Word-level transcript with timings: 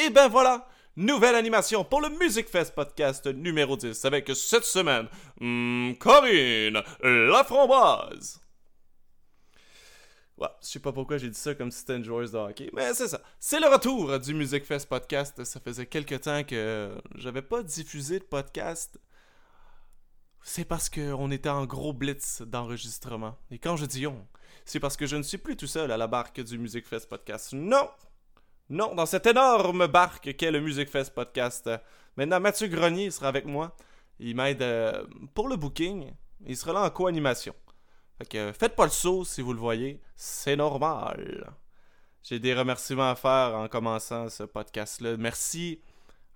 Et 0.00 0.10
ben 0.10 0.28
voilà, 0.28 0.68
nouvelle 0.94 1.34
animation 1.34 1.84
pour 1.84 2.00
le 2.00 2.08
Music 2.08 2.48
Fest 2.48 2.72
podcast 2.72 3.26
numéro 3.26 3.76
10 3.76 4.04
avec 4.04 4.30
cette 4.32 4.62
semaine 4.64 5.08
hmm, 5.40 5.94
Corinne 5.94 6.80
la 7.02 7.42
framboise. 7.42 8.40
Ouais, 10.36 10.46
je 10.62 10.68
sais 10.68 10.78
pas 10.78 10.92
pourquoi 10.92 11.18
j'ai 11.18 11.28
dit 11.28 11.38
ça 11.38 11.56
comme 11.56 11.72
si 11.72 11.80
c'était 11.80 11.98
de 11.98 12.36
hockey, 12.36 12.70
mais 12.72 12.94
c'est 12.94 13.08
ça. 13.08 13.20
C'est 13.40 13.58
le 13.58 13.66
retour 13.66 14.20
du 14.20 14.34
Music 14.34 14.64
Fest 14.64 14.88
podcast. 14.88 15.42
Ça 15.42 15.58
faisait 15.58 15.86
quelques 15.86 16.20
temps 16.20 16.44
que 16.44 16.96
j'avais 17.16 17.42
pas 17.42 17.64
diffusé 17.64 18.20
de 18.20 18.24
podcast. 18.24 19.00
C'est 20.44 20.64
parce 20.64 20.88
qu'on 20.88 21.32
était 21.32 21.48
en 21.48 21.66
gros 21.66 21.92
blitz 21.92 22.42
d'enregistrement. 22.42 23.36
Et 23.50 23.58
quand 23.58 23.76
je 23.76 23.84
dis 23.84 24.06
on, 24.06 24.24
c'est 24.64 24.78
parce 24.78 24.96
que 24.96 25.06
je 25.06 25.16
ne 25.16 25.24
suis 25.24 25.38
plus 25.38 25.56
tout 25.56 25.66
seul 25.66 25.90
à 25.90 25.96
la 25.96 26.06
barque 26.06 26.40
du 26.40 26.56
Music 26.56 26.86
Fest 26.86 27.08
podcast. 27.08 27.52
Non! 27.52 27.88
Non, 28.70 28.94
dans 28.94 29.06
cette 29.06 29.26
énorme 29.26 29.86
barque 29.86 30.36
qu'est 30.36 30.50
le 30.50 30.60
Music 30.60 30.90
Fest 30.90 31.14
podcast. 31.14 31.70
Maintenant, 32.18 32.38
Mathieu 32.38 32.68
Grenier 32.68 33.10
sera 33.10 33.28
avec 33.28 33.46
moi. 33.46 33.74
Il 34.18 34.36
m'aide 34.36 34.60
euh, 34.60 35.06
pour 35.32 35.48
le 35.48 35.56
booking. 35.56 36.12
Il 36.44 36.54
sera 36.54 36.74
là 36.74 36.82
en 36.82 36.90
co-animation. 36.90 37.54
Fait 38.18 38.28
que 38.28 38.52
faites 38.52 38.76
pas 38.76 38.84
le 38.84 38.90
saut 38.90 39.24
si 39.24 39.40
vous 39.40 39.54
le 39.54 39.58
voyez. 39.58 40.02
C'est 40.16 40.56
normal. 40.56 41.50
J'ai 42.22 42.38
des 42.38 42.52
remerciements 42.52 43.10
à 43.10 43.14
faire 43.14 43.54
en 43.54 43.68
commençant 43.68 44.28
ce 44.28 44.42
podcast-là. 44.42 45.16
Merci 45.16 45.80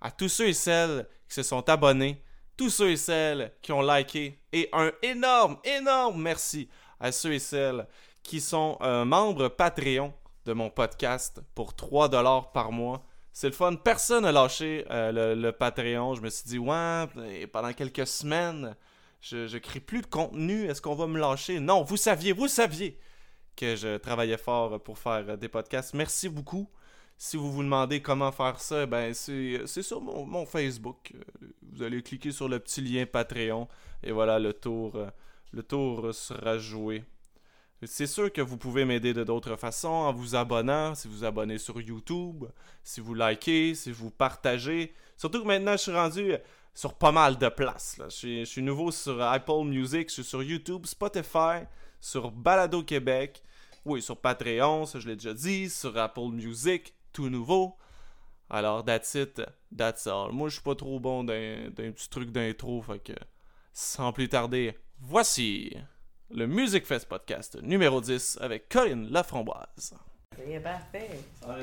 à 0.01 0.09
tous 0.09 0.29
ceux 0.29 0.47
et 0.47 0.53
celles 0.53 1.07
qui 1.29 1.35
se 1.35 1.43
sont 1.43 1.69
abonnés, 1.69 2.23
tous 2.57 2.71
ceux 2.71 2.89
et 2.89 2.97
celles 2.97 3.53
qui 3.61 3.71
ont 3.71 3.83
liké, 3.83 4.39
et 4.51 4.69
un 4.73 4.91
énorme, 5.03 5.57
énorme 5.63 6.19
merci 6.19 6.67
à 6.99 7.11
ceux 7.11 7.33
et 7.33 7.39
celles 7.39 7.87
qui 8.23 8.41
sont 8.41 8.77
euh, 8.81 9.05
membres 9.05 9.49
Patreon 9.49 10.13
de 10.45 10.53
mon 10.53 10.69
podcast 10.69 11.41
pour 11.55 11.75
3 11.75 12.09
dollars 12.09 12.51
par 12.51 12.71
mois. 12.71 13.05
C'est 13.31 13.47
le 13.47 13.53
fun. 13.53 13.75
Personne 13.75 14.23
n'a 14.23 14.31
lâché 14.31 14.85
euh, 14.91 15.35
le, 15.35 15.51
Patreon. 15.51 16.15
Je 16.15 16.21
me 16.21 16.29
suis 16.29 16.45
dit, 16.45 16.59
ouais, 16.59 17.07
pendant 17.51 17.73
quelques 17.73 18.05
semaines, 18.05 18.75
je, 19.21 19.47
je 19.47 19.57
crée 19.57 19.79
plus 19.79 20.01
de 20.01 20.07
contenu. 20.07 20.65
Est-ce 20.65 20.81
qu'on 20.81 20.95
va 20.95 21.07
me 21.07 21.19
lâcher? 21.19 21.59
Non, 21.59 21.83
vous 21.83 21.97
saviez, 21.97 22.31
vous 22.31 22.47
saviez 22.47 22.99
que 23.55 23.75
je 23.75 23.97
travaillais 23.97 24.37
fort 24.37 24.81
pour 24.81 24.99
faire 24.99 25.25
euh, 25.29 25.35
des 25.37 25.49
podcasts. 25.49 25.93
Merci 25.93 26.29
beaucoup. 26.29 26.69
Si 27.17 27.37
vous 27.37 27.51
vous 27.51 27.63
demandez 27.63 28.01
comment 28.01 28.31
faire 28.31 28.59
ça, 28.59 28.85
ben 28.85 29.13
c'est 29.13 29.65
sur 29.81 30.01
mon, 30.01 30.25
mon, 30.25 30.45
Facebook. 30.45 31.13
Vous 31.61 31.83
allez 31.83 32.01
cliquer 32.01 32.31
sur 32.31 32.49
le 32.49 32.59
petit 32.59 32.81
lien 32.81 33.05
Patreon 33.05 33.67
et 34.01 34.11
voilà, 34.11 34.39
le 34.39 34.51
tour, 34.51 34.97
le 35.51 35.63
tour 35.63 36.13
sera 36.13 36.57
joué. 36.57 37.03
C'est 37.85 38.07
sûr 38.07 38.31
que 38.31 38.41
vous 38.41 38.57
pouvez 38.57 38.85
m'aider 38.85 39.13
de 39.13 39.23
d'autres 39.23 39.55
façons 39.55 39.87
en 39.87 40.13
vous 40.13 40.35
abonnant, 40.35 40.95
si 40.95 41.07
vous 41.07 41.23
abonnez 41.23 41.57
sur 41.57 41.81
YouTube, 41.81 42.45
si 42.83 43.01
vous 43.01 43.13
likez, 43.13 43.75
si 43.75 43.91
vous 43.91 44.11
partagez. 44.11 44.93
Surtout 45.17 45.41
que 45.41 45.47
maintenant, 45.47 45.73
je 45.73 45.77
suis 45.77 45.91
rendu 45.91 46.33
sur 46.73 46.93
pas 46.93 47.11
mal 47.11 47.37
de 47.37 47.49
places. 47.49 47.99
Je, 48.09 48.43
suis, 48.45 48.61
nouveau 48.61 48.91
sur 48.91 49.21
Apple 49.21 49.63
Music, 49.65 50.09
je 50.09 50.13
suis 50.13 50.23
sur 50.23 50.43
YouTube, 50.43 50.85
Spotify, 50.85 51.65
sur 51.99 52.31
Balado 52.31 52.83
Québec, 52.83 53.41
oui, 53.85 54.01
sur 54.01 54.17
Patreon, 54.17 54.85
ça 54.85 54.99
je 54.99 55.07
l'ai 55.07 55.15
déjà 55.15 55.33
dit, 55.33 55.69
sur 55.69 55.97
Apple 55.97 56.31
Music, 56.31 56.93
tout 57.11 57.29
nouveau. 57.29 57.77
Alors, 58.49 58.83
that's 58.85 59.13
it, 59.15 59.41
that's 59.75 60.07
all. 60.07 60.31
Moi, 60.31 60.49
je 60.49 60.55
suis 60.55 60.63
pas 60.63 60.75
trop 60.75 60.99
bon 60.99 61.23
d'un 61.23 61.71
petit 61.71 62.09
truc 62.09 62.31
d'intro, 62.31 62.81
fait 62.81 62.99
que 62.99 63.13
sans 63.73 64.13
plus 64.13 64.29
tarder, 64.29 64.77
voici 64.99 65.75
le 66.33 66.47
Music 66.47 66.85
Fest 66.85 67.07
podcast 67.07 67.61
numéro 67.61 68.01
10 68.01 68.39
avec 68.41 68.67
Corinne 68.69 69.09
Laframboise. 69.11 69.93
C'est 70.35 70.59
parfait. 70.59 71.09
Ça 71.41 71.55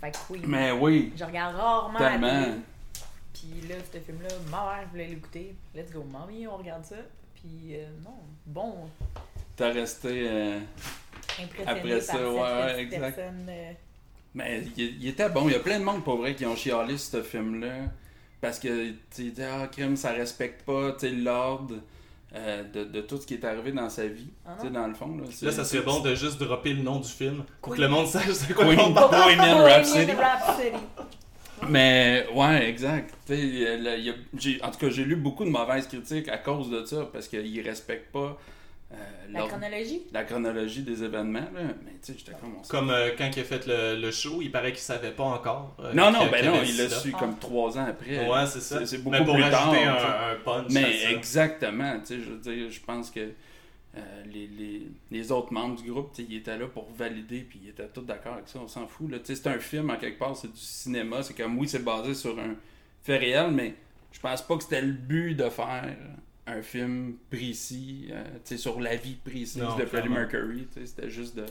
fait 0.00 0.10
que 0.12 0.16
oui. 0.30 0.42
Mais 0.46 0.70
oui. 0.72 1.12
Je 1.16 1.24
regarde 1.24 1.56
rarement 1.56 1.98
Tellement. 1.98 2.58
Puis 3.32 3.68
là, 3.68 3.74
ce 3.92 3.98
film-là, 3.98 4.28
ma 4.50 4.76
mère 4.76 4.88
voulait 4.90 5.08
l'écouter. 5.08 5.56
Let's 5.74 5.90
go, 5.90 6.04
mamie, 6.04 6.46
on 6.46 6.56
regarde 6.58 6.84
ça. 6.84 6.96
Puis 7.34 7.74
euh, 7.76 7.86
non, 8.04 8.18
bon. 8.46 8.88
T'as 9.56 9.72
resté. 9.72 10.28
Euh, 10.28 10.60
Impressionné 11.42 11.70
après 11.80 12.00
ça, 12.00 12.12
par 12.18 12.34
ouais, 12.34 12.38
cette 12.38 12.76
ouais, 12.76 12.82
exact. 12.82 13.00
personne. 13.16 13.46
euh, 13.48 13.72
Mais 14.34 14.62
il, 14.76 15.02
il 15.02 15.08
était 15.08 15.28
bon. 15.28 15.48
Il 15.48 15.52
y 15.52 15.56
a 15.56 15.60
plein 15.60 15.80
de 15.80 15.84
monde 15.84 16.04
pour 16.04 16.18
vrai 16.18 16.34
qui 16.36 16.46
ont 16.46 16.54
chialé 16.56 16.96
ce 16.98 17.22
film-là. 17.22 17.86
Parce 18.40 18.58
que, 18.58 18.90
tu 19.14 19.32
sais, 19.34 19.44
ah, 19.44 19.66
crime, 19.68 19.96
ça 19.96 20.12
respecte 20.12 20.62
pas, 20.64 20.92
tu 20.92 21.00
sais, 21.00 21.10
l'ordre. 21.10 21.76
Euh, 22.34 22.62
de, 22.72 22.84
de 22.84 23.00
tout 23.02 23.18
ce 23.18 23.26
qui 23.26 23.34
est 23.34 23.44
arrivé 23.44 23.72
dans 23.72 23.88
sa 23.90 24.06
vie, 24.06 24.28
Ah 24.46 24.56
tu 24.60 24.66
sais, 24.66 24.72
dans 24.72 24.86
le 24.86 24.94
fond. 24.94 25.16
Là, 25.18 25.24
Là, 25.42 25.52
ça 25.52 25.64
serait 25.64 25.82
bon 25.82 26.00
de 26.00 26.14
juste 26.14 26.42
dropper 26.42 26.72
le 26.72 26.82
nom 26.82 26.98
du 27.00 27.08
film 27.08 27.44
pour 27.60 27.74
que 27.74 27.80
le 27.80 27.88
monde 27.88 28.06
sache 28.06 28.30
c'est 28.32 28.54
quoi 28.54 28.66
Oui. 28.66 28.76
on 28.78 28.92
parle. 28.92 29.10
Bohemian 29.10 29.58
Rhapsody. 29.64 30.12
Rhapsody. 30.12 30.70
Mais 31.68 32.26
ouais, 32.34 32.68
exact. 32.68 33.14
Y 33.28 34.10
a- 34.10 34.66
en 34.66 34.70
tout 34.70 34.78
cas, 34.78 34.90
j'ai 34.90 35.04
lu 35.04 35.16
beaucoup 35.16 35.44
de 35.44 35.50
mauvaises 35.50 35.86
critiques 35.86 36.28
à 36.28 36.38
cause 36.38 36.70
de 36.70 36.84
ça, 36.84 37.08
parce 37.12 37.28
qu'ils 37.28 37.60
respectent 37.60 38.10
pas 38.12 38.36
euh, 38.92 38.96
La 39.32 39.46
chronologie? 39.46 40.02
la 40.12 40.24
chronologie 40.24 40.82
des 40.82 41.02
événements. 41.02 41.40
Là. 41.40 41.60
Mais 41.84 41.92
tu 42.02 42.12
sais, 42.12 42.14
j'étais 42.18 42.32
comme... 42.40 42.56
on 42.58 42.68
Comme 42.68 42.90
euh, 42.90 43.10
quand 43.16 43.30
il 43.34 43.40
a 43.40 43.44
fait 43.44 43.66
le, 43.66 44.00
le 44.00 44.10
show, 44.10 44.40
il 44.42 44.50
paraît 44.50 44.72
qu'il 44.72 44.80
savait 44.80 45.12
pas 45.12 45.24
encore. 45.24 45.76
euh, 45.80 45.92
Non, 45.94 46.10
non, 46.12 46.26
ben 46.30 46.44
non, 46.44 46.62
il 46.64 46.76
l'a 46.76 46.88
su 46.88 47.12
comme 47.12 47.38
trois 47.38 47.78
ans 47.78 47.86
après. 47.86 48.28
Ouais, 48.28 48.46
c'est 48.46 48.60
ça. 48.60 48.84
C'est 48.86 48.98
beaucoup 48.98 49.16
Mais 49.16 49.24
pour 49.24 49.34
plus 49.34 49.42
tard. 49.50 49.72
un, 49.72 50.32
un 50.32 50.36
punch. 50.44 50.70
Mais 50.70 51.04
exactement, 51.12 51.98
tu 52.00 52.06
sais, 52.06 52.20
je 52.20 52.30
veux 52.30 52.38
dire, 52.38 52.70
je 52.70 52.80
pense 52.80 53.10
que 53.10 53.20
euh, 53.94 54.00
les, 54.32 54.46
les, 54.46 54.86
les 55.10 55.32
autres 55.32 55.52
membres 55.52 55.80
du 55.80 55.90
groupe, 55.90 56.12
tu 56.14 56.22
sais, 56.22 56.28
ils 56.30 56.36
étaient 56.38 56.56
là 56.56 56.66
pour 56.66 56.88
valider, 56.96 57.40
puis 57.40 57.60
ils 57.62 57.68
étaient 57.70 57.88
tous 57.88 58.00
d'accord 58.02 58.34
avec 58.34 58.48
ça, 58.48 58.58
on 58.62 58.68
s'en 58.68 58.86
fout. 58.86 59.10
là. 59.10 59.18
Tu 59.18 59.26
sais, 59.26 59.34
C'est 59.42 59.48
un 59.48 59.58
film, 59.58 59.90
en 59.90 59.96
quelque 59.96 60.18
part, 60.18 60.34
c'est 60.36 60.50
du 60.52 60.58
cinéma, 60.58 61.22
c'est 61.22 61.34
comme, 61.36 61.58
oui, 61.58 61.68
c'est 61.68 61.84
basé 61.84 62.14
sur 62.14 62.38
un 62.38 62.54
fait 63.02 63.18
réel, 63.18 63.50
mais 63.50 63.74
je 64.12 64.20
pense 64.20 64.40
pas 64.42 64.56
que 64.56 64.62
c'était 64.62 64.80
le 64.82 64.92
but 64.92 65.34
de 65.34 65.48
faire 65.50 65.84
un 66.46 66.62
film 66.62 67.14
précis, 67.30 68.08
euh, 68.12 68.22
tu 68.44 68.54
sais, 68.54 68.56
sur 68.56 68.80
la 68.80 68.96
vie 68.96 69.14
précise 69.14 69.58
Non, 69.58 69.76
de 69.76 69.84
Freddie. 69.86 70.08
Mercury, 70.08 70.66
tu 70.72 70.80
sais, 70.80 70.86
c'était 70.86 71.08
juste 71.10 71.36
de, 71.36 71.44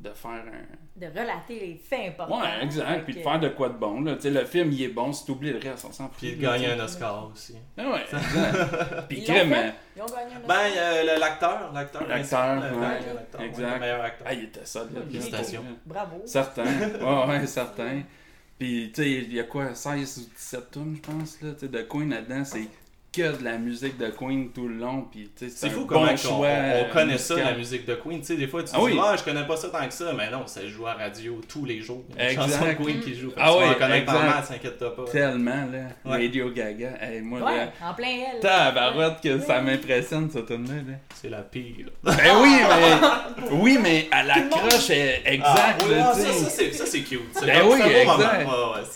de 0.00 0.10
faire 0.10 0.30
un... 0.30 1.00
De 1.00 1.06
relater 1.06 1.60
les 1.60 1.74
faits 1.76 2.08
importants. 2.08 2.40
Ouais, 2.42 2.62
exact, 2.64 3.04
puis 3.04 3.14
de 3.14 3.20
faire 3.20 3.38
de 3.38 3.48
quoi 3.50 3.68
de 3.68 3.78
bon, 3.78 4.00
là. 4.00 4.16
Tu 4.16 4.22
sais, 4.22 4.30
le 4.30 4.44
film, 4.44 4.72
il 4.72 4.82
est 4.82 4.88
bon, 4.88 5.12
si 5.12 5.24
t'oublies 5.26 5.52
le 5.52 5.58
reste, 5.58 5.84
on 5.84 5.92
s'en 5.92 6.08
fout. 6.08 6.16
Puis 6.18 6.36
de 6.36 6.42
gagner 6.42 6.72
un. 6.72 6.80
Oscar 6.80 7.30
aussi. 7.32 7.54
Ah 7.78 7.88
ouais, 7.90 8.02
exact. 8.02 9.06
Puis 9.08 9.18
Ils 9.18 9.24
crème, 9.24 9.48
fait? 9.50 9.68
euh, 9.68 9.70
Ils 9.96 10.02
ont 10.02 10.06
gagné 10.06 10.34
un 10.34 10.46
Ben, 10.48 10.54
Oscar. 10.70 10.82
euh, 10.82 11.02
le- 11.14 11.20
l'acteur, 11.20 11.72
l'acteur. 11.72 12.06
L'acteur, 12.08 12.58
ouais, 12.58 12.64
euh, 12.64 13.14
l'acteur, 13.14 13.40
ouais, 13.40 13.46
exact. 13.46 13.74
le 13.74 13.80
meilleur 13.80 14.00
acteur. 14.02 14.26
Ah, 14.28 14.34
il 14.34 14.44
était 14.44 14.60
là. 14.60 15.00
félicitations. 15.08 15.64
Bravo. 15.86 16.22
Certain. 16.26 16.64
Ouais, 17.00 17.26
ouais, 17.28 17.46
certain. 17.46 18.02
Puis, 18.58 18.90
tu 18.92 19.02
sais, 19.02 19.10
il 19.12 19.34
y 19.34 19.38
a 19.40 19.44
quoi, 19.44 19.74
16 19.74 20.18
ou 20.18 20.34
17 20.34 20.70
tunes, 20.72 20.96
je 20.96 21.00
pense, 21.10 21.40
là, 21.42 21.52
tu 21.52 21.60
sais, 21.60 21.68
de 21.68 21.82
Queen 21.82 22.10
là-dedans, 22.10 22.42
c'est 22.44 22.66
que 23.16 23.38
de 23.38 23.44
la 23.44 23.58
musique 23.58 23.96
de 23.98 24.08
Queen 24.10 24.50
tout 24.52 24.68
le 24.68 24.74
long, 24.76 25.06
puis, 25.10 25.30
C'est 25.36 25.66
un 25.66 25.70
fou 25.70 25.80
bon 25.80 25.86
comment 25.86 26.12
on- 26.12 26.16
choix 26.16 26.48
on, 26.88 26.92
connaît 26.92 27.18
ça, 27.18 27.36
la 27.36 27.54
musique 27.54 27.84
de 27.86 27.94
Queen. 27.94 28.20
Tu 28.20 28.26
sais, 28.26 28.36
des 28.36 28.46
fois, 28.46 28.62
tu 28.62 28.70
Ah 28.74 28.78
dis, 28.78 28.84
oui. 28.84 28.98
ah, 29.02 29.14
je 29.16 29.22
connais 29.24 29.46
pas 29.46 29.56
ça 29.56 29.68
tant 29.68 29.86
que 29.86 29.92
ça, 29.94 30.12
mais 30.16 30.30
non, 30.30 30.46
ça 30.46 30.66
joue 30.66 30.86
à 30.86 30.94
radio 30.94 31.40
tous 31.48 31.64
les 31.64 31.80
jours. 31.80 32.04
Il 32.10 32.16
y 32.16 32.20
a 32.20 32.24
une 32.24 32.30
Exact. 32.40 32.52
chanson 32.58 32.66
de 32.68 32.84
Queen 32.84 33.00
qui 33.00 33.14
joue. 33.14 33.32
Ah 33.36 33.56
oui, 33.56 33.64
connaître 33.78 34.12
t'inquiète 34.48 34.78
pas. 34.78 35.04
Tellement, 35.10 35.66
là. 35.72 35.88
Ouais. 36.04 36.16
Radio 36.26 36.50
Gaga. 36.50 36.92
Hey, 37.00 37.20
moi, 37.20 37.40
Ouais, 37.40 37.56
là, 37.56 37.72
en 37.82 37.94
plein 37.94 38.08
elle. 38.34 38.40
tabarouette 38.40 39.20
que 39.22 39.38
ça 39.40 39.56
Ouais. 39.58 39.62
m'impressionne, 39.62 40.30
cette 40.30 40.46
tune-là, 40.46 40.74
là. 40.74 40.98
C'est 41.14 41.30
la 41.30 41.42
pire. 41.42 41.86
Ben 42.02 42.14
oui, 42.42 42.56
mais... 42.68 43.48
Oui, 43.52 43.78
mais 43.82 44.08
à 44.10 44.22
la 44.22 44.40
croche, 44.42 44.90
exact, 44.90 45.44
Ah, 45.44 45.76
oui, 45.84 45.94
là, 45.94 46.12
tu 46.14 46.20
ça, 46.22 46.26
sais. 46.32 46.44
ça, 46.44 46.50
c'est- 46.50 46.72
ça, 46.72 46.98
cute. 46.98 47.20
Ben 47.44 47.62
oui, 47.66 47.78
c'est 47.82 48.02
exact. 48.02 48.44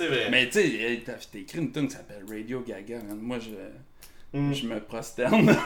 Vrai. 0.09 0.29
Mais 0.31 0.47
tu 0.49 0.61
sais, 0.61 1.03
t'as 1.05 1.13
t'as 1.13 1.39
écrit 1.39 1.59
une 1.59 1.73
tune 1.73 1.87
qui 1.89 1.95
s'appelle 1.95 2.25
Radio 2.29 2.63
Gaga, 2.67 2.97
man. 3.07 3.19
Moi, 3.21 3.39
je, 3.39 3.51
Mm. 4.33 4.53
je 4.53 4.67
me 4.67 4.79
prosterne. 4.81 5.47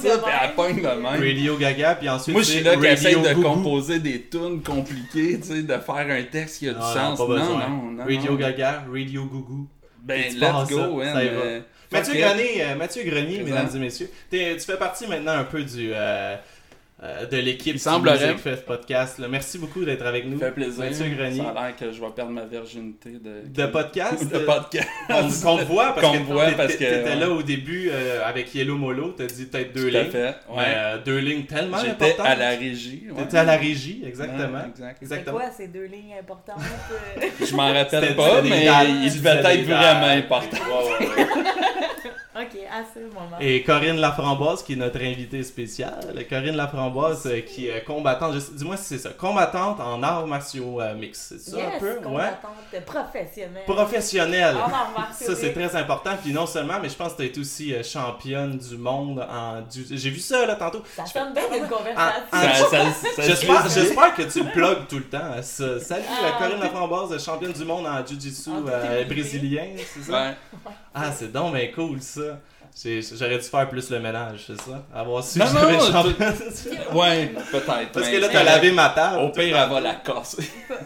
Puis 0.00 0.10
elle 0.42 0.54
pogne 0.54 0.80
de 0.82 0.86
elle 0.88 0.98
même. 0.98 1.20
Radio 1.20 1.56
Gaga, 1.58 1.94
puis 1.96 2.08
ensuite. 2.08 2.32
Moi, 2.34 2.42
je 2.42 2.48
suis 2.52 2.62
là 2.62 2.76
qui 2.76 2.86
essaye 2.86 3.14
Radio 3.16 3.28
de 3.28 3.34
Gougou. 3.34 3.48
composer 3.54 3.98
des 3.98 4.22
tunes 4.22 4.62
compliquées, 4.62 5.38
tu 5.40 5.48
sais, 5.48 5.62
de 5.62 5.74
faire 5.74 6.06
un 6.08 6.22
texte 6.22 6.58
qui 6.60 6.68
a 6.68 6.72
du 6.72 6.78
Non, 6.78 6.84
non, 6.86 6.92
sens. 6.94 7.18
pas 7.18 7.24
Non, 7.26 7.58
non, 7.58 7.90
non. 7.92 8.04
Radio 8.04 8.32
non. 8.32 8.36
Gaga, 8.38 8.84
Radio 8.90 9.24
Gougou. 9.26 9.66
Ben, 10.02 10.24
Tu 10.30 10.38
let's 10.38 10.48
ça, 10.50 10.64
go, 10.70 11.02
ça? 11.02 11.18
euh, 11.18 11.60
Mathieu. 11.92 12.14
Grenier, 12.14 12.62
euh, 12.62 12.76
Mathieu 12.76 13.02
Grenier 13.04 13.42
mesdames 13.42 13.68
et 13.74 13.78
messieurs, 13.78 14.10
tu 14.30 14.38
fais 14.60 14.76
partie 14.78 15.06
maintenant 15.06 15.32
un 15.32 15.44
peu 15.44 15.62
du 15.62 15.90
euh, 15.92 16.36
euh, 17.02 17.26
de 17.26 17.36
l'équipe 17.36 17.78
semblerait. 17.78 18.26
Music 18.32 18.38
Fest 18.38 18.64
Podcast. 18.66 19.18
là. 19.18 19.28
Merci 19.28 19.56
beaucoup 19.58 19.84
d'être 19.84 20.04
avec 20.04 20.26
nous. 20.26 20.38
Ça 20.38 20.46
fait 20.46 20.52
plaisir. 20.52 20.84
Mathieu 20.84 21.08
Grenier. 21.16 21.42
Ça 21.42 21.50
a 21.60 21.66
l'air 21.68 21.76
que 21.76 21.92
je 21.92 22.00
vais 22.00 22.10
perdre 22.10 22.32
ma 22.32 22.44
virginité 22.44 23.10
de, 23.10 23.42
De 23.48 23.66
podcast? 23.66 24.28
de 24.32 24.36
euh, 24.36 24.46
podcast. 24.46 24.88
Qu'on 25.44 25.56
voit 25.58 25.94
parce 25.94 26.06
Qu'on 26.06 26.12
que 26.12 26.18
t'étais- 26.18 26.56
parce 26.56 26.72
que, 26.72 26.78
t'étais 26.78 27.04
ouais. 27.04 27.16
là 27.16 27.30
au 27.30 27.42
début 27.42 27.88
euh, 27.92 28.20
avec 28.24 28.52
Yellow 28.54 28.76
Molo, 28.76 29.14
t'as 29.16 29.26
dit 29.26 29.46
peut-être 29.46 29.72
deux 29.74 29.90
Tout 29.90 29.96
à 29.96 30.02
lignes. 30.02 30.10
fait. 30.10 30.34
Mais 30.50 30.56
Ouais. 30.56 30.64
euh, 30.66 30.98
deux 31.04 31.18
lignes 31.18 31.44
tellement 31.44 31.78
J'étais 31.78 31.90
importantes. 32.12 32.26
à 32.26 32.34
la 32.34 32.48
régie. 32.50 33.04
ouais. 33.10 33.22
T'étais 33.22 33.38
à 33.38 33.44
la 33.44 33.56
régie, 33.56 34.02
exactement. 34.04 34.58
Ouais, 34.58 34.68
exact. 34.68 34.96
C'est 35.00 35.04
Exactement. 35.04 35.38
quoi 35.38 35.50
ces 35.56 35.68
deux 35.68 35.84
lignes 35.84 36.14
importantes? 36.18 36.56
euh? 37.22 37.26
Je 37.46 37.54
m'en 37.54 37.72
rappelle 37.72 38.16
pas, 38.16 38.42
mais 38.42 38.64
dates, 38.64 38.86
il 39.02 39.10
c'était 39.10 39.36
devait 39.36 39.42
des 39.42 39.60
être 39.60 39.66
vraiment 39.66 40.06
important. 40.06 40.56
Ok, 42.40 42.56
à 42.70 42.82
ce 42.94 43.00
moment. 43.00 43.36
Et 43.40 43.62
Corinne 43.64 43.96
Laframboise, 43.98 44.62
qui 44.62 44.74
est 44.74 44.76
notre 44.76 45.00
invitée 45.02 45.42
spéciale. 45.42 46.24
Corinne 46.28 46.54
Laframboise, 46.56 47.26
euh, 47.26 47.40
qui 47.40 47.66
est 47.68 47.82
combattante, 47.84 48.34
je 48.34 48.38
sais- 48.38 48.52
dis-moi 48.52 48.76
si 48.76 48.84
c'est 48.84 48.98
ça, 48.98 49.10
combattante 49.10 49.80
en 49.80 50.02
arts 50.02 50.26
martiaux 50.26 50.80
euh, 50.80 50.94
mix. 50.94 51.34
C'est 51.36 51.50
ça 51.50 51.56
yes, 51.56 51.66
un 51.74 51.78
peu? 51.80 51.94
Ouais. 51.94 52.02
combattante 52.04 52.84
professionnelle. 52.86 53.64
Professionnelle. 53.66 54.56
En 54.56 54.60
arts 54.72 54.92
martiaux 54.96 55.26
Ça, 55.26 55.34
c'est 55.34 55.54
mixtes. 55.54 55.54
très 55.70 55.76
important. 55.76 56.10
Puis 56.22 56.32
non 56.32 56.46
seulement, 56.46 56.78
mais 56.80 56.88
je 56.88 56.94
pense 56.94 57.12
que 57.12 57.16
tu 57.18 57.22
as 57.22 57.26
été 57.26 57.40
aussi 57.40 57.74
euh, 57.74 57.82
championne 57.82 58.56
du 58.56 58.76
monde 58.76 59.26
en. 59.28 59.62
du- 59.62 59.86
J'ai 59.90 60.10
vu 60.10 60.20
ça 60.20 60.46
là 60.46 60.54
tantôt. 60.54 60.82
Ça 60.94 61.04
Je 61.06 61.12
fais- 61.12 61.18
sonne 61.18 61.32
bien 61.32 61.42
une 61.52 61.66
conversation. 61.68 61.98
Ah, 62.30 62.54
Ça, 62.54 62.66
ça, 62.70 62.78
ça 63.16 63.22
J'espère, 63.68 64.14
que 64.14 64.22
tu 64.22 64.44
le 64.44 64.50
plugues 64.52 64.86
tout 64.88 64.98
le 64.98 65.04
temps. 65.04 65.32
à 65.36 65.42
ça. 65.42 65.80
Salut, 65.80 66.04
Ah, 66.08 66.26
euh, 66.26 66.38
Corinne 66.38 66.60
Laframboise, 66.60 67.24
championne 67.24 67.52
du 67.52 67.64
monde 67.64 67.86
en 67.86 68.06
Jiu-Jitsu 68.06 68.50
En 68.50 68.62
euh, 68.68 69.04
brésilien, 69.04 69.64
c'est 69.92 70.02
ça? 70.10 70.12
Ouais. 70.12 70.34
Ah, 70.94 71.12
c'est 71.12 71.32
donc 71.32 71.54
cool 71.74 72.00
ça. 72.00 72.38
J'aurais 72.84 73.38
dû 73.38 73.42
faire 73.44 73.68
plus 73.68 73.90
le 73.90 73.98
ménage, 73.98 74.44
c'est 74.46 74.60
ça? 74.60 74.84
Avoir 74.94 75.24
su 75.24 75.38
Non, 75.40 75.46
que 75.46 75.50
j'avais. 75.50 76.96
Ouais, 76.96 77.26
peut-être. 77.50 77.92
Parce 77.92 78.08
que 78.08 78.16
là, 78.18 78.28
t'as 78.28 78.44
lavé 78.44 78.70
ma 78.70 78.90
table. 78.90 79.18
Au 79.24 79.30
pire, 79.30 79.56
elle 79.56 79.68
va 79.70 79.80
la 79.80 79.94
casser. 79.96 80.48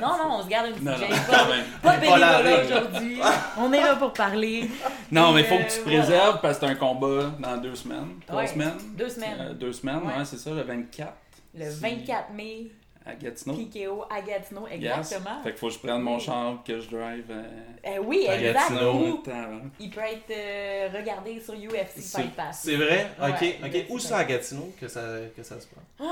Non, 0.00 0.08
non, 0.18 0.38
on 0.38 0.42
se 0.42 0.48
garde 0.48 0.66
une 0.66 0.72
petite 0.74 0.84
Non, 0.84 0.92
non, 0.98 1.06
Pas, 1.30 1.46
pas 1.92 1.96
bénévolat 1.98 2.40
aujourd'hui. 2.64 3.20
On 3.56 3.72
est 3.72 3.80
là 3.80 3.94
pour 3.94 4.12
parler. 4.12 4.68
Non, 5.12 5.32
mais 5.32 5.44
Puis, 5.44 5.56
faut 5.56 5.62
que 5.64 5.70
tu 5.70 5.78
euh, 5.78 5.82
te 5.82 5.88
préserves 5.88 6.40
parce 6.42 6.58
que 6.58 6.66
c'est 6.66 6.72
un 6.72 6.74
combat 6.74 7.30
dans 7.38 7.56
deux 7.56 7.76
semaines. 7.76 8.16
Trois 8.26 8.40
Ouais, 8.42 8.48
semaines? 8.48 8.72
Deux 8.96 9.08
semaines. 9.08 9.36
Euh, 9.40 9.54
deux 9.54 9.72
semaines, 9.72 9.98
ouais, 9.98 10.06
Ouais. 10.18 10.24
c'est 10.24 10.38
ça, 10.38 10.50
le 10.50 10.62
24. 10.62 11.12
Le 11.54 11.70
Si- 11.70 11.80
24 11.80 12.32
mai, 12.34 12.66
À 13.10 13.14
Gatineau. 13.14 13.54
PKO 13.54 14.04
à 14.10 14.20
Gatineau, 14.20 14.66
Yes. 14.68 14.74
exactement. 14.76 15.42
Fait 15.42 15.50
qu'il 15.50 15.58
faut 15.58 15.68
que 15.68 15.72
je 15.74 15.78
prenne 15.78 16.02
mon 16.02 16.16
Oui. 16.16 16.20
char, 16.20 16.62
que 16.62 16.78
je 16.78 16.90
drive. 16.90 17.24
euh, 17.30 17.42
Euh, 17.86 17.98
oui, 18.04 18.26
À 18.28 18.36
exact. 18.38 18.52
Gatineau. 18.70 18.90
en 18.90 19.00
même 19.00 19.12
Ou 19.12 19.16
temps, 19.16 19.30
hein. 19.32 19.60
il 19.80 19.90
peut 19.90 20.00
être 20.00 20.30
euh, 20.30 20.88
regardé 20.98 21.40
sur 21.40 21.54
UFC 21.54 22.00
Fight 22.02 22.34
Pass. 22.36 22.60
C'est 22.64 22.76
vrai? 22.76 23.06
Ok, 23.20 23.40
Ouais, 23.40 23.56
ok. 23.64 23.70
c'est 23.72 23.86
Où 23.88 23.98
ça. 23.98 24.18
à 24.18 24.24
Gatineau 24.24 24.72
que 24.78 24.88
ça, 24.88 25.00
que 25.34 25.42
ça 25.42 25.56
se 25.58 25.66
passe? 25.66 26.06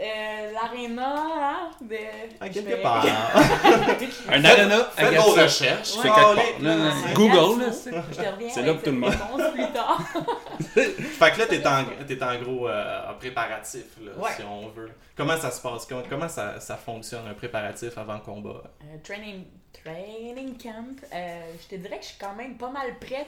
Euh, 0.00 0.52
L'aréna, 0.52 1.14
hein, 1.16 1.70
de... 1.80 1.96
À 2.40 2.48
quelque 2.48 2.66
vais- 2.66 2.82
part. 2.82 3.04
Un 4.28 4.44
arena 4.44 4.76
à 4.78 4.84
Faites 4.90 5.14
vos 5.20 5.30
recherches. 5.32 5.96
Ouais. 5.96 6.02
quelque 6.02 7.14
Google, 7.14 7.60
là, 7.62 7.72
c'est- 7.72 7.90
Je 7.90 8.16
te 8.22 8.28
reviens 8.28 8.48
C'est 8.48 8.62
là 8.62 8.74
que 8.74 8.84
tout 8.84 8.90
le 8.92 9.06
réponse 9.06 9.52
plus 9.52 9.72
tard. 9.72 10.00
Fait 10.74 11.32
que 11.32 11.38
là, 11.40 11.46
t'es 11.46 11.66
en, 11.66 11.84
t'es 12.06 12.22
en 12.22 12.40
gros 12.40 12.68
euh, 12.68 13.10
en 13.10 13.14
préparatif, 13.14 13.84
là, 14.02 14.12
Ouais. 14.16 14.30
si 14.36 14.42
on 14.44 14.68
veut. 14.68 14.90
Comment 15.16 15.36
ça 15.36 15.50
se 15.50 15.60
passe? 15.60 15.84
Comment, 15.86 16.02
comment 16.08 16.28
ça, 16.28 16.60
ça 16.60 16.76
fonctionne, 16.76 17.26
un 17.28 17.34
préparatif 17.34 17.96
avant 17.98 18.14
le 18.14 18.20
combat? 18.20 18.62
Euh, 18.82 18.96
training, 19.02 19.44
training 19.82 20.56
camp, 20.58 20.96
euh, 21.12 21.40
je 21.60 21.66
te 21.76 21.80
dirais 21.80 21.96
que 21.98 22.04
je 22.04 22.08
suis 22.10 22.18
quand 22.20 22.34
même 22.34 22.56
pas 22.56 22.70
mal 22.70 22.98
prête, 23.00 23.26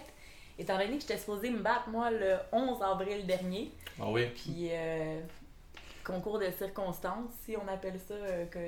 étant 0.59 0.79
donné 0.79 0.97
que 0.97 1.01
j'étais 1.03 1.19
supposée 1.19 1.51
me 1.51 1.59
battre, 1.59 1.89
moi, 1.89 2.11
le 2.11 2.37
11 2.53 2.81
avril 2.83 3.27
dernier. 3.27 3.73
Ah 4.01 4.05
oui? 4.09 4.27
Puis, 4.35 4.69
euh, 4.71 5.19
concours 6.11 6.39
de 6.39 6.51
circonstances, 6.51 7.31
si 7.45 7.57
on 7.57 7.67
appelle 7.69 7.99
ça 7.99 8.15
euh, 8.15 8.47
que, 8.47 8.59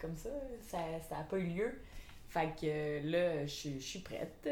comme 0.00 0.16
ça, 0.16 0.30
ça 0.68 0.78
n'a 1.16 1.22
pas 1.24 1.36
eu 1.38 1.44
lieu. 1.46 1.80
Fait 2.28 2.48
que 2.60 2.66
euh, 2.66 3.00
là, 3.04 3.46
je 3.46 3.50
suis- 3.52 3.80
je 3.80 3.84
suis 3.86 3.98
prête. 4.00 4.48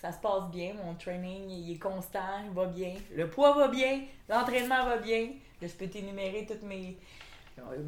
Ça 0.00 0.12
se 0.12 0.18
passe 0.18 0.48
bien. 0.52 0.74
Mon 0.74 0.94
training, 0.94 1.48
il 1.50 1.72
est 1.74 1.78
constant, 1.78 2.40
il 2.44 2.50
va 2.52 2.66
bien. 2.66 2.94
Le 3.14 3.28
poids 3.28 3.52
va 3.54 3.68
bien. 3.68 4.02
L'entraînement 4.28 4.84
va 4.84 4.98
bien. 4.98 5.30
Là, 5.60 5.68
je 5.68 5.72
peux 5.72 5.86
t'énumérer 5.88 6.46
toutes 6.48 6.62
mes. 6.62 6.96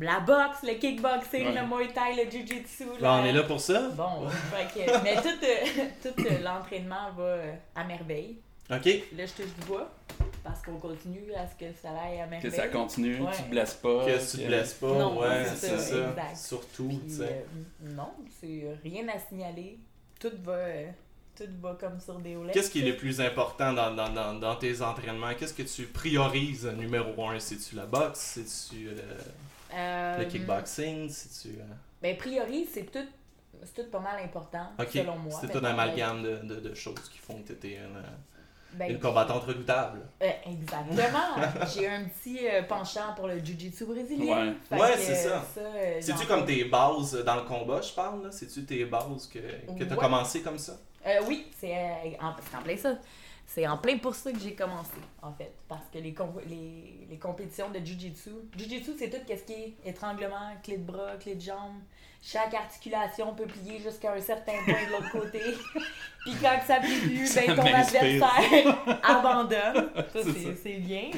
La 0.00 0.20
boxe, 0.20 0.62
le 0.62 0.75
kickboxing, 0.75 1.46
Ouais. 1.49 1.61
le 1.61 1.66
muay 1.66 1.88
thai, 1.93 2.25
le 2.25 2.31
jiu-jitsu. 2.31 2.84
Là, 3.00 3.20
on 3.20 3.25
est 3.26 3.32
là 3.32 3.43
pour 3.43 3.61
ça? 3.61 3.90
Bon, 3.90 4.26
fait 4.28 4.87
que- 4.87 5.02
mais 5.04 5.16
tout, 5.16 5.28
euh, 5.28 5.84
tout 6.02 6.22
euh, 6.26 6.38
l'entraînement 6.43 7.11
va 7.16 7.37
à 7.76 7.84
merveille. 7.84 8.38
Ok. 8.70 8.87
Là, 9.16 9.26
je 9.26 9.32
touche 9.43 9.54
du 9.61 9.66
bois 9.66 9.90
parce 10.49 10.62
qu'on 10.62 10.79
continue 10.79 11.33
à 11.35 11.47
ce 11.47 11.55
que 11.55 11.73
ça 11.81 11.91
aille 11.91 12.21
à 12.21 12.25
Que 12.25 12.31
merveille. 12.31 12.50
ça 12.50 12.69
continue, 12.69 13.21
Ouais. 13.21 13.31
tu 13.37 13.43
te 13.45 13.49
blesses 13.50 13.75
pas. 13.75 14.05
Que 14.06 14.31
tu 14.31 14.39
te 14.39 14.47
blesses 14.47 14.75
pas, 14.75 14.87
Non, 14.99 15.19
ouais, 15.21 15.45
c'est 15.55 15.77
ça. 15.79 16.35
Surtout, 16.35 16.89
Puis, 16.89 17.00
tu 17.05 17.11
sais. 17.11 17.45
euh, 17.85 17.91
non, 17.95 18.11
c'est 18.41 18.65
rien 18.83 19.06
à 19.09 19.19
signaler. 19.19 19.79
Tout 20.19 20.33
va, 20.43 20.53
euh, 20.53 20.91
tout 21.37 21.45
va 21.61 21.77
comme 21.81 22.00
sur 22.00 22.19
des 22.19 22.35
roulettes. 22.37 22.55
Qu'est-ce 22.55 22.71
qui 22.71 22.81
est 22.81 22.91
le 22.91 22.97
plus 22.97 23.21
important 23.21 23.73
dans, 23.73 23.95
dans, 23.95 24.09
dans, 24.12 24.35
dans 24.35 24.56
tes 24.56 24.83
entraînements? 24.83 25.33
Qu'est-ce 25.39 25.55
que 25.55 25.62
tu 25.62 25.87
priorises 25.87 26.67
numéro 26.67 27.27
un? 27.29 27.39
C'est-tu 27.39 27.77
la 27.77 27.87
boxe? 27.87 28.19
C'est-tu 28.19 28.89
euh, 28.89 28.95
Euh, 29.75 30.19
le 30.19 30.25
kickboxing? 30.25 31.09
C'est-tu... 31.11 31.56
euh, 31.59 31.62
Ben, 32.03 32.17
priori, 32.17 32.67
c'est 32.73 32.91
tout, 32.91 33.06
c'est 33.62 33.75
tout 33.85 33.91
pas 33.91 34.00
mal 34.00 34.21
important, 34.25 34.71
Ok, 34.79 34.89
selon 34.93 35.17
moi. 35.19 35.39
c'est 35.41 35.49
tout 35.53 35.59
un 35.59 35.65
amalgame 35.65 36.23
de, 36.23 36.37
de, 36.39 36.61
de 36.61 36.75
choses 36.75 37.09
qui 37.12 37.19
font 37.19 37.43
que 37.43 37.53
tu 37.53 37.69
une, 37.69 38.03
ben, 38.73 38.91
une 38.91 38.99
combattante 39.00 39.44
redoutable. 39.44 40.00
euh, 40.23 40.26
exactement. 40.47 41.67
J'ai 41.75 41.88
un 41.88 42.05
petit 42.05 42.47
euh, 42.49 42.62
penchant 42.62 43.15
pour 43.17 43.26
le 43.29 43.38
jiu-jitsu 43.38 43.85
brésilien. 43.87 44.55
Ouais. 44.70 44.97
C'est 44.97 45.15
ça. 45.15 45.44
euh, 45.59 45.99
C'est-tu 46.00 46.26
comme 46.26 46.44
tes 46.44 46.65
bases 46.65 47.23
dans 47.25 47.37
le 47.37 47.43
combat, 47.43 47.81
je 47.81 47.93
parle? 47.93 48.25
là? 48.25 48.29
C'est-tu 48.31 48.65
tes 48.65 48.85
bases 48.85 49.29
que, 49.32 49.38
que 49.38 49.85
tu 49.85 49.93
as 49.93 49.97
Ouais. 49.97 49.97
commencé 49.97 50.43
comme 50.43 50.59
ça? 50.59 50.75
Euh, 51.06 51.20
oui, 51.26 51.47
c'est 51.59 51.75
en, 52.20 52.29
en 52.59 52.62
plein 52.62 52.76
ça. 52.76 52.94
C'est 53.50 53.67
en 53.67 53.79
plein 53.79 53.97
pour 53.97 54.15
ça 54.15 54.31
que 54.31 54.39
j'ai 54.39 54.53
commencé, 54.53 54.91
en 55.23 55.33
fait. 55.33 55.53
Parce 55.67 55.87
que 55.91 55.99
les, 55.99 56.12
com- 56.12 56.39
les, 56.47 57.06
les 57.09 57.17
compétitions 57.17 57.71
de 57.71 57.79
Jiu-Jitsu, 57.79 58.31
Jiu-Jitsu, 58.56 58.91
c'est 58.99 59.09
tout 59.09 59.17
ce 59.27 59.43
qui 59.43 59.53
est 59.55 59.75
étranglement, 59.87 60.53
clé 60.62 60.77
de 60.77 60.83
bras, 60.85 61.17
clé 61.19 61.35
de 61.35 61.41
jambe. 61.41 61.81
Chaque 62.23 62.53
articulation 62.53 63.33
peut 63.35 63.47
plier 63.47 63.79
jusqu'à 63.81 64.12
un 64.12 64.21
certain 64.21 64.53
point 64.65 64.75
de 64.75 64.91
l'autre 64.93 65.11
côté. 65.12 65.41
Puis 66.25 66.35
quand 66.43 66.59
ça 66.67 66.77
plie 66.81 66.99
plus, 67.00 67.35
ben, 67.35 67.56
ton 67.56 67.62
adversaire 67.62 68.99
abandonne. 69.03 69.89
Ça, 70.12 70.21
C'est 70.62 70.75
bien. 70.75 71.11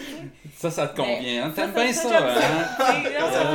Ça, 0.54 0.70
ça 0.70 0.86
te 0.88 0.96
convient. 0.96 1.46
hein? 1.46 1.52
T'aimes 1.56 1.72
bien 1.72 1.92
ça, 1.92 2.08
ça, 2.10 2.18
hein? 2.18 2.64
Ça. 2.78 3.54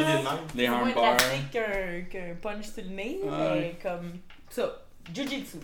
Les 0.53 0.65
c'est 0.65 0.69
moins 0.69 0.79
armbars. 0.87 1.15
drastique 1.17 1.51
qu'un 1.51 2.01
qu'un 2.11 2.35
punch 2.41 2.65
sur 2.65 2.83
le 2.83 2.89
nez, 2.89 3.19
Ouais. 3.23 3.29
mais 3.59 3.75
comme 3.81 4.19
ça, 4.49 4.69
Jiu-Jitsu. 5.13 5.59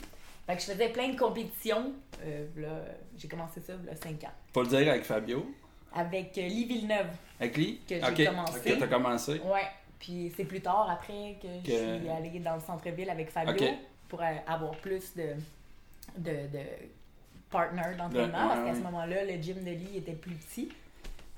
Fait 0.47 0.55
que 0.55 0.61
je 0.61 0.71
faisais 0.71 0.89
plein 0.89 1.09
de 1.09 1.19
compétitions. 1.19 1.91
Euh, 2.23 2.47
là, 2.57 2.81
j'ai 3.17 3.27
commencé 3.27 3.59
ça 3.61 3.73
il 3.81 3.87
y 3.87 3.89
a 3.89 3.95
5 3.95 4.23
ans. 4.25 4.31
Faut 4.53 4.61
le 4.63 4.67
dire 4.69 4.89
avec 4.91 5.03
Fabio. 5.03 5.45
Avec 5.93 6.37
euh, 6.37 6.47
Lee 6.47 6.65
Villeneuve. 6.65 7.07
Avec 7.39 7.57
lui? 7.57 7.81
Que 7.87 7.95
j'ai 7.95 8.03
Ok. 8.03 8.25
commencé. 8.25 8.59
Que 8.71 8.79
t'as 8.79 8.87
commencé. 8.87 9.31
Ouais. 9.39 9.67
Puis 9.99 10.31
c'est 10.35 10.45
plus 10.45 10.61
tard 10.61 10.89
après 10.89 11.37
que, 11.41 11.47
je 11.63 11.69
suis 11.71 12.09
allée 12.09 12.39
dans 12.39 12.55
le 12.55 12.61
centre-ville 12.61 13.09
avec 13.09 13.29
Fabio 13.31 13.67
pour 14.07 14.21
euh, 14.21 14.25
avoir 14.47 14.71
plus 14.77 15.15
de, 15.15 15.33
de, 16.17 16.31
de 16.47 16.63
partners 17.49 17.95
d'entraînement. 17.97 18.43
De- 18.43 18.49
parce 18.49 18.65
qu'à 18.65 18.75
ce 18.75 18.79
moment-là, 18.81 19.25
le 19.25 19.41
gym 19.41 19.59
de 19.63 19.71
Lee 19.71 19.97
était 19.97 20.13
plus 20.13 20.35
petit. 20.35 20.69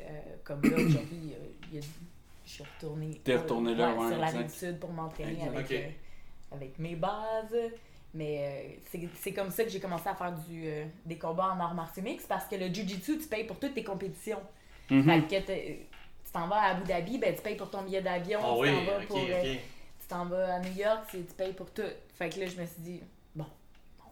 Euh, 0.02 0.06
comme 0.44 0.62
là, 0.64 0.76
aujourd'hui, 0.78 1.34
euh, 1.34 1.46
il 1.72 1.76
y 1.78 1.80
a- 1.82 1.86
je 2.46 2.52
suis 2.52 2.64
retournée, 2.64 3.22
T'es 3.24 3.38
retournée 3.38 3.74
là, 3.74 3.94
ouais, 3.96 4.10
sur 4.10 4.18
la 4.20 4.28
rive 4.28 4.50
sud 4.50 4.80
pour 4.80 4.92
m'entraîner 4.92 5.48
avec, 5.48 5.72
euh, 5.72 5.88
avec 6.52 6.78
mes 6.78 6.96
bases. 6.96 7.56
Mais 8.16 8.38
euh, 8.40 8.76
c'est- 8.92 9.10
c'est 9.22 9.32
comme 9.34 9.50
ça 9.50 9.64
que 9.64 9.70
j'ai 9.70 9.80
commencé 9.80 10.08
à 10.08 10.14
faire 10.16 10.32
du, 10.48 10.68
euh, 10.68 10.86
des 11.06 11.18
combats 11.18 11.56
en 11.56 11.60
arts 11.60 11.74
martiaux 11.74 12.04
mix 12.04 12.26
parce 12.26 12.46
que 12.46 12.56
le 12.56 12.68
jiu-jitsu, 12.68 13.18
tu 13.18 13.28
payes 13.28 13.46
pour 13.46 13.58
toutes 13.60 13.74
tes 13.74 13.84
compétitions. 13.84 14.42
Mhm. 14.92 15.04
Fait 15.04 15.42
que 15.42 15.52
tu 15.52 16.32
t'en 16.32 16.48
vas 16.48 16.58
à 16.58 16.66
Abu 16.72 16.84
Dhabi, 16.88 17.18
ben, 17.18 17.34
tu 17.36 17.42
payes 17.42 17.56
pour 17.56 17.70
ton 17.72 17.82
billet 17.82 18.02
d'avion. 18.02 18.40
Ah 18.44 18.52
tu 18.56 18.62
oui, 18.62 18.68
t'en 18.70 18.84
vas 18.92 19.06
pour, 19.08 19.18
euh, 19.18 19.42
ok. 19.42 19.48
tu 20.02 20.08
t'en 20.08 20.26
vas 20.26 20.56
à 20.56 20.60
New 20.60 20.74
York, 20.78 21.00
tu 21.10 21.18
payes 21.36 21.54
pour 21.54 21.72
tout. 21.72 21.82
Fait 22.16 22.30
que 22.30 22.40
là, 22.40 22.46
je 22.46 22.62
me 22.62 22.66
suis 22.68 22.82
dit, 22.82 23.02
bon, 23.36 23.46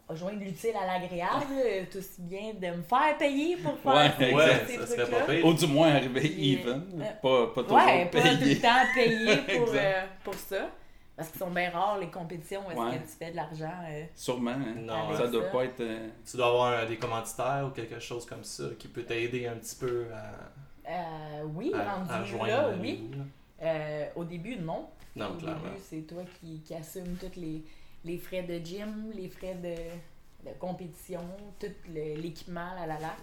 on 0.10 0.14
va 0.14 0.20
joindre 0.20 0.40
l'utile 0.40 0.74
à 0.82 0.88
l'agréable, 0.88 1.54
tout 1.92 1.98
aussi 2.00 2.22
bien 2.22 2.54
de 2.56 2.78
me 2.78 2.82
faire 2.82 3.18
payer 3.20 3.58
pour 3.58 3.78
faire 3.78 3.94
Ouais, 3.94 4.12
ces, 4.18 4.34
Ouais, 4.34 4.66
ces 4.66 4.78
ça 4.78 4.88
serait 4.88 5.04
trucs-là. 5.04 5.20
pas 5.26 5.34
pire. 5.34 5.46
Ou 5.46 5.54
du 5.54 5.68
moins 5.68 5.90
arriver 5.96 6.26
even. 6.54 6.84
euh, 7.00 7.12
Pas, 7.22 7.54
pas 7.54 7.64
toujours 7.64 7.78
Ouais, 7.78 8.06
pas 8.08 8.22
tout 8.22 8.28
le 8.42 8.62
temps 8.62 8.94
payé 8.96 9.38
pour, 9.58 9.70
euh, 9.76 10.06
pour 10.24 10.34
ça. 10.36 10.70
Parce 11.16 11.30
qu'ils 11.30 11.40
sont 11.40 11.52
bien 11.52 11.70
rares, 11.70 12.00
les 12.00 12.10
compétitions, 12.10 12.70
est-ce 12.72 12.80
Ouais. 12.80 12.98
que 12.98 13.04
tu 13.04 13.10
fais 13.20 13.32
de 13.32 13.36
l'argent. 13.36 13.84
euh, 13.90 14.04
Sûrement. 14.16 14.52
hein. 14.52 14.76
Non, 14.78 15.16
ça 15.16 15.28
doit 15.28 15.50
pas 15.52 15.66
être. 15.66 15.80
euh, 15.82 16.10
Tu 16.30 16.38
dois 16.38 16.48
avoir 16.48 16.88
des 16.88 16.98
commanditaires 16.98 17.66
ou 17.68 17.72
quelque 17.72 18.00
chose 18.00 18.26
comme 18.26 18.44
ça 18.44 18.64
qui 18.80 18.88
peut 18.88 19.04
t'aider 19.04 19.46
un 19.48 19.56
petit 19.56 19.76
peu 19.76 20.06
à, 20.14 20.90
euh, 20.90 21.44
oui, 21.54 21.72
à, 21.76 21.96
rendu 21.96 22.12
à 22.44 22.48
là, 22.48 22.70
oui. 22.80 23.10
là. 23.16 23.24
Euh, 23.64 24.10
au 24.16 24.24
début, 24.24 24.56
non. 24.56 24.88
Non, 25.16 25.32
Au 25.32 25.38
clairement. 25.38 25.64
début, 25.66 25.82
c'est 25.84 26.02
toi 26.08 26.24
qui, 26.40 26.62
qui 26.62 26.74
assumes 26.74 27.18
tous 27.18 27.40
les, 27.40 27.64
les 28.06 28.18
frais 28.18 28.44
de 28.44 28.58
gym, 28.66 29.12
les 29.14 29.30
frais 29.30 29.56
de, 29.56 30.50
de 30.50 30.56
compétition, 30.58 31.22
tout 31.60 31.68
l'équipement, 31.94 32.74
là, 32.74 32.88
là, 32.88 32.98
là. 33.00 33.14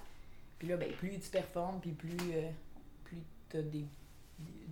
Puis 0.58 0.68
là, 0.68 0.76
ben, 0.76 0.92
plus 0.92 1.18
tu 1.18 1.30
performes, 1.30 1.80
puis 1.80 1.92
plus, 1.92 2.16
euh, 2.34 2.50
plus 3.04 3.22
tu 3.50 3.56
as 3.56 3.62
des- 3.62 3.86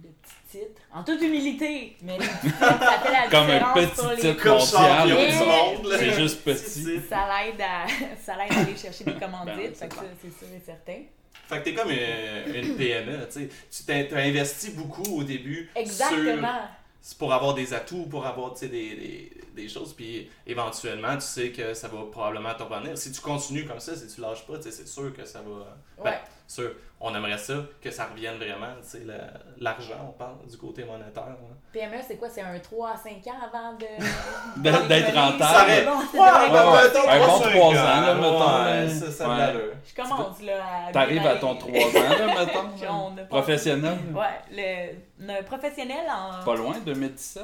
de 0.06 0.12
petits 0.22 0.58
titres. 0.64 0.80
En 0.92 1.04
toute 1.04 1.20
humilité, 1.22 1.96
mais 2.02 2.18
les 2.18 2.26
petits 2.26 2.46
titres, 2.52 2.58
ça 2.78 2.98
fait 3.00 3.12
la 3.12 3.28
Comme 3.30 3.50
un 3.50 3.72
petit 3.74 4.00
pour 4.00 4.10
les 4.10 4.16
titre 4.16 4.48
mondial. 4.48 5.08
monde. 5.46 5.94
C'est 5.98 6.12
juste 6.12 6.44
petit. 6.44 7.00
Ça 7.08 7.26
l'aide 7.28 7.60
à, 7.60 7.86
ça 8.24 8.36
l'aide 8.36 8.52
à 8.52 8.60
aller 8.60 8.76
chercher 8.76 9.04
des 9.04 9.14
commandites, 9.14 9.56
Ben, 9.56 9.74
c'est 9.74 9.92
ça, 9.92 10.02
c'est 10.22 10.38
sûr 10.38 10.48
et 10.56 10.62
certain. 10.64 11.02
Fait 11.48 11.58
que 11.60 11.64
t'es 11.64 11.74
comme 11.74 11.90
une, 11.90 12.54
une 12.54 12.76
PME, 12.76 13.26
tu 13.28 13.32
sais. 13.40 13.48
Tu 13.70 13.84
t'as 13.86 14.02
t'as 14.04 14.20
investi 14.22 14.70
beaucoup 14.70 15.18
au 15.18 15.22
début 15.22 15.70
Exactement. 15.76 16.48
sur, 16.48 16.68
c'est 17.00 17.18
pour 17.18 17.32
avoir 17.32 17.54
des 17.54 17.72
atouts, 17.72 18.06
pour 18.06 18.26
avoir 18.26 18.52
des, 18.54 18.68
des, 18.68 19.32
des 19.54 19.68
choses, 19.68 19.92
puis 19.94 20.28
éventuellement, 20.44 21.14
tu 21.14 21.20
sais 21.22 21.50
que 21.50 21.72
ça 21.72 21.86
va 21.86 21.98
probablement 22.10 22.52
te 22.54 22.64
revenir. 22.64 22.98
Si 22.98 23.12
tu 23.12 23.20
continues 23.20 23.64
comme 23.64 23.78
ça, 23.78 23.94
si 23.94 24.12
tu 24.12 24.20
lâches 24.20 24.44
pas, 24.44 24.54
c'est 24.60 24.88
sûr 24.88 25.14
que 25.14 25.24
ça 25.24 25.40
va. 25.40 25.76
Ben, 26.02 26.10
Ouais. 26.10 26.18
Sûr, 26.46 26.70
on 27.00 27.14
aimerait 27.14 27.36
ça, 27.38 27.54
que 27.82 27.90
ça 27.90 28.06
revienne 28.06 28.36
vraiment, 28.36 28.72
tu 28.82 28.88
sais, 28.88 29.00
le- 29.04 29.62
l'argent, 29.62 29.94
on 30.08 30.12
parle 30.12 30.36
du 30.48 30.56
côté 30.56 30.84
monétaire. 30.84 31.26
là. 31.26 31.34
PME, 31.72 31.96
c'est 32.06 32.16
quoi? 32.16 32.28
C'est 32.30 32.40
un 32.40 32.58
3 32.58 32.90
à 32.92 32.96
5 32.96 33.26
ans 33.26 33.36
avant 33.52 33.74
de. 33.74 33.84
D'être- 34.62 35.14
rentable. 35.14 35.42
Ça 35.42 35.62
aurait- 35.62 35.84
Bon, 35.84 35.90
Ouais, 35.90 36.28
ouais. 36.30 36.82
mettons, 36.82 37.08
Un 37.08 37.26
bon 37.26 37.38
cinq 37.38 37.50
trois 37.50 37.66
ans, 37.66 37.70
ans, 37.70 38.00
là, 38.00 38.14
mettons, 38.14 38.64
Ouais, 38.64 38.88
ça, 38.88 39.10
ça 39.10 39.28
Ouais. 39.28 39.70
Je 39.84 39.94
commence 39.94 40.42
là 40.42 40.86
à. 40.88 40.92
T'arrives 40.92 41.26
à 41.26 41.36
ton 41.36 41.50
aller. 41.50 41.80
3 41.90 42.00
ans, 42.00 42.08
là, 42.26 42.44
mettons. 42.46 43.26
Professionnel. 43.28 43.98
Ouais, 44.14 44.40
le, 44.50 44.96
le 45.26 45.42
professionnel 45.44 46.06
en. 46.10 46.44
Pas 46.44 46.54
loin, 46.56 46.74
2017. 46.84 47.42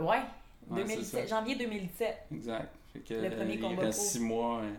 Ouais, 0.00 0.06
Ouais, 0.06 0.84
2017, 0.84 1.04
c'est 1.04 1.28
ça. 1.28 1.36
janvier 1.36 1.56
2017. 1.56 2.16
Exact. 2.32 2.68
Fait 2.92 3.00
que, 3.00 3.14
Le 3.14 3.30
premier 3.30 3.56
euh, 3.58 3.60
combat 3.60 3.82
il 3.82 3.86
reste 3.86 3.98
pro. 3.98 4.08
6 4.08 4.20
mois. 4.20 4.58
euh, 4.62 4.70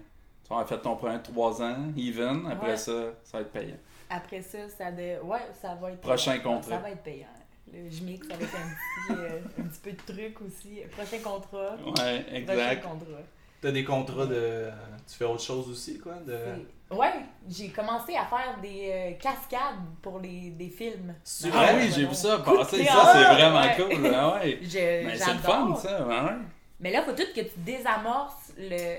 Faire 0.66 0.82
ton 0.82 0.96
premier 0.96 1.22
3 1.22 1.62
ans, 1.64 1.78
even. 1.98 2.48
Après 2.52 2.72
Ouais. 2.72 2.78
ça, 2.78 2.92
ça 3.24 3.38
va 3.38 3.42
être 3.42 3.52
payant. 3.52 3.76
Après 4.10 4.42
ça, 4.42 4.58
ça 4.70 4.92
de... 4.92 5.22
ouais, 5.24 5.40
ça 5.62 5.76
va 5.76 5.92
être 5.92 6.02
Prochain 6.02 6.32
payant. 6.38 6.44
contrat. 6.56 6.72
Ça 6.72 6.78
va 6.80 6.90
être 6.92 7.04
payant. 7.04 7.28
Le 7.74 7.90
JMIX 7.90 8.28
avec 8.34 8.50
un 8.50 9.14
petit, 9.14 9.20
euh, 9.22 9.40
un 9.60 9.64
petit 9.64 9.80
peu 9.82 9.92
de 9.92 10.02
trucs 10.06 10.42
aussi. 10.42 10.82
Prochain 10.92 11.24
contrat. 11.24 11.76
Ouais, 11.78 11.92
Prochain 11.92 12.24
exact. 12.34 12.84
contrat. 12.84 13.22
T'as 13.62 13.72
des 13.72 13.84
contrats 13.86 14.26
de. 14.26 14.70
Tu 15.08 15.16
fais 15.18 15.26
autre 15.26 15.42
chose 15.44 15.70
aussi, 15.70 16.00
quoi? 16.00 16.16
De... 16.16 16.36
Ouais, 16.94 17.14
j'ai 17.48 17.70
commencé 17.70 18.16
à 18.18 18.26
faire 18.26 18.58
des 18.62 18.90
euh, 18.92 19.12
cascades 19.22 19.76
pour 20.02 20.20
les, 20.20 20.50
des 20.50 20.68
films. 20.70 21.14
C'est 21.24 21.48
Non, 21.48 21.54
Ah 21.58 21.72
vrai? 21.72 21.84
oui, 21.86 21.92
j'ai 21.96 22.06
vu 22.06 22.14
ça 22.16 22.40
passer. 22.40 22.84
Ça, 22.84 23.12
c'est 23.14 23.34
vraiment 23.36 23.62
Ouais. 23.62 23.76
cool. 23.78 24.12
Ah 24.14 24.34
ouais. 24.40 24.60
Je- 24.64 25.06
Mais 25.06 25.16
c'est 25.16 25.34
le 25.34 25.40
fun, 25.40 25.76
ça. 25.76 26.06
Ouais. 26.06 26.16
Mais 26.82 26.92
là, 26.92 27.04
faut 27.04 27.14
tout 27.14 27.24
que 27.34 27.42
tu 27.42 27.60
désamorces 27.60 28.52
le, 28.58 28.98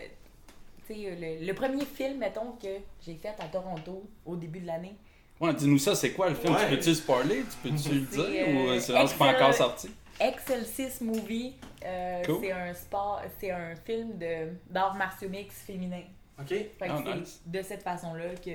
le, 0.91 1.45
le 1.47 1.53
premier 1.55 1.85
film, 1.85 2.19
mettons, 2.19 2.53
que 2.63 2.69
j'ai 3.05 3.15
fait 3.15 3.35
à 3.39 3.47
Toronto 3.51 4.03
au 4.27 4.37
début 4.37 4.61
de 4.61 4.67
l'année. 4.67 4.95
Ouais, 5.41 5.55
dis-nous 5.55 5.79
ça, 5.79 5.95
c'est 5.95 6.13
quoi 6.13 6.29
le 6.29 6.35
film? 6.37 6.55
Ouais. 6.55 6.69
Tu 6.71 6.77
peux-tu 6.77 6.95
spoiler? 6.95 7.43
Tu 7.63 7.69
peux-tu 7.71 7.89
le 7.95 8.01
dire? 8.03 8.21
euh, 8.49 8.53
ou 8.55 8.69
euh, 8.69 8.79
c'est 8.81 8.87
c'est 8.87 8.93
pas 8.93 9.03
Excel- 9.33 9.35
encore 9.37 9.55
sorti? 9.55 9.91
Excel 10.21 10.65
6 10.65 11.01
Movie, 11.01 11.55
euh, 11.85 12.23
Cool. 12.25 12.37
c'est 12.43 12.53
un 12.53 12.75
sport, 12.75 13.23
c'est 13.41 13.51
un 13.51 13.75
film 13.75 14.19
de 14.19 14.49
d'arts 14.71 14.95
martiaux 14.95 15.29
mix 15.29 15.55
féminin. 15.63 16.03
Ok. 16.39 16.49
Fait 16.49 16.67
que 16.79 16.85
Ah, 16.91 17.03
c'est 17.05 17.15
nice. 17.19 17.41
de 17.47 17.63
cette 17.63 17.83
façon-là 17.83 18.35
que 18.45 18.51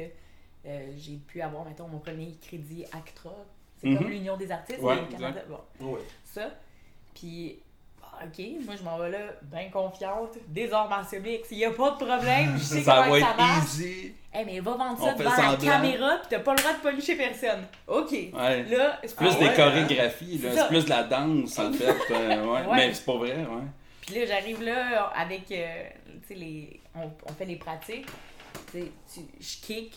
euh, 0.65 0.91
j'ai 0.97 1.15
pu 1.17 1.41
avoir, 1.41 1.65
mettons, 1.65 1.87
mon 1.87 1.99
premier 1.99 2.35
crédit 2.41 2.85
ACTRA. 2.93 3.33
C'est 3.79 3.87
Mhm. 3.89 3.97
comme 3.97 4.09
l'Union 4.09 4.37
des 4.37 4.49
artistes 4.51 4.79
Ouais, 4.81 4.95
mais 4.95 5.01
au 5.01 5.05
Canada. 5.19 5.41
Bon, 5.79 5.93
Ouais. 5.93 5.99
ça. 6.23 6.51
Puis, 7.13 7.59
ok, 8.25 8.45
moi 8.65 8.75
je 8.77 8.83
m'en 8.83 8.97
vais 8.97 9.09
là, 9.11 9.19
bien 9.43 9.69
confiante, 9.69 10.31
martiaux 10.89 11.19
mix, 11.21 11.47
il 11.51 11.57
n'y 11.57 11.65
a 11.65 11.71
pas 11.71 11.91
de 11.91 11.95
problème, 12.05 12.53
je 12.57 12.63
sais 12.63 12.81
Ça 12.83 13.03
comment 13.03 13.15
va 13.15 13.19
ça 13.19 13.33
marche. 13.37 13.57
être 13.59 13.63
easy. 13.79 14.13
Eh 14.39 14.45
mais 14.45 14.59
va 14.59 14.71
vendre 14.73 14.99
ça 15.03 15.13
devant 15.13 15.29
la 15.35 15.55
caméra, 15.57 16.17
pis 16.17 16.27
t'as 16.29 16.39
pas 16.39 16.53
le 16.53 16.59
droit 16.59 16.73
de 16.73 16.79
policher 16.79 17.15
personne. 17.15 17.65
Ok. 17.87 18.11
Ouais. 18.11 18.63
Là, 18.65 18.99
c'est 19.03 19.15
Plus 19.15 19.27
Ah 19.31 19.39
des 19.39 19.45
ouais, 19.47 19.55
chorégraphies. 19.55 20.39
C'est 20.41 20.67
plus 20.67 20.85
de 20.85 20.89
la 20.89 21.03
danse, 21.03 21.57
en 21.57 21.71
fait. 21.73 21.95
euh, 22.11 22.45
ouais. 22.53 22.61
Mais 22.75 22.93
c'est 22.93 23.05
pas 23.05 23.17
vrai, 23.17 23.35
ouais. 23.37 23.63
Puis 24.01 24.15
là, 24.15 24.25
j'arrive 24.27 24.61
là 24.63 25.11
avec, 25.15 25.51
euh, 25.51 25.83
tu 26.21 26.27
sais, 26.27 26.33
les... 26.35 26.79
On, 26.95 27.09
on 27.27 27.33
fait 27.33 27.45
les 27.45 27.55
pratiques. 27.55 28.05
Tu 28.71 28.79
sais, 28.81 28.91
tu- 29.13 29.21
je 29.39 29.65
kick. 29.65 29.95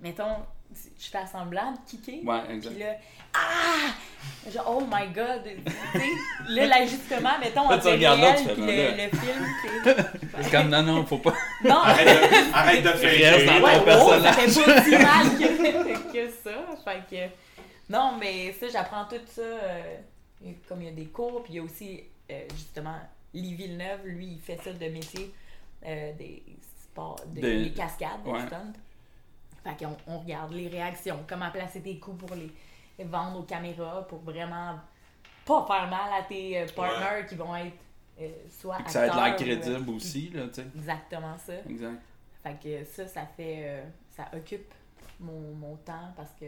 Mettons, 0.00 0.36
tu- 0.74 0.90
je 0.98 1.08
fais 1.10 1.26
semblant 1.26 1.72
de 1.72 1.78
kicker. 1.86 2.20
Ouais, 2.24 2.40
exact. 2.50 2.70
Puis 2.74 2.80
là, 2.82 2.92
ah! 3.34 4.50
Genre, 4.50 4.64
oh 4.78 4.80
my 4.90 5.08
god! 5.12 5.42
Tu 5.44 6.00
sais, 6.00 6.06
là, 6.48 6.66
l'ajustement, 6.66 7.38
mettons, 7.40 7.62
entre 7.62 7.80
tu 7.80 7.98
le 7.98 8.06
réel 8.08 8.36
tu 8.36 8.44
fais, 8.44 8.52
puis 8.54 8.62
ben 8.66 8.96
le, 8.96 9.04
le 9.04 9.10
film, 9.18 9.46
c'est... 10.42 10.50
Comme, 10.50 10.68
non, 10.68 10.82
non, 10.82 11.06
faut 11.06 11.18
pas. 11.18 11.34
Non! 11.64 11.76
Arrête 11.76 12.06
de, 12.06 12.54
arrête 12.54 12.82
de 12.82 12.88
faire 12.90 13.32
Reste 13.34 13.46
dans 13.46 13.60
ton 13.60 13.64
Ouais, 13.66 13.72
oh, 13.80 13.84
personnage. 13.84 14.22
ça 14.22 14.32
fait 14.32 14.64
pas 14.64 14.82
si 14.82 14.90
mal 14.90 15.38
que, 15.38 16.12
que 16.12 16.30
ça. 16.30 16.50
Fait 16.84 17.02
que... 17.28 17.32
Non, 17.92 18.16
mais 18.18 18.52
ça, 18.52 18.66
j'apprends 18.68 19.04
tout 19.04 19.16
ça. 19.26 19.40
euh, 19.42 19.96
comme 20.68 20.82
il 20.82 20.86
y 20.86 20.90
a 20.90 20.92
des 20.92 21.06
cours, 21.06 21.42
puis 21.42 21.54
il 21.54 21.56
y 21.56 21.58
a 21.60 21.62
aussi, 21.62 22.02
euh, 22.30 22.40
justement, 22.54 22.96
Lee 23.34 23.54
Villeneuve, 23.54 24.00
lui, 24.04 24.26
il 24.26 24.40
fait 24.40 24.58
ça 24.62 24.72
de 24.72 24.86
métier, 24.88 25.32
euh, 25.86 26.12
des 26.18 26.42
sports, 26.82 27.20
de, 27.28 27.40
Des- 27.40 27.64
des 27.64 27.70
cascades, 27.72 28.22
des 28.24 28.30
ouais. 28.30 28.46
stunts. 28.46 28.72
Fait 29.66 29.84
qu'on 29.84 29.96
on 30.06 30.18
regarde 30.20 30.52
les 30.52 30.68
réactions, 30.68 31.18
comment 31.28 31.50
placer 31.50 31.80
tes 31.80 31.98
coups 31.98 32.24
pour 32.24 32.36
les, 32.36 32.52
vendre 33.04 33.40
aux 33.40 33.42
caméras, 33.42 34.06
pour 34.06 34.20
vraiment 34.20 34.78
pas 35.44 35.66
faire 35.66 35.88
mal 35.88 36.12
à 36.18 36.22
tes 36.22 36.58
euh, 36.60 36.66
partners 36.74 37.26
qui 37.28 37.34
vont 37.34 37.54
être 37.56 37.76
euh, 38.20 38.28
soit 38.50 38.78
Que 38.82 38.90
ça 38.90 39.02
a 39.02 39.08
de 39.08 39.14
l'air 39.14 39.24
ou, 39.24 39.28
euh, 39.28 39.60
crédible 39.60 39.90
aussi, 39.90 40.30
là, 40.30 40.46
tu 40.48 40.54
sais. 40.54 40.66
Exactement 40.74 41.36
ça. 41.38 41.54
Exact. 41.68 42.00
Fait 42.42 42.56
que 42.62 42.84
ça, 42.84 43.06
ça 43.06 43.26
fait. 43.36 43.62
euh, 43.64 43.84
ça 44.16 44.28
occupe 44.34 44.72
mon, 45.20 45.54
mon 45.54 45.76
temps 45.76 46.12
parce 46.16 46.32
que 46.32 46.46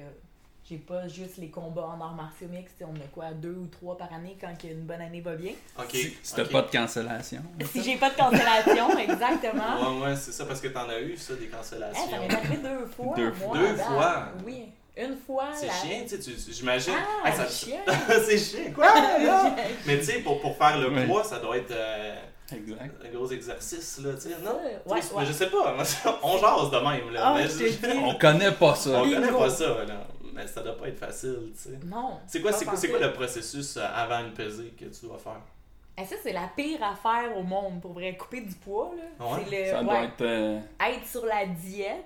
j'ai 0.69 0.77
pas 0.77 1.09
juste 1.09 1.39
les 1.39 1.49
combats 1.49 1.87
en 1.97 2.01
arts 2.01 2.15
martiaux 2.15 2.49
mixtes. 2.49 2.83
On 2.83 2.95
a 2.97 3.07
quoi, 3.13 3.33
deux 3.33 3.55
ou 3.59 3.67
trois 3.67 3.97
par 3.97 4.13
année 4.13 4.37
quand 4.41 4.53
une 4.65 4.83
bonne 4.83 5.01
année 5.01 5.21
va 5.21 5.35
bien. 5.35 5.53
Ok. 5.79 5.91
Si, 5.93 6.17
si 6.23 6.35
t'as 6.35 6.45
pas 6.45 6.63
de 6.63 6.71
cancellation. 6.71 7.41
Si 7.73 7.83
j'ai 7.83 7.97
pas 7.97 8.11
de 8.11 8.17
cancellation, 8.17 8.99
exactement. 8.99 9.99
Ouais, 10.01 10.07
ouais, 10.09 10.17
c'est 10.17 10.33
ça, 10.33 10.45
parce 10.45 10.61
que 10.61 10.69
t'en 10.69 10.89
as 10.89 11.01
eu, 11.01 11.17
ça, 11.17 11.35
des 11.35 11.45
Hey, 11.45 11.51
cancellations. 11.51 12.11
ça 12.11 12.19
m'est 12.19 12.35
arrivé 12.35 12.57
deux 12.59 12.87
fois. 12.87 13.15
Deux 13.17 13.33
moi, 13.45 13.57
Deux 13.59 13.77
fois? 13.77 14.29
Oui. 14.45 14.65
Une 14.97 15.17
fois. 15.17 15.45
C'est 15.55 15.67
la- 15.69 15.73
chiant, 15.73 16.05
tu 16.09 16.21
sais, 16.21 16.53
j'imagine. 16.53 16.93
Ah, 17.25 17.29
Hey, 17.31 17.37
ça- 17.37 17.49
chien. 17.49 17.79
c'est 18.27 18.37
chiant, 18.39 18.73
quoi? 18.75 18.87
là? 18.95 19.55
Mais 19.87 19.99
tu 19.99 20.05
sais, 20.05 20.19
pour, 20.21 20.41
pour 20.41 20.57
faire 20.57 20.77
le 20.79 20.91
Ouais. 20.91 21.07
poids, 21.07 21.23
ça 21.23 21.39
doit 21.39 21.57
être 21.57 21.71
euh, 21.71 22.17
Exact. 22.53 22.95
un 23.05 23.17
gros 23.17 23.31
exercice, 23.31 24.01
là, 24.05 24.11
tu 24.15 24.23
sais, 24.23 24.37
non? 24.45 24.59
Ouais, 24.93 25.01
ouais. 25.15 25.25
Je 25.27 25.33
sais 25.33 25.47
pas, 25.47 25.77
on 26.23 26.37
jase 26.39 26.71
de 26.73 26.77
même, 26.79 27.13
là. 27.13 27.21
Ah, 27.27 27.35
mais 27.37 27.47
je. 27.49 27.97
On 27.97 28.15
connaît 28.19 28.51
pas 28.53 28.75
ça. 28.75 28.91
on 29.01 29.09
connaît 29.09 29.31
pas 29.33 29.51
ça, 29.51 29.85
là. 29.87 30.07
Mais 30.38 30.47
ça 30.47 30.62
doit 30.62 30.76
pas 30.78 30.87
être 30.88 30.99
facile, 30.99 31.50
tu 31.52 31.59
sais. 31.62 31.78
Non. 31.85 32.18
C'est 32.28 32.40
quoi, 32.40 32.52
c'est 32.52 32.64
quoi, 32.64 32.76
c'est 32.76 32.88
quoi 32.88 33.00
le 33.00 33.12
processus 33.12 33.76
euh, 33.76 33.85
avant 33.95 34.21
une 34.21 34.33
pesée 34.33 34.73
que 34.78 34.85
tu 34.85 35.07
dois 35.07 35.18
faire? 35.18 35.40
Eh, 36.00 36.04
ça, 36.04 36.14
c'est 36.23 36.33
la 36.33 36.49
pire 36.54 36.78
affaire 36.83 37.37
au 37.37 37.42
monde 37.42 37.80
pour 37.80 37.92
vrai. 37.92 38.16
Couper 38.16 38.42
du 38.42 38.54
poids, 38.54 38.92
là. 38.97 39.26
Ouais, 39.26 39.42
c'est 39.50 39.64
le. 39.64 39.71
Ça 39.73 39.83
doit 39.83 39.92
ouais, 39.95 40.04
être. 40.04 40.21
euh, 40.23 40.61
Être 40.80 41.07
sur 41.07 41.26
la 41.26 41.45
diète. 41.47 42.04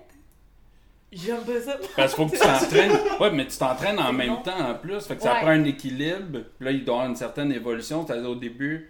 J'aime 1.11 1.43
pas 1.43 1.61
ça. 1.61 1.77
Parce 1.95 2.15
qu'il 2.15 2.23
faut 2.23 2.29
que 2.31 2.35
tu 2.35 2.41
t'entraînes. 2.41 2.91
Ouais, 3.19 3.29
mais 3.31 3.45
tu 3.45 3.55
t'entraînes 3.57 3.99
en 3.99 4.11
même 4.11 4.41
temps 4.41 4.57
en 4.67 4.73
plus. 4.73 4.99
Fait 5.05 5.15
que 5.15 5.21
ça 5.21 5.33
Ouais. 5.33 5.39
prend 5.41 5.49
un 5.51 5.63
équilibre. 5.63 6.39
Puis 6.57 6.65
là, 6.65 6.71
il 6.71 6.83
doit 6.83 6.95
y 6.95 6.97
avoir 6.97 7.09
une 7.09 7.15
certaine 7.15 7.51
évolution. 7.51 8.05
C'est-à-dire 8.05 8.29
au 8.31 8.35
début, 8.35 8.89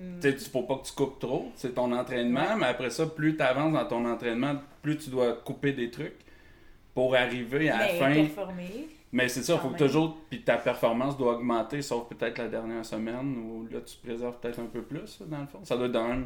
Mm. 0.00 0.18
tu 0.20 0.38
sais, 0.38 0.50
faut 0.50 0.62
pas 0.62 0.76
que 0.78 0.86
tu 0.86 0.92
coupes 0.94 1.18
trop. 1.20 1.52
C'est 1.54 1.74
ton 1.74 1.92
entraînement. 1.92 2.40
Ouais. 2.40 2.56
Mais 2.58 2.66
après 2.66 2.88
ça, 2.90 3.06
plus 3.06 3.36
tu 3.36 3.42
avances 3.42 3.72
dans 3.74 3.84
ton 3.84 4.04
entraînement, 4.10 4.54
plus 4.82 4.96
tu 4.96 5.10
dois 5.10 5.34
couper 5.34 5.72
des 5.72 5.90
trucs 5.90 6.16
pour 6.94 7.14
arriver 7.14 7.70
à 7.70 7.78
la 7.78 7.88
fin. 7.88 8.12
performer. 8.12 8.88
Mais 9.12 9.28
c'est 9.28 9.42
ça, 9.42 9.54
il 9.54 9.60
faut 9.60 9.70
que 9.70 9.78
toujours. 9.78 10.18
Puis 10.28 10.42
ta 10.42 10.56
performance 10.56 11.16
doit 11.16 11.34
augmenter, 11.34 11.82
sauf 11.82 12.08
peut-être 12.08 12.38
la 12.38 12.48
dernière 12.48 12.84
semaine 12.84 13.36
où 13.38 13.66
là, 13.70 13.80
tu 13.80 13.96
préserves 13.96 14.38
peut-être 14.38 14.60
un 14.60 14.66
peu 14.66 14.82
plus, 14.82 15.20
dans 15.22 15.40
le 15.40 15.46
fond. 15.46 15.60
Ça 15.64 15.76
doit 15.76 16.00
un. 16.00 16.24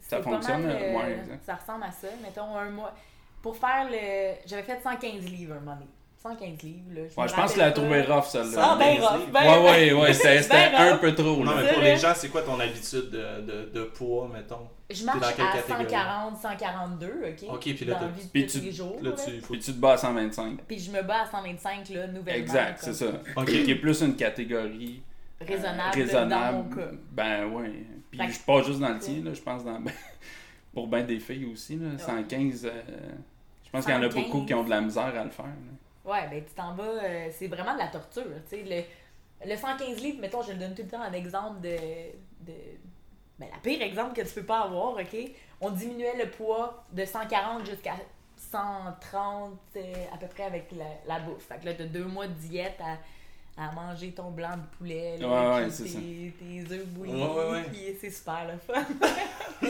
Ça 0.00 0.22
fonctionne, 0.22 0.62
mal, 0.62 0.76
euh, 0.76 0.96
ouais. 0.96 1.38
Ça 1.44 1.56
ressemble 1.56 1.84
à 1.84 1.90
ça. 1.90 2.08
Mettons 2.22 2.56
un 2.56 2.70
mois. 2.70 2.94
Pour 3.42 3.56
faire 3.56 3.88
le. 3.90 4.36
J'avais 4.46 4.62
fait 4.62 4.80
115 4.80 5.24
livres 5.24 5.54
un 5.54 5.60
moment 5.60 5.74
donné. 5.74 5.90
115 6.28 6.62
livres, 6.62 6.78
là. 6.94 7.00
Ouais, 7.00 7.24
me 7.24 7.28
je 7.28 7.34
pense 7.34 7.52
qu'il 7.52 7.60
a 7.62 7.64
rappelle 7.66 7.72
trouvé 7.82 8.02
rough, 8.02 8.24
celle-là. 8.26 8.58
Ah, 8.62 8.76
ben 8.78 8.96
115 9.00 9.04
rough. 9.08 9.30
Ben, 9.32 9.40
Ouais, 9.42 9.70
ouais, 9.70 9.92
ouais, 9.92 10.12
c'était 10.12 10.48
Ben 10.48 10.92
un 10.92 10.96
peu 10.98 11.14
trop, 11.14 11.36
Non, 11.44 11.54
là. 11.54 11.62
mais 11.62 11.72
pour 11.72 11.82
les 11.82 11.96
gens, 11.96 12.12
c'est 12.14 12.28
quoi 12.28 12.42
ton 12.42 12.58
habitude 12.60 13.10
de, 13.10 13.40
de, 13.42 13.70
de 13.74 13.82
poids, 13.84 14.28
mettons? 14.32 14.68
Je 14.90 15.04
marche 15.04 15.20
dans 15.20 15.32
quelle 15.32 15.46
à 15.46 15.52
catégorie? 15.52 15.84
140, 15.84 16.36
142, 16.40 17.06
ok? 17.06 17.48
Ok, 17.54 17.60
puis 17.60 17.84
là, 17.84 17.94
Dans 17.94 17.98
t'as- 18.00 18.06
la 18.06 18.12
vie 18.12 18.24
de 18.24 18.28
puis 18.30 18.46
tous 18.46 18.58
tu- 18.58 18.64
les 18.64 18.72
jours. 18.72 18.96
Là, 19.02 19.10
là. 19.10 19.16
tu. 19.16 19.40
Faut... 19.40 19.52
Puis 19.54 19.58
tu 19.62 19.72
te 19.72 19.78
bats 19.80 19.92
à 19.92 19.96
125. 19.96 20.58
Puis 20.68 20.78
je 20.78 20.90
me 20.92 21.02
bats 21.02 21.22
à 21.22 21.26
125, 21.30 21.88
là, 21.90 22.06
nouvellement. 22.06 22.38
Exact, 22.40 22.78
c'est 22.80 22.94
ça. 22.94 23.06
Ok. 23.36 23.46
Qui 23.46 23.70
est 23.70 23.74
plus 23.74 24.00
une 24.02 24.14
catégorie 24.16 25.02
euh, 25.42 25.44
Raisonnable, 25.46 25.94
raisonnable. 25.94 26.30
dans 26.56 26.62
mon 26.62 26.70
cas. 26.76 26.90
Ben 27.12 27.46
ouais. 27.46 27.72
Puis 28.10 28.18
Fait 28.18 28.24
je 28.24 28.28
que- 28.28 28.34
suis 28.36 28.44
pas 28.44 28.62
juste 28.62 28.78
dans 28.78 28.88
le 28.90 28.98
tien, 28.98 29.22
là, 29.24 29.34
je 29.34 29.40
pense 29.42 29.64
dans 29.64 29.80
pour 30.72 30.86
ben 30.86 31.04
des 31.04 31.18
filles 31.18 31.46
aussi 31.52 31.76
là, 31.76 31.88
Ouais. 31.90 31.98
115 31.98 32.64
euh, 32.66 32.70
je 33.64 33.70
pense 33.70 33.84
qu'il 33.84 33.92
y 33.94 33.96
en 33.96 34.02
a 34.02 34.10
115. 34.10 34.24
beaucoup 34.24 34.44
qui 34.46 34.54
ont 34.54 34.62
de 34.64 34.70
la 34.70 34.80
misère 34.80 35.04
à 35.18 35.24
le 35.24 35.30
faire. 35.30 35.44
là. 35.46 35.52
Ouais, 36.06 36.28
ben 36.30 36.44
tu 36.44 36.54
t'en 36.54 36.74
vas, 36.74 36.84
euh, 36.84 37.28
c'est 37.32 37.48
vraiment 37.48 37.74
de 37.74 37.78
la 37.78 37.88
torture. 37.88 38.22
Tu 38.48 38.56
sais, 38.56 38.62
le, 39.44 39.50
le 39.50 39.56
115 39.56 40.00
livres, 40.00 40.20
mettons, 40.20 40.42
je 40.42 40.52
le 40.52 40.58
donne 40.58 40.74
tout 40.74 40.82
le 40.82 40.88
temps 40.88 41.02
un 41.02 41.12
exemple 41.12 41.60
de, 41.60 41.76
de. 42.40 42.54
Ben, 43.38 43.48
la 43.52 43.58
pire 43.62 43.82
exemple 43.82 44.14
que 44.14 44.26
tu 44.26 44.32
peux 44.34 44.44
pas 44.46 44.60
avoir, 44.60 44.94
ok? 44.94 45.16
On 45.60 45.70
diminuait 45.70 46.16
le 46.16 46.30
poids 46.30 46.84
de 46.92 47.04
140 47.04 47.66
jusqu'à 47.66 47.94
130 48.36 49.58
euh, 49.76 49.80
à 50.14 50.16
peu 50.18 50.26
près 50.26 50.44
avec 50.44 50.70
la, 50.72 50.84
la 51.06 51.20
bouffe. 51.20 51.46
Fait 51.46 51.58
que 51.58 51.66
là, 51.66 51.74
t'as 51.74 51.84
deux 51.84 52.04
mois 52.04 52.26
de 52.26 52.32
diète 52.34 52.78
à, 52.80 53.62
à 53.62 53.72
manger 53.72 54.12
ton 54.12 54.30
blanc 54.30 54.56
de 54.56 54.76
poulet, 54.78 55.16
là, 55.18 55.56
Ouais, 55.56 55.68
tes, 55.68 56.32
tes 56.38 56.74
œufs 56.74 56.86
bouillis, 56.86 57.12
Ouais, 57.22 57.28
ouais, 57.28 57.50
ouais. 57.50 57.62
puis 57.64 57.96
c'est 58.00 58.10
super 58.10 58.46
le 58.50 58.58
fun. 58.58 58.84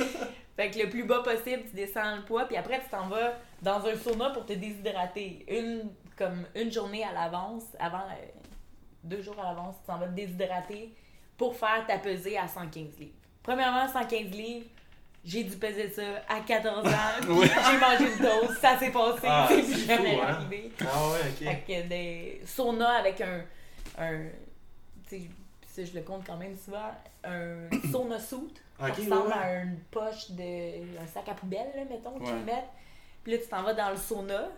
fait 0.56 0.70
que 0.70 0.78
le 0.78 0.88
plus 0.90 1.04
bas 1.04 1.22
possible, 1.22 1.62
tu 1.68 1.74
descends 1.76 2.16
le 2.16 2.22
poids, 2.22 2.46
puis 2.46 2.56
après, 2.56 2.80
tu 2.80 2.88
t'en 2.90 3.08
vas 3.08 3.34
dans 3.62 3.84
un 3.86 3.96
sauna 3.96 4.30
pour 4.30 4.46
te 4.46 4.52
déshydrater. 4.52 5.44
Une, 5.48 5.90
comme 6.16 6.44
une 6.54 6.73
journée 6.73 7.04
à 7.04 7.12
l'avance, 7.12 7.64
avant, 7.78 7.99
euh, 8.11 8.26
deux 9.04 9.23
jours 9.23 9.38
à 9.40 9.44
l'avance, 9.44 9.76
tu 9.80 9.87
t'en 9.87 9.99
vas 9.99 10.06
te 10.06 10.12
déshydrater 10.12 10.94
pour 11.37 11.54
faire 11.54 11.85
ta 11.87 11.99
pesée 11.99 12.38
à 12.38 12.49
115 12.49 12.99
livres. 12.99 13.12
Premièrement, 13.42 13.87
115 13.87 14.30
livres, 14.30 14.66
j'ai 15.25 15.44
dû 15.44 15.56
peser 15.56 15.90
ça 15.90 16.02
à 16.28 16.40
14 16.40 16.87
ans. 16.87 16.90
Oui. 17.28 17.46
J'ai 17.49 17.78
mangé 17.78 18.12
une 18.16 18.23
dose, 18.23 18.56
ça 18.61 18.78
s'est 18.78 18.90
passé, 18.90 19.26
Ah, 19.28 19.46
c'est 19.49 19.62
plus 19.62 19.87
jamais 19.87 20.20
hein? 20.20 20.26
arrivé. 20.28 20.70
Ah 20.80 20.85
ouais, 21.11 21.20
ok. 21.28 21.38
Fait 21.49 21.64
que 21.66 21.88
des 21.88 22.40
saunas 22.46 22.99
avec 23.00 23.20
un. 23.20 23.42
un 23.99 24.25
tu 25.08 25.28
sais, 25.66 25.85
je 25.87 25.94
le 25.94 26.02
compte 26.02 26.25
quand 26.26 26.37
même 26.37 26.56
souvent. 26.56 26.90
Un 27.25 27.68
sauna 27.92 28.18
suit. 28.18 28.37
Ouais, 28.80 28.90
ressemble 28.90 29.28
ouais. 29.28 29.32
à 29.35 29.62
une 29.62 29.78
poche 29.90 30.30
de. 30.30 31.00
un 31.02 31.06
sac 31.06 31.28
à 31.28 31.35
poubelle, 31.35 31.70
là, 31.75 31.82
mettons, 31.88 32.12
que 32.18 32.25
tu 32.25 32.30
Ouais. 32.30 32.38
peux 32.38 32.44
mettre. 32.44 32.68
Puis 33.23 33.32
là, 33.32 33.38
tu 33.38 33.49
t'en 33.49 33.62
vas 33.62 33.75
dans 33.75 33.90
le 33.90 33.96
sauna. 33.96 34.49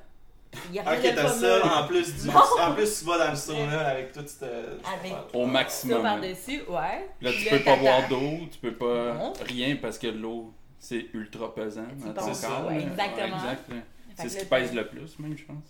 Il 0.71 0.77
y 0.77 0.79
a 0.79 0.83
Ok, 0.83 0.89
rien 1.03 1.11
de 1.13 1.17
t'as 1.17 1.29
ça 1.29 1.81
en 1.83 1.87
plus 1.87 2.15
du. 2.25 2.31
En 2.31 2.73
plus, 2.75 2.99
tu 3.01 3.05
vas 3.05 3.19
dans 3.19 3.31
le 3.31 3.37
sauna 3.37 3.87
avec 3.89 4.13
tout 4.13 4.25
ce. 4.27 4.45
Avec- 4.45 5.15
Au 5.35 5.45
Ça 5.45 5.53
maximum. 5.53 6.03
là. 6.03 6.11
par-dessus, 6.13 6.63
ouais. 6.69 7.09
Là, 7.21 7.31
Puis 7.31 7.45
tu 7.45 7.51
peux 7.51 7.59
pas 7.59 7.65
t'attends. 7.73 7.81
boire 7.83 8.09
d'eau, 8.09 8.31
tu 8.51 8.59
peux 8.59 8.75
pas 8.75 9.13
Non. 9.15 9.33
rien 9.47 9.77
parce 9.81 9.99
que 9.99 10.07
l'eau, 10.07 10.53
c'est 10.79 11.07
ultra 11.13 11.55
pesant. 11.55 11.83
Dans 11.99 12.13
ton 12.15 12.27
penses, 12.29 12.41
corps, 12.47 12.67
ouais, 12.67 12.77
là. 12.79 12.81
exactement. 12.81 13.37
exact, 13.37 13.69
là. 13.69 13.77
Fait 14.17 14.23
C'est 14.23 14.29
ce 14.31 14.39
qui 14.39 14.45
pèse 14.47 14.73
le 14.75 14.87
plus, 14.87 15.19
même, 15.19 15.37
je 15.37 15.45
pense. 15.45 15.65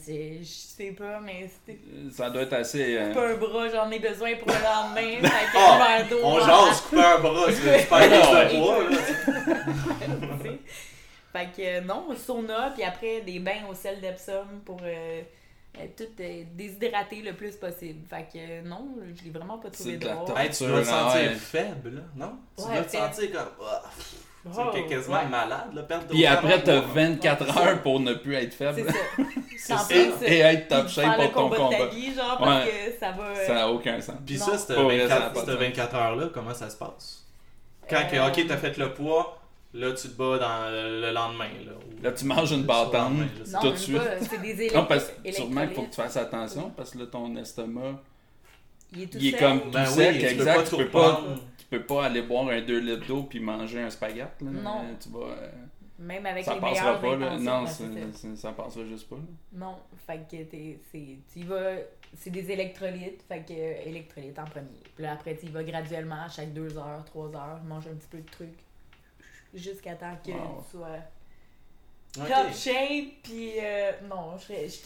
C'est- 0.00 0.38
Je 0.40 0.44
sais 0.44 0.92
pas, 0.92 1.18
mais 1.20 1.48
c'était 1.50 1.78
Euh, 1.92 2.08
Ça 2.12 2.30
doit 2.30 2.42
être 2.42 2.52
assez. 2.52 2.96
euh, 2.96 3.12
pas 3.12 3.28
un 3.28 3.34
bras, 3.34 3.68
j'en 3.68 3.90
ai 3.90 3.98
besoin 3.98 4.36
pour 4.36 4.46
le 4.48 4.54
lendemain. 4.54 5.28
Fait 5.28 5.46
que 5.46 5.56
Ah, 5.58 5.74
un 5.74 5.78
verre 5.98 6.08
d'eau. 6.08 6.18
On 6.22 6.30
voilà. 6.38 6.46
jase, 6.68 6.80
couper 6.82 7.02
un 7.02 7.18
bras, 7.18 7.46
Ouais. 7.46 7.50
des 7.72 8.58
poids, 8.58 8.84
là. 8.84 8.96
Tu 10.42 10.48
sais. 10.48 10.58
Fait 11.32 11.48
que 11.56 11.62
euh, 11.62 11.80
non, 11.80 12.06
sauna, 12.16 12.70
puis 12.74 12.82
après 12.84 13.20
des 13.22 13.38
bains 13.38 13.66
au 13.70 13.74
sel 13.74 14.00
d'Epsom 14.00 14.44
pour 14.64 14.78
euh, 14.84 15.22
euh, 15.78 15.86
tout 15.96 16.04
euh, 16.20 16.42
déshydrater 16.52 17.22
le 17.22 17.32
plus 17.32 17.56
possible. 17.56 18.06
Fait 18.08 18.26
que 18.30 18.38
euh, 18.38 18.62
non, 18.62 18.88
je 19.16 19.24
l'ai 19.24 19.30
vraiment 19.30 19.58
pas 19.58 19.70
trouvé 19.70 19.92
C'est 19.92 19.96
de 19.98 20.06
la 20.06 20.14
drôle. 20.14 20.38
Hey, 20.38 20.50
tu 20.50 20.66
dois 20.66 20.80
te 20.80 20.84
sentir 20.86 21.20
Ouais. 21.30 21.34
faible, 21.34 21.94
là, 21.96 22.02
non? 22.16 22.32
Tu 22.56 22.64
Ouais, 22.64 22.74
dois 22.74 22.82
te 22.84 22.90
faible. 22.90 23.14
sentir 23.14 23.32
comme. 23.32 23.48
ah, 23.66 23.82
Oh, 24.44 24.70
tu 24.74 24.80
es 24.80 24.86
quasiment 24.86 25.18
ouais. 25.20 25.26
malade, 25.28 25.72
là, 25.72 25.82
perdre 25.84 26.06
Puis 26.08 26.26
après, 26.26 26.60
t'as 26.64 26.80
t'as 26.80 26.86
24 26.88 27.58
heures 27.58 27.80
pour 27.80 28.00
ne 28.00 28.12
plus 28.14 28.34
être 28.34 28.52
C'est 28.52 28.74
faible 28.74 28.90
ça. 28.90 30.26
Et, 30.26 30.38
être 30.40 30.66
top 30.66 30.88
shape 30.88 31.14
pour 31.16 31.32
ton 31.32 31.48
combat 31.48 31.56
de 31.56 31.70
ta 31.70 31.78
combat. 31.78 31.86
vie, 31.94 32.12
genre, 32.12 32.38
parce 32.38 32.64
Ouais. 32.66 32.70
que 32.92 32.98
ça 32.98 33.12
va... 33.12 33.22
euh, 33.22 33.46
Ça 33.46 33.54
n'a 33.54 33.70
aucun 33.70 34.00
sens. 34.00 34.16
Puis 34.26 34.38
Non. 34.38 34.44
ça, 34.46 34.58
cette 34.58 34.74
Pas 34.76 34.82
vrai, 34.82 35.06
ça 35.08 35.14
a 35.14 35.18
24, 35.20 35.32
pas 35.32 35.40
de 35.42 35.46
cette 35.46 35.54
sens. 35.54 35.64
24 35.68 35.94
heures-là, 35.94 36.28
comment 36.34 36.54
ça 36.54 36.68
se 36.68 36.76
passe? 36.76 37.24
Quand 37.88 38.02
que, 38.10 38.16
Euh, 38.16 38.26
ok, 38.28 38.46
t'as 38.48 38.56
fait 38.56 38.76
le 38.78 38.92
poids, 38.92 39.38
là, 39.74 39.92
tu 39.92 40.08
te 40.08 40.14
bats 40.16 40.38
dans 40.38 40.70
le, 40.70 41.00
le 41.00 41.12
lendemain, 41.12 41.48
là. 41.64 41.72
ou- 41.72 42.02
Là, 42.02 42.12
tu 42.12 42.24
manges 42.24 42.52
une 42.52 42.64
bâtonne. 42.64 43.28
tout 43.60 43.70
de 43.70 43.76
suite. 43.76 43.96
pas, 43.98 44.20
c'est 44.20 44.40
des 44.42 44.70
Non, 44.74 44.86
parce 44.86 45.04
que 45.10 45.32
sûrement 45.32 45.60
qu'il 45.66 45.74
faut 45.74 45.82
que 45.82 45.86
électrolytes. 45.86 45.90
tu 45.90 45.96
fasses 45.96 46.16
attention 46.16 46.70
parce 46.76 46.90
que 46.90 46.98
là, 46.98 47.06
ton 47.06 47.34
estomac, 47.36 48.00
Il 48.92 49.02
est 49.02 49.06
tout 49.06 49.18
il 49.20 49.28
est 49.28 49.38
seul. 49.38 49.40
comme 49.40 49.60
tout 49.62 49.70
Ben 49.70 49.84
oui, 49.88 49.94
sec, 49.94 50.28
tu 50.28 50.36
peux 50.36 50.44
pas 50.44 50.62
Tu 50.62 50.76
peux 50.76 50.88
pas, 50.88 51.06
reprendre. 51.14 51.40
tu 51.58 51.64
peux 51.66 51.82
pas 51.84 52.04
aller 52.06 52.22
boire 52.22 52.48
un 52.48 52.60
2 52.60 52.78
litres 52.80 53.06
d'eau 53.06 53.22
puis 53.22 53.40
manger 53.40 53.80
un 53.82 53.90
spaghette. 53.90 54.40
Là. 54.42 54.50
Non. 54.50 54.80
Tu 55.00 55.08
vas, 55.08 55.18
euh, 55.20 55.48
Même 55.98 56.26
avec 56.26 56.44
ça 56.44 56.54
les 56.54 56.60
passera 56.60 57.00
pas. 57.00 57.16
Là. 57.16 57.38
Non, 57.38 57.66
ça. 57.66 57.84
ça 58.36 58.52
passera 58.52 58.84
juste 58.84 59.08
pas. 59.08 59.16
là. 59.16 59.22
Non, 59.54 59.76
fait 60.06 60.18
que 60.30 60.42
t'es, 60.42 60.78
c'est, 60.90 61.18
tu 61.32 61.38
y 61.38 61.42
vas, 61.44 61.76
c'est 62.18 62.30
des 62.30 62.50
électrolytes, 62.50 63.22
fait 63.28 63.40
que 63.46 63.52
euh, 63.52 63.88
électrolytes 63.88 64.38
en 64.38 64.44
premier. 64.44 64.80
Puis 64.94 65.04
là, 65.04 65.12
après, 65.12 65.36
tu 65.36 65.46
y 65.46 65.48
vas 65.48 65.62
graduellement, 65.62 66.22
à 66.26 66.28
chaque 66.28 66.52
2 66.52 66.76
heures, 66.76 67.04
3 67.06 67.28
heures, 67.36 67.60
mange 67.64 67.86
un 67.86 67.94
petit 67.94 68.08
peu 68.10 68.18
de 68.18 68.28
trucs, 68.30 68.58
jusqu'à 69.54 69.94
temps 69.94 70.16
que 70.24 70.30
Wow. 70.32 70.64
tu 70.70 70.76
sois 70.76 70.98
top 72.28 72.52
shape, 72.54 73.22
puis 73.22 73.52
euh, 73.58 73.92
non, 74.08 74.36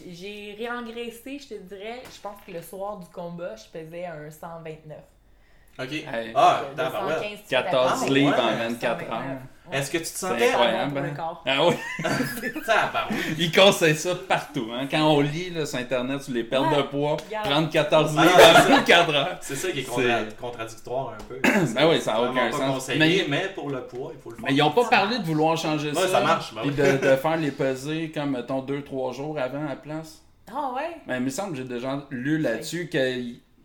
j'ai 0.08 0.54
réengraissé, 0.58 1.38
je 1.40 1.48
te 1.48 1.54
dirais, 1.54 2.02
je 2.14 2.20
pense 2.20 2.40
que 2.46 2.52
le 2.52 2.62
soir 2.62 2.98
du 2.98 3.06
combat, 3.08 3.56
je 3.56 3.68
pesais 3.68 4.06
un 4.06 4.30
129. 4.30 4.98
Ok. 5.78 5.92
Hey. 5.92 6.32
Ah, 6.34 6.62
tabarouette. 6.76 7.16
215 7.18 7.30
suite 7.38 7.48
14 7.48 7.92
après. 8.02 8.14
livres 8.14 8.30
ouais, 8.36 8.42
en 8.42 8.56
24 8.70 8.80
129. 9.00 9.10
heures. 9.12 9.18
Ouais. 9.68 9.76
Est-ce 9.78 9.90
que 9.90 9.98
tu 9.98 10.04
te 10.04 10.08
C'est 10.10 10.18
sentais. 10.28 10.48
incroyable. 10.50 10.98
hein? 10.98 11.14
corps. 11.16 11.42
Ah 11.44 11.66
oui, 11.66 11.74
ils 13.38 13.50
conseillent 13.52 13.96
ça 13.96 14.14
partout. 14.14 14.68
Hein? 14.72 14.86
Quand 14.88 15.02
on 15.12 15.20
lit 15.20 15.50
là, 15.50 15.66
sur 15.66 15.78
Internet 15.80 16.22
sur 16.22 16.32
les 16.34 16.44
pertes 16.44 16.70
Ouais. 16.70 16.76
de 16.76 16.82
poids, 16.82 17.16
prendre 17.42 17.68
14 17.68 18.14
Ah, 18.16 18.22
livres 18.22 18.34
en 18.36 18.62
c'est 18.62 18.68
24 18.74 19.14
heures. 19.14 19.38
C'est 19.40 19.56
ça 19.56 19.70
qui 19.72 19.80
est 19.80 20.36
contradictoire 20.40 21.14
un 21.18 21.24
peu. 21.24 21.40
Ben 21.74 21.88
oui, 21.88 22.00
ça 22.00 22.12
n'a 22.12 22.22
aucun 22.22 22.52
sens. 22.52 22.88
Mais, 22.96 23.26
mais 23.28 23.48
pour 23.56 23.68
le 23.70 23.82
poids, 23.82 24.12
il 24.14 24.20
faut 24.22 24.30
le 24.30 24.36
faire. 24.36 24.44
mais 24.46 24.54
ils 24.54 24.58
n'ont 24.58 24.70
pas 24.70 24.84
parlé 24.88 25.18
de 25.18 25.24
vouloir 25.24 25.56
changer 25.56 25.88
Ouais, 25.88 25.94
ça. 26.02 26.08
ça 26.08 26.20
marche, 26.20 26.54
ben 26.54 26.62
oui. 26.64 26.70
de, 26.72 26.82
de 27.10 27.16
faire 27.20 27.36
les 27.36 27.50
pesées 27.50 28.12
comme, 28.14 28.30
mettons, 28.30 28.62
2-3 28.64 29.14
jours 29.14 29.36
avant 29.38 29.64
à 29.66 29.70
la 29.70 29.76
place. 29.76 30.22
Ah 30.48 30.70
ouais, 30.76 30.96
Mais 31.08 31.16
il 31.16 31.22
me 31.24 31.30
semble 31.30 31.50
que 31.50 31.56
j'ai 31.56 31.64
déjà 31.64 32.04
lu 32.10 32.38
là-dessus 32.38 32.88
que 32.88 32.98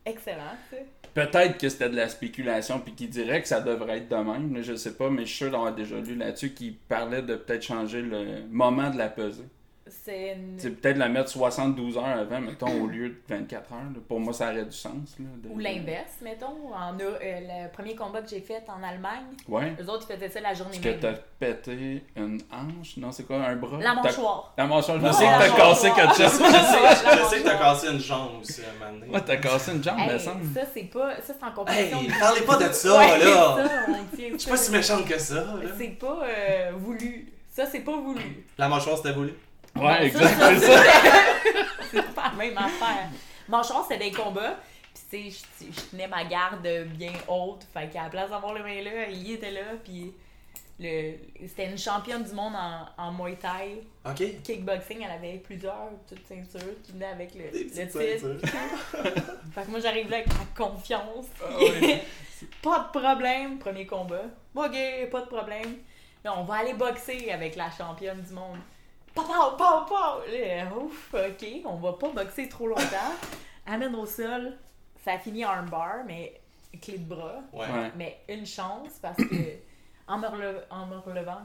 excellent, 0.04 0.56
ça. 0.72 0.78
Peut-être 1.14 1.58
que 1.58 1.70
c'était 1.70 1.90
de 1.90 1.96
la 1.96 2.10
spéculation 2.10 2.80
puis 2.80 2.94
qu'il 2.94 3.10
dirait 3.10 3.42
que 3.42 3.48
ça 3.48 3.62
devrait 3.62 4.00
être 4.00 4.10
de 4.10 4.16
même. 4.16 4.62
je 4.62 4.76
sais 4.76 4.94
pas, 4.94 5.10
mais 5.10 5.26
je 5.26 5.30
suis 5.30 5.38
sûr 5.38 5.52
d'avoir 5.52 5.74
déjà 5.74 6.00
lu 6.00 6.16
là-dessus 6.16 6.54
qui 6.54 6.72
parlait 6.72 7.22
de 7.22 7.36
peut-être 7.36 7.64
changer 7.64 8.02
le 8.02 8.44
moment 8.50 8.90
de 8.90 8.98
la 8.98 9.10
pesée. 9.10 9.48
C'est 9.92 10.34
une... 10.36 10.58
C'est 10.58 10.72
peut-être 10.72 10.98
la 10.98 11.10
mettre 11.10 11.30
72 11.30 11.98
heures 11.98 12.06
avant, 12.06 12.40
mettons, 12.40 12.82
au 12.82 12.88
lieu 12.88 13.10
de 13.10 13.16
24 13.28 13.74
heures. 13.74 13.80
là. 13.80 14.00
Pour 14.08 14.20
moi, 14.20 14.32
ça 14.34 14.52
aurait 14.52 14.64
du 14.66 14.72
sens. 14.72 15.16
Là, 15.20 15.26
de- 15.44 15.50
Ou 15.50 15.60
l'inverse, 15.60 16.14
mettons. 16.22 16.74
En, 16.74 16.94
euh, 17.00 17.12
le 17.22 17.72
premier 17.72 17.96
combat 17.96 18.22
que 18.22 18.30
j'ai 18.30 18.40
fait 18.42 18.64
en 18.70 18.82
Allemagne, 18.82 19.26
Ouais. 19.48 19.76
eux 19.82 19.90
autres, 19.90 20.08
ils 20.10 20.16
faisaient 20.16 20.30
ça 20.30 20.40
la 20.42 20.54
journée 20.54 20.72
Est-ce 20.78 20.82
que 20.82 20.90
même. 20.90 21.00
t'as 21.00 21.14
pété 21.40 22.04
une 22.16 22.40
hanche? 22.52 22.96
Non, 22.98 23.12
c'est 23.12 23.24
quoi, 23.24 23.38
un 23.46 23.56
bras? 23.58 23.78
La 23.82 23.94
mâchoire. 23.96 24.54
La 24.58 24.66
mâchoire. 24.66 25.00
Je 25.00 25.12
sais 25.12 25.26
que 25.26 25.30
la 25.30 25.50
t'as 25.50 25.56
cassé 25.58 25.92
quelque 25.92 26.16
chose. 26.16 26.42
Je 26.42 27.30
sais, 27.30 27.40
que 27.40 27.44
t'as 27.44 27.58
cassé 27.58 27.88
une 27.92 28.00
jambe 28.00 28.30
aussi 28.42 28.62
un 28.62 28.86
moment 28.86 29.00
donné. 29.00 29.12
Ouais, 29.14 29.22
t'as 29.26 29.38
cassé 29.38 29.72
une 29.74 29.84
jambe, 29.84 30.00
Hey, 30.00 30.20
ça, 30.20 30.34
c'est 30.74 30.84
pas... 30.84 31.16
Ça, 31.22 31.34
c'est 31.38 31.44
en 31.46 31.52
compétition. 31.52 32.00
Hey, 32.00 32.08
de- 32.08 32.20
parlez 32.20 32.42
pas 32.42 32.56
de 32.58 32.74
ça, 32.74 32.98
Ouais, 32.98 33.20
là! 33.20 33.58
Je 34.14 34.38
suis 34.38 34.50
pas 34.50 34.58
si 34.58 34.72
méchante 34.72 35.06
que 35.06 35.20
ça. 35.20 35.56
C'est 35.78 35.88
pas 36.00 36.20
euh, 36.24 36.72
voulu. 36.78 37.32
Ça, 37.54 37.66
c'est 37.66 37.82
pas 37.82 37.98
voulu. 37.98 38.46
La 38.58 38.70
mâchoire, 38.70 38.96
c'était 38.98 39.12
voulu? 39.12 39.34
Ouais, 39.76 39.84
ça, 39.84 40.04
exact, 40.04 40.40
ça, 40.40 40.56
c'est 40.60 40.68
ça. 40.68 40.84
c'est 41.92 42.14
pas 42.14 42.24
la 42.30 42.32
même 42.38 42.58
affaire. 42.58 43.10
Mâchoire, 43.48 43.86
c'était 43.90 44.10
des 44.10 44.16
combats. 44.16 44.58
Puis, 44.94 45.04
tu 45.10 45.32
sais, 45.32 45.46
je- 45.62 45.72
je 45.72 45.82
tenais 45.92 46.08
ma 46.08 46.24
garde 46.26 46.68
bien 46.98 47.14
haute. 47.28 47.66
Fait 47.74 47.90
qu'à 47.90 48.04
la 48.04 48.10
place 48.10 48.30
d'avoir 48.30 48.54
le 48.54 48.64
main 48.64 48.82
là, 48.84 49.08
il 49.10 49.32
était 49.32 49.52
là. 49.52 49.62
Puis, 49.84 50.14
le... 50.80 51.14
c'était 51.48 51.70
une 51.70 51.78
championne 51.78 52.24
du 52.24 52.34
monde 52.34 52.54
en, 52.56 52.86
en 53.02 53.12
Muay 53.14 53.36
Thai. 53.36 53.82
Ok. 54.06 54.42
Kickboxing, 54.44 55.04
elle 55.04 55.12
avait 55.12 55.38
plusieurs 55.38 55.90
petites 56.08 56.28
ceintures 56.28 56.74
qui 56.84 56.92
venaient 56.92 57.06
avec 57.06 57.34
le, 57.36 57.44
le 57.52 57.70
titre. 57.70 58.48
Fait 59.56 59.64
que 59.64 59.70
moi, 59.70 59.80
j'arrive 59.80 60.10
là 60.10 60.18
avec 60.18 60.28
ma 60.30 60.46
confiance. 60.66 61.28
Ah 61.42 61.58
ouais. 61.58 62.04
pas 62.62 62.90
de 62.94 63.00
problème, 63.00 63.58
premier 63.60 63.86
combat. 63.86 64.24
Ok, 64.56 64.76
pas 65.12 65.22
de 65.22 65.28
problème. 65.28 65.78
Là, 66.24 66.34
on 66.38 66.44
va 66.44 66.56
aller 66.56 66.74
boxer 66.74 67.32
avec 67.32 67.56
la 67.56 67.70
championne 67.72 68.22
du 68.22 68.34
monde. 68.34 68.60
Pow, 69.14 69.24
pow, 69.24 69.58
pow, 69.58 69.86
pow. 69.88 70.22
Là, 70.32 70.76
ouf, 70.76 71.14
ok, 71.14 71.48
on 71.66 71.76
va 71.76 71.94
pas 71.94 72.10
boxer 72.10 72.48
trop 72.48 72.68
longtemps. 72.68 73.14
Amène 73.68 73.96
au 73.96 74.06
sol. 74.06 74.54
Ça 75.04 75.14
a 75.14 75.20
fini 75.20 75.44
armbar, 75.44 76.04
mais 76.06 76.40
clé 76.82 76.98
de 76.98 77.06
bras. 77.06 77.42
Ouais. 77.52 77.66
Ouais. 77.66 77.92
Mais 77.96 78.20
une 78.30 78.46
chance 78.46 79.00
parce 79.02 79.18
que 79.18 79.36
en 80.08 80.18
me, 80.18 80.28
relevant, 80.28 80.62
en 80.70 80.86
me 80.86 80.98
relevant, 80.98 81.42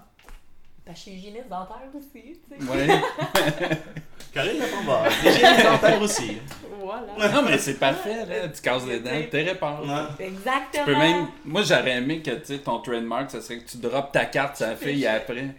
parce 0.85 0.98
que 0.98 1.05
je 1.07 1.11
suis 1.11 1.11
hygiéniste 1.12 1.48
dentaire 1.48 1.88
aussi, 1.94 2.38
tu 2.48 2.57
sais. 2.57 2.70
Ouais. 2.70 2.87
Karine 4.33 4.59
l'a 4.59 4.66
pas. 4.87 5.09
J'ai 5.22 5.31
les 5.31 5.62
dentaires 5.62 6.02
aussi. 6.02 6.38
Voilà. 6.79 7.33
Non, 7.33 7.42
mais 7.42 7.59
c'est 7.59 7.79
parfait, 7.79 8.26
là. 8.26 8.48
Tu 8.48 8.61
casses 8.61 8.87
les 8.87 9.00
dents, 9.00 9.11
t'es 9.31 9.42
réparé. 9.42 9.87
Exactement. 10.20 10.66
Tu 10.72 10.85
peux 10.85 10.96
même. 10.96 11.26
Moi, 11.44 11.62
j'aurais 11.62 11.96
aimé 11.96 12.20
que 12.20 12.31
tu 12.31 12.44
sais, 12.44 12.59
ton 12.59 12.81
trademark, 12.81 13.31
ça 13.31 13.40
serait 13.40 13.59
que 13.59 13.68
tu 13.68 13.79
droppes 13.79 14.12
ta 14.12 14.26
carte 14.26 14.57
sur 14.57 14.66
la 14.66 14.76
fille 14.76 15.07
après. 15.07 15.55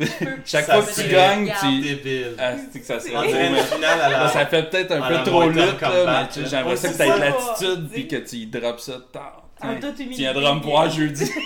Chaque 0.46 0.64
Ça 0.64 0.80
fois 0.82 0.92
que 0.92 1.00
tu 1.02 1.08
gagnes, 1.08 1.52
tu. 1.60 1.80
Débile. 1.80 2.34
Ah, 2.38 2.52
c'est 2.72 2.80
que 2.80 2.86
ça 2.86 2.98
serait 3.00 3.50
la. 3.80 4.28
ça 4.28 4.46
fait 4.46 4.70
peut-être 4.70 4.92
un 4.92 5.02
à 5.02 5.08
peu 5.08 5.14
la 5.14 5.22
trop 5.22 5.48
lutte, 5.48 5.80
là, 5.80 6.22
mais 6.22 6.28
tu 6.28 6.48
j'aimerais 6.48 6.76
ça 6.76 6.88
que 6.88 6.94
c'est 6.94 6.98
t'aies 7.04 7.12
de 7.12 7.18
ça. 7.18 7.24
l'attitude 7.24 7.84
Tu 7.88 7.92
puis 7.92 8.02
sais. 8.02 8.08
que 8.08 8.16
tu 8.28 8.36
y 8.36 8.46
droppes 8.46 8.80
ça 8.80 8.94
tard. 9.12 9.44
En 9.62 9.68
Tiens, 9.72 9.80
toute 9.80 9.96
Tu 9.96 10.02
humilité. 10.04 10.22
viendras 10.22 10.54
me 10.54 10.60
voir 10.60 10.88
jeudi. 10.90 11.30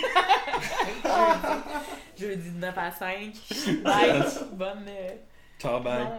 Jeudi 2.17 2.49
de 2.51 2.59
9 2.59 2.77
à 2.77 2.91
5. 2.91 3.33
Nice. 3.67 4.39
Bonne. 4.53 4.85
euh, 4.87 5.09
Tabarnak. 5.59 6.07
non, 6.07 6.15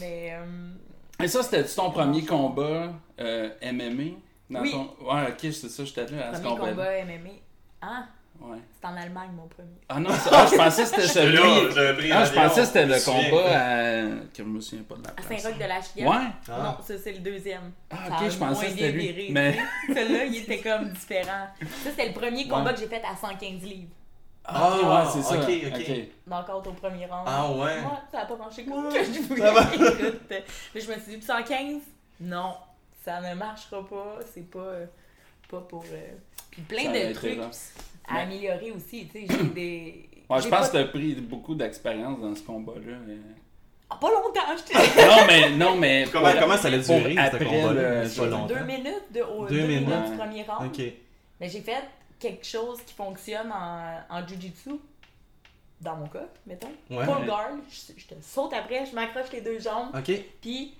mais. 0.00 0.32
euh, 0.34 1.24
Et 1.24 1.28
ça, 1.28 1.42
c'était 1.42 1.64
ton 1.64 1.90
premier 1.90 2.24
combat 2.24 2.92
euh, 3.20 3.50
MMA? 3.62 4.16
Dans 4.50 4.60
Oui. 4.60 4.72
ton... 4.72 4.90
Ouais, 5.04 5.22
ok, 5.28 5.38
c'est 5.40 5.68
ça, 5.68 5.84
j'étais 5.84 6.06
là 6.06 6.30
à 6.30 6.34
ce 6.34 6.40
premier 6.40 6.56
combat. 6.58 6.70
combat 6.70 7.04
MMA. 7.04 7.30
Ah, 7.80 8.06
Ouais. 8.40 8.58
c'est 8.80 8.86
en 8.86 8.96
Allemagne 8.96 9.30
mon 9.34 9.46
premier. 9.48 9.68
Ah 9.88 9.98
non, 10.00 10.10
c'est- 10.12 10.30
ah, 10.32 10.46
je 10.50 10.56
pensais 10.56 10.82
que 10.82 10.88
c'était 10.88 11.02
celui. 11.08 11.38
Ah, 12.12 12.24
je 12.24 12.32
pensais 12.32 12.60
que 12.60 12.66
c'était 12.66 12.86
le 12.86 13.04
combat 13.04 13.50
à. 13.50 14.02
Que 14.32 14.38
je 14.38 14.42
me 14.42 14.60
souviens 14.60 14.84
pas 14.84 14.94
de 14.96 15.04
la 15.04 15.10
À 15.10 15.12
place. 15.14 15.42
Saint-Roch 15.42 15.58
de 15.58 15.64
la 15.64 15.80
Chienne. 15.82 16.08
Ouais. 16.08 16.26
Ah. 16.50 16.62
Non, 16.78 16.84
ça 16.84 16.94
c'est 17.02 17.12
le 17.12 17.18
deuxième. 17.18 17.72
Ah, 17.90 17.96
ok, 18.22 18.30
je 18.30 18.36
pensais 18.38 18.66
que 18.66 18.72
c'était 18.72 18.92
lui. 18.92 19.32
Mais. 19.32 19.58
Celui-là, 19.88 20.24
il 20.24 20.36
était 20.36 20.60
comme 20.60 20.90
différent. 20.90 21.46
Ça, 21.60 21.90
c'était 21.90 22.08
le 22.08 22.12
premier 22.14 22.46
combat 22.48 22.64
Ouais. 22.70 22.74
que 22.74 22.80
j'ai 22.80 22.86
fait 22.88 23.02
à 23.04 23.16
115 23.16 23.62
livres. 23.62 23.90
Ah, 24.48 24.76
ouais, 24.76 25.10
c'est 25.12 25.22
ça. 25.22 25.34
ok, 25.40 25.50
ok. 25.74 26.08
Donc, 26.26 26.66
au 26.66 26.72
premier 26.72 27.06
round. 27.06 27.24
Ah 27.26 27.50
ouais. 27.50 27.80
Moi, 27.82 28.00
ça 28.12 28.18
n'a 28.18 28.26
pas 28.26 28.36
marché 28.36 28.64
comme 28.64 28.86
Ouais, 28.86 28.92
que 28.92 29.04
je 29.04 29.20
voulais. 29.22 29.42
Écoute, 29.74 30.20
euh, 30.30 30.40
je 30.74 30.88
me 30.88 31.00
suis 31.00 31.16
dit, 31.16 31.22
115, 31.22 31.82
non, 32.20 32.54
ça 33.04 33.20
ne 33.20 33.34
marchera 33.34 33.84
pas. 33.84 34.18
C'est 34.32 34.48
pas. 34.48 34.58
euh, 34.60 34.86
pas 35.50 35.60
pour. 35.62 35.84
euh, 35.92 36.12
Puis 36.52 36.62
plein 36.62 36.92
de 36.92 37.12
trucs. 37.12 37.38
À 38.08 38.14
Mais- 38.14 38.20
améliorer 38.22 38.70
aussi. 38.72 39.06
Tu 39.12 39.26
sais, 39.26 39.26
j'ai 39.30 39.44
des. 39.54 40.08
Ouais, 40.28 40.40
je 40.42 40.48
pense 40.48 40.50
pas... 40.50 40.66
que 40.68 40.72
t'as 40.72 40.84
pris 40.86 41.14
beaucoup 41.14 41.54
d'expérience 41.54 42.20
dans 42.20 42.34
ce 42.34 42.42
combat-là. 42.42 42.96
mais- 43.06 43.16
Ah, 43.88 43.96
pas 44.00 44.10
longtemps, 44.10 44.40
je 44.56 44.62
te 44.64 44.76
non, 45.06 45.26
mais, 45.26 45.50
non, 45.56 45.76
mais. 45.76 46.06
Comment, 46.12 46.30
pour- 46.32 46.40
comment 46.40 46.56
ça 46.56 46.68
allait 46.68 46.80
pour 46.82 46.98
durer, 46.98 47.14
ce 47.14 47.20
après 47.20 47.44
combat-là? 47.44 48.46
Deux 48.48 48.64
minutes, 48.64 49.12
de, 49.12 49.20
au- 49.22 49.46
Deux 49.46 49.60
deux 49.60 49.66
minutes. 49.66 49.88
minutes 49.88 50.10
du 50.10 50.16
premier 50.16 50.42
round. 50.42 50.70
Mais 51.40 51.48
j'ai 51.48 51.60
fait 51.60 51.84
quelque 52.18 52.44
chose 52.46 52.80
qui 52.82 52.94
fonctionne 52.94 53.52
en, 53.52 54.00
en 54.10 54.26
jujitsu. 54.26 54.70
Dans 55.78 55.94
mon 55.96 56.06
cas, 56.06 56.24
mettons. 56.46 56.70
Ouais. 56.90 57.04
Pull 57.04 57.26
guard, 57.26 57.50
je, 57.70 57.92
je 58.00 58.06
te 58.06 58.14
saute 58.22 58.54
après, 58.54 58.86
je 58.86 58.94
m'accroche 58.94 59.30
les 59.30 59.42
deux 59.42 59.58
jambes. 59.58 59.90
Ok. 59.94 60.10
Puis, 60.40 60.72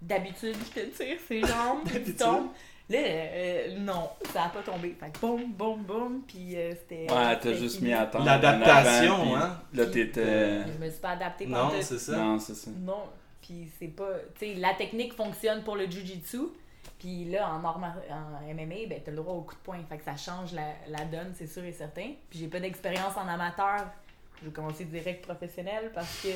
d'habitude, 0.00 0.56
je 0.74 0.80
te 0.80 0.86
tire 0.88 1.16
ses 1.28 1.40
jambes, 1.46 1.82
puis 1.84 2.02
tu 2.02 2.16
tombes. 2.16 2.48
Là, 2.90 2.98
euh, 2.98 3.78
non, 3.78 4.10
ça 4.32 4.44
a 4.44 4.48
pas 4.48 4.60
tombé. 4.62 4.96
Fait 4.98 5.10
que 5.10 5.18
boum, 5.18 5.52
boum, 5.52 5.82
boum, 5.82 6.22
puis 6.26 6.56
euh, 6.56 6.72
c'était. 6.74 7.10
Ouais, 7.12 7.38
t'as 7.38 7.52
juste 7.54 7.76
fini. 7.76 7.88
mis 7.88 7.94
à 7.94 8.06
temps. 8.06 8.22
L'adaptation, 8.22 9.36
hein. 9.36 9.60
Là, 9.72 9.86
t'étais. 9.86 10.64
Je 10.66 10.78
me 10.84 10.90
suis 10.90 11.00
pas 11.00 11.10
adaptée 11.10 11.46
Non, 11.46 11.70
c'est 11.80 11.98
ça. 11.98 12.16
Non, 12.16 12.38
c'est 12.38 12.54
ça. 12.54 12.70
Non, 12.80 13.04
puis 13.40 13.70
c'est 13.78 13.88
pas. 13.88 14.10
Tu 14.38 14.46
sais, 14.46 14.54
la 14.54 14.74
technique 14.74 15.14
fonctionne 15.14 15.62
pour 15.62 15.76
le 15.76 15.90
jujitsu. 15.90 16.40
Puis 16.98 17.24
là, 17.24 17.48
en, 17.48 17.64
en 17.64 18.54
MMA, 18.54 18.86
ben, 18.88 19.00
t'as 19.04 19.10
le 19.10 19.16
droit 19.16 19.34
au 19.34 19.42
coup 19.42 19.54
de 19.54 19.60
poing. 19.60 19.78
Fait 19.88 19.98
que 19.98 20.04
ça 20.04 20.16
change 20.16 20.52
la, 20.52 20.68
la 20.88 21.04
donne, 21.04 21.32
c'est 21.34 21.48
sûr 21.48 21.64
et 21.64 21.72
certain. 21.72 22.10
Puis 22.30 22.38
j'ai 22.38 22.46
pas 22.48 22.60
d'expérience 22.60 23.16
en 23.16 23.26
amateur. 23.26 23.86
Je 24.42 24.48
vais 24.48 24.52
commencer 24.52 24.84
direct 24.86 25.24
professionnel 25.24 25.90
parce 25.94 26.20
que. 26.22 26.28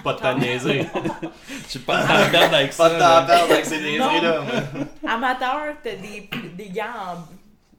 Pas 0.02 0.14
de 0.14 0.18
temps 0.18 0.36
niaiser. 0.38 0.86
Je 1.48 1.68
suis 1.68 1.78
pas 1.78 2.02
en 2.02 2.30
perdre 2.30 2.54
avec 2.56 2.76
Pas 2.76 2.88
ça. 2.88 2.94
de 2.94 2.94
temps 2.94 2.98
là. 2.98 3.16
à 3.18 3.26
perdre 3.26 3.52
avec 3.52 3.64
ces 3.64 3.80
niaiseries-là. 3.80 4.42
Amateur, 5.08 5.76
t'as 5.82 5.94
des, 5.96 6.28
des 6.56 6.68
gants 6.70 7.24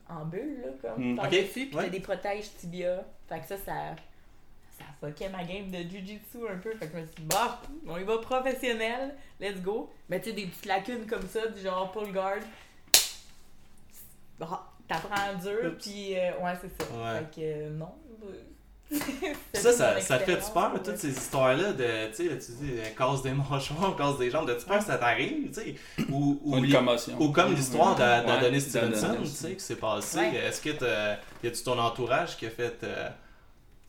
en, 0.09 0.15
en 0.21 0.25
bulle, 0.25 0.61
là, 0.63 0.71
comme 0.89 1.11
Mm. 1.13 1.15
par-dessus. 1.17 1.41
Ok, 1.43 1.51
Puis 1.53 1.75
ouais. 1.75 1.83
t'as 1.83 1.89
des 1.89 1.99
protèges 1.99 2.45
tibia. 2.59 3.03
Fait 3.27 3.39
que 3.39 3.47
ça, 3.47 3.57
ça. 3.57 3.73
Ça 4.77 4.83
fuckait 4.99 5.29
ma 5.29 5.43
game 5.43 5.69
de 5.71 5.77
jujitsu 5.89 6.37
un 6.49 6.57
peu. 6.57 6.71
Fait 6.75 6.87
que 6.87 6.93
je 6.97 7.01
me 7.01 7.05
suis 7.05 7.15
dit, 7.17 7.23
bah, 7.27 7.61
on 7.87 7.97
y 7.97 8.03
va 8.03 8.17
professionnel, 8.19 9.15
let's 9.39 9.61
go. 9.61 9.89
Mais 10.09 10.19
tu 10.19 10.29
sais, 10.29 10.35
des 10.35 10.45
petites 10.47 10.65
lacunes 10.65 11.05
comme 11.05 11.27
ça, 11.27 11.47
du 11.47 11.61
genre 11.61 11.91
pull 11.91 12.11
guard. 12.11 12.39
Bah, 14.39 14.71
T'apprends 14.87 15.33
dur, 15.41 15.73
puis 15.81 16.15
euh, 16.15 16.31
ouais, 16.43 16.53
c'est 16.61 16.83
ça. 16.83 16.91
Ouais. 16.93 17.19
Fait 17.19 17.35
que 17.35 17.41
euh, 17.41 17.69
non. 17.71 17.95
Ça, 19.53 19.71
ça, 19.99 20.19
te 20.19 20.23
fait 20.25 20.37
peur, 20.53 20.71
ouais. 20.73 20.79
toutes 20.83 20.97
ces 20.97 21.09
histoires-là 21.09 21.73
de, 21.73 22.07
tu 22.15 22.29
sais, 22.29 22.37
tu 22.37 22.51
dis, 22.63 22.71
euh, 22.77 22.85
casse 22.97 23.23
des 23.23 23.31
mâchoires, 23.31 23.95
casse 23.97 24.17
des 24.19 24.29
jambes, 24.29 24.47
de 24.47 24.53
tu 24.53 24.65
peur 24.65 24.77
que 24.79 24.85
ça 24.85 24.97
t'arrive, 24.97 25.47
tu 25.47 25.53
sais, 25.53 25.75
ou, 26.11 26.39
ou, 26.43 26.57
Une 26.57 26.65
li- 26.65 26.71
commotion. 26.73 27.15
ou 27.19 27.31
comme 27.31 27.53
l'histoire 27.55 27.95
d'Adonis 27.95 28.61
Stevenson, 28.61 29.17
tu 29.23 29.27
sais, 29.29 29.55
qui 29.55 29.63
s'est 29.63 29.75
passé, 29.77 30.19
Ouais. 30.19 30.35
est-ce 30.35 30.61
que 30.61 30.69
y 30.69 31.47
a-tu 31.47 31.63
ton 31.63 31.79
entourage 31.79 32.37
qui 32.37 32.45
a 32.45 32.49
fait, 32.51 32.77
euh, 32.83 33.09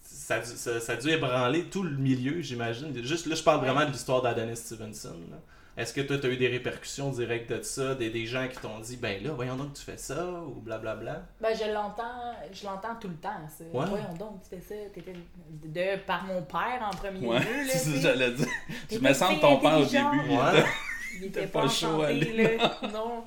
ça, 0.02 0.36
a 0.36 0.38
dû- 0.40 0.56
ça, 0.56 0.80
ça 0.80 0.92
a 0.92 0.96
dû 0.96 1.10
ébranler 1.10 1.64
tout 1.64 1.82
le 1.82 1.96
milieu, 1.96 2.40
j'imagine, 2.40 2.92
juste 3.04 3.26
là, 3.26 3.34
je 3.34 3.42
parle 3.42 3.60
Ouais. 3.60 3.66
vraiment 3.70 3.86
de 3.86 3.92
l'histoire 3.92 4.22
d'Adonis 4.22 4.56
Stevenson, 4.56 5.16
là. 5.30 5.36
Est-ce 5.76 5.92
que 5.92 6.00
toi, 6.00 6.16
t'as 6.18 6.28
eu 6.28 6.36
des 6.38 6.48
répercussions 6.48 7.10
directes 7.10 7.50
de 7.52 7.60
ça, 7.62 7.94
des, 7.94 8.08
des 8.08 8.24
gens 8.24 8.48
qui 8.48 8.56
t'ont 8.58 8.78
dit, 8.80 8.96
ben 8.96 9.22
là, 9.22 9.32
voyons 9.32 9.56
donc, 9.56 9.74
tu 9.74 9.82
fais 9.82 9.98
ça, 9.98 10.24
ou 10.32 10.60
blablabla? 10.60 11.22
Ben, 11.40 11.54
je 11.54 11.70
l'entends, 11.70 12.32
je 12.50 12.64
l'entends 12.64 12.94
tout 12.98 13.08
le 13.08 13.16
temps, 13.16 13.28
ça. 13.46 13.64
Ouais. 13.64 13.84
Voyons 13.86 14.14
donc, 14.18 14.40
tu 14.42 14.56
fais 14.56 14.62
ça, 14.62 14.74
t'étais 14.94 15.12
de, 15.50 15.98
par 16.06 16.24
mon 16.24 16.40
père 16.42 16.80
en 16.90 16.96
premier 16.96 17.26
Ouais, 17.26 17.38
lieu, 17.40 17.44
là, 17.66 17.72
c'est 17.72 17.78
ça 17.78 17.90
tu 17.92 18.00
j'allais 18.00 18.30
dire. 18.32 18.46
Je 18.90 18.98
me 18.98 19.12
sens 19.12 19.38
ton 19.40 19.58
père 19.58 19.78
au 19.78 19.84
début. 19.84 20.30
Ouais. 20.34 20.64
Il 21.18 21.24
était 21.26 21.40
T'es 21.42 21.46
pas, 21.46 21.62
pas 21.62 21.68
chaud 21.68 22.02
à 22.02 22.06
enchanté, 22.06 22.30
aller. 22.30 22.56
là. 22.58 22.80
Non. 22.94 23.24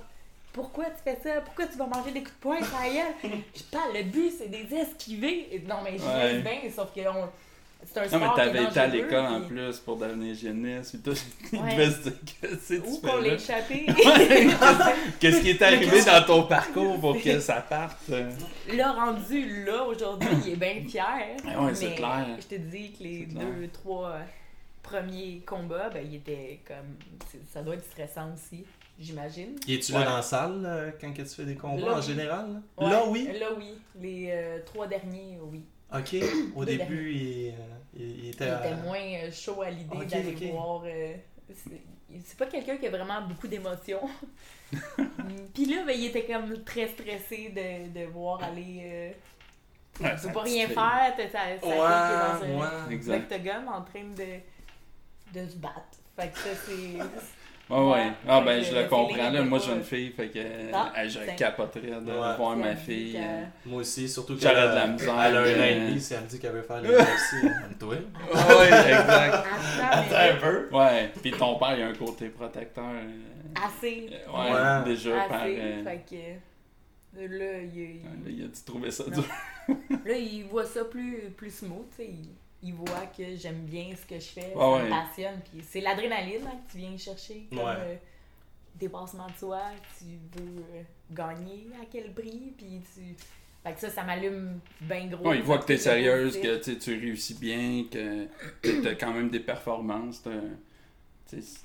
Pourquoi 0.51 0.85
tu 0.85 1.03
fais 1.03 1.19
ça? 1.23 1.41
Pourquoi 1.41 1.67
tu 1.67 1.77
vas 1.77 1.85
manger 1.85 2.11
des 2.11 2.21
coups 2.23 2.33
de 2.35 2.39
poing, 2.41 2.59
ça 2.63 2.87
y 2.87 2.97
est? 2.97 3.15
Je 3.55 3.63
parle, 3.71 3.93
le 3.95 4.03
but, 4.03 4.31
c'est 4.35 4.49
des 4.49 4.75
esquiver. 4.75 5.63
Non, 5.67 5.75
mais 5.83 5.97
je 5.99 6.03
Ouais. 6.03 6.39
bien, 6.41 6.59
sauf 6.75 6.91
que 6.93 7.01
on- 7.01 7.29
c'est 7.85 7.97
un 7.99 8.01
Non, 8.03 8.07
sport 8.09 8.21
mais 8.37 8.43
t'avais 8.45 8.63
été 8.65 8.79
à 8.79 8.87
l'école 8.87 9.25
en 9.25 9.41
plus 9.41 9.77
pour 9.79 9.97
devenir 9.97 10.33
hygiéniste. 10.33 10.91
Puis 10.91 10.99
tout. 11.13 11.19
Il 11.53 11.59
Ouais. 11.59 11.75
devait 11.75 11.91
se 11.91 11.99
dire, 12.01 12.13
qu'est-ce 12.41 12.73
que 12.73 12.87
Ou 12.87 12.95
tu 12.95 13.01
pour 13.01 13.11
fais 13.15 13.21
là? 13.21 13.33
l'échapper. 13.33 13.85
Qu'est-ce 15.19 15.41
qui 15.41 15.49
est 15.51 15.61
arrivé 15.61 16.03
dans 16.03 16.23
ton 16.25 16.43
parcours 16.43 16.99
pour 16.99 17.21
que 17.21 17.39
ça 17.39 17.61
parte? 17.61 18.09
Là, 18.73 18.91
rendu 18.93 19.65
là, 19.65 19.83
aujourd'hui, 19.85 20.29
il 20.45 20.53
est 20.53 20.55
bien 20.55 20.83
fier. 20.87 21.37
Ah 21.47 21.63
ouais, 21.63 21.75
c'est 21.75 21.95
clair. 21.95 22.27
Je 22.39 22.47
te 22.47 22.55
dis 22.55 22.91
que 22.91 23.03
les 23.03 23.25
clair. 23.25 23.45
deux, 23.45 23.67
trois 23.69 24.17
premiers 24.83 25.41
combats, 25.45 25.89
ben, 25.89 26.03
il 26.05 26.15
était 26.15 26.59
comme. 26.67 26.95
Ça 27.53 27.61
doit 27.61 27.75
être 27.75 27.85
stressant 27.85 28.33
aussi, 28.33 28.65
j'imagine. 28.99 29.55
Y 29.67 29.75
es-tu 29.75 29.93
Ouais. 29.93 29.99
là 29.99 30.05
dans 30.05 30.15
la 30.17 30.21
salle 30.21 30.63
euh, 30.65 30.91
quand 30.99 31.11
tu 31.13 31.25
fais 31.25 31.45
des 31.45 31.55
combats 31.55 31.85
Là, 31.87 31.93
en 31.93 31.99
oui. 31.99 32.05
général? 32.05 32.45
là? 32.77 32.83
Ouais, 32.85 32.89
Là, 32.91 33.03
oui? 33.07 33.29
Là, 33.39 33.47
oui. 33.57 33.73
Les 33.99 34.29
euh, 34.31 34.59
trois 34.65 34.87
derniers, 34.87 35.37
oui. 35.51 35.63
Ok, 35.93 36.15
au 36.55 36.65
début, 36.65 37.11
il, 37.13 37.49
euh, 37.49 37.51
il- 37.97 38.01
il 38.09 38.23
Il 38.25 38.29
était. 38.29 38.47
était 38.47 38.75
moins 38.75 38.99
euh, 38.99 39.31
chaud 39.31 39.61
à 39.61 39.69
l'idée 39.69 40.05
d'aller 40.05 40.35
ok. 40.35 40.51
voir. 40.51 40.83
euh, 40.85 41.13
c'est- 41.53 42.37
pas 42.37 42.45
quelqu'un 42.45 42.77
qui 42.77 42.87
a 42.87 42.89
vraiment 42.89 43.21
beaucoup 43.21 43.47
d'émotions. 43.47 44.07
Puis 45.53 45.65
là, 45.65 45.83
ben, 45.85 45.95
il 45.97 46.05
était 46.05 46.25
comme 46.25 46.63
très 46.63 46.87
stressé 46.89 47.49
de, 47.49 47.99
de 47.99 48.05
voir 48.05 48.43
aller. 48.43 48.81
Euh, 48.83 49.11
Ouais, 49.99 50.15
tu 50.15 50.27
peux 50.27 50.33
pas 50.33 50.43
rien 50.43 50.65
faire, 50.67 51.13
t'as 51.17 51.29
sa, 51.29 51.65
Ouais, 51.67 51.75
dans 51.77 52.43
un 52.45 52.87
ouais. 52.89 53.15
Octogone 53.17 53.67
en 53.67 53.81
train 53.81 54.03
de, 54.15 55.37
de 55.37 55.49
se 55.49 55.57
battre. 55.57 55.97
Fait 56.15 56.29
que 56.29 56.37
ça, 56.37 56.49
c'est. 56.65 56.97
Ouais, 57.69 57.77
ouais. 57.77 57.91
Ouais. 57.91 58.11
Ah, 58.27 58.41
ben, 58.41 58.63
je 58.63 58.73
le 58.75 58.83
comprends. 58.87 59.29
Là, 59.29 59.41
moi, 59.43 59.59
j'ai 59.59 59.71
une 59.73 59.83
fille, 59.83 60.09
fait 60.11 60.29
que 60.29 60.39
Ah, 60.73 60.91
euh, 60.97 61.03
je 61.07 61.19
c'est- 61.19 61.35
capoterais 61.35 61.81
de 61.81 61.93
Ouais. 62.11 62.35
voir 62.37 62.55
ma 62.57 62.67
un 62.69 62.75
fille. 62.75 63.15
euh, 63.17 63.43
Moi 63.65 63.81
aussi, 63.81 64.09
surtout 64.09 64.35
que. 64.35 64.41
J'aurais 64.41 64.55
de 64.69 64.75
la 64.75 64.85
euh, 64.85 64.87
misère, 64.93 65.13
Elle 65.21 65.37
a 65.37 65.39
un 65.41 65.43
an 65.43 65.63
et 65.63 65.75
demi, 65.89 66.01
si 66.01 66.13
elle 66.15 66.21
me 66.21 66.27
dit 66.27 66.39
qu'elle 66.39 66.51
veut 66.53 66.61
faire 66.63 66.81
le 66.81 66.89
UFC, 66.97 67.77
toi. 67.79 67.89
Ouais, 67.89 68.67
exact. 68.67 69.35
Attends, 69.81 70.05
mais 70.11 70.37
peu. 70.39 70.69
Ouais, 70.75 71.11
puis 71.21 71.31
ton 71.31 71.59
père, 71.59 71.75
il 71.77 71.83
a 71.83 71.87
un 71.87 71.93
côté 71.93 72.29
protecteur. 72.29 72.85
euh, 72.85 73.63
assez. 73.65 74.09
euh, 74.11 74.31
ouais, 74.31 74.51
Ouais. 74.51 74.83
déjà 74.85 75.11
par. 75.27 75.41
Assez. 75.43 75.57
euh, 75.59 75.83
Fait 75.83 76.05
que. 76.09 76.15
Là, 77.21 77.25
il, 77.73 77.79
il- 77.79 78.03
là, 78.03 78.09
il 78.27 78.43
a 78.43 78.47
dû 78.47 78.63
trouver 78.65 78.91
ça 78.91 79.03
Non. 79.07 79.11
dur? 79.13 79.25
Là, 80.05 80.15
il 80.17 80.43
voit 80.45 80.65
ça 80.65 80.85
plus, 80.85 81.31
plus 81.37 81.53
smooth, 81.53 81.89
tu 81.91 81.97
sais. 81.97 82.05
Il, 82.07 82.29
il 82.63 82.73
voit 82.73 83.05
que 83.17 83.35
j'aime 83.35 83.61
bien 83.65 83.95
ce 83.95 84.05
que 84.05 84.19
je 84.19 84.27
fais, 84.27 84.53
Ah 84.55 84.59
ça 84.59 84.71
ouais. 84.71 84.83
me 84.83 84.89
passionne. 84.89 85.39
Puis 85.51 85.63
c'est 85.67 85.81
l'adrénaline 85.81 86.45
hein, 86.45 86.59
que 86.67 86.71
tu 86.73 86.77
viens 86.79 86.97
chercher 86.97 87.47
comme 87.49 87.59
Ouais. 87.59 87.65
euh, 87.77 87.95
dépassement 88.75 89.27
de 89.27 89.37
soi. 89.37 89.61
Tu 89.97 90.05
veux 90.39 90.63
euh, 90.75 90.81
gagner 91.11 91.67
à 91.81 91.85
quel 91.91 92.13
prix, 92.13 92.53
puis 92.57 92.81
tu... 92.93 93.15
Fait 93.63 93.73
que 93.73 93.79
ça, 93.81 93.89
ça 93.89 94.03
m'allume 94.03 94.59
bien 94.81 95.07
gros. 95.07 95.27
Ouais, 95.29 95.37
il 95.37 95.43
voit 95.43 95.57
que 95.57 95.65
t'es 95.65 95.77
sérieuse, 95.77 96.39
que 96.39 96.73
tu 96.75 96.91
réussis 96.97 97.33
bien, 97.33 97.83
que 97.91 98.27
tu 98.63 98.87
as 98.87 98.95
quand 98.95 99.13
même 99.13 99.29
des 99.29 99.41
performances. 99.41 100.21
t'as- 100.23 100.31
tu 101.29 101.41
sais, 101.41 101.59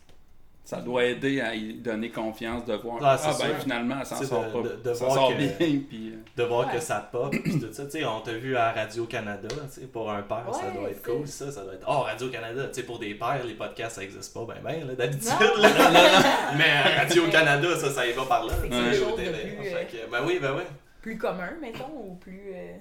Ça 0.64 0.80
doit 0.80 1.04
aider 1.04 1.42
à 1.42 1.54
y 1.54 1.74
donner 1.74 2.08
confiance 2.10 2.64
de 2.64 2.72
voir 2.74 2.96
Ah, 3.02 3.18
ah, 3.22 3.36
ben 3.38 3.54
finalement 3.60 3.96
elle 4.00 4.06
s'en 4.06 4.22
sort 4.22 4.44
de- 4.46 4.50
pas. 4.50 4.62
de- 4.68 4.88
de 4.88 4.94
ça 4.94 5.04
voir 5.04 5.28
que- 5.28 5.34
bien. 5.34 5.48
Puis, 5.58 6.12
euh, 6.14 6.16
De 6.38 6.42
voir 6.44 6.66
Ouais. 6.66 6.72
que 6.74 6.80
ça 6.80 7.06
pop, 7.12 7.30
pis 7.30 7.60
tout 7.60 7.70
ça. 7.70 7.84
Tu 7.84 7.90
sais, 7.90 8.04
on 8.06 8.20
t'a 8.20 8.32
vu 8.32 8.56
à 8.56 8.72
Radio-Canada, 8.72 9.48
tu 9.72 9.80
sais, 9.82 9.86
pour 9.86 10.10
un 10.10 10.22
père, 10.22 10.44
ça 10.54 10.70
doit 10.70 10.88
être 10.88 11.02
cool, 11.04 11.28
ça. 11.28 11.52
Ça 11.52 11.62
doit 11.64 11.74
être. 11.74 11.84
Oh, 11.86 11.98
Radio-Canada, 12.00 12.68
tu 12.68 12.74
sais, 12.76 12.82
pour 12.84 12.98
des 12.98 13.14
pères, 13.14 13.44
les 13.46 13.52
podcasts, 13.52 13.96
ça 13.96 14.02
existe 14.04 14.32
pas 14.32 14.46
ben 14.46 14.54
ben, 14.64 14.86
là, 14.88 14.94
d'habitude. 14.94 15.28
Mais 16.56 16.70
à 16.70 17.00
Radio-Canada, 17.02 17.68
ça, 17.78 17.90
ça 17.90 18.06
y 18.06 18.12
va 18.12 18.24
par 18.24 18.44
là. 18.46 18.54
Tu 18.62 18.70
sais, 18.70 19.02
au 19.04 19.14
télé. 19.16 19.58
que, 19.92 20.10
Ben 20.10 20.22
oui, 20.26 20.38
ben 20.40 20.54
oui. 20.56 20.62
Plus 21.02 21.18
commun, 21.18 21.50
mettons, 21.60 21.90
ou 21.94 22.14
plus... 22.14 22.52
euh, 22.54 22.72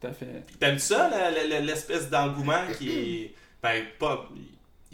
tout 0.00 0.06
à 0.06 0.12
fait. 0.12 0.44
T'aimes 0.60 0.78
ça, 0.78 1.10
l'espèce 1.62 2.10
d'engouement 2.10 2.60
qui. 2.78 3.32
Ben, 3.62 3.82
pas. 3.98 4.28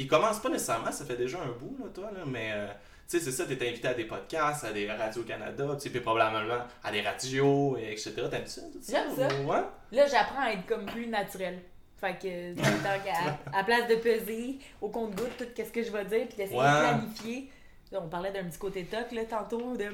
Il 0.02 0.08
commence 0.08 0.40
pas 0.40 0.48
nécessairement, 0.48 0.90
ça 0.92 1.04
fait 1.04 1.16
déjà 1.16 1.38
un 1.38 1.52
bout, 1.58 1.76
là, 1.78 1.86
toi, 1.94 2.10
là, 2.12 2.20
mais. 2.26 2.50
euh, 2.54 2.66
tu 3.08 3.18
sais, 3.18 3.24
c'est 3.24 3.32
ça, 3.32 3.44
t'es 3.44 3.68
invité 3.68 3.88
à 3.88 3.94
des 3.94 4.04
podcasts, 4.04 4.64
à 4.64 4.72
des 4.72 4.90
Radio-Canada, 4.90 5.64
tu 5.74 5.80
sais, 5.80 5.90
puis 5.90 6.00
probablement 6.00 6.64
à 6.82 6.90
des 6.90 7.02
radios, 7.02 7.76
et 7.76 7.92
etc. 7.92 8.12
T'aimes 8.30 8.46
ça? 8.46 8.62
J'aime 8.88 9.14
ça. 9.14 9.28
ou- 9.42 9.50
Ouais? 9.50 9.62
Là, 9.92 10.06
j'apprends 10.06 10.40
à 10.42 10.52
être 10.52 10.66
comme 10.66 10.86
plus 10.86 11.06
naturel. 11.08 11.60
Fait 12.00 12.14
que, 12.14 12.54
qu'à 13.04 13.38
à 13.56 13.62
place 13.64 13.86
de 13.88 13.96
peser 13.96 14.58
au 14.80 14.88
compte-goutte 14.88 15.36
tout 15.38 15.44
ce 15.56 15.70
que 15.70 15.82
je 15.82 15.90
vais 15.92 16.04
dire, 16.06 16.26
puis 16.26 16.36
d'essayer 16.38 16.58
Ouais. 16.58 16.64
de 16.64 16.78
planifier. 16.88 17.50
Là, 17.92 18.00
on 18.02 18.08
parlait 18.08 18.32
d'un 18.32 18.44
petit 18.44 18.58
côté 18.58 18.84
toc, 18.84 19.12
là, 19.12 19.24
tantôt, 19.26 19.76
de 19.76 19.84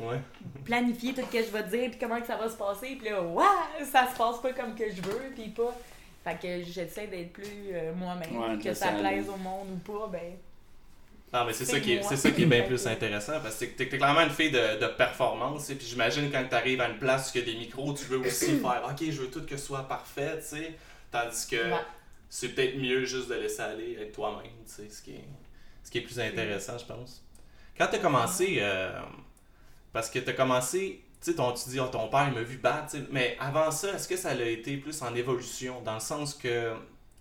Ouais. 0.00 0.20
planifier 0.64 1.14
tout 1.14 1.22
ce 1.22 1.32
que 1.38 1.44
je 1.44 1.50
vais 1.50 1.62
dire, 1.62 1.90
puis 1.90 1.98
comment 2.00 2.20
que 2.20 2.26
ça 2.26 2.36
va 2.36 2.48
se 2.50 2.56
passer, 2.56 2.96
puis 3.00 3.08
là, 3.08 3.22
ouais, 3.22 3.44
ça 3.90 4.08
se 4.12 4.18
passe 4.18 4.40
pas 4.42 4.52
comme 4.52 4.74
que 4.74 4.90
je 4.90 5.00
veux, 5.02 5.30
puis 5.34 5.48
pas. 5.50 5.72
Fait 6.26 6.38
que 6.40 6.64
j'essaie 6.64 7.06
d'être 7.06 7.32
plus 7.32 7.44
euh, 7.72 7.92
moi-même, 7.94 8.36
Ouais, 8.36 8.58
que 8.58 8.74
ça 8.74 8.88
plaise 8.92 9.04
aller. 9.04 9.28
au 9.28 9.36
monde 9.36 9.68
ou 9.70 9.76
pas, 9.92 10.08
ben. 10.08 10.32
Ah, 11.32 11.44
mais 11.46 11.52
c'est 11.52 11.64
ça, 11.64 11.78
qui 11.80 11.92
est, 11.92 12.02
c'est 12.02 12.16
ça 12.16 12.30
qui 12.30 12.42
est 12.42 12.46
bien 12.46 12.62
plus 12.62 12.84
intéressant 12.86 13.40
parce 13.40 13.56
que 13.56 13.64
t'es, 13.66 13.86
t'es 13.88 13.98
clairement 13.98 14.22
une 14.22 14.30
fille 14.30 14.50
de, 14.50 14.80
de 14.80 14.86
performance. 14.88 15.70
Et 15.70 15.74
puis 15.76 15.86
j'imagine 15.86 16.30
quand 16.30 16.44
t'arrives 16.48 16.80
à 16.80 16.88
une 16.88 16.98
place 16.98 17.32
où 17.34 17.38
il 17.38 17.46
y 17.46 17.50
a 17.50 17.52
des 17.52 17.58
micros, 17.58 17.92
tu 17.92 18.04
veux 18.06 18.18
aussi 18.18 18.58
faire 18.60 18.82
OK, 18.90 19.04
je 19.10 19.20
veux 19.22 19.30
tout 19.30 19.44
que 19.44 19.56
ce 19.56 19.66
soit 19.66 19.86
parfait, 19.86 20.38
tu 20.40 20.56
sais. 20.56 20.74
Tandis 21.12 21.46
que 21.48 21.56
Ouais. 21.56 21.80
c'est 22.28 22.48
peut-être 22.50 22.76
mieux 22.78 23.04
juste 23.04 23.28
de 23.28 23.34
laisser 23.34 23.60
aller, 23.62 23.96
être 24.00 24.12
toi-même, 24.12 24.50
tu 24.66 24.72
sais, 24.72 24.88
ce 24.88 25.02
qui 25.02 25.12
est, 25.12 25.24
ce 25.84 25.90
qui 25.90 25.98
est 25.98 26.02
plus 26.02 26.18
intéressant, 26.18 26.76
je 26.78 26.84
pense. 26.86 27.22
Quand 27.78 27.86
t'as 27.90 27.98
commencé, 27.98 28.56
euh, 28.60 28.98
parce 29.92 30.10
que 30.10 30.18
t'as 30.20 30.32
commencé, 30.32 31.02
tu 31.26 31.32
tu 31.32 31.36
sais, 31.36 31.36
ton, 31.36 31.52
tu 31.52 31.68
dis, 31.70 31.80
oh, 31.80 31.88
ton 31.88 32.06
père, 32.08 32.26
il 32.28 32.34
m'a 32.34 32.42
vu 32.42 32.56
battre, 32.58 32.96
mais 33.10 33.36
avant 33.40 33.70
ça, 33.72 33.92
est-ce 33.94 34.06
que 34.06 34.16
ça 34.16 34.30
a 34.30 34.34
été 34.44 34.76
plus 34.76 35.02
en 35.02 35.12
évolution, 35.14 35.80
dans 35.82 35.94
le 35.94 36.00
sens 36.00 36.34
que, 36.34 36.72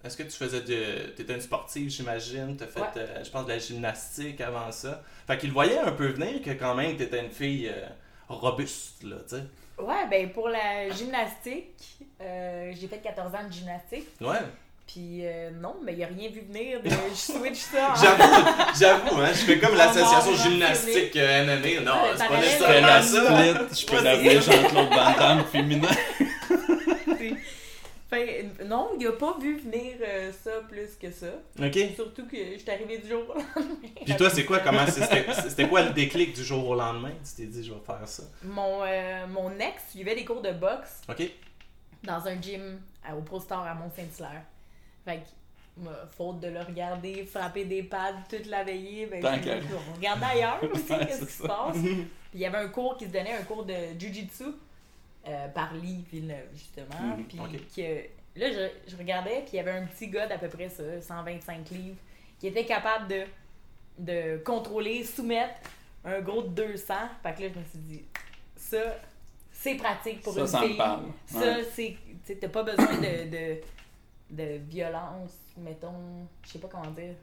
est-ce 0.03 0.15
que 0.15 0.23
tu 0.23 0.31
faisais 0.37 0.61
de, 0.61 1.09
t'étais 1.15 1.33
une 1.33 1.41
sportive, 1.41 1.89
j'imagine, 1.89 2.55
t'as 2.55 2.67
fait, 2.67 2.81
Ouais. 2.81 2.87
euh, 2.97 3.23
je 3.23 3.29
pense, 3.31 3.45
de 3.45 3.49
la 3.49 3.57
gymnastique 3.57 4.41
avant 4.41 4.71
ça, 4.71 5.01
fait 5.25 5.37
qu'il 5.39 5.51
voyait 5.51 5.79
un 5.79 5.91
peu 5.91 6.07
venir 6.09 6.41
que 6.43 6.51
quand 6.51 6.75
même, 6.75 6.95
t'étais 6.97 7.19
une 7.23 7.31
fille 7.31 7.67
euh, 7.67 7.87
robuste, 8.29 9.03
là, 9.03 9.15
tu 9.27 9.37
sais. 9.37 9.43
Ouais, 9.77 10.07
ben 10.09 10.31
pour 10.31 10.47
la 10.49 10.89
gymnastique, 10.91 11.97
euh, 12.21 12.71
j'ai 12.79 12.87
fait 12.87 12.99
14 12.99 13.33
ans 13.35 13.47
de 13.47 13.51
gymnastique. 13.51 14.07
Ouais. 14.21 14.39
Puis 14.87 15.21
euh, 15.25 15.49
non, 15.59 15.75
mais 15.83 15.93
il 15.93 16.03
a 16.03 16.07
rien 16.07 16.29
vu 16.29 16.41
venir 16.41 16.81
de 16.81 16.89
je 17.09 17.15
switch 17.15 17.57
ça. 17.57 17.93
J'avoue, 17.99 18.45
j'avoue, 18.79 19.19
hein, 19.21 19.29
je 19.29 19.39
fais 19.39 19.57
comme 19.59 19.75
l'association 19.75 20.31
non, 20.31 20.37
non, 20.37 20.43
gymnastique 20.43 21.15
euh, 21.15 21.43
MMA. 21.43 21.81
Non, 21.81 22.03
Ouais, 22.03 22.09
c'est 22.15 22.27
pas 22.27 22.37
nécessairement 22.39 23.01
ça. 23.01 23.61
split, 23.71 23.81
je 23.81 23.85
peux 23.87 24.03
l'avenir 24.03 24.41
Jean-Claude 24.41 24.89
Van 24.89 25.11
Damme 25.17 25.43
féminin. 25.45 25.87
Fait, 28.07 28.45
non, 28.63 28.89
il 28.99 29.07
a 29.07 29.13
pas 29.13 29.35
vu 29.41 29.57
venir 29.57 29.93
euh, 30.07 30.31
ça 30.31 30.51
plus 30.69 30.89
que 31.01 31.09
ça. 31.11 31.25
Ok. 31.59 31.75
Surtout 31.95 32.27
que 32.27 32.37
je 32.53 32.59
suis 32.59 32.69
arrivée 32.69 32.99
du 32.99 33.09
jour 33.09 33.23
au 33.27 33.33
lendemain. 33.33 33.75
Puis 34.05 34.15
toi, 34.15 34.29
c'est 34.29 34.45
quoi, 34.45 34.59
comment, 34.59 34.85
c'était 34.85 35.25
c'était 35.49 35.67
quoi 35.67 35.81
le 35.81 35.89
déclic 35.91 36.33
du 36.35 36.43
jour 36.43 36.67
au 36.69 36.75
lendemain? 36.75 37.09
Tu 37.27 37.41
t'es 37.43 37.47
dit, 37.49 37.63
je 37.65 37.73
vais 37.73 37.79
faire 37.83 38.07
ça. 38.07 38.21
Mon, 38.43 38.83
euh, 38.83 39.25
mon 39.27 39.49
ex 39.59 39.81
suivait 39.89 40.13
des 40.13 40.23
cours 40.23 40.43
de 40.43 40.51
boxe 40.51 41.01
Ok. 41.09 41.23
dans 42.03 42.27
un 42.27 42.39
gym 42.39 42.79
à- 43.03 43.15
au 43.15 43.21
Pro 43.21 43.39
Star 43.39 43.65
à 43.65 43.73
Mont-Saint-Hilaire. 43.73 44.43
Fait 45.05 45.17
que, 45.17 45.81
faute 46.11 46.39
de 46.39 46.47
le 46.47 46.61
regarder 46.61 47.25
frapper 47.25 47.65
des 47.65 47.83
pads 47.83 48.15
toute 48.29 48.47
la 48.47 48.63
veillée, 48.63 49.05
ben, 49.05 49.23
on 49.23 49.95
regarde 49.95 50.23
ailleurs 50.23 50.59
aussi, 50.73 50.91
Ouais, 50.91 51.05
qu'est-ce 51.05 51.25
qui 51.25 51.31
se 51.31 51.43
passe. 51.47 51.77
Puis 51.81 52.09
il 52.33 52.39
y 52.39 52.45
avait 52.45 52.57
un 52.57 52.67
cours 52.69 52.97
qui 52.97 53.05
se 53.05 53.11
donnait, 53.11 53.33
un 53.33 53.43
cours 53.43 53.63
de 53.65 53.73
Jiu-Jitsu 53.97 54.45
euh, 55.27 55.47
par 55.49 55.73
Lee 55.73 56.03
Villeneuve, 56.11 56.47
justement. 56.53 57.15
Mhm, 57.17 57.25
Puis 57.25 57.37
que, 57.75 58.39
là, 58.39 58.51
je, 58.51 58.91
je 58.91 58.97
regardais, 58.97 59.41
puis 59.41 59.51
il 59.53 59.55
y 59.57 59.59
avait 59.59 59.71
un 59.71 59.85
petit 59.85 60.07
gars 60.07 60.27
d'à 60.27 60.37
peu 60.37 60.49
près 60.49 60.69
ça, 60.69 60.83
125 61.01 61.69
livres, 61.71 61.97
qui 62.39 62.47
était 62.47 62.65
capable 62.65 63.07
de, 63.07 63.23
de 63.99 64.37
contrôler, 64.43 65.03
soumettre 65.03 65.55
un 66.03 66.19
gros 66.21 66.41
de 66.43 66.49
200. 66.49 66.93
Fait 67.23 67.33
que 67.33 67.41
là, 67.43 67.49
je 67.53 67.59
me 67.59 67.65
suis 67.65 67.79
dit, 67.79 68.03
ça, 68.55 68.77
c'est 69.51 69.75
pratique 69.75 70.21
pour 70.21 70.33
Ça, 70.33 70.41
une 70.41 70.47
ça 70.47 70.61
me 70.61 70.67
fille. 70.67 70.77
Ça, 71.27 71.55
c'est. 71.73 71.97
T'as 72.39 72.49
pas 72.49 72.63
besoin 72.63 72.97
de, 72.97 73.29
de, 73.29 73.61
de 74.35 74.59
violence, 74.69 75.31
mettons. 75.57 76.27
Je 76.43 76.49
sais 76.51 76.59
pas 76.59 76.67
comment 76.71 76.91
dire. 76.91 77.13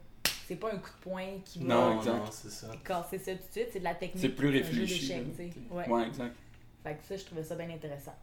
C'est 0.47 0.55
pas 0.55 0.67
un 0.73 0.77
coup 0.77 0.89
de 0.89 1.09
poing 1.09 1.25
qui 1.45 1.59
va 1.59 1.73
Non, 1.73 1.99
exact. 1.99 2.11
non, 2.13 2.25
c'est 2.31 2.49
ça. 2.51 2.67
casser 2.83 3.17
ça 3.17 3.31
tout 3.31 3.37
de 3.47 3.51
suite, 3.51 3.67
c'est 3.71 3.79
de 3.79 3.83
la 3.83 3.95
technique. 3.95 4.21
C'est 4.21 4.29
plus 4.29 4.49
un 4.49 4.51
jeu 4.51 4.57
réfléchi. 4.59 5.07
sais. 5.07 5.23
Ouais. 5.71 5.87
Ouais, 5.87 6.07
exact. 6.07 6.35
Fait 6.83 6.95
que 6.95 7.03
ça, 7.07 7.15
je 7.17 7.23
trouvais 7.23 7.43
ça 7.43 7.55
bien 7.55 7.69
intéressant. 7.69 8.13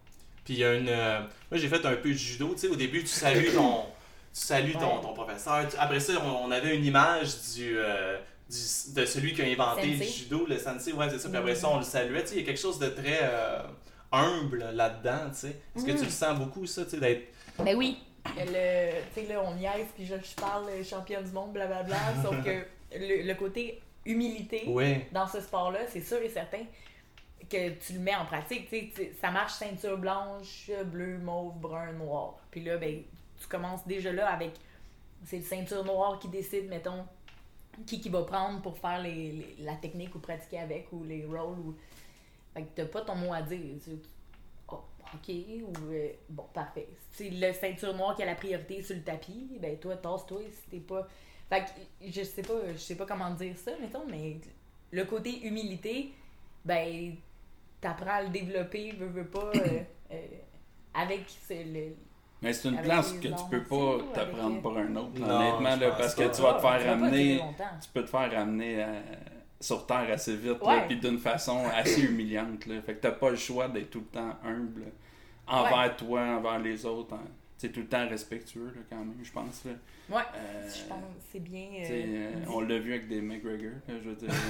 Puis 0.44 0.54
il 0.54 0.60
y 0.60 0.64
a 0.64 0.74
une. 0.74 0.88
euh, 0.88 1.20
moi, 1.50 1.58
j'ai 1.58 1.68
fait 1.68 1.84
un 1.86 1.96
peu 1.96 2.08
de 2.10 2.14
judo. 2.14 2.52
Tu 2.52 2.58
sais, 2.60 2.68
au 2.68 2.76
début, 2.76 3.00
tu 3.00 3.06
salues 3.08 3.50
ton, 3.52 3.84
tu 4.34 4.40
salues 4.40 4.72
ton, 4.74 4.96
Ouais. 4.96 5.02
ton 5.02 5.14
professeur. 5.14 5.66
Après 5.78 6.00
ça, 6.00 6.12
on, 6.22 6.46
on 6.48 6.50
avait 6.50 6.76
une 6.76 6.84
image 6.84 7.28
du, 7.54 7.78
euh, 7.78 8.18
du- 8.50 8.94
de 9.00 9.04
celui 9.06 9.32
qui 9.32 9.40
a 9.42 9.46
inventé 9.46 9.86
le 9.86 10.04
judo, 10.04 10.44
le 10.46 10.58
sensei. 10.58 10.92
Ouais, 10.92 11.08
c'est 11.08 11.18
ça. 11.18 11.28
Puis 11.30 11.38
après 11.38 11.52
Mhm. 11.52 11.58
ça, 11.58 11.68
on 11.70 11.78
le 11.78 11.84
saluait. 11.84 12.22
Tu 12.22 12.28
sais, 12.28 12.34
il 12.36 12.40
y 12.40 12.42
a 12.42 12.46
quelque 12.46 12.60
chose 12.60 12.78
de 12.78 12.88
très 12.88 13.20
euh, 13.22 13.62
humble 14.12 14.64
là-dedans. 14.74 15.30
Tu 15.30 15.36
sais. 15.38 15.56
Est-ce 15.76 15.84
que 15.86 15.90
tu 15.92 15.98
Mhm. 15.98 16.04
le 16.04 16.10
sens 16.10 16.38
beaucoup, 16.38 16.66
ça, 16.66 16.84
tu 16.84 16.90
sais, 16.90 16.98
d'être. 16.98 17.28
Ben 17.58 17.74
oui, 17.76 17.98
le, 18.36 19.02
tu 19.14 19.20
sais, 19.26 19.26
là, 19.32 19.42
on 19.44 19.54
niaise, 19.54 19.86
puis 19.94 20.04
je, 20.06 20.14
je 20.16 20.34
parle 20.34 20.66
championne 20.84 21.24
du 21.24 21.32
monde, 21.32 21.52
blablabla, 21.52 21.96
sauf 22.22 22.42
que 22.44 22.64
le, 22.96 23.22
le 23.26 23.34
côté 23.34 23.80
humilité 24.04 24.64
dans 25.12 25.26
ce 25.26 25.40
sport-là, 25.40 25.80
c'est 25.88 26.00
sûr 26.02 26.18
et 26.18 26.28
certain 26.28 26.64
que 27.48 27.70
tu 27.70 27.94
le 27.94 27.98
mets 28.00 28.14
en 28.14 28.24
pratique. 28.24 28.68
Tu 28.68 28.78
sais, 28.80 28.90
tu- 28.94 29.14
ça 29.20 29.30
marche 29.30 29.52
ceinture 29.54 29.98
blanche, 29.98 30.70
bleu, 30.86 31.18
mauve, 31.18 31.58
brun, 31.58 31.92
noir. 31.92 32.36
Puis 32.50 32.62
là, 32.62 32.76
ben, 32.76 33.02
tu 33.40 33.46
commences 33.48 33.86
déjà 33.86 34.12
là 34.12 34.28
avec. 34.32 34.52
C'est 35.24 35.38
le 35.38 35.42
ceinture 35.44 35.84
noire 35.84 36.18
qui 36.18 36.28
décide, 36.28 36.68
mettons, 36.68 37.04
qui 37.86 38.00
qui 38.00 38.08
va 38.08 38.22
prendre 38.22 38.60
pour 38.62 38.78
faire 38.78 39.00
les, 39.02 39.32
les- 39.32 39.56
la 39.60 39.74
technique 39.74 40.14
ou 40.14 40.18
pratiquer 40.18 40.58
avec, 40.60 40.88
ou 40.92 41.02
les 41.04 41.24
rôles. 41.26 41.58
Ou... 41.58 41.74
Fait 42.54 42.62
que 42.62 42.68
t'as 42.76 42.84
pas 42.86 43.00
ton 43.02 43.16
mot 43.16 43.32
à 43.32 43.42
dire. 43.42 43.58
Tu- 43.84 43.90
ok, 45.14 45.28
ou 45.62 45.92
euh, 45.92 46.08
bon, 46.28 46.44
parfait. 46.54 46.88
C'est 47.12 47.30
le 47.30 47.52
ceinture 47.52 47.94
noire 47.94 48.14
qui 48.16 48.22
a 48.22 48.26
la 48.26 48.34
priorité 48.34 48.82
sur 48.82 48.94
le 48.96 49.02
tapis, 49.02 49.48
ben 49.60 49.76
toi, 49.78 49.96
tasse-toi 49.96 50.40
si 50.50 50.70
t'es 50.70 50.78
pas. 50.80 51.06
Fait 51.48 51.60
que 51.62 52.10
je 52.10 52.22
sais 52.22 52.42
pas, 52.42 52.54
je 52.72 52.78
sais 52.78 52.94
pas 52.96 53.06
comment 53.06 53.30
dire 53.30 53.56
ça, 53.58 53.72
mettons, 53.80 54.04
mais 54.08 54.36
le 54.92 55.04
côté 55.04 55.42
humilité, 55.46 56.12
ben 56.64 57.14
t'apprends 57.80 58.10
à 58.10 58.22
le 58.22 58.28
développer, 58.28 58.92
veux, 58.92 59.06
veux 59.06 59.26
pas, 59.26 59.50
euh, 59.56 59.80
euh, 60.12 60.16
avec 60.94 61.22
ce- 61.28 61.54
le. 61.54 61.94
Mais 62.42 62.52
c'est 62.54 62.68
une 62.68 62.74
Avec 62.76 62.86
place 62.86 63.12
que 63.14 63.28
tu 63.28 63.44
peux 63.50 63.62
pas 63.64 63.98
t'apprendre 64.14 64.46
avec- 64.52 64.62
pour 64.62 64.78
un 64.78 64.96
autre. 64.96 65.18
Non, 65.20 65.28
honnêtement, 65.28 65.76
là, 65.76 65.90
parce 65.92 66.14
pas. 66.14 66.24
que 66.28 66.34
tu 66.34 66.40
vas 66.42 66.54
te 66.54 66.60
faire 66.62 66.86
ramener. 66.86 67.40
Tu 67.82 67.88
peux 67.92 68.02
te 68.02 68.08
faire 68.08 68.32
ramener 68.32 68.82
euh, 68.82 69.00
sur 69.60 69.86
terre 69.86 70.08
assez 70.10 70.34
vite, 70.36 70.58
puis 70.88 70.96
d'une 70.98 71.18
façon 71.18 71.62
assez 71.74 72.02
humiliante. 72.02 72.66
Là. 72.66 72.80
Fait 72.82 72.94
que 72.94 73.00
t'as 73.00 73.10
pas 73.12 73.30
le 73.30 73.36
choix 73.36 73.68
d'être 73.68 73.90
tout 73.90 74.00
le 74.00 74.06
temps 74.06 74.34
humble 74.44 74.86
envers 75.46 75.96
toi, 75.96 76.20
envers 76.22 76.58
les 76.58 76.84
autres. 76.86 77.14
hein. 77.14 77.20
Tu 77.58 77.66
sais, 77.66 77.72
tout 77.72 77.80
le 77.80 77.86
temps 77.88 78.08
respectueux, 78.08 78.72
là, 78.74 78.80
quand 78.88 78.96
même, 78.96 79.14
je 79.22 79.30
pense. 79.32 79.64
Là. 79.66 79.72
Ouais, 80.16 80.22
Euh, 80.34 80.66
je 80.74 80.88
pense 80.88 81.02
c'est 81.30 81.40
bien. 81.40 81.68
euh, 81.82 81.86
euh, 81.90 82.32
on 82.48 82.60
l'a 82.60 82.78
vu 82.78 82.94
avec 82.94 83.06
des 83.08 83.20
McGregor, 83.20 83.72
là, 83.86 83.94
je 84.02 84.08
veux 84.08 84.14
dire. 84.16 84.30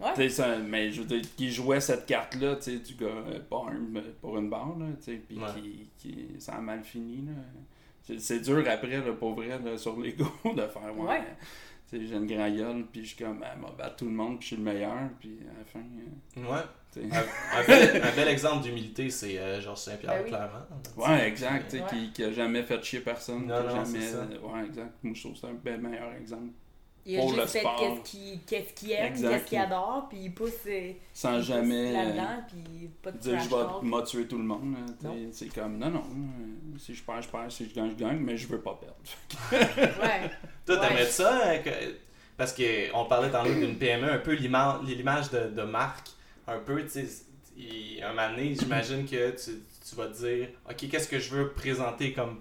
Ouais. 0.00 0.08
tu 0.14 0.22
sais, 0.22 0.28
ça- 0.30 0.56
mais 0.56 0.90
je 0.90 1.02
veux 1.02 1.06
dire, 1.06 1.20
qui 1.36 1.50
jouait 1.52 1.78
cette 1.78 2.06
carte-là, 2.06 2.56
tu 2.56 2.62
sais, 2.62 2.78
du 2.78 2.94
gars 2.94 3.22
pas 3.50 3.66
humble 3.70 4.02
pour 4.22 4.38
une 4.38 4.48
barre, 4.48 4.74
là, 4.78 4.86
tu 4.98 5.04
sais, 5.12 5.20
puis 5.28 5.36
Ouais. 5.38 5.44
qui, 5.60 5.90
qui, 5.98 6.26
ça 6.40 6.54
a 6.54 6.60
mal 6.62 6.82
fini, 6.82 7.18
là. 7.26 7.32
C'est- 8.02 8.18
C'est 8.18 8.40
dur 8.40 8.64
après, 8.66 8.96
là, 8.96 9.12
pour 9.12 9.34
vrai, 9.34 9.58
là, 9.62 9.76
sur 9.76 10.00
l'ego, 10.00 10.24
de 10.46 10.62
faire, 10.62 10.98
ouais, 10.98 11.06
Ouais. 11.06 11.22
Tu 11.90 11.98
sais, 11.98 12.06
j'ai 12.06 12.14
une 12.16 12.26
grand 12.26 12.48
gueule, 12.48 12.86
puis 12.92 13.02
je 13.04 13.14
suis 13.14 13.24
comme, 13.24 13.44
ah, 13.44 13.56
m'a 13.56 13.90
tout 13.90 14.04
le 14.06 14.12
monde, 14.12 14.38
puis 14.38 14.42
je 14.50 14.54
suis 14.54 14.56
le 14.56 14.62
meilleur, 14.62 14.96
puis 15.18 15.38
à 15.54 15.58
la 15.58 15.64
fin, 15.64 15.80
euh, 15.80 16.50
Ouais. 16.50 16.64
Un, 16.96 17.60
un 17.60 17.64
bel, 17.66 18.02
un 18.02 18.16
bel 18.16 18.28
exemple 18.28 18.62
d'humilité, 18.64 19.10
c'est 19.10 19.38
euh, 19.38 19.60
Georges 19.60 19.78
Saint-Pierre, 19.78 20.12
Ben 20.14 20.22
oui. 20.24 20.28
clairement. 20.30 20.66
Ouais, 20.96 21.28
exact, 21.28 21.70
tu 21.70 21.76
sais, 21.76 21.82
Ouais. 21.82 21.88
qui, 21.88 22.12
qui 22.12 22.24
a 22.24 22.32
jamais 22.32 22.62
fait 22.64 22.82
chier 22.82 23.00
personne, 23.00 23.46
Non, 23.46 23.46
qui 23.46 23.52
a 23.52 23.62
non, 23.62 23.84
jamais... 23.84 24.00
c'est 24.00 24.12
ça. 24.12 24.26
Ouais, 24.42 24.64
exact, 24.66 24.92
moi 25.02 25.14
je 25.14 25.20
trouve 25.20 25.36
c'est 25.36 25.46
un 25.46 25.54
bel 25.54 25.80
meilleur 25.80 26.12
exemple. 26.14 26.50
Il 27.12 27.16
a 27.16 27.20
pour 27.20 27.32
le 27.32 27.40
juste 27.42 27.52
fait 27.52 27.58
sport. 27.60 27.76
qu'est-ce 27.76 28.10
qu'il 28.10 28.40
qu'est-ce 28.46 28.72
qu'il 28.74 28.92
aime, 28.92 29.06
Exact. 29.06 29.30
qu'est-ce 29.30 29.44
qu'il 29.44 29.58
adore, 29.58 30.06
puis 30.08 30.18
il 30.22 30.34
pousse, 30.34 30.50
euh, 30.66 30.92
Sans 31.12 31.32
il 31.32 31.36
pousse 31.38 31.46
jamais... 31.48 31.88
euh, 31.90 31.92
là-dedans, 31.92 32.44
puis 32.48 32.90
pas 33.02 33.10
de 33.12 33.18
dire 33.18 33.32
trash 33.32 33.44
je 33.44 33.48
vais 33.82 33.88
m'a 33.88 34.02
tuer 34.02 34.26
tout 34.26 34.38
le 34.38 34.44
monde. 34.44 34.74
là. 34.74 35.08
Non. 35.08 35.16
C'est 35.32 35.48
comme 35.54 35.78
non, 35.78 35.90
non. 35.90 36.02
euh, 36.02 36.78
Si 36.78 36.94
je 36.94 37.02
perds, 37.02 37.22
je 37.22 37.28
perds. 37.28 37.50
Si 37.52 37.68
je 37.68 37.74
gagne, 37.74 37.90
je 37.90 37.96
gagne, 37.96 38.18
mais 38.18 38.36
je 38.36 38.46
veux 38.48 38.60
pas 38.60 38.78
perdre. 38.80 38.96
Ouais. 40.02 40.30
Toi, 40.66 40.78
Ouais. 40.80 40.86
t'aimerais 40.88 41.06
ça? 41.06 41.58
que- 41.58 41.70
Parce 42.36 42.54
qu'on 42.54 43.04
parlait 43.04 43.30
tantôt 43.30 43.52
d'une 43.52 43.76
PME, 43.76 44.10
un 44.12 44.18
peu 44.18 44.32
l'ima- 44.32 44.80
l'image 44.84 45.30
de, 45.30 45.48
de 45.50 45.62
marque, 45.62 46.08
un 46.46 46.58
peu, 46.58 46.82
tu 46.84 46.90
sais, 46.90 47.06
il- 47.56 48.02
un 48.02 48.10
moment 48.14 48.30
donné, 48.30 48.54
j'imagine 48.54 49.04
que 49.04 49.30
tu, 49.32 49.50
tu 49.88 49.94
vas 49.96 50.06
te 50.06 50.16
dire, 50.18 50.48
OK, 50.68 50.88
qu'est-ce 50.88 51.08
que 51.08 51.18
je 51.18 51.30
veux 51.34 51.50
présenter 51.52 52.12
comme, 52.12 52.40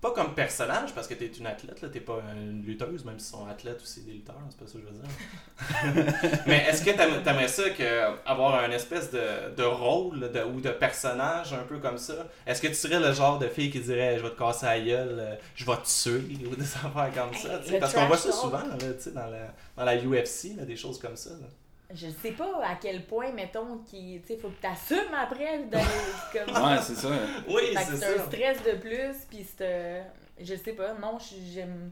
pas 0.00 0.12
comme 0.12 0.34
personnage, 0.34 0.94
parce 0.94 1.08
que 1.08 1.14
t'es 1.14 1.26
une 1.26 1.46
athlète, 1.46 1.80
là, 1.82 1.88
t'es 1.88 1.98
pas 2.00 2.20
une 2.36 2.62
lutteuse, 2.64 3.04
même 3.04 3.18
si 3.18 3.30
sont 3.30 3.46
athlètes 3.48 3.80
aussi 3.82 4.02
des 4.02 4.12
lutteurs, 4.12 4.36
c'est 4.48 4.58
pas 4.60 4.66
ça 4.66 4.74
que 4.74 4.84
je 4.84 4.92
veux 4.92 4.92
dire. 5.00 6.42
Mais 6.46 6.64
est-ce 6.68 6.84
que 6.84 6.90
t'aim- 6.90 7.22
t'aimerais 7.24 7.48
ça 7.48 7.70
que, 7.70 8.16
avoir 8.26 8.54
un 8.62 8.70
espèce 8.70 9.10
de, 9.10 9.54
de 9.56 9.62
rôle 9.64 10.30
de- 10.30 10.44
ou 10.44 10.60
de 10.60 10.70
personnage 10.70 11.52
un 11.52 11.64
peu 11.64 11.78
comme 11.78 11.98
ça? 11.98 12.28
Est-ce 12.46 12.62
que 12.62 12.68
tu 12.68 12.74
serais 12.74 13.00
le 13.00 13.12
genre 13.12 13.38
de 13.38 13.48
fille 13.48 13.70
qui 13.70 13.80
dirait 13.80 14.18
je 14.18 14.22
vais 14.22 14.30
te 14.30 14.38
casser 14.38 14.66
la 14.66 14.80
gueule, 14.80 15.38
je 15.56 15.64
vais 15.64 15.76
te 15.76 15.86
tuer 16.02 16.46
ou 16.46 16.54
des 16.54 16.62
affaires 16.84 17.10
comme 17.14 17.34
ça? 17.34 17.58
tu 17.58 17.66
sais? 17.68 17.74
Le 17.74 17.80
Parce 17.80 17.92
qu'on 17.92 18.06
voit 18.06 18.16
ça 18.16 18.32
souvent 18.32 18.58
là, 18.58 18.76
tu 18.78 18.86
sais, 19.02 19.10
dans, 19.10 19.26
la, 19.26 19.52
dans 19.76 19.84
la 19.84 19.96
UFC, 19.96 20.56
là, 20.56 20.64
des 20.64 20.76
choses 20.76 20.98
comme 21.00 21.16
ça. 21.16 21.30
là. 21.30 21.46
Je 21.94 22.08
sais 22.22 22.32
pas 22.32 22.60
à 22.64 22.74
quel 22.74 23.04
point, 23.04 23.32
mettons, 23.32 23.78
qu'il 23.78 24.20
tu 24.20 24.26
sais, 24.28 24.36
faut 24.38 24.48
que 24.50 24.60
t'assumes 24.60 25.14
après 25.16 25.60
d'aller 25.70 25.84
comme 26.32 26.54
Ouais, 26.62 26.76
c'est 26.82 26.94
ça. 26.94 27.08
Oui, 27.48 27.62
Fait 27.68 27.74
que 27.74 27.80
c'est 27.92 27.96
c'est 27.96 28.14
un 28.14 28.18
ça. 28.18 28.26
stress 28.26 28.62
de 28.62 28.72
plus, 28.78 29.14
puis 29.30 29.46
c'est. 29.56 29.62
euh, 29.64 30.02
Je 30.38 30.54
sais 30.54 30.72
pas, 30.72 30.92
non, 30.94 31.18
je- 31.18 31.52
j'aime. 31.54 31.90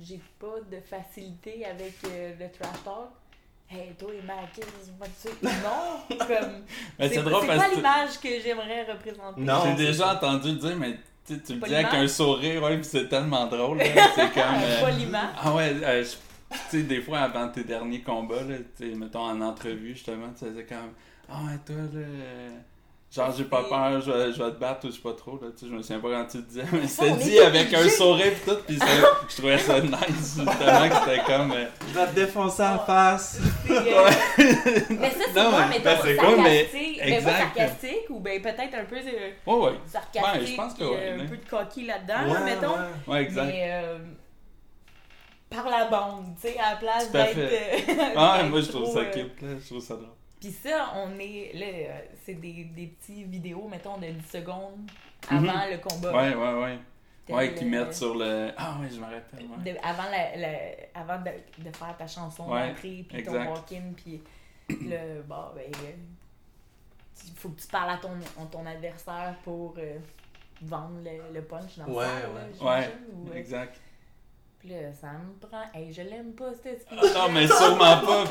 J'ai 0.00 0.20
pas 0.38 0.54
de 0.70 0.78
facilité 0.88 1.66
avec 1.66 1.94
euh, 2.06 2.32
le 2.38 2.48
trash 2.56 2.82
talk. 2.84 3.08
Hey, 3.68 3.92
toi, 3.98 4.08
te 4.54 5.28
tuer. 5.28 5.34
Non, 5.42 6.16
comme. 6.16 6.62
Mais 6.98 7.08
c'est 7.08 7.14
c'est 7.16 7.22
drôle 7.22 7.40
c'est 7.42 7.56
pas 7.56 7.68
l'image 7.74 8.20
que 8.22 8.28
j'aimerais 8.40 8.84
représenter. 8.84 9.40
Non, 9.40 9.62
j'ai 9.64 9.74
déjà 9.86 10.04
ça. 10.04 10.14
entendu 10.14 10.52
le 10.52 10.54
dire, 10.58 10.76
mais 10.76 10.92
tu 11.26 11.34
sais, 11.34 11.40
tu 11.42 11.54
le 11.54 11.60
dis 11.66 11.74
avec 11.74 11.92
un 11.92 12.06
sourire, 12.08 12.62
ouais, 12.62 12.76
puis 12.76 12.84
c'est 12.84 13.08
tellement 13.08 13.46
drôle. 13.46 13.78
là. 13.78 13.84
C'est 14.14 14.32
comme. 14.32 14.54
euh. 14.62 14.80
Ah 15.42 15.52
ouais, 15.54 15.74
euh, 15.82 16.04
je- 16.04 16.16
tu 16.50 16.58
sais, 16.78 16.82
des 16.82 17.00
fois 17.00 17.20
avant 17.20 17.48
tes 17.48 17.64
derniers 17.64 18.00
combats, 18.02 18.42
là, 18.42 18.56
mettons 18.96 19.20
en 19.20 19.40
entrevue, 19.40 19.94
justement, 19.94 20.28
tu 20.38 20.44
faisais 20.46 20.64
comme 20.64 20.92
Ah 21.28 21.40
ouais, 21.46 21.58
toi, 21.66 21.76
là. 21.94 22.06
Genre, 23.10 23.34
j'ai 23.34 23.44
pas 23.44 23.62
peur, 23.64 24.02
je 24.02 24.10
vais, 24.12 24.32
je 24.34 24.42
vais 24.42 24.50
te 24.50 24.58
battre 24.60 24.86
ou 24.86 24.90
je 24.90 24.96
sais 24.96 25.00
pas 25.00 25.14
trop, 25.14 25.40
là, 25.40 25.48
tu 25.56 25.64
sais, 25.64 25.70
je 25.70 25.74
me 25.74 25.80
souviens 25.80 25.98
pas 25.98 26.10
quand 26.10 26.26
tu 26.26 26.36
le 26.36 26.42
disais, 26.42 26.64
mais 26.72 26.86
c'était 26.86 27.12
dit 27.12 27.38
avec 27.38 27.72
un 27.72 27.88
sourire 27.88 28.34
pis 28.34 28.50
tout, 28.50 28.56
pis 28.66 28.76
ça- 28.78 28.86
je 29.30 29.34
trouvais 29.34 29.56
ça 29.56 29.80
nice, 29.80 29.96
justement, 30.36 30.44
que 30.90 30.94
c'était 31.10 31.24
comme... 31.24 31.52
euh, 31.52 31.64
Je 31.88 31.98
vais 31.98 32.06
te 32.06 32.14
défoncer 32.14 32.62
en 32.64 32.78
face. 32.80 33.40
Euh, 33.70 34.10
mais 34.90 35.10
ça, 35.10 35.24
c'est 35.32 35.42
moi, 35.42 35.66
mais- 35.70 35.78
ben, 35.80 35.98
c'est 36.02 36.16
cool, 36.16 36.36
mais- 36.42 36.64
sarcastique. 36.64 37.00
Ben, 37.02 37.22
sarcastique, 37.22 38.10
ou 38.10 38.20
ben 38.20 38.42
peut-être 38.42 38.74
un 38.74 38.84
peu 38.84 38.96
euh, 38.96 39.30
Ouais, 39.46 39.54
ouais, 39.70 39.72
sarcastique, 39.86 40.40
Ouais, 40.42 40.46
je 40.46 40.54
pense 40.56 40.74
que 40.74 40.84
ouais, 40.84 40.98
euh, 41.00 41.22
un 41.22 41.26
peu 41.26 41.36
de 41.38 41.48
coquille 41.48 41.86
là-dedans, 41.86 42.26
Ouais, 42.26 42.34
là, 42.34 42.40
mettons. 42.44 42.72
ouais. 42.72 42.86
ouais, 43.14 43.22
exact. 43.22 43.46
Mais 43.46 43.70
euh, 43.72 43.98
par 45.50 45.68
la 45.68 45.86
bande, 45.88 46.34
tu 46.40 46.48
sais, 46.48 46.58
à 46.58 46.70
la 46.72 46.76
place 46.76 47.10
Tout 47.10 47.16
à 47.16 47.24
d'être. 47.24 47.38
euh, 47.38 48.12
Ah, 48.16 48.42
moi, 48.48 48.60
je 48.60 48.68
trouve 48.68 48.92
ça 48.92 49.00
euh, 49.00 49.10
cute, 49.12 49.40
là, 49.42 49.48
je 49.58 49.66
trouve 49.66 49.80
ça 49.80 49.94
drôle. 49.94 50.08
Puis 50.40 50.52
ça, 50.52 50.92
on 50.96 51.18
est. 51.18 51.50
Là, 51.54 51.66
euh, 51.66 52.00
c'est 52.24 52.34
des, 52.34 52.64
des 52.64 52.86
petits 52.86 53.24
vidéos, 53.24 53.66
mettons, 53.68 53.98
de 53.98 54.06
10 54.06 54.30
secondes 54.30 54.88
Mhm. 55.30 55.48
avant 55.48 55.66
le 55.70 55.78
combat. 55.78 56.12
Ouais, 56.12 56.34
ouais, 56.34 56.62
ouais. 56.62 56.78
Ouais, 57.34 57.52
qu'ils 57.54 57.70
le- 57.70 57.78
mettent 57.84 57.94
sur 57.94 58.14
le... 58.14 58.52
Ah 58.56 58.78
ouais, 58.80 58.88
je 58.88 58.98
me 58.98 59.04
rappelle, 59.04 59.44
ouais. 59.46 59.72
de- 59.72 59.78
avant 59.82 60.04
la, 60.10 60.36
la- 60.36 60.58
avant 60.94 61.18
de, 61.22 61.30
de 61.62 61.76
faire 61.76 61.94
ta 61.98 62.06
chanson 62.06 62.50
Ouais, 62.50 62.68
d'entrée, 62.68 63.04
puis 63.08 63.22
ton 63.22 63.32
walk-in, 63.32 63.92
puis 63.96 64.22
le. 64.70 65.20
Bon, 65.22 65.44
ben. 65.54 65.64
euh, 65.84 65.92
Il 67.26 67.32
faut 67.34 67.48
que 67.50 67.60
tu 67.60 67.66
parles 67.66 67.90
à 67.90 67.96
ton, 67.98 68.12
à 68.40 68.46
ton 68.50 68.64
adversaire 68.64 69.34
pour 69.44 69.74
euh, 69.78 69.98
vendre 70.62 71.00
le, 71.04 71.34
le 71.34 71.42
punch 71.42 71.76
dans 71.78 71.84
Ouais, 71.86 72.06
le 72.06 72.28
ouais. 72.28 72.48
là, 72.62 72.78
Ouais, 72.80 72.88
ou, 73.12 73.28
euh, 73.30 73.34
exact. 73.34 73.78
Puis 74.60 74.70
là, 74.70 74.76
ça 75.00 75.06
me 75.12 75.38
prend. 75.46 75.62
Hey, 75.72 75.92
je 75.92 76.02
l'aime 76.02 76.32
pas, 76.36 76.50
cette 76.62 76.82
speech. 76.82 76.98
Non, 77.14 77.28
mais 77.32 77.46
sûrement 77.46 77.98
pas, 77.98 78.24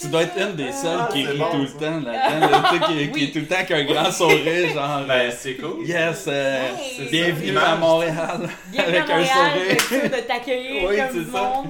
tu 0.00 0.08
dois 0.08 0.22
être 0.24 0.36
une 0.36 0.56
des 0.56 0.72
seules 0.72 1.06
qui 1.12 1.24
Ah, 1.24 1.30
rit 1.30 1.38
bon, 1.38 1.50
tout 1.52 1.58
le 1.58 1.68
temps 1.78 2.00
là-dedans, 2.00 2.68
qui, 2.88 2.94
qui 2.94 3.10
Oui. 3.14 3.24
est 3.24 3.32
tout 3.32 3.38
le 3.38 3.46
temps 3.46 3.54
avec 3.54 3.70
un 3.70 3.84
grand 3.84 4.10
sourire, 4.10 4.74
genre... 4.74 5.02
Ben, 5.06 5.30
c'est 5.30 5.54
cool. 5.54 5.86
Yes, 5.86 6.24
euh, 6.26 6.62
Hey, 6.76 7.08
bienvenue 7.10 7.54
ça. 7.54 7.72
à 7.72 7.76
Montréal. 7.76 8.48
Bienvenue 8.72 8.96
avec 8.96 9.10
à 9.10 9.14
un 9.14 9.18
Montréal, 9.18 9.78
sourire. 9.80 10.02
de 10.10 10.26
t'accueillir 10.26 10.88
Oui, 10.88 10.96
comme 10.96 11.06
c'est 11.12 11.24
du 11.26 11.30
ça. 11.30 11.62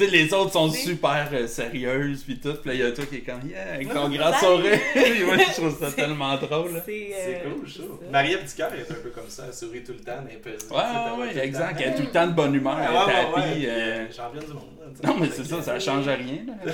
Monde. 0.00 0.10
Tu 0.10 0.16
sais, 0.18 0.24
les 0.24 0.34
autres 0.34 0.52
sont 0.52 0.68
Oui. 0.70 0.76
super 0.76 1.28
euh, 1.32 1.46
sérieuses 1.46 2.22
pis 2.22 2.38
tout, 2.38 2.54
pis 2.54 2.68
là, 2.68 2.74
il 2.74 2.80
y 2.80 2.82
a 2.82 2.92
toi 2.92 3.04
qui 3.06 3.16
est 3.16 3.20
comme, 3.20 3.40
yeah, 3.48 3.74
avec 3.74 3.88
ton 3.92 4.08
grand 4.08 4.32
sourire. 4.34 4.78
Puis 4.94 5.22
moi, 5.24 5.36
je 5.38 5.52
trouve 5.60 5.78
ça 5.78 5.92
tellement 5.92 6.36
drôle. 6.36 6.82
C'est 6.84 7.12
euh, 7.14 7.50
cool, 7.54 7.68
ça. 7.70 7.82
Maria 8.10 8.38
Petitcœur 8.38 8.72
est 8.74 8.90
un 8.90 8.94
peu 9.02 9.10
comme 9.10 9.28
ça, 9.28 9.44
elle 9.48 9.54
sourit 9.54 9.82
tout 9.84 9.92
le 9.92 10.00
temps, 10.00 10.24
elle 10.30 10.40
pèse. 10.40 10.68
Ouais, 10.70 10.76
ouais, 10.76 11.34
ouais, 11.34 11.44
exact. 11.44 11.80
Elle 11.80 11.92
est 11.92 11.96
tout 11.96 12.02
le 12.02 12.10
temps 12.10 12.26
de 12.26 12.32
bonne 12.32 12.54
humeur, 12.54 12.78
elle 12.78 12.94
est 12.94 13.16
happy. 13.18 13.50
puis, 13.52 13.66
euh, 13.68 14.06
J'en 14.16 14.30
viens 14.30 14.42
du 14.42 14.48
monde. 14.54 14.64
là. 14.80 15.08
Non, 15.08 15.16
mais 15.20 15.28
c'est 15.32 15.44
ça, 15.44 15.62
ça 15.62 15.78
change 15.78 16.06
rien. 16.06 16.38
Là. 16.64 16.72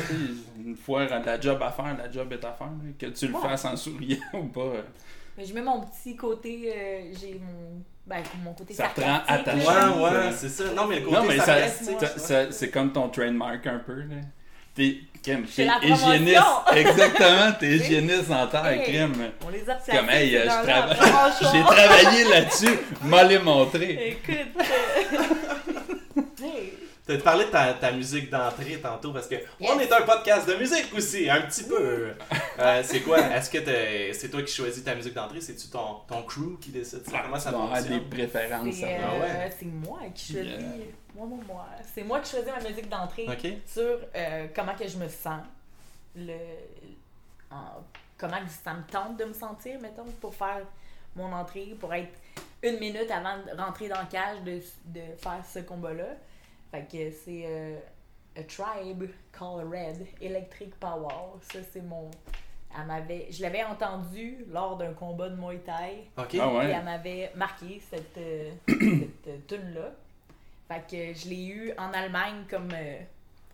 Une 0.64 0.76
fois, 0.76 1.06
la 1.06 1.40
job 1.40 1.58
à 1.62 1.70
faire, 1.70 1.96
la 1.96 2.10
job 2.10 2.32
est 2.32 2.44
à 2.44 2.52
faire. 2.52 2.68
Que 2.98 3.06
tu 3.06 3.28
le 3.28 3.34
fasses 3.34 3.64
en 3.64 3.76
souriant 3.76 4.16
ou 4.34 4.44
pas. 4.46 4.72
Mais 5.36 5.44
je 5.44 5.54
mets 5.54 5.62
mon 5.62 5.80
petit 5.82 6.16
côté. 6.16 6.72
euh, 6.74 7.12
j'ai 7.20 7.34
mon. 7.34 7.82
Ben, 8.06 8.22
mon 8.44 8.52
côté 8.54 8.72
Ça 8.72 8.88
te 8.94 9.00
rend 9.00 9.18
sarcastique, 9.26 9.48
attaché. 9.48 9.66
là. 9.66 9.90
Ouais, 9.96 10.10
ouais, 10.26 10.32
c'est 10.36 10.48
ça. 10.48 10.64
Non, 10.76 10.86
mais 10.86 11.00
le 11.00 11.06
côté 11.06 11.16
Non, 11.16 11.24
mais 11.24 11.38
ça, 11.38 12.52
c'est 12.52 12.70
comme 12.70 12.92
ton 12.92 13.08
trademark 13.08 13.66
un 13.66 13.78
peu. 13.84 13.94
Là. 14.02 14.16
T'es, 14.76 14.98
Kim, 15.22 15.44
C'est 15.48 15.62
t'es 15.62 15.68
la 15.68 15.78
promotion. 15.78 16.12
hygiéniste. 16.12 16.42
Exactement, 16.76 17.52
t'es 17.58 17.66
hygiéniste 17.76 18.30
en 18.30 18.46
terre, 18.46 18.66
Hey. 18.66 18.84
Kim. 18.84 19.12
On 19.44 19.48
les 19.48 19.68
a 19.68 19.74
Comme, 19.74 20.10
hey, 20.10 20.30
je. 20.30 20.38
J'ai 21.52 21.62
travaillé 21.62 22.24
là-dessus, 22.30 22.78
m'a 23.02 23.24
les 23.24 23.38
montré. 23.40 24.18
Écoute. 24.22 24.62
hey, 27.08 27.18
T'as 27.18 27.22
parlé 27.22 27.44
de 27.46 27.50
ta, 27.50 27.72
ta 27.74 27.92
musique 27.92 28.30
d'entrée 28.30 28.80
tantôt 28.80 29.12
parce 29.12 29.28
que 29.28 29.34
Yes. 29.36 29.70
on 29.72 29.78
est 29.78 29.92
un 29.92 30.02
podcast 30.02 30.48
de 30.48 30.54
musique 30.54 30.92
aussi, 30.94 31.28
un 31.30 31.42
petit 31.42 31.64
peu. 31.64 32.10
Euh, 32.58 32.82
c'est 32.84 33.00
quoi? 33.00 33.18
Est-ce 33.20 33.50
que 33.50 33.58
t'es- 33.58 34.12
c'est 34.12 34.28
toi 34.28 34.42
qui 34.42 34.52
choisis 34.52 34.82
ta 34.82 34.94
musique 34.94 35.14
d'entrée? 35.14 35.40
C'est-tu 35.40 35.68
ton, 35.68 36.00
ton 36.08 36.22
crew 36.24 36.58
qui 36.60 36.70
décide 36.70 37.04
ça? 37.08 37.20
Comment 37.22 37.38
ça 37.38 37.50
Tu 37.50 37.56
avoir 37.56 37.82
des 37.82 38.00
préférences. 38.00 38.74
c'est 38.74 38.80
ça. 38.80 38.86
euh, 38.86 38.98
Ah 39.04 39.18
ouais? 39.20 39.66
moi 39.70 40.00
qui 40.14 40.32
choisis. 40.32 40.50
Yeah. 40.52 40.60
Moi, 41.14 41.26
moi, 41.26 41.38
moi. 41.46 41.66
C'est 41.94 42.02
moi 42.02 42.20
qui 42.20 42.30
choisis 42.30 42.50
ma 42.52 42.68
musique 42.68 42.88
d'entrée. 42.88 43.26
Sur 43.66 43.98
euh, 44.14 44.46
comment 44.54 44.74
que 44.74 44.86
je 44.88 44.96
me 44.98 45.08
sens, 45.08 45.40
le, 46.16 46.34
en- 47.50 47.82
comment 48.18 48.38
que 48.44 48.50
ça 48.64 48.74
me 48.74 48.82
tente 48.90 49.16
de 49.18 49.24
me 49.24 49.32
sentir, 49.32 49.78
mettons, 49.80 50.04
pour 50.20 50.34
faire 50.34 50.60
mon 51.14 51.32
entrée, 51.32 51.74
pour 51.80 51.92
être 51.94 52.12
une 52.62 52.78
minute 52.78 53.10
avant 53.10 53.36
de 53.38 53.58
rentrer 53.60 53.88
dans 53.88 54.00
le 54.00 54.06
cage 54.10 54.42
de, 54.44 54.60
de 54.86 55.00
faire 55.16 55.42
ce 55.50 55.60
combat-là. 55.60 56.04
Fait 56.76 56.82
que 57.10 57.10
c'est 57.10 57.44
euh, 57.46 57.76
A 58.36 58.42
Tribe 58.42 59.04
Called 59.32 59.66
Red, 59.70 60.06
Electric 60.20 60.74
Power. 60.78 61.38
Ça, 61.40 61.58
c'est 61.72 61.80
mon... 61.80 62.10
Elle 62.78 62.86
m'avait... 62.86 63.28
Je 63.30 63.40
l'avais 63.40 63.64
entendu 63.64 64.44
lors 64.50 64.76
d'un 64.76 64.92
combat 64.92 65.30
de 65.30 65.36
Muay 65.36 65.58
Thai. 65.58 66.10
Ok. 66.18 66.36
Ah 66.38 66.64
Et 66.64 66.70
elle 66.70 66.84
m'avait 66.84 67.32
marqué 67.34 67.80
cette, 67.88 68.18
euh, 68.18 68.50
cette 68.68 69.46
tune-là. 69.46 69.92
Fait 70.68 70.82
que 71.14 71.18
je 71.18 71.28
l'ai 71.30 71.46
eu 71.46 71.72
en 71.78 71.92
Allemagne 71.92 72.44
comme, 72.50 72.68
euh, 72.74 72.98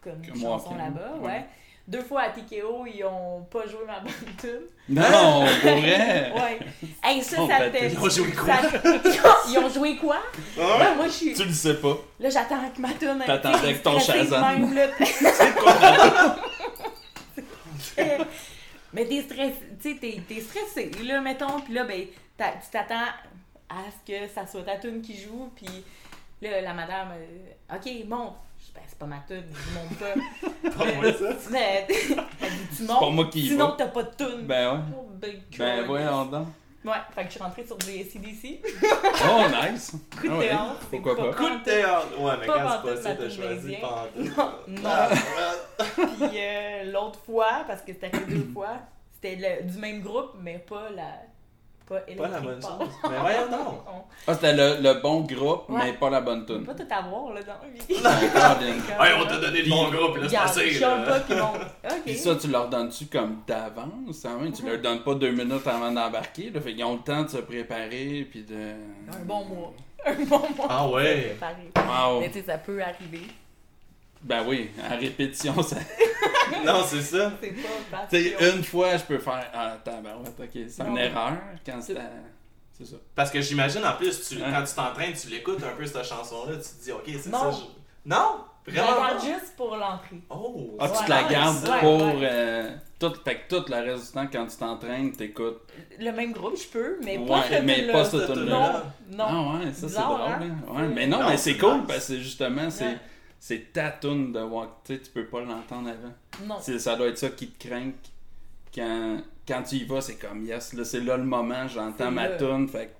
comme 0.02 0.24
Comme 0.26 0.40
chanson 0.40 0.70
walk-in, 0.70 0.84
là-bas. 0.84 1.12
ouais. 1.20 1.26
Ouais. 1.26 1.44
Deux 1.88 2.02
fois 2.02 2.22
à 2.22 2.28
TKO, 2.30 2.86
ils 2.86 3.04
ont 3.04 3.42
pas 3.50 3.66
joué 3.66 3.80
ma 3.86 3.98
bonne 4.00 4.12
tune. 4.40 4.60
Non, 4.88 5.44
pour 5.60 5.76
vrai? 5.78 6.32
Ouais. 6.36 6.58
Hey, 7.02 7.22
ça, 7.22 7.36
Oh, 7.40 7.48
ça 7.48 7.58
ben, 7.58 7.72
te. 7.72 7.84
ils 7.92 7.98
ont 7.98 8.08
joué 8.08 8.30
quoi? 8.32 8.54
ça- 8.54 9.38
ils, 9.50 9.58
ont, 9.58 9.68
joué 9.68 9.96
quoi? 9.96 10.18
Ah 10.60 10.92
moi, 10.96 11.06
je 11.06 11.12
suis. 11.12 11.34
Tu 11.34 11.44
le 11.44 11.52
sais 11.52 11.74
pas. 11.74 11.96
Là, 12.20 12.30
j'attends 12.30 12.70
que 12.74 12.80
ma 12.80 12.92
tune. 12.92 13.22
T'attendais 13.26 13.54
tu 13.54 13.60
sais, 13.60 13.66
avec 13.66 13.82
ton 13.82 13.98
Shazam. 13.98 14.60
même, 14.60 14.74
là. 14.74 14.86
Mais 18.94 19.06
t'es 19.06 19.22
stressé, 19.22 19.54
tu 19.82 19.98
sais, 19.98 20.20
t'es, 20.28 20.40
stressé, 20.40 20.90
là, 21.04 21.20
mettons, 21.20 21.60
puis 21.60 21.72
là, 21.74 21.84
ben, 21.84 22.02
tu 22.06 22.70
t'attends 22.70 23.08
à 23.68 23.76
ce 23.90 24.12
que 24.12 24.28
ça 24.28 24.46
soit 24.46 24.62
ta 24.62 24.76
tune 24.76 25.00
qui 25.00 25.16
joue, 25.20 25.50
puis 25.56 25.66
là, 26.42 26.60
la 26.60 26.74
madame, 26.74 27.08
euh, 27.16 27.74
OK, 27.76 27.90
monte. 28.06 28.34
Je 28.64 28.72
ben, 28.72 28.82
c'est 28.88 28.98
pas 28.98 29.06
ma 29.06 29.18
tune, 29.26 29.44
je 29.52 29.74
monte 29.74 29.98
pas. 30.72 30.84
Pas 30.84 30.92
moi, 30.94 31.12
ça. 31.12 31.50
Mais, 31.50 31.86
tu 32.76 32.82
montes, 32.84 33.00
pas 33.00 33.10
moi 33.10 33.24
qui 33.26 33.48
sinon 33.48 33.74
t'as 33.76 33.88
pas 33.88 34.02
de 34.04 34.10
tune. 34.16 34.46
Ben 34.46 34.72
ouais. 34.74 34.80
Oh, 34.96 35.08
ben, 35.14 35.32
Ben 35.58 35.86
voyons 35.86 36.24
donc. 36.26 36.46
Ouais, 36.84 36.92
fait 37.14 37.22
que 37.22 37.26
je 37.28 37.32
suis 37.34 37.42
rentrée 37.42 37.64
sur 37.64 37.76
du 37.76 37.90
ACDC. 37.90 38.60
Oh, 39.24 39.42
nice. 39.72 39.92
Coup 40.20 40.26
de 40.26 40.32
Ah 40.32 40.36
ouais, 40.38 40.48
théâtre, 40.48 40.76
c'est 40.80 40.88
Pourquoi 40.90 41.16
pas 41.16 41.24
pas? 41.24 41.34
Coup 41.34 41.58
de 41.58 41.64
théâtre. 41.64 42.20
Ouais, 42.20 42.32
mais 42.40 42.46
quand 42.46 42.54
c'est 42.54 42.90
pas 42.90 42.96
ça, 42.96 43.14
t'as 43.14 43.30
choisi 43.30 43.76
pas 43.76 44.08
Non, 44.16 44.52
non. 44.66 46.08
Puis 46.28 46.38
euh, 46.40 46.92
l'autre 46.92 47.20
fois, 47.24 47.62
parce 47.68 47.82
que 47.82 47.92
c'était 47.92 48.10
arrivé 48.12 48.34
deux 48.34 48.50
fois, 48.54 48.78
c'était 49.12 49.62
du 49.62 49.78
même 49.78 50.00
groupe, 50.00 50.32
mais 50.40 50.58
pas 50.58 50.90
la. 50.90 51.20
Pas, 51.92 52.22
Pas 52.22 52.28
la 52.28 52.40
bonne 52.40 52.62
chose. 52.62 52.88
Mais 53.10 53.18
voyons 53.20 53.46
donc. 53.50 53.82
On 53.86 54.02
Ah, 54.26 54.34
c'était 54.34 54.52
le, 54.54 54.80
le 54.82 55.00
bon 55.02 55.20
groupe, 55.22 55.68
Ouais. 55.68 55.80
mais 55.84 55.92
pas 55.94 56.10
la 56.10 56.20
bonne 56.20 56.46
tune. 56.46 56.64
pas 56.64 56.74
tout 56.74 56.82
avoir 56.90 57.32
là 57.34 57.40
dans 57.42 57.52
la 57.62 57.68
vie. 57.68 58.02
Ouais, 59.00 59.08
on 59.20 59.26
t'a 59.26 59.38
donné 59.38 59.62
le 59.62 59.70
bon 59.70 59.88
groupe, 59.90 60.16
là, 60.16 60.22
c'est 60.22 60.26
Regarde, 60.28 60.46
passé. 60.48 60.70
chiale 60.70 61.00
là. 61.04 61.06
pas, 61.12 61.20
puis 61.20 61.34
bon. 61.34 61.48
Ok. 61.84 62.02
Puis 62.06 62.14
ça, 62.16 62.34
tu 62.36 62.48
leur 62.48 62.68
donnes-tu 62.68 63.06
comme 63.06 63.38
d'avance? 63.46 64.24
hein? 64.24 64.50
Tu 64.54 64.64
leur 64.66 64.78
donnes 64.80 65.02
pas 65.02 65.14
deux 65.14 65.30
minutes 65.32 65.66
avant 65.66 65.90
d'embarquer. 65.92 66.50
Là, 66.50 66.60
fait 66.60 66.74
qu'ils 66.74 66.84
ont 66.84 66.94
le 66.94 67.00
temps 67.00 67.22
de 67.22 67.28
se 67.28 67.38
préparer. 67.38 68.26
Puis 68.30 68.42
de. 68.44 68.72
Un 69.14 69.24
bon 69.24 69.44
mois. 69.44 69.72
Un 70.06 70.14
bon 70.24 70.38
mois. 70.56 70.66
Ah 70.68 70.78
pour 70.84 70.92
ouais. 70.94 71.34
se 71.34 71.44
préparer. 71.44 71.70
Wow. 72.08 72.20
Mais 72.20 72.28
tu 72.30 72.40
sais, 72.40 72.46
ça 72.46 72.58
peut 72.58 72.80
arriver. 72.82 73.26
Ben 74.22 74.44
oui, 74.46 74.70
en 74.90 74.98
répétition, 74.98 75.62
ça. 75.62 75.76
Non, 76.66 76.82
c'est 76.86 77.00
ça. 77.02 77.32
C'est 78.10 78.36
pas 78.36 78.48
une 78.50 78.62
fois, 78.62 78.96
je 78.96 79.02
peux 79.04 79.18
faire. 79.18 79.50
Ah, 79.54 79.76
tabarouette, 79.82 80.38
ok, 80.38 80.60
c'est 80.68 80.82
une 80.82 80.98
erreur 80.98 81.32
quand 81.64 81.80
c'est. 81.80 81.96
à- 81.96 82.02
C'est 82.76 82.84
ça. 82.86 82.96
Parce 83.14 83.30
que 83.30 83.40
j'imagine, 83.40 83.84
en 83.84 83.94
plus, 83.94 84.28
tu, 84.28 84.36
Hein? 84.42 84.46
quand 84.52 84.64
tu 84.64 84.74
t'entraînes, 84.74 85.14
tu 85.14 85.28
l'écoutes 85.28 85.62
un 85.64 85.74
peu 85.76 85.84
cette 85.86 86.04
chanson-là, 86.04 86.56
tu 86.56 86.62
te 86.62 86.84
dis, 86.84 86.92
ok, 86.92 87.02
c'est 87.06 87.30
ça. 87.30 87.50
je- 87.50 88.08
Non? 88.08 88.44
Je 88.66 88.70
Vraiment? 88.72 88.96
pas? 88.96 89.18
juste 89.18 89.56
pour 89.56 89.74
l'entrée. 89.76 90.20
Oh! 90.30 90.76
Ah, 90.78 90.88
tu 90.88 90.98
Ouais, 90.98 91.04
te 91.04 91.10
la 91.10 91.22
ouais, 91.24 91.32
gardes 91.32 91.68
ouais, 91.68 91.80
pour. 91.80 92.00
ouais. 92.06 92.14
euh, 92.22 92.70
tout, 93.00 93.12
fait 93.24 93.34
que 93.48 93.56
tout 93.56 93.64
le 93.68 93.90
reste 93.90 94.06
du 94.06 94.12
temps, 94.12 94.26
quand 94.32 94.46
tu 94.46 94.56
t'entraînes, 94.56 95.12
t'écoutes. 95.12 95.62
Le 95.98 96.10
même 96.12 96.32
groupe, 96.32 96.56
je 96.56 96.68
peux, 96.68 96.96
mais 97.04 97.18
Ouais, 97.18 97.26
pas 97.26 97.42
cette 97.48 97.64
mais 97.64 97.90
pas 97.90 98.04
cette. 98.04 98.28
Non, 98.28 98.72
non. 99.10 99.24
Ah 99.26 99.58
ouais, 99.64 99.72
ça 99.72 99.88
c'est 99.88 99.94
drôle. 100.00 100.20
hein? 100.20 100.38
hein? 100.42 100.74
Ouais, 100.74 100.88
mais 100.94 101.06
non, 101.08 101.20
Non, 101.20 101.28
mais 101.30 101.36
c'est 101.36 101.56
cool 101.56 101.74
nice. 101.78 101.84
parce 101.88 102.06
que 102.08 102.18
justement, 102.18 102.70
c'est, 102.70 102.84
Ouais. 102.84 102.98
C'est 103.44 103.72
ta 103.72 103.90
tune 103.90 104.32
de 104.32 104.40
walk. 104.40 104.70
Tu 104.84 104.94
sais, 104.94 105.00
tu 105.00 105.10
peux 105.10 105.24
pas 105.26 105.40
l'entendre 105.40 105.88
avant. 105.88 106.46
Non. 106.46 106.60
C'est, 106.62 106.78
ça 106.78 106.94
doit 106.94 107.08
être 107.08 107.18
ça 107.18 107.28
qui 107.30 107.48
te 107.48 107.66
craint 107.68 107.90
quand, 108.72 109.16
quand 109.48 109.62
tu 109.64 109.74
y 109.76 109.84
vas, 109.84 110.00
c'est 110.00 110.14
comme 110.14 110.44
yes, 110.44 110.74
là 110.74 110.84
c'est 110.84 111.00
là 111.00 111.16
le 111.16 111.24
moment, 111.24 111.66
j'entends 111.66 112.04
C'est 112.04 112.10
ma 112.12 112.28
là. 112.28 112.36
tune, 112.36 112.68
fait 112.68 112.94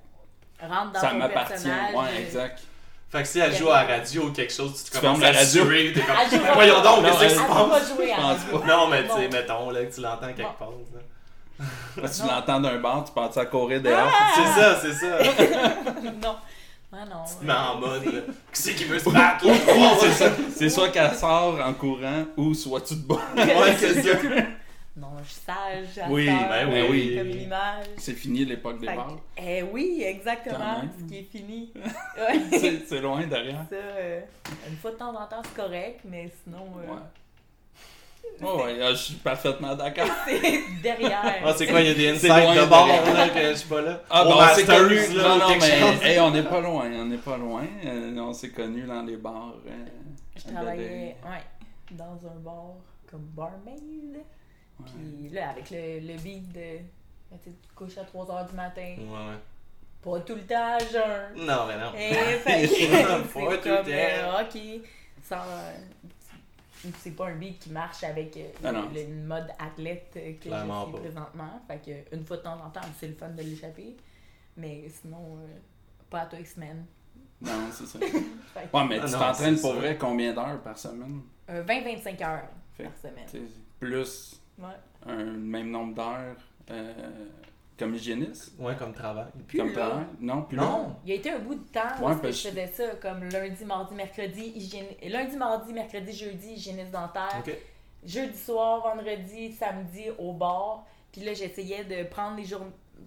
Rentre 0.61 0.93
dans 0.95 1.01
ça 1.01 1.13
m'appartient. 1.13 1.69
Ouais, 1.69 2.23
exact. 2.23 2.61
Fait 3.09 3.23
que 3.23 3.29
si 3.29 3.39
elle 3.39 3.55
joue 3.55 3.71
à 3.71 3.85
la 3.85 3.97
radio 3.99 4.25
ou 4.25 4.33
quelque 4.33 4.53
chose, 4.53 4.83
tu 4.83 4.91
te 4.91 4.97
Tu 4.97 5.01
commences 5.01 5.21
fermes 5.21 5.33
la 5.33 5.39
à 5.39 5.43
radio. 5.45 5.65
suer, 5.65 5.93
t'es 5.93 6.01
comme, 6.01 6.17
Elle 6.21 6.31
jouera 6.41 6.53
voyons 6.55 6.83
donc, 6.83 7.03
Non, 7.05 7.11
qu'est-ce 7.21 7.35
qui 7.35 7.41
se 7.41 8.17
passe? 8.17 8.63
à. 8.63 8.67
Non, 8.67 8.89
mais 8.89 9.05
tu 9.07 9.11
sais, 9.15 9.29
mettons, 9.29 9.71
là, 9.71 9.85
que 9.85 9.95
tu 9.95 10.01
l'entends 10.01 10.27
quelque 10.33 10.43
Bon. 10.43 10.53
part, 10.59 10.71
là. 10.93 11.63
Là, 12.03 12.09
tu 12.09 12.23
Non. 12.23 12.29
l'entends 12.33 12.61
d'un 12.61 12.79
bar, 12.81 13.05
tu 13.05 13.13
penses 13.13 13.37
à 13.37 13.47
courir 13.47 13.81
dehors. 13.81 14.11
C'est 14.35 14.61
ça, 14.61 14.81
c'est 14.81 14.93
ça. 14.95 15.19
non. 16.23 16.37
Ah 16.95 17.05
non. 17.07 17.25
Tu 17.27 17.35
te 17.37 17.45
mets 17.45 17.53
en 17.53 17.81
mode, 17.81 18.05
là, 18.05 18.21
qui 18.53 18.63
c'est 18.63 18.75
qui 18.75 18.85
veut 18.85 18.99
se 18.99 19.09
battre, 19.09 19.47
là? 19.47 19.55
C'est 19.99 20.11
ça. 20.13 20.31
C'est 20.55 20.69
soit 20.69 20.90
qu'elle 20.90 21.15
sort 21.15 21.59
en 21.65 21.73
courant 21.73 22.25
ou 22.37 22.53
soit 22.55 22.83
tu 22.83 22.95
te 22.97 23.07
bats. 23.07 23.21
Ouais, 23.37 23.75
c'est 23.79 24.03
ça. 24.03 24.19
non, 24.97 25.09
je 25.25 25.29
suis 25.31 25.40
sage. 25.47 26.05
Oui, 26.11 26.29
heure, 26.29 26.49
ben 26.51 26.69
euh, 26.71 26.88
oui. 26.90 27.15
Comme 27.17 27.29
l'image. 27.29 27.87
C'est 27.97 28.13
fini 28.13 28.45
l'époque 28.45 28.79
des 28.79 28.87
Fait 28.88 28.93
que- 28.93 28.99
bars. 28.99 29.17
Eh 29.38 29.63
oui, 29.63 30.03
exactement. 30.05 30.59
Même. 30.81 30.90
Ce 30.99 31.05
qui 31.09 31.19
est 31.19 31.29
fini. 31.33 31.73
Ouais. 32.19 32.40
C'est 32.59 32.87
c'est 32.87 33.01
loin 33.01 33.27
derrière. 33.27 33.65
Ça, 33.71 33.77
euh, 33.77 34.21
une 34.69 34.77
fois 34.77 34.90
de 34.90 34.97
temps 34.97 35.17
en 35.19 35.27
temps, 35.27 35.40
c'est 35.43 35.55
correct, 35.55 36.01
mais 36.05 36.31
sinon, 36.45 36.67
euh, 36.87 36.93
Ouais. 36.93 36.99
Oh, 38.44 38.62
ouais, 38.64 38.77
je 38.90 38.94
suis 38.94 39.14
parfaitement 39.14 39.75
d'accord. 39.77 40.06
c'est 40.27 40.62
derrière. 40.83 41.42
Ah, 41.44 41.52
c'est 41.56 41.66
quoi, 41.68 41.81
il 41.81 41.88
y 41.88 41.90
a 41.90 41.94
des 41.94 42.08
insights 42.10 42.56
de 42.60 42.66
bord 42.66 42.88
là, 42.88 43.29
que 43.29 43.40
je 43.50 43.54
suis 43.54 43.68
pas 43.68 43.81
là? 43.83 44.02
Ah, 44.10 44.25
bon, 44.25 44.35
on 44.37 44.54
s'est 44.54 44.64
connus. 44.64 45.14
là, 45.14 45.23
Non, 45.29 45.38
non, 45.38 45.56
mais 45.60 46.08
hey, 46.08 46.18
on 46.20 46.31
n'est 46.33 46.42
pas 46.42 46.60
loin. 46.60 46.90
On 46.92 47.04
n'est 47.04 47.18
pas 47.18 47.37
loin. 47.37 47.64
Euh, 47.85 48.16
on 48.18 48.33
s'est 48.33 48.50
connus 48.50 48.83
dans 48.85 49.02
les 49.02 49.16
bars. 49.16 49.52
euh, 49.66 49.70
Je 50.37 50.52
travaillais 50.52 51.16
ouais, 51.25 51.42
dans 51.92 52.18
un 52.29 52.40
bar 52.40 52.64
comme 53.08 53.27
barmaid. 53.37 54.16
Ouais. 54.16 54.87
Puis 54.87 55.29
là, 55.29 55.50
avec 55.50 55.70
le, 55.70 56.00
le 56.00 56.18
beat 56.18 56.50
de. 56.52 56.79
ben, 57.31 57.38
Tu 57.44 57.50
te 57.52 57.75
couches 57.77 57.98
à 57.98 58.02
3h 58.02 58.48
du 58.50 58.56
matin. 58.56 58.94
Ouais, 58.98 59.04
ouais. 59.04 59.38
Pas 60.02 60.18
tout 60.25 60.35
le 60.35 60.40
temps 60.42 60.75
à 60.75 60.79
jeun. 60.81 61.37
Non, 61.46 61.66
mais 61.68 61.77
non. 61.79 61.92
Et 61.96 62.12
fait 62.38 62.66
que 62.66 63.23
Pas 63.23 63.23
c'est 63.23 63.31
tout 63.31 63.38
le 63.38 63.56
comme, 63.58 63.85
temps. 63.85 63.92
euh, 63.92 64.42
ok, 64.42 64.60
sans, 65.23 65.37
c'est 66.99 67.13
pas 67.13 67.29
un 67.29 67.37
beat 67.37 67.59
qui 67.61 67.71
marche 67.71 68.03
avec 68.05 68.37
euh, 68.37 68.49
Ah 68.65 68.73
non. 68.73 68.89
le, 68.95 69.03
le 69.03 69.23
mode 69.27 69.49
athlète 69.59 70.13
euh, 70.17 70.33
que 70.35 70.49
Clairement 70.49 70.81
je 70.81 70.85
suis 70.87 70.93
pas. 70.93 70.99
présentement. 71.01 71.63
Fait 71.69 71.79
que 72.11 72.17
une 72.17 72.25
fois 72.25 72.37
de 72.39 72.43
temps 72.43 72.61
en 72.65 72.71
temps, 72.71 72.81
c'est 72.99 73.09
le 73.09 73.15
fun 73.15 73.29
de 73.31 73.43
l'échapper. 73.43 73.97
Mais 74.57 74.85
sinon, 74.89 75.39
euh, 75.39 75.47
pas 76.11 76.21
à 76.21 76.27
toi 76.27 76.39
semaine. 76.45 76.85
Non, 77.41 77.51
c'est 77.73 77.87
ça. 77.87 77.99
Ouais, 78.73 78.85
mais 78.89 78.99
Ah 79.03 79.07
tu 79.07 79.13
t'entraînes 79.13 79.59
pour 79.61 79.75
vrai 79.75 79.97
combien 79.99 80.33
d'heures 80.33 80.61
par 80.63 80.79
semaine? 80.79 81.23
euh, 81.51 81.65
20-25 81.65 82.23
heures 82.25 82.49
Fait 82.77 82.85
par 82.85 82.93
semaine. 82.97 83.49
Plus 83.81 84.41
Ouais. 84.59 84.69
un 85.07 85.25
même 85.25 85.71
nombre 85.71 85.95
d'heures 85.95 86.37
euh, 86.71 86.93
comme 87.79 87.94
hygiéniste? 87.94 88.52
Ouais, 88.58 88.75
comme 88.77 88.92
travail. 88.92 89.27
Plus 89.48 89.58
comme 89.58 89.68
là. 89.68 89.75
travail? 89.75 90.04
Non, 90.20 90.42
plus 90.42 90.56
Non. 90.56 90.96
Il 91.04 91.10
y 91.10 91.12
a 91.12 91.16
été 91.16 91.31
un 91.31 91.38
bout 91.38 91.54
de 91.54 91.68
temps 91.70 91.81
où 92.00 92.06
Ouais, 92.06 92.14
je 92.25 92.48
faisais 92.48 92.66
ça, 92.68 92.85
comme 93.00 93.25
lundi, 93.25 93.64
mardi, 93.64 93.94
mercredi, 93.94 94.52
hygiène... 94.54 94.87
lundi, 95.08 95.37
mardi, 95.37 95.73
mercredi, 95.73 96.12
jeudi, 96.12 96.52
hygiéniste 96.54 96.90
dentaire. 96.90 97.29
Ok. 97.40 97.56
Jeudi 98.04 98.37
soir, 98.38 98.83
vendredi, 98.83 99.52
samedi 99.52 100.06
au 100.18 100.33
bar. 100.33 100.85
Puis 101.12 101.23
là, 101.23 101.35
j'essayais 101.35 101.85
de 101.85 102.04
prendre 102.08 102.37
les 102.37 102.44
jours. 102.44 102.60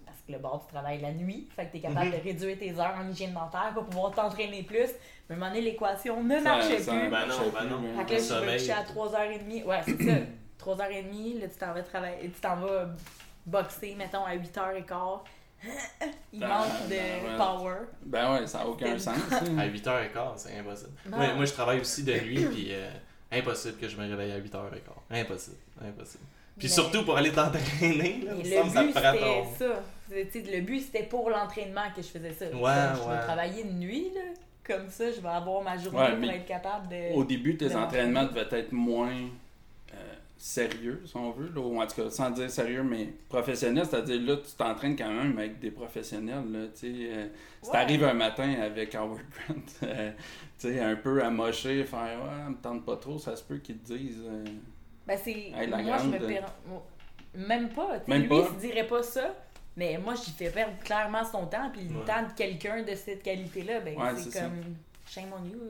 Parce 0.04 0.18
que 0.26 0.32
le 0.32 0.38
bar, 0.38 0.60
tu 0.66 0.72
travailles 0.72 1.00
la 1.00 1.12
nuit. 1.12 1.48
Fait 1.56 1.66
que 1.66 1.72
tu 1.72 1.76
es 1.78 1.80
capable 1.80 2.06
Mhm. 2.10 2.18
de 2.18 2.22
réduire 2.22 2.58
tes 2.58 2.72
heures 2.78 2.94
en 2.98 3.08
hygiène 3.10 3.32
dentaire 3.34 3.72
pour 3.74 3.84
pouvoir 3.86 4.12
t'entraîner 4.12 4.62
plus. 4.62 4.90
Mais 5.28 5.34
à 5.34 5.36
un 5.36 5.36
moment 5.36 5.48
donné, 5.50 5.62
l'équation 5.62 6.22
ne 6.22 6.34
Ça- 6.36 6.40
marchait 6.42 6.78
ça 6.78 6.92
plus. 6.92 7.08
Ben 7.10 7.26
non, 7.26 7.50
ben 7.52 7.64
non. 7.64 7.78
mais- 7.80 7.94
Fait 7.94 8.04
que 8.04 8.12
là, 8.12 8.40
je 8.40 8.46
me 8.46 8.52
coucher 8.52 8.72
à 8.72 8.82
3h30. 8.84 9.64
Ouais, 9.64 9.80
c'est 9.84 10.02
ça. 10.02 10.12
3h30, 10.58 11.40
là, 11.40 11.48
tu 11.48 11.56
t'en 11.58 11.72
vas 11.72 11.82
travailler. 11.82 12.30
Tu 12.30 12.40
t'en 12.40 12.56
vas 12.56 12.86
boxer, 13.46 13.94
mettons, 13.96 14.24
à 14.24 14.34
8h15. 14.36 15.20
Il 16.32 16.40
Ben, 16.40 16.48
manque 16.48 16.84
de 16.84 16.90
ben, 16.90 17.24
ouais. 17.30 17.36
power. 17.38 17.74
Ben 18.04 18.32
ouais, 18.34 18.46
ça 18.46 18.58
n'a 18.58 18.66
aucun 18.68 18.98
sens. 18.98 19.16
hein. 19.32 19.58
À 19.58 19.66
8h15, 19.66 20.08
c'est 20.36 20.58
impossible. 20.58 20.90
Non. 21.10 21.16
Moi, 21.16 21.34
moi, 21.34 21.44
je 21.46 21.52
travaille 21.52 21.80
aussi 21.80 22.04
de 22.04 22.12
nuit, 22.12 22.44
puis 22.46 22.68
euh, 22.72 22.90
impossible 23.32 23.78
que 23.78 23.88
je 23.88 23.96
me 23.96 24.08
réveille 24.08 24.32
à 24.32 24.38
8h15. 24.38 24.70
Impossible, 25.10 25.56
impossible. 25.82 26.24
Puis 26.58 26.68
Mais- 26.68 26.74
surtout 26.74 27.04
pour 27.04 27.16
aller 27.16 27.32
t'entraîner, 27.32 28.22
là, 28.24 28.32
le 28.34 28.44
semble 28.44 28.92
ça 28.92 29.00
prend 29.00 29.12
c'était 29.12 29.18
ton... 29.18 29.54
ça. 29.58 29.82
Le 30.52 30.60
but, 30.60 30.80
c'était 30.80 31.02
pour 31.04 31.28
l'entraînement 31.30 31.90
que 31.94 32.00
je 32.02 32.06
faisais 32.08 32.32
ça. 32.32 32.44
Ouais, 32.46 32.52
Comme 32.52 32.62
Je 33.02 33.08
ouais. 33.08 33.16
vais 33.16 33.22
travailler 33.22 33.64
de 33.64 33.72
nuit, 33.72 34.10
là. 34.14 34.20
Comme 34.64 34.88
ça, 34.88 35.10
je 35.12 35.20
vais 35.20 35.28
avoir 35.28 35.62
ma 35.62 35.76
journée 35.78 35.98
Ouais, 35.98 36.16
pour 36.16 36.30
être 36.30 36.46
capable 36.46 36.88
de. 36.88 37.14
Au 37.14 37.24
début, 37.24 37.56
tes 37.56 37.68
de 37.68 37.74
entraînements 37.76 38.24
devaient 38.24 38.48
être 38.58 38.72
moins 38.72 39.12
sérieux, 40.38 41.02
si 41.06 41.16
on 41.16 41.30
veut, 41.30 41.50
là, 41.54 41.60
ou 41.60 41.80
en 41.80 41.86
tout 41.86 42.02
cas, 42.02 42.10
sans 42.10 42.30
dire 42.30 42.50
sérieux, 42.50 42.82
mais 42.82 43.08
professionnel, 43.28 43.84
c'est-à-dire 43.88 44.20
là, 44.20 44.36
tu 44.36 44.52
t'entraînes 44.56 44.96
quand 44.96 45.10
même 45.12 45.38
avec 45.38 45.58
des 45.58 45.70
professionnels. 45.70 46.44
Là, 46.52 46.66
tu 46.68 46.80
sais, 46.80 47.08
euh, 47.10 47.26
si 47.62 47.70
t'arrives 47.70 48.04
un 48.04 48.12
matin 48.14 48.54
avec 48.62 48.94
Howard 48.94 49.20
Grant, 49.48 49.54
euh, 49.84 50.10
tu 50.58 50.68
sais, 50.68 50.80
un 50.80 50.96
peu 50.96 51.22
amoché, 51.24 51.84
faire 51.84 52.18
Ouais, 52.22 52.50
me 52.50 52.56
tente 52.56 52.84
pas 52.84 52.96
trop, 52.96 53.18
ça 53.18 53.34
se 53.36 53.42
peut 53.42 53.56
qu'ils 53.58 53.78
te 53.78 53.94
disent. 53.94 54.22
euh, 54.26 54.44
Ben, 55.06 55.18
c'est. 55.22 55.30
Hey, 55.32 55.68
moi, 55.68 55.78
je 55.98 56.06
me 56.08 56.18
grande- 56.18 56.26
perds. 56.28 56.52
Même 57.34 57.68
pas. 57.70 57.98
tu 57.98 58.04
sais, 58.04 58.10
Même 58.10 58.22
lui, 58.22 58.28
pas? 58.28 58.48
il 58.50 58.54
se 58.60 58.66
dirait 58.66 58.86
pas 58.86 59.02
ça. 59.02 59.34
Mais 59.78 59.98
moi, 59.98 60.14
j'y 60.14 60.30
fais 60.30 60.48
perdre 60.50 60.72
clairement 60.82 61.22
son 61.24 61.46
temps. 61.46 61.70
Puis 61.70 61.82
le 61.82 61.98
Ouais. 61.98 62.04
temps 62.06 62.22
de 62.22 62.32
quelqu'un 62.34 62.82
de 62.82 62.94
cette 62.94 63.22
qualité-là, 63.22 63.80
ben, 63.80 63.94
Ouais, 63.96 64.08
c'est 64.16 64.22
c'est 64.30 64.38
ça. 64.38 64.44
comme. 64.44 64.74
Shame 65.08 65.26
on 65.38 65.44
you. 65.46 65.60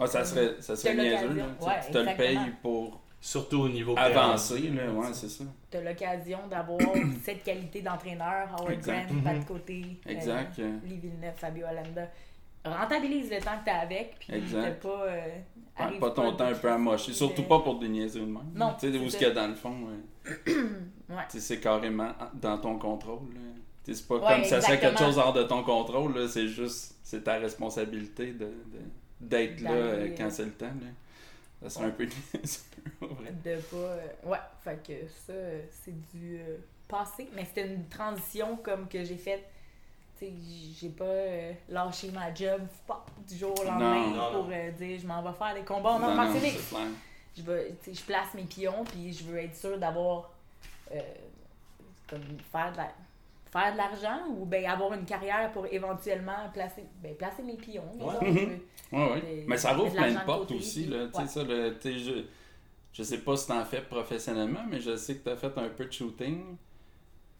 Ah, 0.00 0.06
ça 0.06 0.24
serait, 0.24 0.56
ça 0.60 0.74
serait 0.74 0.94
niaiseux. 0.96 1.34
là, 1.34 1.44
tu 1.58 1.62
sais, 1.64 1.68
Ouais, 1.70 1.80
tu 1.86 1.92
te 1.92 1.98
le 1.98 2.16
payes 2.16 2.52
pour 2.62 3.00
Surtout 3.20 3.60
au 3.62 3.68
niveau 3.68 3.94
t'es 3.94 4.00
Là, 4.14 4.34
ouais, 4.34 5.06
tu 5.08 5.14
c'est 5.14 5.28
ça. 5.28 5.44
T'as 5.70 5.80
l'occasion 5.82 6.38
d'avoir 6.48 6.78
cette 7.24 7.42
qualité 7.44 7.82
d'entraîneur, 7.82 8.48
Howard 8.58 8.72
Exact. 8.72 9.08
Grant, 9.12 9.20
Pat 9.22 9.46
Côté, 9.46 9.82
euh, 10.06 10.10
Exact. 10.10 10.58
euh, 10.58 10.78
Lee 10.86 10.96
Villeneuve, 10.96 11.34
Fabio 11.36 11.66
Alanda. 11.66 12.08
Rentabilise 12.64 13.30
le 13.30 13.38
temps 13.40 13.58
que 13.60 13.64
t'as 13.66 13.78
avec, 13.80 14.16
puis 14.18 14.34
Exact. 14.34 14.82
pas. 14.82 14.88
euh, 15.06 15.26
Ouais, 15.78 15.86
arrive 15.86 15.98
pas 16.00 16.10
ton 16.10 16.32
de 16.32 16.36
temps 16.36 16.44
un 16.46 16.54
peu 16.54 16.70
amoché. 16.70 17.12
Surtout 17.14 17.44
pas 17.44 17.60
pour 17.60 17.78
des 17.78 17.88
niaiseries 17.88 18.20
de 18.20 18.26
même. 18.26 18.42
Non, 18.54 18.74
Tu 18.78 18.90
sais, 18.92 18.98
où 18.98 19.04
c'est 19.04 19.10
ce 19.10 19.16
qu'il 19.16 19.26
y 19.28 19.30
a 19.30 19.34
dans 19.34 19.48
le 19.48 19.54
fond. 19.54 19.74
ouais. 19.86 20.32
Ouais. 21.10 21.16
Tu 21.28 21.38
sais, 21.38 21.40
c'est 21.40 21.60
carrément 21.60 22.12
dans 22.34 22.56
ton 22.58 22.78
contrôle. 22.78 23.32
là. 23.34 23.40
Tu 23.84 23.94
C'est 23.94 24.06
pas 24.06 24.16
Ouais, 24.16 24.34
comme 24.34 24.44
ça 24.44 24.60
serait 24.60 24.78
quelque 24.78 24.92
exactement. 24.92 25.08
chose 25.08 25.18
hors 25.18 25.32
de 25.32 25.42
ton 25.42 25.62
contrôle. 25.64 26.14
là. 26.16 26.28
C'est 26.28 26.46
juste, 26.48 26.94
c'est 27.02 27.24
ta 27.24 27.34
responsabilité 27.38 28.26
de, 28.32 28.44
de- 28.44 28.52
d'être 29.20 29.60
là 29.60 29.70
euh, 29.72 30.08
quand 30.16 30.30
c'est 30.30 30.44
le 30.44 30.52
temps. 30.52 30.66
Là. 30.66 30.86
Ça 31.62 31.68
serait 31.70 31.86
un 31.86 31.90
peu 31.90 32.08
en 33.02 33.06
vrai. 33.06 33.32
De 33.44 33.56
pas. 33.60 33.76
euh, 33.76 34.06
ouais, 34.24 34.38
fait 34.64 34.82
que 34.86 35.08
ça, 35.26 35.32
euh, 35.32 35.62
c'est 35.84 36.10
du 36.12 36.38
euh, 36.38 36.56
passé. 36.88 37.28
Mais 37.34 37.44
c'était 37.44 37.66
une 37.66 37.86
transition 37.88 38.56
comme 38.56 38.88
que 38.88 39.04
j'ai 39.04 39.16
faite. 39.16 39.44
Tu 40.18 40.26
sais, 40.26 40.32
j'ai 40.80 40.88
pas 40.90 41.04
euh, 41.04 41.52
lâché 41.68 42.10
ma 42.10 42.32
job 42.34 42.62
du 43.28 43.36
jour 43.36 43.58
au 43.58 43.64
lendemain 43.64 44.06
Non, 44.08 44.16
non, 44.16 44.32
pour 44.42 44.50
euh, 44.52 44.70
dire 44.72 44.98
je 45.00 45.06
m'en 45.06 45.22
vais 45.22 45.36
faire 45.36 45.54
des 45.54 45.62
combats 45.62 45.90
en 45.92 45.98
clair. 46.70 46.86
je 47.36 47.42
veux, 47.42 47.66
tu 47.82 47.90
sais, 47.94 48.00
je 48.00 48.04
place 48.06 48.34
mes 48.34 48.44
pions 48.44 48.84
puis 48.84 49.12
je 49.12 49.24
veux 49.24 49.38
être 49.38 49.56
sûre 49.56 49.78
d'avoir 49.78 50.30
euh, 50.94 51.00
comme 52.08 52.22
faire 52.52 52.72
de 52.72 52.76
la- 52.78 52.92
faire 53.52 53.72
de 53.72 53.76
l'argent 53.78 54.20
ou 54.28 54.44
ben 54.44 54.64
avoir 54.66 54.92
une 54.94 55.04
carrière 55.04 55.50
pour 55.52 55.66
éventuellement 55.66 56.48
placer 56.52 56.84
ben 57.02 57.14
placer 57.16 57.42
mes 57.42 57.56
pions 57.56 57.84
Ouais. 57.98 58.30
Mhm. 58.30 58.60
Ouais, 58.92 59.10
ouais. 59.12 59.20
Des- 59.20 59.44
Mais 59.46 59.56
ça 59.56 59.72
rouvre 59.74 59.92
plein 59.92 60.12
de 60.12 60.24
portes 60.24 60.50
aussi. 60.52 60.86
Là. 60.86 61.06
Tu 61.14 61.26
ça, 61.28 61.42
le- 61.44 61.78
tu 61.78 61.92
sais, 61.92 61.98
je, 61.98 62.12
je 62.92 63.02
sais 63.02 63.18
pas 63.18 63.36
si 63.36 63.46
t'en 63.48 63.64
fais 63.64 63.82
professionnellement, 63.82 64.64
mais 64.68 64.80
je 64.80 64.96
sais 64.96 65.16
que 65.16 65.24
t'as 65.24 65.36
fait 65.36 65.56
un 65.58 65.68
peu 65.68 65.84
de 65.84 65.92
shooting 65.92 66.56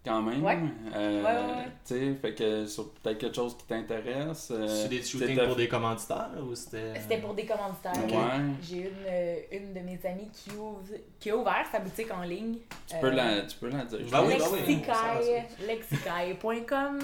quand 0.04 0.22
même. 0.22 0.42
Ouais. 0.42 0.58
Euh, 0.94 1.22
Ouais, 1.22 2.14
fait 2.22 2.34
que 2.34 2.66
sur 2.66 2.92
peut-être 2.94 3.18
quelque 3.18 3.34
chose 3.36 3.56
qui 3.56 3.66
t'intéresse. 3.66 4.50
euh, 4.50 4.66
C'est 4.66 4.88
des 4.88 5.02
shootings 5.02 5.38
pour 5.46 5.56
des 5.56 5.68
commanditaires 5.68 6.30
ou 6.42 6.54
c'était. 6.54 6.98
c'était 7.00 7.18
pour 7.18 7.34
des 7.34 7.44
commanditaires 7.46 7.92
Ouais. 8.06 8.40
j'ai 8.62 8.78
une, 8.82 9.06
euh, 9.06 9.36
une 9.52 9.74
de 9.74 9.80
mes 9.80 9.98
amies 10.06 10.30
qui 10.32 10.50
ouvre 10.52 10.82
qui 11.18 11.30
a 11.30 11.36
ouvert 11.36 11.66
sa 11.70 11.80
boutique 11.80 12.10
en 12.12 12.22
ligne 12.22 12.58
Tu 12.86 12.96
peux, 13.00 13.08
Euh, 13.08 13.10
la, 13.10 13.42
tu 13.42 13.56
peux 13.58 13.68
la 13.68 13.84
dire. 13.84 13.98
Ben 14.10 14.24
oui, 14.26 14.34
ben 14.38 15.66
lexicaille.com. 15.66 16.98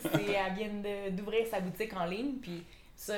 C'est, 0.00 0.22
elle 0.32 0.54
vient 0.54 0.68
de- 0.82 1.10
d'ouvrir 1.16 1.46
sa 1.46 1.60
boutique 1.60 1.94
en 1.96 2.04
ligne, 2.06 2.34
puis 2.40 2.62
ça, 2.96 3.14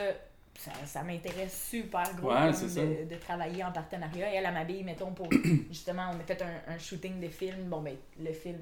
ça, 0.58 0.70
ça 0.84 1.02
m'intéresse 1.02 1.68
super 1.70 2.04
gros 2.16 2.28
Ouais, 2.30 2.44
comme 2.44 2.52
c'est 2.52 2.68
ça. 2.68 2.80
de, 2.82 3.08
de 3.12 3.16
travailler 3.20 3.64
en 3.64 3.72
partenariat. 3.72 4.28
Elle, 4.32 4.44
elle 4.46 4.52
m'habille, 4.54 4.84
mettons, 4.84 5.12
pour 5.12 5.28
justement, 5.70 6.10
on 6.12 6.20
a 6.20 6.24
fait 6.24 6.42
un, 6.42 6.72
un 6.74 6.78
shooting 6.78 7.20
de 7.20 7.28
film. 7.28 7.64
Bon, 7.68 7.80
ben, 7.82 7.96
le 8.20 8.32
film, 8.32 8.58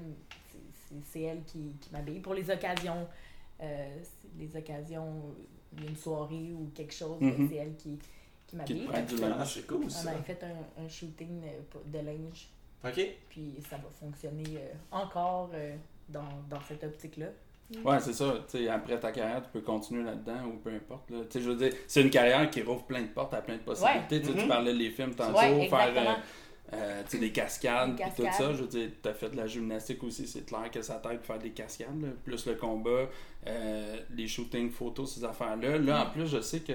c'est- 1.05 1.21
elle 1.21 1.43
qui, 1.43 1.75
qui 1.79 1.91
m'habille. 1.91 2.19
Pour 2.19 2.33
les 2.33 2.49
occasions, 2.49 3.07
euh, 3.61 3.97
les 4.37 4.55
occasions, 4.57 5.21
une 5.77 5.95
soirée 5.95 6.51
ou 6.53 6.69
quelque 6.75 6.93
chose, 6.93 7.17
ben, 7.19 7.33
Mhm. 7.37 7.49
c'est 7.49 7.55
elle 7.55 7.75
qui, 7.75 7.97
qui 8.47 8.55
m'habille. 8.55 8.81
du 8.81 8.87
Ah, 9.23 9.29
linge. 9.29 9.53
c'est 9.55 9.67
cool 9.67 9.83
On 9.85 9.89
ça. 9.89 10.09
avait 10.11 10.21
fait 10.23 10.43
un, 10.43 10.83
un 10.83 10.87
shooting 10.87 11.41
euh, 11.45 11.79
de 11.85 11.99
linge 12.05 12.49
Ok. 12.85 12.99
puis 13.29 13.55
ça 13.69 13.77
va 13.77 13.89
fonctionner 13.99 14.43
euh, 14.57 14.73
encore 14.91 15.49
euh, 15.53 15.75
dans, 16.09 16.21
dans 16.49 16.61
cette 16.67 16.83
optique-là. 16.83 17.27
Ouais, 17.83 17.99
c'est 18.01 18.13
ça. 18.13 18.35
Après 18.71 18.99
ta 18.99 19.11
carrière, 19.11 19.41
tu 19.41 19.49
peux 19.49 19.61
continuer 19.61 20.03
là-dedans 20.03 20.45
ou 20.45 20.57
peu 20.57 20.69
importe. 20.69 21.09
Là. 21.09 21.21
Tu 21.23 21.31
sais, 21.31 21.41
je 21.41 21.49
veux 21.49 21.55
dire, 21.55 21.73
c'est 21.87 22.01
une 22.03 22.09
carrière 22.11 22.47
qui 22.51 22.61
rouvre 22.61 22.83
plein 22.85 23.01
de 23.01 23.07
portes 23.07 23.33
à 23.33 23.41
plein 23.41 23.55
de 23.55 23.61
possibilités. 23.61 24.21
Tu 24.21 24.29
Mhm. 24.31 24.47
parlais 24.47 24.77
des 24.77 24.91
films 24.91 25.15
tantôt, 25.15 25.39
Ouais, 25.39 25.67
faire 25.69 25.87
exactement. 25.87 26.11
euh, 26.11 26.21
euh, 26.73 27.01
tu 27.03 27.11
sais, 27.11 27.17
des 27.19 27.31
cascades, 27.31 27.95
Des 27.95 28.03
puis 28.03 28.11
tout 28.17 28.23
ça. 28.31 28.53
Je 28.53 28.61
veux 28.61 28.67
dire, 28.67 28.89
tu 29.01 29.09
as 29.09 29.13
fait 29.13 29.29
de 29.29 29.37
la 29.37 29.47
gymnastique 29.47 30.03
aussi, 30.03 30.27
c'est 30.27 30.45
clair 30.45 30.69
que 30.71 30.81
ça 30.81 30.95
t'aide 30.95 31.19
de 31.21 31.25
faire 31.25 31.39
des 31.39 31.51
cascades, 31.51 32.01
là, 32.01 32.09
plus 32.23 32.45
le 32.47 32.55
combat, 32.55 33.07
euh, 33.47 33.97
les 34.15 34.27
shootings 34.27 34.71
photos, 34.71 35.15
ces 35.15 35.23
affaires-là. 35.23 35.77
Là, 35.77 36.05
en 36.07 36.09
plus, 36.11 36.27
je 36.27 36.41
sais 36.41 36.59
que 36.61 36.73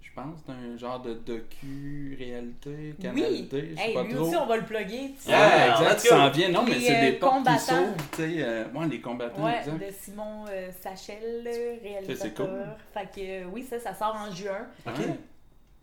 je 0.00 0.10
pense 0.20 0.40
que 0.40 0.46
c'est 0.46 0.52
un 0.52 0.76
genre 0.76 1.00
de 1.00 1.14
docu-réalité, 1.14 2.94
canalité, 3.00 3.68
je 3.70 3.76
sais 3.76 3.88
Hey, 3.88 3.94
pas 3.94 4.02
lui 4.02 4.14
trop. 4.14 4.26
aussi, 4.26 4.36
on 4.36 4.46
va 4.46 4.56
le 4.58 4.64
plugger. 4.64 5.14
tu 5.16 5.22
sais. 5.22 5.30
Ouais, 5.30 5.36
Yeah, 5.38 5.80
exact, 5.80 6.02
go. 6.02 6.08
s'en 6.08 6.30
vient. 6.30 6.48
Non, 6.50 6.64
mais 6.64 6.80
c'est 6.80 7.00
des 7.00 7.12
portes 7.12 7.32
qui 7.38 7.44
combattants. 7.44 7.58
s'ouvrent, 7.66 8.10
tu 8.12 8.16
sais. 8.16 8.34
euh, 8.42 8.64
ouais, 8.74 8.88
les 8.88 9.00
combattants, 9.00 9.44
Ouais, 9.44 9.58
exact. 9.60 9.78
de 9.78 9.90
Simon 9.90 10.44
euh, 10.50 10.70
Sachel, 10.82 11.48
réalisateur. 11.82 12.16
c'est 12.20 12.34
cool. 12.34 12.66
Fait 12.92 13.06
que 13.20 13.44
euh, 13.44 13.48
oui, 13.52 13.64
ça, 13.68 13.78
ça 13.80 13.94
sort 13.94 14.14
en 14.16 14.30
juin. 14.34 14.66
Ok. 14.86 15.00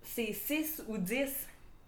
C'est 0.03 0.33
6 0.33 0.83
ou 0.87 0.97
10. 0.97 1.29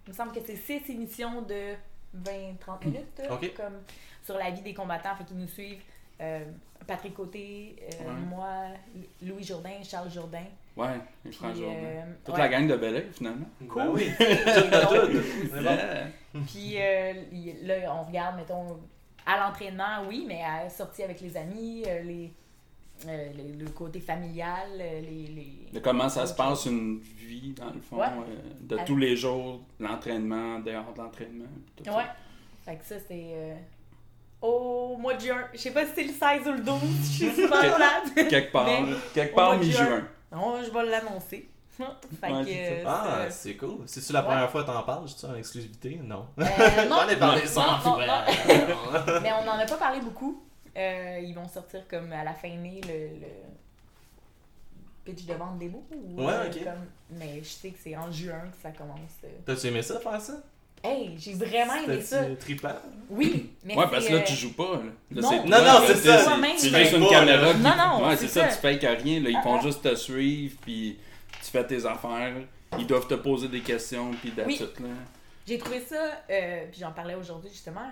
Il 0.07 0.11
me 0.11 0.15
semble 0.15 0.31
que 0.33 0.39
c'est 0.45 0.55
6 0.55 0.89
émissions 0.89 1.41
de 1.43 1.73
20-30 2.17 2.85
minutes, 2.85 3.21
comme 3.55 3.81
sur 4.23 4.37
la 4.37 4.49
vie 4.51 4.61
des 4.61 4.73
combattants. 4.73 5.15
Fait 5.15 5.23
qu'ils 5.25 5.37
nous 5.37 5.47
suivent. 5.47 5.81
euh, 6.19 6.39
Patrick 6.87 7.13
Côté, 7.13 7.75
euh, 7.79 8.05
Ouais. 8.07 8.13
moi, 8.27 8.47
Louis 9.21 9.43
Jourdain, 9.43 9.81
Charles 9.83 10.09
Jourdain. 10.11 10.43
Ouais, 10.75 10.87
les 11.23 11.29
Puis, 11.29 11.39
frères 11.39 11.53
Jourdain. 11.55 11.75
euh, 11.75 12.01
Toute 12.25 12.33
ouais. 12.35 12.39
la 12.41 12.47
gang 12.49 12.67
de 12.67 12.75
Bel 12.75 13.07
finalement. 13.13 13.45
Ben 13.61 13.87
oui. 13.89 14.09
Puis, 16.47 16.75
euh, 16.77 17.13
là, 17.63 17.93
on 17.95 18.03
regarde, 18.03 18.37
mettons, 18.37 18.79
à 19.25 19.39
l'entraînement, 19.39 20.03
oui, 20.07 20.25
mais 20.27 20.41
à 20.43 20.63
la 20.63 20.69
sortie 20.69 21.03
avec 21.03 21.21
les 21.21 21.35
amis, 21.37 21.83
euh, 21.87 22.01
les, 22.03 22.31
euh, 23.07 23.29
le 23.59 23.69
côté 23.69 23.99
familial, 23.99 24.69
euh, 24.79 25.01
les. 25.01 25.27
les... 25.27 25.69
De 25.73 25.79
comment 25.79 26.09
ça 26.09 26.25
se 26.25 26.33
passe 26.33 26.65
une 26.65 26.99
vie, 26.99 27.53
dans 27.53 27.71
le 27.71 27.79
fond, 27.81 27.97
Ouais. 27.97 28.05
euh, 28.07 28.51
de 28.61 28.77
À- 28.77 28.83
tous 28.83 28.97
les 28.97 29.15
jours, 29.15 29.61
l'entraînement, 29.79 30.59
dehors 30.59 30.93
de 30.93 31.01
l'entraînement. 31.01 31.45
tout 31.75 31.83
ça. 31.83 31.97
Ouais. 31.97 32.03
Fait 32.65 32.75
que 32.75 32.85
ça, 32.85 32.95
c'est. 33.07 33.31
euh, 33.33 33.55
au 34.41 34.97
mois 34.97 35.13
de 35.13 35.21
juin. 35.21 35.45
Je 35.53 35.57
sais 35.59 35.71
pas 35.71 35.85
si 35.85 35.91
c'est 35.95 36.03
le 36.03 36.13
16 36.13 36.47
ou 36.47 36.51
le 36.53 36.61
12, 36.61 36.79
je 37.03 37.11
suis 37.25 37.31
super 37.35 37.61
malade. 37.61 38.27
Quelque 38.29 38.51
part, 38.51 38.65
Mais 38.65 38.83
quelque 39.13 39.35
part 39.35 39.57
mi-juin. 39.57 40.03
Non, 40.31 40.55
je 40.63 40.69
vais 40.71 40.85
l'annoncer. 40.89 41.47
fait 42.21 42.31
Ouais, 42.31 42.43
euh, 42.47 42.83
Ah, 42.85 43.25
c'est- 43.29 43.55
cool. 43.55 43.79
C'est-tu 43.85 44.13
la 44.13 44.19
Ouais. 44.21 44.25
première 44.27 44.49
fois 44.51 44.61
que 44.63 44.67
t'en 44.67 44.83
parles, 44.83 45.05
tu 45.07 45.25
en 45.25 45.35
exclusivité? 45.35 45.99
Non. 46.03 46.25
Euh, 46.39 46.43
non, 46.89 46.95
J'en 47.01 47.09
ai 47.09 47.15
parlé 47.17 47.41
non, 47.41 47.47
sans 47.47 47.71
non, 47.71 47.77
fou. 47.79 47.89
non. 47.99 49.19
Mais 49.21 49.31
on 49.41 49.45
n'en 49.45 49.57
a 49.59 49.65
pas 49.65 49.77
parlé 49.77 49.99
beaucoup. 50.01 50.43
Euh, 50.77 51.19
ils 51.21 51.33
vont 51.33 51.47
sortir 51.47 51.85
comme 51.89 52.11
à 52.13 52.23
la 52.23 52.33
fin 52.33 52.49
mai 52.55 52.79
le, 52.87 53.19
le 53.19 53.27
pitch 55.03 55.25
de 55.25 55.33
vente 55.33 55.57
démo. 55.59 55.83
Ou, 55.93 56.23
Ouais, 56.23 56.33
euh, 56.33 56.47
ok. 56.47 56.63
comme- 56.63 57.17
Mais 57.19 57.39
je 57.43 57.49
sais 57.49 57.69
que 57.71 57.79
c'est 57.81 57.95
en 57.97 58.11
juin 58.11 58.39
que 58.51 58.61
ça 58.61 58.71
commence. 58.71 58.99
euh. 59.23 59.27
T'as-tu 59.45 59.67
aimé 59.67 59.81
ça, 59.81 59.99
faire 59.99 60.21
ça? 60.21 60.41
Hey, 60.83 61.15
j'ai 61.17 61.33
vraiment 61.33 61.75
aimé 61.75 62.01
ça. 62.01 62.23
Trippant? 62.39 62.73
Oui, 63.09 63.51
mais 63.63 63.75
Ouais, 63.77 63.85
parce 63.91 64.07
que 64.07 64.13
là, 64.13 64.21
tu 64.21 64.33
joues 64.33 64.53
pas. 64.53 64.81
Là, 65.11 65.21
Là, 65.21 65.21
non. 65.21 65.45
Non, 65.47 65.81
c'est 65.85 65.95
ça. 65.95 66.17
tu 66.25 66.61
juste 66.61 66.71
fais 66.71 66.95
une 66.97 67.03
pas, 67.03 67.09
caméra. 67.09 67.53
qui- 67.53 67.59
Non, 67.59 67.75
non, 67.77 68.07
Ouais, 68.07 68.17
c'est 68.17 68.27
ça, 68.27 68.49
ça. 68.49 68.55
tu 68.55 68.61
fais 68.61 68.85
à 68.87 68.91
rien. 68.93 69.19
Là, 69.21 69.29
ils 69.29 69.35
Ah, 69.37 69.43
font 69.43 69.57
ah. 69.59 69.61
juste 69.61 69.83
te 69.83 69.93
suivre, 69.93 70.57
puis 70.61 70.97
tu 71.43 71.51
fais 71.51 71.67
tes 71.67 71.85
affaires. 71.85 72.33
Ils 72.79 72.87
doivent 72.87 73.07
te 73.07 73.13
poser 73.15 73.47
des 73.49 73.59
questions, 73.61 74.11
puis 74.11 74.33
Oui. 74.47 74.59
J'ai 75.45 75.57
trouvé 75.57 75.81
ça, 75.81 76.01
euh, 76.29 76.65
puis 76.71 76.79
j'en 76.79 76.91
parlais 76.93 77.15
aujourd'hui 77.15 77.49
justement 77.51 77.91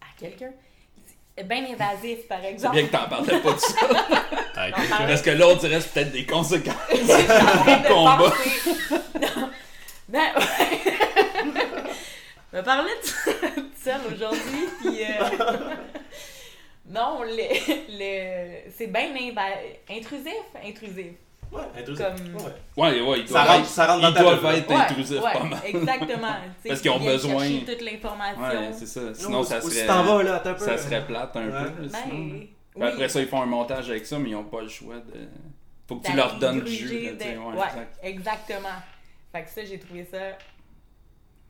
à 0.00 0.06
quelqu'un. 0.18 0.52
Bien 1.42 1.64
invasif, 1.64 2.28
par 2.28 2.38
C'est 2.42 2.50
exemple. 2.50 2.76
bien 2.76 2.86
que 2.86 2.92
t'en 2.92 3.08
parlais 3.08 3.40
pas 3.40 3.52
de 3.52 3.58
ça. 3.58 3.76
Ah, 4.56 4.68
Parce 5.08 5.20
que 5.20 5.30
là, 5.30 5.48
on 5.48 5.56
dirait 5.56 5.76
que 5.76 5.80
c'est 5.82 5.92
peut-être 5.92 6.12
des 6.12 6.24
conséquences. 6.24 6.74
De 6.92 7.88
Combat. 7.88 8.32
Ben, 10.08 10.32
me 12.52 12.62
parlais 12.62 12.92
de 13.02 13.60
de 13.60 13.66
ça 13.82 13.98
aujourd'hui, 14.06 14.68
puis... 14.80 15.02
euh, 15.02 15.74
Non, 16.88 17.22
le, 17.22 17.48
le... 17.88 18.70
c'est 18.76 18.86
bien 18.86 19.08
intrusif, 19.90 20.32
intrusif. 20.64 21.14
Ouais, 21.54 21.80
intrusif. 21.80 22.04
Comme- 22.04 22.34
Ouais. 22.34 22.52
Ouais, 22.76 23.00
ouais, 23.00 23.20
ils 23.20 23.28
Ça 23.28 23.44
doivent 23.44 23.56
rentre, 23.56 23.68
ça 23.68 23.86
rentre 23.86 24.02
dans 24.02 24.08
ils 24.08 24.14
ta 24.14 24.20
doivent 24.22 24.34
bulle, 24.40 24.48
là. 24.50 24.56
être 24.58 24.70
intrusifs 24.72 25.22
ouais, 25.22 25.32
pas 25.32 25.44
mal. 25.44 25.58
exactement. 25.64 26.34
Parce 26.68 26.80
qu'ils 26.80 26.90
ont 26.90 26.98
besoin- 27.00 27.48
toute 27.66 27.80
l'information. 27.82 28.42
Ouais, 28.42 28.72
c'est 28.72 28.86
ça. 28.86 29.00
Sinon, 29.14 29.40
Ou- 29.40 29.44
ça 29.44 29.58
ou 29.58 29.60
serait, 29.62 29.80
Si 29.82 29.86
t'en 29.86 30.02
vas, 30.02 30.22
là, 30.22 30.34
attends 30.36 30.50
un 30.50 30.54
peu. 30.54 30.64
ça 30.64 30.78
serait 30.78 31.06
plate 31.06 31.36
un 31.36 31.40
Ouais. 31.46 31.46
peu. 31.50 31.52
là, 31.52 31.70
Ben, 31.80 31.88
sinon. 32.02 32.14
oui. 32.16 32.50
Puis 32.74 32.82
Après 32.82 33.08
ça, 33.08 33.20
ils 33.20 33.28
font 33.28 33.40
un 33.42 33.46
montage 33.46 33.88
avec 33.90 34.04
ça, 34.04 34.18
mais 34.18 34.30
ils 34.30 34.32
n'ont 34.32 34.44
pas 34.44 34.62
le 34.62 34.68
choix 34.68 34.96
de. 34.96 35.28
Faut 35.86 35.96
que 35.96 36.06
tu 36.06 36.16
leur 36.16 36.38
donnes 36.38 36.56
du 36.60 36.64
gruger 36.64 36.86
jus. 36.88 37.04
là, 37.04 37.10
tu 37.12 37.18
sais, 37.24 37.34
de- 37.34 37.38
ouais, 37.38 37.44
ouais, 37.46 37.52
exact. 37.68 37.98
exactement. 38.02 38.68
Fait 39.32 39.42
que 39.44 39.50
ça, 39.50 39.64
j'ai 39.64 39.78
trouvé 39.78 40.04
ça 40.10 40.18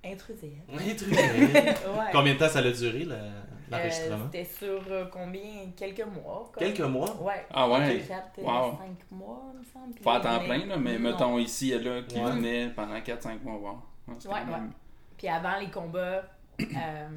intrusif. 0.04 0.52
Intrusif. 0.72 1.18
Ouais. 1.48 2.10
Combien 2.12 2.34
de 2.34 2.38
temps 2.38 2.48
ça 2.48 2.58
a 2.58 2.62
duré, 2.70 3.04
le- 3.04 3.12
Euh, 3.14 3.30
l'enregistrement? 3.70 4.24
C'était 4.32 4.44
sur 4.44 4.82
euh, 4.90 5.04
combien? 5.12 5.70
Quelques 5.76 6.04
mois. 6.06 6.50
comme. 6.52 6.62
Quelques 6.62 6.80
mois? 6.80 7.22
Ouais. 7.22 7.44
Ah 7.52 7.68
ouais? 7.68 8.02
Quatre, 8.06 8.38
euh, 8.38 8.42
Wow. 8.42 8.78
cinq 8.78 8.96
mois, 9.10 9.42
il 9.54 9.58
me 9.60 9.64
semble. 9.64 9.94
puis 9.94 10.04
Pas 10.04 10.16
à 10.16 10.20
temps 10.20 10.44
plein, 10.44 10.66
là, 10.66 10.76
mais 10.76 10.98
Non. 10.98 11.10
mettons 11.10 11.38
ici 11.38 11.72
et 11.72 11.78
là, 11.78 12.02
qui 12.02 12.18
Ouais. 12.18 12.30
venait 12.32 12.68
pendant 12.70 13.00
4-5 13.00 13.42
mois. 13.42 13.56
Wow. 13.56 13.78
Ouais, 14.08 14.14
c'est 14.18 14.28
Ouais, 14.28 14.44
même- 14.44 14.72
Puis 15.16 15.28
avant 15.28 15.58
les 15.58 15.70
combats, 15.70 16.22
euh, 16.60 17.08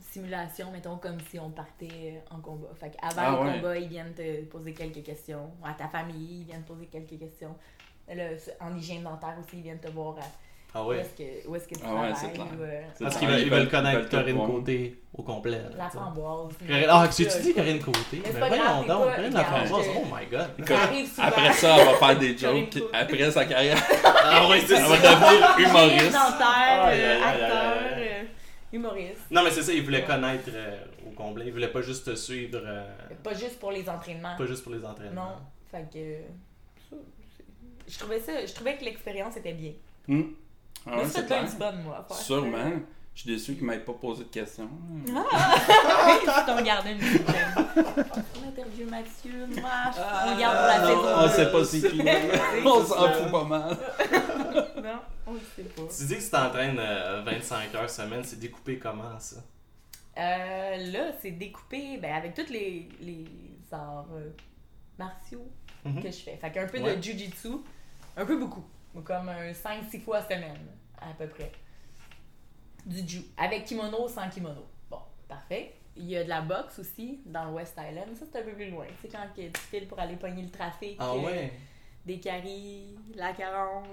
simulation, 0.00 0.70
mettons, 0.70 0.96
comme 0.98 1.18
si 1.28 1.38
on 1.38 1.50
partait 1.50 2.22
en 2.30 2.40
combat. 2.40 2.68
Fait 2.74 2.90
qu'avant 2.90 3.14
Ah 3.16 3.30
les 3.44 3.50
ouais. 3.50 3.56
combats, 3.56 3.76
ils 3.78 3.88
viennent 3.88 4.14
te 4.14 4.44
poser 4.44 4.72
quelques 4.72 5.02
questions. 5.02 5.50
À 5.64 5.74
ta 5.74 5.88
famille, 5.88 6.40
ils 6.40 6.44
viennent 6.44 6.62
te 6.62 6.68
poser 6.68 6.86
quelques 6.86 7.18
questions. 7.18 7.54
En 8.60 8.74
hygiène 8.76 9.02
dentaire 9.02 9.36
aussi, 9.38 9.58
ils 9.58 9.62
viennent 9.62 9.80
te 9.80 9.90
voir 9.90 10.16
à 10.18 10.22
Ah 10.74 10.84
où 10.84 10.88
ouais. 10.88 10.98
est-ce 10.98 11.10
que, 11.16 11.48
où 11.48 11.56
est-ce 11.56 11.66
que 11.66 11.74
tu 11.74 11.80
Ah 11.84 11.94
ouais, 11.94 12.12
c'est 12.14 12.30
clair. 12.32 12.46
ou, 12.58 12.62
euh, 12.62 12.82
Parce 13.00 13.16
qu'ils 13.16 13.26
veulent, 13.26 13.38
Ils 13.38 13.44
ils 13.46 13.50
veulent 13.50 13.60
veulent- 13.60 13.68
connaître 13.70 14.08
Corinne. 14.10 14.36
Côté 14.46 15.00
au 15.14 15.22
complet. 15.22 15.58
là, 15.58 15.68
La 15.78 15.84
tu 15.86 15.92
sais. 15.92 15.96
framboise. 15.98 16.52
Corinne- 16.58 16.86
Ah, 16.90 17.08
tu 17.08 17.26
tu 17.26 17.38
dis 17.40 17.54
Corinne 17.54 17.78
Côté? 17.80 17.98
Mais 18.12 18.18
Mais 18.22 18.32
c'est 18.32 18.38
pas 18.40 18.48
voyons 18.48 18.64
donc, 18.64 18.86
pas- 18.86 19.14
Corinne 19.16 19.32
la 19.34 19.42
regarde, 19.42 19.66
framboise, 19.66 19.86
je- 19.86 19.98
oh 19.98 20.04
my 20.14 20.26
god. 20.30 20.66
Ça 20.68 20.78
arrive 20.82 21.06
souvent. 21.08 21.26
Après 21.26 21.52
ça, 21.54 21.76
elle 21.78 21.86
va 21.86 21.94
faire 21.94 22.18
des 22.18 22.38
jokes. 22.38 22.78
Après 22.92 23.30
sa 23.30 23.44
carrière, 23.46 23.78
Ah 24.04 24.48
ouais, 24.48 24.60
c'est 24.60 24.74
elle 24.74 24.82
ça. 24.82 24.88
va 24.88 24.96
devenir 24.96 25.58
humoriste. 25.58 26.12
dentaire, 26.12 26.82
Aïe, 26.84 27.00
euh, 27.00 27.14
aïe, 27.16 27.22
acteur, 27.42 27.72
aïe. 27.72 28.04
euh, 28.10 28.22
humoriste. 28.74 29.20
Non, 29.30 29.42
mais 29.44 29.50
c'est 29.50 29.62
ça, 29.62 29.72
ils 29.72 29.82
voulaient 29.82 30.04
connaître 30.04 30.50
euh, 30.52 30.78
au 31.06 31.10
complet. 31.12 31.44
Ils 31.46 31.52
voulaient 31.52 31.68
pas 31.72 31.80
juste 31.82 32.04
te 32.04 32.14
suivre, 32.14 32.60
euh, 32.62 32.84
Pas 33.24 33.32
juste 33.34 33.58
pour 33.58 33.72
les 33.72 33.88
entraînements. 33.88 34.36
pas 34.36 34.46
juste 34.46 34.62
pour 34.62 34.72
les 34.74 34.84
entraînements. 34.84 35.24
Non. 35.24 35.36
Fait 35.70 35.86
que. 35.90 36.90
ça, 36.90 36.96
c'est- 37.36 37.44
Je 37.92 37.98
trouvais 37.98 38.20
ça. 38.20 38.44
Je 38.46 38.52
trouvais 38.52 38.76
que 38.76 38.84
l'expérience 38.84 39.36
était 39.38 39.54
bien. 39.54 39.72
Hmm. 40.06 40.22
Ah 40.86 40.90
mais 40.92 40.96
ouais, 41.02 41.08
c'est 41.08 41.26
bien 41.26 41.44
bonne, 41.58 41.82
moi. 41.82 42.06
Sûrement. 42.10 42.70
Je 43.14 43.22
suis 43.22 43.30
déçu 43.32 43.54
qu'ils 43.56 43.64
m'aient 43.66 43.80
pas 43.80 43.94
posé 43.94 44.22
de 44.24 44.28
questions. 44.28 44.70
Ah! 45.12 45.56
on 46.56 46.62
garde 46.62 46.86
une 46.86 46.98
prochaine. 46.98 47.54
On 47.76 48.48
interview 48.48 48.88
Mathieu, 48.88 49.46
moi. 49.60 49.70
on 50.26 50.38
garde 50.38 50.56
pour 50.56 50.66
la 50.66 50.74
Ah, 50.74 50.80
non, 50.94 51.02
on 51.16 51.22
deux. 51.26 51.32
sait 51.34 51.50
pas 51.50 51.64
c'est 51.64 51.80
qui. 51.90 51.98
C'est 52.02 52.62
on 52.64 52.84
s'en 52.84 53.12
fout 53.12 53.30
pas 53.32 53.44
mal. 53.44 53.76
Non, 54.76 55.00
on 55.26 55.32
le 55.32 55.40
sait 55.56 55.62
pas. 55.64 55.82
Tu 55.96 56.04
dis 56.06 56.16
que 56.16 56.22
tu 56.22 56.30
t'entraînes 56.30 56.78
euh, 56.78 57.22
25 57.26 57.74
heures 57.74 57.90
semaine, 57.90 58.22
c'est 58.22 58.38
découpé 58.38 58.78
comment 58.78 59.18
ça? 59.18 59.36
Euh, 60.16 60.76
là, 60.92 61.12
c'est 61.20 61.32
découpé 61.32 61.98
ben, 61.98 62.14
avec 62.14 62.34
tous 62.34 62.52
les, 62.52 62.88
les 63.00 63.24
arts 63.72 64.06
euh, 64.14 64.30
martiaux 64.98 65.46
Mhm. 65.84 66.02
que 66.02 66.10
je 66.10 66.16
fais. 66.18 66.36
Fait 66.36 66.50
qu'un 66.52 66.66
peu 66.66 66.78
Ouais. 66.80 66.96
de 66.96 67.02
jujitsu, 67.02 67.48
un 68.16 68.24
peu 68.26 68.36
beaucoup. 68.36 68.64
Comme 69.04 69.28
un 69.28 69.52
5-6 69.52 70.00
fois 70.00 70.22
semaine, 70.22 70.58
à 71.00 71.12
peu 71.16 71.26
près. 71.28 71.52
Du 72.84 73.06
ju. 73.06 73.20
Avec 73.36 73.64
kimono, 73.64 74.08
sans 74.08 74.28
kimono. 74.28 74.66
Bon, 74.90 74.98
parfait. 75.28 75.74
Il 75.96 76.06
y 76.08 76.16
a 76.16 76.24
de 76.24 76.28
la 76.28 76.40
boxe 76.40 76.78
aussi 76.78 77.20
dans 77.26 77.44
le 77.46 77.52
West 77.52 77.76
Island. 77.78 78.16
Ça, 78.16 78.24
c'est 78.30 78.38
un 78.40 78.42
peu 78.42 78.52
plus 78.52 78.70
loin. 78.70 78.86
C'est 79.02 79.08
quand 79.08 79.18
que 79.36 79.42
tu 79.42 79.60
files 79.70 79.86
pour 79.86 79.98
aller 79.98 80.16
pogner 80.16 80.42
le 80.42 80.50
trafic. 80.50 80.96
Ah 80.98 81.12
euh, 81.12 81.20
ouais? 81.20 81.52
Des 82.06 82.18
caries, 82.18 82.96
la 83.14 83.32
40. 83.32 83.84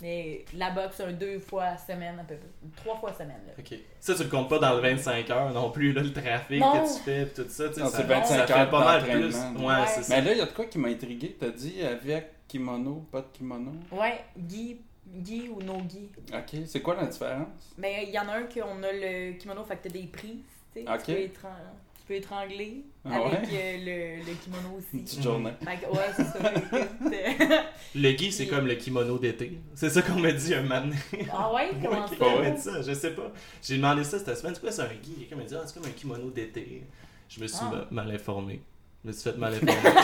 Mais 0.00 0.44
la 0.54 0.70
boxe, 0.70 1.00
un 1.00 1.12
deux 1.12 1.38
fois 1.38 1.76
semaine, 1.76 2.18
à 2.18 2.24
peu 2.24 2.34
près. 2.34 2.48
Trois 2.76 2.96
fois 2.96 3.12
semaine. 3.12 3.40
Là. 3.46 3.52
Ok. 3.58 3.78
Ça, 4.00 4.14
tu 4.14 4.24
le 4.24 4.28
comptes 4.30 4.48
pas 4.48 4.58
dans 4.58 4.74
le 4.74 4.80
25 4.80 5.30
heures 5.30 5.52
non 5.52 5.70
plus, 5.70 5.92
là, 5.92 6.02
le 6.02 6.12
trafic 6.12 6.60
Non. 6.60 6.72
que 6.72 6.92
tu 6.96 7.00
fais, 7.04 7.26
pis 7.26 7.34
tout 7.42 7.48
ça. 7.48 7.68
tu 7.68 7.74
sais, 7.74 7.80
Non, 7.82 7.88
ça, 7.88 7.96
c'est 7.98 8.02
25 8.04 8.24
ça 8.38 8.46
fait 8.46 8.52
heures 8.54 8.70
pas 8.70 8.84
mal 8.84 9.02
plus. 9.04 9.36
Ouais, 9.36 9.64
Ouais. 9.64 9.86
c'est 9.86 10.02
ça. 10.02 10.16
Mais 10.16 10.22
là, 10.22 10.32
il 10.32 10.38
y 10.38 10.40
a 10.40 10.46
de 10.46 10.52
quoi 10.52 10.64
qui 10.64 10.78
m'a 10.78 10.88
intrigué. 10.88 11.36
T'as 11.38 11.50
dit 11.50 11.80
avec 11.82 12.41
kimono, 12.52 13.06
pas 13.10 13.22
de 13.22 13.26
kimono? 13.32 13.72
Ouais, 13.90 14.24
Guy, 14.36 14.78
Guy 15.06 15.48
ou 15.48 15.62
no 15.62 15.78
Guy. 15.78 16.08
Ok, 16.32 16.60
c'est 16.66 16.82
quoi 16.82 16.94
la 16.96 17.06
différence? 17.06 17.48
Mais 17.78 18.04
il 18.06 18.10
y 18.12 18.18
en 18.18 18.28
a 18.28 18.34
un 18.36 18.42
qu'on 18.44 18.82
a 18.82 18.92
le 18.92 19.32
kimono, 19.38 19.64
fait 19.64 19.76
que 19.76 19.84
t'as 19.88 19.90
des 20.00 20.06
prises, 20.06 20.36
tu 20.74 20.80
sais. 20.82 20.84
Tu, 21.04 21.12
peux 21.12 21.20
étran- 21.20 21.48
tu 21.96 22.02
peux 22.06 22.14
étrangler 22.14 22.84
Ah 23.04 23.16
avec 23.16 23.32
ouais? 23.32 23.48
euh, 23.52 24.18
le, 24.20 24.30
le 24.30 24.34
kimono 24.36 24.68
aussi. 24.78 24.88
Une 24.92 25.04
petite 25.04 25.22
journée. 25.22 25.52
Fait 25.64 25.76
que, 25.86 25.90
ouais, 25.90 26.10
c'est 26.16 26.24
ça. 26.24 27.62
Le 27.94 28.12
gui, 28.12 28.32
c'est 28.32 28.46
comme 28.46 28.66
le 28.66 28.74
kimono 28.74 29.18
d'été. 29.18 29.58
C'est 29.74 29.90
ça 29.90 30.02
qu'on 30.02 30.18
m'a 30.18 30.32
dit 30.32 30.54
un 30.54 30.62
donné. 30.62 30.96
ah 31.32 31.52
ouais, 31.54 31.70
comment 31.82 32.06
Ouais, 32.06 32.44
ça? 32.44 32.50
dit 32.50 32.60
ça, 32.60 32.82
je 32.82 32.92
sais 32.94 33.14
pas. 33.14 33.30
J'ai 33.62 33.76
demandé 33.76 34.04
ça 34.04 34.18
cette 34.18 34.36
semaine. 34.36 34.54
C'est 34.54 34.60
quoi, 34.60 34.70
c'est 34.72 34.82
un 34.82 34.94
gui? 34.94 35.14
Quelqu'un 35.20 35.36
m'a 35.36 35.44
dit, 35.44 35.54
ah, 35.54 35.62
c'est 35.66 35.74
comme 35.74 35.88
un 35.88 35.92
kimono 35.94 36.30
d'été. 36.30 36.82
Je 37.28 37.40
me 37.40 37.46
suis 37.46 37.58
Ah. 37.62 37.86
ma- 37.90 38.02
mal 38.04 38.14
informé. 38.14 38.60
Je 39.02 39.08
me 39.08 39.12
suis 39.12 39.30
fait 39.30 39.36
mal 39.38 39.54
informer. 39.62 40.02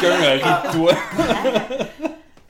Quelqu'un 0.00 0.22
a 0.22 0.32
ri 0.32 0.68
de 0.68 0.72
toi. 0.72 0.92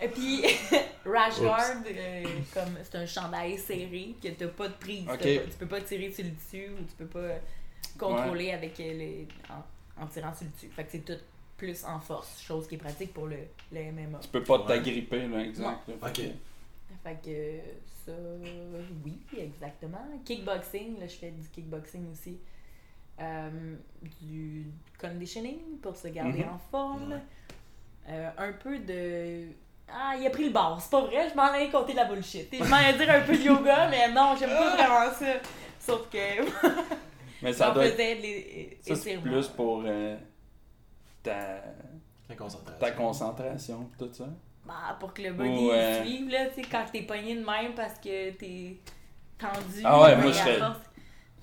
Et 0.01 0.09
puis, 0.09 0.43
Rash 1.05 1.39
Guard, 1.41 1.61
euh, 1.87 2.25
comme 2.55 2.77
c'est 2.83 2.97
un 2.97 3.07
chandail 3.07 3.59
serré, 3.59 4.15
que 4.23 4.29
t'as 4.29 4.49
pas 4.49 4.69
de 4.69 4.75
prise. 4.75 5.05
Ok. 5.09 5.19
T'as 5.21 5.37
pas- 5.39 5.45
tu 5.51 5.57
peux 5.59 5.67
pas 5.67 5.81
tirer 5.83 6.11
sur 6.11 6.25
le 6.25 6.31
dessus 6.31 6.71
ou 6.71 6.83
tu 6.85 6.95
peux 6.99 7.07
pas 7.07 7.35
contrôler 7.99 8.53
avec 8.53 8.79
euh, 8.81 8.93
les, 8.95 9.29
en, 9.51 10.03
en 10.03 10.07
tirant 10.07 10.35
sur 10.35 10.47
le 10.47 10.51
dessus. 10.53 10.71
Fait 10.75 10.85
que 10.85 10.93
c'est 10.93 11.05
tout 11.05 11.19
plus 11.57 11.85
en 11.85 12.01
force, 12.01 12.43
chose 12.43 12.67
qui 12.67 12.75
est 12.75 12.79
pratique 12.79 13.13
pour 13.15 13.27
le, 13.27 13.37
le 13.71 13.93
MMA. 13.93 14.19
Tu 14.21 14.29
peux 14.29 14.43
pas 14.43 14.59
Ouais. 14.59 14.67
t'agripper, 14.67 15.29
là, 15.29 15.41
exact. 15.45 15.87
là. 15.89 15.95
Ok. 16.09 16.21
Fait 17.05 17.19
que 17.25 17.59
ça, 18.07 18.13
oui, 19.05 19.19
exactement. 19.39 20.05
Kickboxing, 20.25 20.99
là, 20.99 21.07
je 21.07 21.15
fais 21.15 21.31
du 21.31 21.49
kickboxing 21.49 22.11
aussi. 22.13 22.39
Euh, 23.21 23.77
du 24.21 24.67
conditioning 24.99 25.79
pour 25.81 25.95
se 25.97 26.09
garder 26.09 26.45
Mhm. 26.45 26.49
en 26.55 26.59
forme. 26.71 27.13
Ouais. 27.13 27.19
Euh, 28.09 28.31
un 28.39 28.53
peu 28.55 28.79
de. 28.79 29.49
Ah, 29.89 30.15
il 30.19 30.27
a 30.27 30.31
pris 30.31 30.45
le 30.47 30.51
bar, 30.51 30.81
c'est 30.81 30.91
pas 30.91 31.03
vrai, 31.03 31.29
je 31.29 31.35
m'en 31.37 31.43
allais 31.43 31.69
compter 31.71 31.93
de 31.93 31.99
la 31.99 32.07
bullshit. 32.07 32.49
Je 32.53 32.65
m'en 32.65 32.77
allais 32.77 32.97
dire 32.97 33.11
un 33.11 33.21
peu 33.21 33.37
de 33.37 33.43
yoga, 33.43 33.89
mais 33.91 34.11
non, 34.11 34.35
j'aime 34.39 34.51
pas 34.51 34.75
vraiment 34.77 35.13
ça. 35.15 35.27
Sauf 35.79 36.09
que 36.11 36.19
Mais 37.43 37.53
ça 37.53 37.71
doit 37.73 37.87
être. 37.87 37.99
les 37.99 38.79
Ça, 38.81 38.95
c'est 38.97 39.19
plus 39.19 39.49
pour 39.49 39.83
euh, 39.85 40.17
ta, 41.23 41.61
La 42.29 42.35
concentration. 42.37 42.79
ta 42.81 42.91
concentration 42.93 43.91
tout 43.99 44.09
ça. 44.13 44.25
Bah, 44.65 44.97
pour 44.99 45.13
que 45.13 45.23
le 45.23 45.33
body 45.33 45.67
Ouais. 45.69 46.03
suive, 46.05 46.31
là, 46.31 46.47
tu 46.47 46.63
sais, 46.63 46.69
quand 46.71 46.85
t'es 46.93 47.03
pogné 47.03 47.35
de 47.35 47.45
même 47.45 47.75
parce 47.75 47.95
que 47.99 48.31
t'es 48.31 48.77
tendu. 49.39 49.83
Ah 49.85 50.01
ouais, 50.01 50.17
mais 50.17 50.23
moi, 50.23 50.33
je 50.33 50.39
serais- 50.39 50.59
force- 50.59 50.79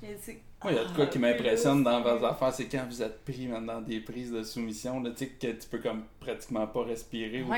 Mais 0.01 0.17
c'est- 0.19 0.41
Moi, 0.63 0.73
il 0.73 0.75
y 0.75 0.79
a 0.79 0.83
de 0.83 0.89
quoi 0.93 1.05
Ah, 1.05 1.07
qui 1.07 1.19
m'impressionne 1.19 1.83
dans 1.83 2.01
vos 2.01 2.25
affaires, 2.25 2.53
c'est 2.53 2.65
quand 2.65 2.85
vous 2.89 3.01
êtes 3.01 3.23
pris 3.23 3.47
dans 3.65 3.79
des 3.81 3.99
prises 4.01 4.31
de 4.31 4.43
soumission, 4.43 4.99
là, 5.01 5.11
tu 5.11 5.25
sais, 5.25 5.31
que 5.31 5.47
tu 5.47 5.67
peux 5.69 5.77
comme 5.79 6.03
pratiquement 6.19 6.67
pas 6.67 6.83
respirer. 6.83 7.43
ou 7.43 7.49
que- 7.49 7.55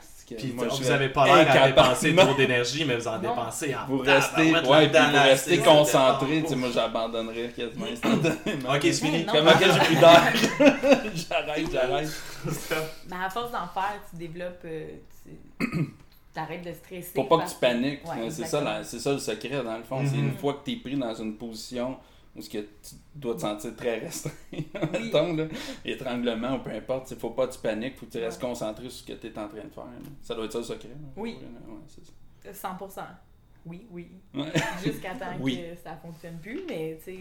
c'est 0.00 0.34
que 0.34 0.40
Puis 0.42 0.52
moi, 0.52 0.64
je 0.64 0.70
vous 0.76 0.82
serais 0.82 0.94
avez 0.94 1.08
pas 1.10 1.24
l'air 1.24 1.62
à 1.62 1.68
dépenser 1.68 2.14
trop 2.16 2.34
d'énergie, 2.34 2.84
mais 2.84 2.96
vous 2.96 3.06
en 3.06 3.12
Non. 3.12 3.20
dépensez 3.30 3.74
en 3.76 3.86
Vous 3.86 3.98
restez, 3.98 4.52
ouais, 4.52 4.60
puis 4.60 4.66
vous 4.66 5.18
restez 5.22 5.58
concentré, 5.58 6.42
tu 6.42 6.48
sais, 6.48 6.56
moi 6.56 6.68
j'abandonnerais 6.74 7.52
quasiment 7.56 7.86
instantanément. 7.92 8.70
Ok, 8.74 8.80
c'est 8.82 8.92
fini. 8.92 9.24
Comment 9.24 9.52
que 9.52 9.64
j'ai 9.72 9.78
plus 9.86 9.96
d'air? 9.96 10.32
j'arrête, 11.14 11.70
j'arrête. 11.72 12.08
Mais 13.08 13.16
à 13.24 13.30
force 13.30 13.52
d'en 13.52 13.68
faire, 13.68 14.00
tu 14.10 14.16
développes. 14.16 14.64
euh, 14.64 14.88
tu 15.60 15.66
t'arrêtes 16.34 16.64
de 16.64 16.72
stresser. 16.72 17.12
Faut 17.14 17.24
pas 17.24 17.38
que 17.44 17.48
tu 17.50 17.56
paniques. 17.60 18.04
Ouais, 18.04 18.28
c'est 18.30 18.46
ça, 18.46 18.82
ça 18.82 19.12
le 19.12 19.18
secret 19.18 19.62
dans 19.62 19.76
le 19.78 19.84
fond. 19.84 20.02
C'est 20.04 20.16
une 20.18 20.36
fois 20.36 20.54
que 20.54 20.64
tu 20.64 20.72
es 20.72 20.76
pris 20.80 20.96
dans 20.96 21.14
une 21.14 21.36
position 21.36 21.96
où 22.36 22.42
ce 22.42 22.50
que 22.50 22.58
tu 22.58 22.94
dois 23.14 23.34
te 23.34 23.40
sentir 23.40 23.74
très 23.76 23.98
restreint, 23.98 24.32
mettons, 24.92 25.34
là, 25.34 25.46
étranglement 25.84 26.56
ou 26.56 26.58
peu 26.60 26.70
importe, 26.70 27.10
il 27.12 27.16
faut 27.16 27.30
pas 27.30 27.46
que 27.48 27.54
tu 27.54 27.58
paniques, 27.60 27.96
faut 27.96 28.06
que 28.06 28.12
tu 28.12 28.18
restes 28.18 28.42
Ouais. 28.42 28.48
concentré 28.48 28.84
sur 28.90 28.92
ce 28.92 29.02
que 29.04 29.12
tu 29.14 29.26
es 29.28 29.38
en 29.38 29.48
train 29.48 29.64
de 29.64 29.70
faire. 29.72 29.84
là. 29.84 29.90
Ça 30.22 30.34
doit 30.34 30.44
être 30.44 30.52
ça 30.52 30.58
le 30.58 30.64
secret. 30.64 30.88
là. 30.88 30.94
Oui. 31.16 31.38
Ouais, 31.40 31.78
c'est 31.88 32.52
ça. 32.62 32.68
100%. 32.76 33.02
Oui, 33.66 33.86
oui. 33.90 34.08
Ouais. 34.34 34.52
Jusqu'à 34.84 35.14
temps 35.14 35.26
Oui. 35.40 35.56
que 35.58 35.76
ça 35.82 35.96
fonctionne 35.96 36.38
plus, 36.38 36.60
mais 36.68 36.98
tu 37.04 37.12
sais, 37.12 37.18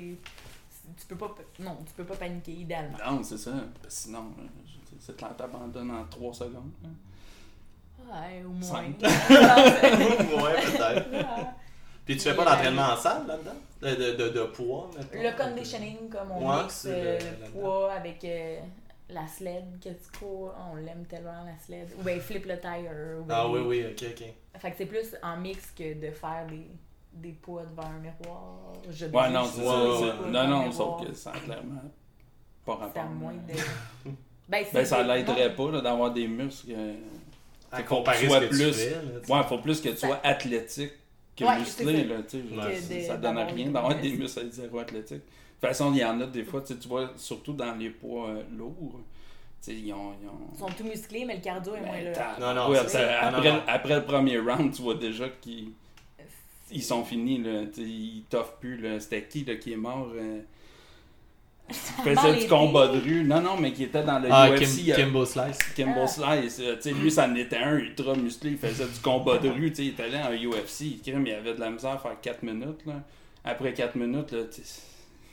tu 0.99 1.05
peux 1.07 1.15
pas. 1.15 1.33
Non, 1.59 1.77
tu 1.85 1.93
peux 1.93 2.03
pas 2.03 2.15
paniquer 2.15 2.51
idéalement. 2.51 2.97
Non, 3.09 3.23
c'est 3.23 3.37
ça. 3.39 3.51
Parce 3.81 3.95
que 3.95 4.01
sinon, 4.03 4.25
dire, 4.37 4.49
c'est 4.99 5.17
clair, 5.17 5.35
t'abandonnes 5.35 5.89
en 5.91 6.05
3 6.05 6.33
secondes. 6.33 6.71
là. 6.83 6.89
Ouais, 8.07 8.43
au 8.45 8.49
moins. 8.49 8.91
Peut-être. 8.91 9.15
Puis 12.05 12.15
tu 12.17 12.21
fais 12.21 12.35
pas 12.35 12.45
d'entraînement 12.45 12.89
en 12.93 12.97
salle 12.97 13.25
là-dedans? 13.27 13.55
De, 13.81 13.89
de, 13.89 14.11
de, 14.15 14.29
de 14.29 14.43
poids 14.45 14.89
mettons? 14.97 15.23
Le 15.23 15.37
conditioning, 15.37 16.09
comme 16.09 16.31
on 16.31 16.49
Ouais, 16.49 16.63
mixe 16.63 16.75
c'est 16.75 16.89
le- 16.89 17.07
euh, 17.07 17.17
là-dedans. 17.19 17.59
poids 17.59 17.91
avec 17.93 18.23
euh, 18.23 18.59
la 19.09 19.27
sled 19.27 19.63
que 19.83 19.89
tu 19.89 20.19
cours, 20.19 20.53
on 20.71 20.75
l'aime 20.75 21.05
tellement 21.09 21.43
la 21.45 21.57
sled. 21.63 21.87
Ou 21.99 22.03
bien 22.03 22.19
flip 22.19 22.45
le 22.45 22.59
tire. 22.59 22.91
Ou 23.19 23.23
ben 23.25 23.35
Ah 23.37 23.47
oui, 23.49 23.59
oui, 23.65 23.85
ok, 23.91 24.05
ok. 24.11 24.25
Fait 24.61 24.71
que 24.71 24.77
c'est 24.77 24.85
plus 24.85 25.15
en 25.21 25.37
mix 25.37 25.71
que 25.77 25.93
de 25.93 26.11
faire 26.11 26.45
des, 26.49 26.67
des 27.13 27.33
poids 27.33 27.63
devant 27.63 27.87
un 27.89 27.99
miroir. 27.99 28.53
Je 28.89 29.05
Ouais, 29.07 29.29
non, 29.29 29.45
c'est 29.45 29.63
ça. 29.63 30.15
Non, 30.29 30.47
non, 30.47 30.71
sauf 30.71 31.05
que 31.05 31.13
ça 31.13 31.31
a 31.31 31.39
clairement 31.39 31.81
pas 32.65 32.77
Ça 32.79 32.85
rapport. 32.85 33.01
a 33.03 33.05
moins 33.07 33.33
là. 33.33 33.53
de. 34.05 34.11
Ben, 34.47 34.63
Ben, 34.71 34.85
ça 34.85 35.01
l'aiderait 35.01 35.55
pas 35.55 35.71
là, 35.71 35.81
d'avoir 35.81 36.11
des 36.11 36.27
muscles. 36.27 36.71
euh, 36.71 36.93
À 37.71 37.81
comparer 37.81 38.29
ce 38.29 38.39
tu 38.41 38.47
plus- 38.49 38.73
fais, 38.73 38.91
là. 38.91 38.97
Ouais, 39.39 39.43
faut 39.47 39.57
plus 39.57 39.81
que 39.81 39.89
tu 39.89 39.97
Ça- 39.97 40.05
sois 40.07 40.19
athlétique 40.23 40.93
que 41.35 41.43
Ouais, 41.43 41.59
musclé, 41.59 42.03
là, 42.05 42.15
tu 42.23 42.41
sais. 42.81 43.01
ça 43.01 43.17
donne 43.17 43.37
rien 43.37 43.69
d'avoir 43.71 43.95
muscles. 43.95 44.01
des 44.11 44.17
muscles 44.17 44.39
à 44.39 44.49
zéro 44.49 44.79
athlétique. 44.79 45.17
De 45.17 45.23
toute 45.23 45.69
façon, 45.69 45.91
il 45.93 45.99
y 45.99 46.05
en 46.05 46.19
a 46.21 46.25
des 46.27 46.43
fois, 46.43 46.61
tu 46.61 46.75
vois, 46.87 47.11
surtout 47.17 47.53
dans 47.53 47.73
les 47.75 47.89
poids 47.89 48.29
euh, 48.29 48.43
lourds, 48.57 48.99
tu 49.61 49.71
sais, 49.71 49.73
ils 49.75 49.93
ont... 49.93 50.13
Ils 50.21 50.27
ont... 50.27 50.49
Ils 50.53 50.59
sont 50.59 50.67
tout 50.67 50.83
musclés, 50.83 51.25
mais 51.25 51.35
le 51.35 51.41
cardio 51.41 51.75
est 51.75 51.81
moins 51.81 52.01
Ben, 52.01 52.13
là. 52.13 52.37
Non, 52.39 52.53
non, 52.53 52.69
ouais, 52.69 52.77
après, 52.79 53.31
non, 53.31 53.41
non. 53.41 53.61
après 53.67 53.95
le 53.95 54.03
premier 54.05 54.37
round, 54.39 54.73
tu 54.73 54.81
vois 54.81 54.95
déjà 54.95 55.29
qu'ils 55.29 55.71
ils 56.71 56.83
sont 56.83 57.03
finis, 57.03 57.37
là, 57.43 57.61
ils 57.77 58.23
t'offrent 58.29 58.57
plus, 58.57 58.77
là. 58.77 58.99
C'était 58.99 59.23
qui, 59.27 59.43
là, 59.45 59.55
qui 59.55 59.73
est 59.73 59.77
mort? 59.77 60.09
euh, 60.15 60.39
qui 60.39 60.45
faisait 61.73 62.31
les 62.33 62.41
du 62.43 62.47
combat 62.47 62.87
de 62.87 62.99
rue. 62.99 63.23
Non, 63.23 63.41
non, 63.41 63.57
mais 63.57 63.73
qui 63.73 63.83
était 63.83 64.03
dans 64.03 64.19
le 64.19 64.27
Ah, 64.31 64.49
UFC. 64.49 64.83
Kim, 64.85 64.95
Kimbo 64.95 65.25
Slice. 65.25 65.57
Kimbo 65.75 66.01
Ah. 66.03 66.07
Slice, 66.07 66.59
euh, 66.59 66.75
tu 66.75 66.81
sais, 66.83 66.91
lui, 66.91 67.09
ça 67.11 67.25
en 67.27 67.35
était 67.35 67.57
un 67.57 67.75
ultra 67.77 68.13
musclé, 68.15 68.51
il 68.51 68.57
faisait 68.57 68.85
du 68.85 68.99
combat 69.01 69.37
de 69.37 69.49
rue, 69.49 69.69
tu 69.71 69.77
sais, 69.77 69.83
il 69.85 69.89
était 69.89 70.03
allé 70.03 70.17
en 70.17 70.31
UFC, 70.31 70.81
il 70.81 71.01
crime, 71.01 71.25
il 71.25 71.33
avait 71.33 71.53
de 71.55 71.59
la 71.59 71.71
misère 71.71 71.91
à 71.91 71.97
faire 71.97 72.19
4 72.21 72.43
minutes, 72.43 72.85
là. 72.85 72.93
Après 73.43 73.73
4 73.73 73.95
minutes, 73.95 74.31
là, 74.31 74.39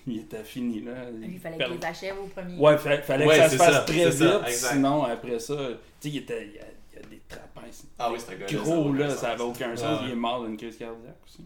il 0.07 0.19
était 0.21 0.43
fini, 0.45 0.81
là. 0.81 0.93
Il 1.23 1.39
fallait 1.39 1.57
perd- 1.59 1.71
qu'ils 1.73 1.81
les 1.81 1.87
achèvent 1.87 2.21
au 2.23 2.27
premier. 2.27 2.57
Ouais, 2.59 2.79
fa- 2.79 3.03
fallait 3.03 3.27
Ouais, 3.27 3.37
que 3.37 3.43
ça 3.43 3.49
se 3.51 3.57
fasse 3.57 3.73
ça, 3.75 3.81
très 3.81 4.05
vite, 4.11 4.13
ça, 4.13 4.43
sinon, 4.49 5.05
après 5.05 5.39
ça, 5.39 5.55
tu 6.01 6.09
sais, 6.09 6.09
il 6.09 6.17
était, 6.19 6.47
il 6.47 6.55
y 6.55 6.59
a, 6.59 6.65
il 6.95 6.97
y 6.97 6.99
a 6.99 7.09
des 7.09 7.21
trapèzes 7.29 7.85
Ah 7.99 8.11
oui, 8.11 8.19
c'est 8.19 8.35
un 8.35 8.39
gars 8.39 8.47
gros, 8.63 8.93
là, 8.95 9.11
ça 9.11 9.31
avait 9.33 9.43
aucun 9.43 9.77
sens, 9.77 10.01
Ouais. 10.01 10.07
il 10.07 10.13
est 10.13 10.17
mort 10.17 10.45
d'une 10.45 10.57
crise 10.57 10.77
cardiaque 10.77 11.17
aussi. 11.27 11.45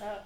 Ah. 0.00 0.22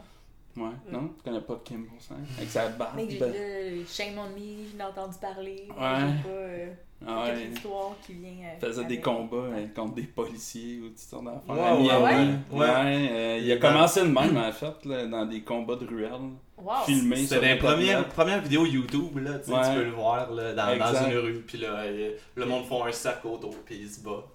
Ouais, 0.56 0.70
non? 0.92 1.08
Tu 1.16 1.22
connais 1.24 1.40
pas 1.40 1.60
Kimbo 1.64 1.88
Slice? 1.98 2.36
Avec 2.38 2.48
sa 2.50 2.68
barbe. 2.68 2.92
Mais 2.96 3.10
j'ai 3.10 3.18
ben- 3.18 3.32
là, 3.32 3.84
Shame 3.88 4.18
on 4.18 4.28
me, 4.30 4.56
j'en 4.78 4.84
ai 4.84 4.88
entendu 4.88 5.18
parler. 5.20 5.68
Ouais. 5.68 5.74
J'ai 5.76 6.22
pas 6.22 6.28
euh, 6.28 6.66
Ah 7.06 7.24
ouais. 7.24 7.44
l'histoire 7.46 7.90
qui 8.06 8.12
vient. 8.14 8.30
euh, 8.30 8.54
Il 8.62 8.66
faisait 8.66 8.84
des 8.84 8.94
avec. 8.94 9.04
combats 9.04 9.36
euh, 9.36 9.66
contre 9.74 9.94
des 9.94 10.02
policiers 10.04 10.78
ou 10.80 10.88
toutes 10.90 10.98
sortes 10.98 11.24
d'affaires. 11.24 11.54
Miami. 11.76 11.88
ouais, 11.88 12.28
Ouais, 12.52 12.66
ouais. 12.66 13.08
euh, 13.10 13.38
il 13.42 13.50
a 13.52 13.56
commencé 13.56 14.00
de 14.02 14.06
même, 14.06 14.36
en 14.36 14.52
fait, 14.52 14.84
là, 14.84 15.06
dans 15.06 15.26
des 15.26 15.40
combats 15.42 15.76
de 15.76 15.86
ruelles. 15.86 16.12
Wow. 16.56 16.72
Filmés 16.86 17.16
sur 17.16 17.28
C'est 17.30 17.40
les 17.40 17.52
Internet. 17.52 17.58
premières, 17.58 18.08
premières 18.08 18.40
vidéos 18.40 18.64
YouTube, 18.64 19.18
là, 19.18 19.38
tu 19.40 19.46
sais, 19.46 19.52
Ouais. 19.52 19.68
tu 19.70 19.74
peux 19.76 19.84
le 19.84 19.90
voir 19.90 20.30
là, 20.30 20.52
dans, 20.54 20.78
dans 20.78 21.04
une 21.10 21.16
rue, 21.18 21.40
puis 21.46 21.58
là, 21.58 21.80
euh, 21.80 22.12
le 22.36 22.46
monde 22.46 22.64
font 22.64 22.84
un 22.84 22.92
cercle 22.92 23.26
autour, 23.26 23.56
puis 23.66 23.76
ils 23.82 23.90
se 23.90 24.00
battent. 24.04 24.30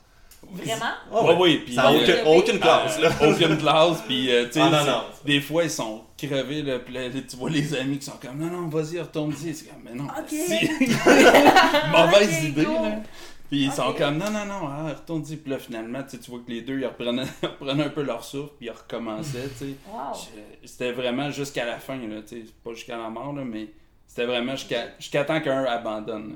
Vraiment? 0.51 0.85
Ah 1.11 1.23
Ouais, 1.25 1.35
oui, 1.39 1.57
puis... 1.65 1.75
Ça 1.75 1.83
n'a 1.83 1.91
euh, 1.91 1.99
aucune, 2.01 2.27
aucune 2.39 2.59
classe, 2.59 2.97
euh, 2.97 3.03
là. 3.03 3.11
aucune 3.29 3.57
classe, 3.57 4.01
puis 4.07 4.31
euh, 4.31 4.45
tu 4.47 4.53
sais, 4.53 4.61
Ah, 4.61 4.69
non, 4.69 4.77
c'est- 4.79 4.85
non. 4.91 5.01
des 5.25 5.41
fois 5.41 5.63
ils 5.63 5.69
sont 5.69 6.01
crevés, 6.17 6.63
là, 6.63 6.79
puis 6.79 6.93
là, 6.93 7.01
tu 7.09 7.35
vois 7.37 7.49
les 7.49 7.75
amis 7.75 7.99
qui 7.99 8.05
sont 8.05 8.17
comme, 8.21 8.37
non, 8.39 8.47
non, 8.47 8.67
vas-y, 8.67 8.99
retourne-y. 8.99 9.53
C'est 9.53 9.65
comme, 9.67 9.81
mais 9.83 9.93
non, 9.93 10.05
Ok. 10.05 10.29
si. 10.29 10.69
Mauvaise 11.91 12.43
idée, 12.45 12.63
cool. 12.63 12.73
là. 12.73 12.99
Puis 13.49 13.63
ils 13.65 13.71
sont 13.71 13.93
comme, 13.93 14.17
non, 14.17 14.29
non, 14.29 14.45
non, 14.45 14.67
ah, 14.67 14.89
retourne-y. 14.89 15.37
Puis 15.37 15.51
là, 15.51 15.57
finalement, 15.59 16.03
tu 16.03 16.17
vois 16.29 16.39
que 16.45 16.51
les 16.51 16.61
deux, 16.61 16.79
ils 16.79 16.85
reprenaient, 16.85 17.23
ils 17.43 17.47
reprenaient 17.47 17.83
un 17.85 17.89
peu 17.89 18.03
leur 18.03 18.23
souffle, 18.23 18.51
puis 18.57 18.67
ils 18.67 18.71
recommençaient, 18.71 19.49
tu 19.57 19.65
sais. 19.65 19.75
Wow. 19.91 20.13
C'était 20.65 20.91
vraiment 20.91 21.29
jusqu'à 21.31 21.65
la 21.65 21.77
fin, 21.77 21.97
là, 21.97 22.21
tu 22.27 22.41
sais, 22.41 22.51
pas 22.63 22.73
jusqu'à 22.73 22.97
la 22.97 23.09
mort, 23.09 23.33
là, 23.33 23.43
mais 23.43 23.67
c'était 24.07 24.25
vraiment 24.25 24.55
jusqu'à 24.55 24.87
jusqu'à 24.99 25.23
temps 25.25 25.39
qu'un 25.41 25.63
abandonne. 25.65 26.29
là. 26.29 26.35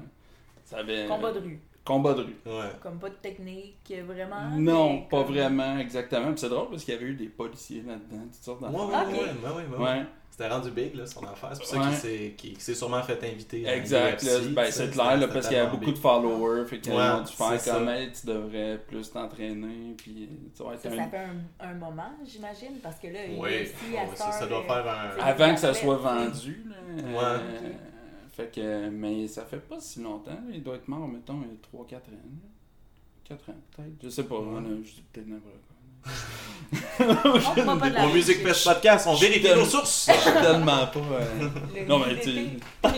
Ça 0.65 0.77
avait... 0.77 1.05
Combat 1.07 1.31
de 1.33 1.39
rue. 1.39 1.59
Combat 1.85 2.13
de 2.13 2.21
rue. 2.21 2.35
Ouais. 2.45 2.71
Comme 2.81 2.97
pas 2.97 3.09
de 3.09 3.15
technique, 3.15 3.75
euh, 3.91 4.03
vraiment. 4.05 4.49
Non, 4.57 5.01
pas 5.01 5.23
comme- 5.23 5.33
vraiment, 5.33 5.77
exactement. 5.79 6.27
Puis 6.31 6.39
c'est 6.39 6.49
drôle 6.49 6.69
parce 6.69 6.85
qu'il 6.85 6.93
y 6.93 6.97
avait 6.97 7.07
eu 7.07 7.13
des 7.15 7.27
policiers 7.27 7.83
là-dedans, 7.85 8.23
toutes 8.31 8.43
sortes 8.43 8.61
d'affaires. 8.61 8.79
ouais, 8.79 8.95
ouais, 8.95 9.13
ouais, 9.13 9.51
ouais, 9.73 9.77
ouais. 9.77 9.83
Ouais, 9.83 10.05
C'était 10.31 10.47
rendu 10.47 10.71
big, 10.71 10.95
là, 10.95 11.05
son 11.05 11.23
affaire. 11.25 11.49
C'est 11.53 11.59
pour 11.59 11.83
ça 11.83 11.91
qu'il 12.37 12.59
s'est- 12.59 12.73
sûrement 12.73 13.03
fait 13.03 13.21
inviter. 13.23 13.67
à 13.67 13.75
exact. 13.75 14.23
UFC, 14.23 14.47
ben, 14.55 14.71
c'est 14.71 14.89
clair, 14.91 15.17
là, 15.17 15.27
parce 15.27 15.47
qu'il 15.47 15.57
y 15.57 15.59
a 15.59 15.65
beaucoup 15.67 15.91
de 15.91 15.97
followers. 15.97 16.65
Fait 16.67 16.79
qu'ils 16.79 16.93
ont 16.93 17.21
dû 17.21 17.31
faire 17.33 17.63
comme, 17.65 17.89
tu 18.19 18.25
devrais 18.27 18.77
plus 18.87 19.11
t'entraîner. 19.11 19.93
Puis 19.97 20.29
tu 20.55 20.63
Ça, 20.63 20.69
un- 20.69 20.77
ça 20.77 20.89
fait 20.89 21.17
un, 21.17 21.67
un 21.69 21.73
moment, 21.75 22.11
j'imagine, 22.25 22.79
parce 22.81 22.95
que 22.97 23.07
là, 23.07 23.19
il 23.27 23.33
y 23.33 23.37
a 23.37 23.41
Oui, 23.41 23.49
aussi 23.61 23.97
à 23.97 24.15
ça, 24.15 24.31
ça 24.31 24.47
doit 24.47 24.63
faire 24.63 24.87
un. 24.87 25.21
Avant 25.21 25.53
que 25.53 25.59
ça 25.59 25.73
soit 25.73 25.97
vendu, 25.97 26.63
là. 26.67 27.39
Fait 28.35 28.51
que, 28.53 28.89
mais 28.89 29.27
ça 29.27 29.45
fait 29.45 29.57
pas 29.57 29.79
si 29.79 30.01
longtemps. 30.01 30.31
Il 30.51 30.63
doit 30.63 30.75
être 30.75 30.87
mort, 30.87 31.07
mettons, 31.07 31.39
il 31.43 31.49
y 31.49 31.95
a 31.95 31.97
3-4 31.97 31.97
ans. 31.97 32.01
là. 32.11 32.49
4 33.25 33.49
ans, 33.49 33.55
peut-être. 33.75 33.89
Je 34.03 34.09
sais 34.09 34.23
pas. 34.23 34.39
Ouais. 34.39 34.61
je 34.83 34.91
dis 34.91 35.03
peut-être 35.13 35.27
n'importe 35.27 35.55
quoi. 35.67 35.69
De 37.89 38.13
Music 38.13 38.37
réussite. 38.37 38.47
Fest 38.47 38.63
Podcast, 38.65 39.07
on 39.07 39.15
vérifie 39.15 39.53
nos 39.55 39.65
sources. 39.65 40.09
Je 40.11 40.19
suis 40.19 40.31
tellement 40.31 40.87
pas. 40.87 40.99
euh, 40.99 41.49
Le 41.75 41.85
Non, 41.85 41.99
guide 41.99 42.07
mais 42.15 42.21
tu- 42.21 42.33
d'été. 42.33 42.59
Le 42.83 42.91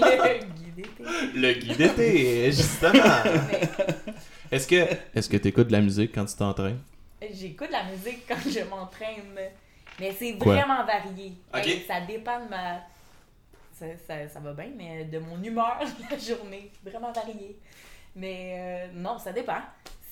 guide 0.56 0.76
d'été. 0.76 0.94
Le 1.36 1.54
guide 1.54 1.78
d'été, 1.78 2.52
justement. 2.52 3.04
Est-ce 4.52 4.68
que 4.68 4.88
est-ce 5.14 5.30
que 5.30 5.38
t'écoutes 5.38 5.68
de 5.68 5.72
la 5.74 5.82
musique 5.82 6.14
quand 6.16 6.26
tu 6.26 6.36
t'entraînes? 6.36 6.80
J'écoute 7.34 7.70
la 7.72 7.84
musique 7.92 8.26
quand 8.28 8.36
je 8.46 8.60
m'entraîne, 8.70 9.24
mais 10.00 10.14
c'est 10.18 10.34
vraiment 10.34 10.86
varié. 10.86 11.34
Ça 11.88 12.02
dépend 12.08 12.44
de 12.44 12.50
ma. 12.50 12.80
Ça, 13.78 13.86
ça, 14.08 14.28
ça 14.30 14.40
va 14.40 14.54
bien, 14.54 14.70
mais 14.76 15.06
de 15.06 15.20
mon 15.20 15.42
humeur 15.44 15.78
la 16.12 16.18
journée. 16.18 16.72
Vraiment 16.84 17.12
varié. 17.12 17.60
Mais 18.16 18.88
euh, 18.90 18.94
non, 18.94 19.18
ça 19.20 19.34
dépend. 19.34 19.58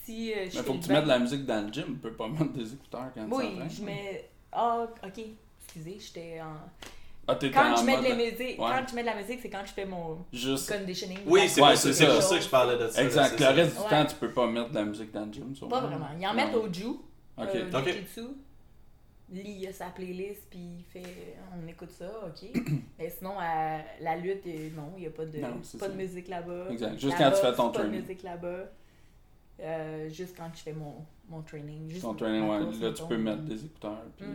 Si 0.03 0.33
euh, 0.33 0.35
je 0.35 0.39
Mais 0.41 0.49
fais 0.49 0.63
faut 0.63 0.73
que 0.73 0.79
tu 0.83 0.87
bain- 0.89 0.95
mettes 0.95 1.03
de 1.05 1.09
la 1.09 1.19
musique 1.19 1.45
dans 1.45 1.65
le 1.65 1.71
gym. 1.71 1.85
Tu 1.85 1.93
peux 1.93 2.11
pas 2.11 2.27
mettre 2.29 2.51
des 2.51 2.73
écouteurs 2.73 3.05
quand 3.15 3.25
tu 3.25 3.33
Oui, 3.33 3.45
je 3.69 3.81
mets. 3.83 4.29
Ah, 4.51 4.85
ok. 5.03 5.23
Excusez, 5.63 5.97
j'étais 5.99 6.41
en. 6.41 6.55
Ah, 7.25 7.35
Quand 7.41 7.77
je 7.77 7.83
mets 7.85 7.97
de 7.99 8.03
la 8.03 8.15
musique, 8.15 8.59
Ouais. 8.59 8.69
quand 8.69 8.83
je 8.89 8.95
mets 8.95 9.01
de 9.01 9.07
la 9.07 9.15
musique, 9.15 9.39
c'est 9.41 9.49
quand 9.49 9.63
je 9.65 9.71
fais 9.71 9.85
mon 9.85 10.25
Juste. 10.33 10.69
conditioning. 10.77 11.19
Oui, 11.25 11.47
c'est 11.47 11.61
Ouais, 11.61 11.69
pour, 11.69 11.77
c'est 11.77 11.93
ça- 11.93 11.99
c'est 11.99 12.05
ça. 12.05 12.13
pour 12.15 12.21
ça 12.23 12.37
que 12.37 12.43
je 12.43 12.49
parlais 12.49 12.77
de 12.77 12.87
ça. 12.89 13.01
Exact. 13.01 13.31
Le 13.31 13.37
ça. 13.45 13.51
reste 13.53 13.75
du 13.77 13.81
Ouais. 13.81 13.89
temps, 13.89 14.05
tu 14.05 14.15
peux 14.17 14.31
pas 14.31 14.45
mettre 14.47 14.69
de 14.71 14.75
la 14.75 14.83
musique 14.83 15.11
dans 15.13 15.25
le 15.25 15.31
gym. 15.31 15.55
Pas 15.69 15.79
vraiment. 15.79 16.07
Ils 16.19 16.27
en 16.27 16.33
mettent 16.33 16.53
au 16.55 16.67
Ju. 16.73 16.83
Ok. 17.37 17.47
Euh, 17.55 17.71
Ok. 17.73 17.95
Lee 19.33 19.57
il 19.61 19.67
a 19.67 19.73
sa 19.73 19.87
playlist, 19.87 20.43
puis 20.49 20.59
il 20.59 20.83
fait. 20.83 21.35
On 21.61 21.67
écoute 21.67 21.91
ça, 21.91 22.05
ok. 22.25 22.49
Mais 22.99 23.09
sinon, 23.09 23.33
à 23.39 23.79
la 23.99 24.15
lutte, 24.15 24.45
euh, 24.47 24.69
non, 24.75 24.93
il 24.95 25.01
n'y 25.01 25.07
a 25.07 25.09
pas 25.09 25.25
de, 25.25 25.37
Non, 25.39 25.59
pas 25.79 25.89
de 25.89 25.95
musique 25.95 26.27
là-bas. 26.27 26.67
Exact. 26.69 26.99
Juste 26.99 27.17
quand 27.17 27.31
tu 27.31 27.37
fais 27.41 27.53
ton 27.55 27.69
Pas 27.69 27.79
de 27.79 27.83
training. 27.85 28.01
musique 28.01 28.23
là-bas. 28.23 28.65
Euh, 29.59 30.09
juste 30.09 30.35
quand 30.37 30.49
je 30.53 30.61
fais 30.61 30.73
mon, 30.73 30.95
mon 31.29 31.41
training. 31.41 31.89
Juste 31.89 32.01
Ton 32.01 32.13
training, 32.15 32.49
ouais. 32.49 32.59
course, 32.65 32.79
Là, 32.79 32.91
tu 32.91 33.03
peux 33.07 33.17
mettre 33.17 33.41
des 33.43 33.65
écouteurs. 33.65 34.01
Puis, 34.17 34.25
Mm. 34.27 34.31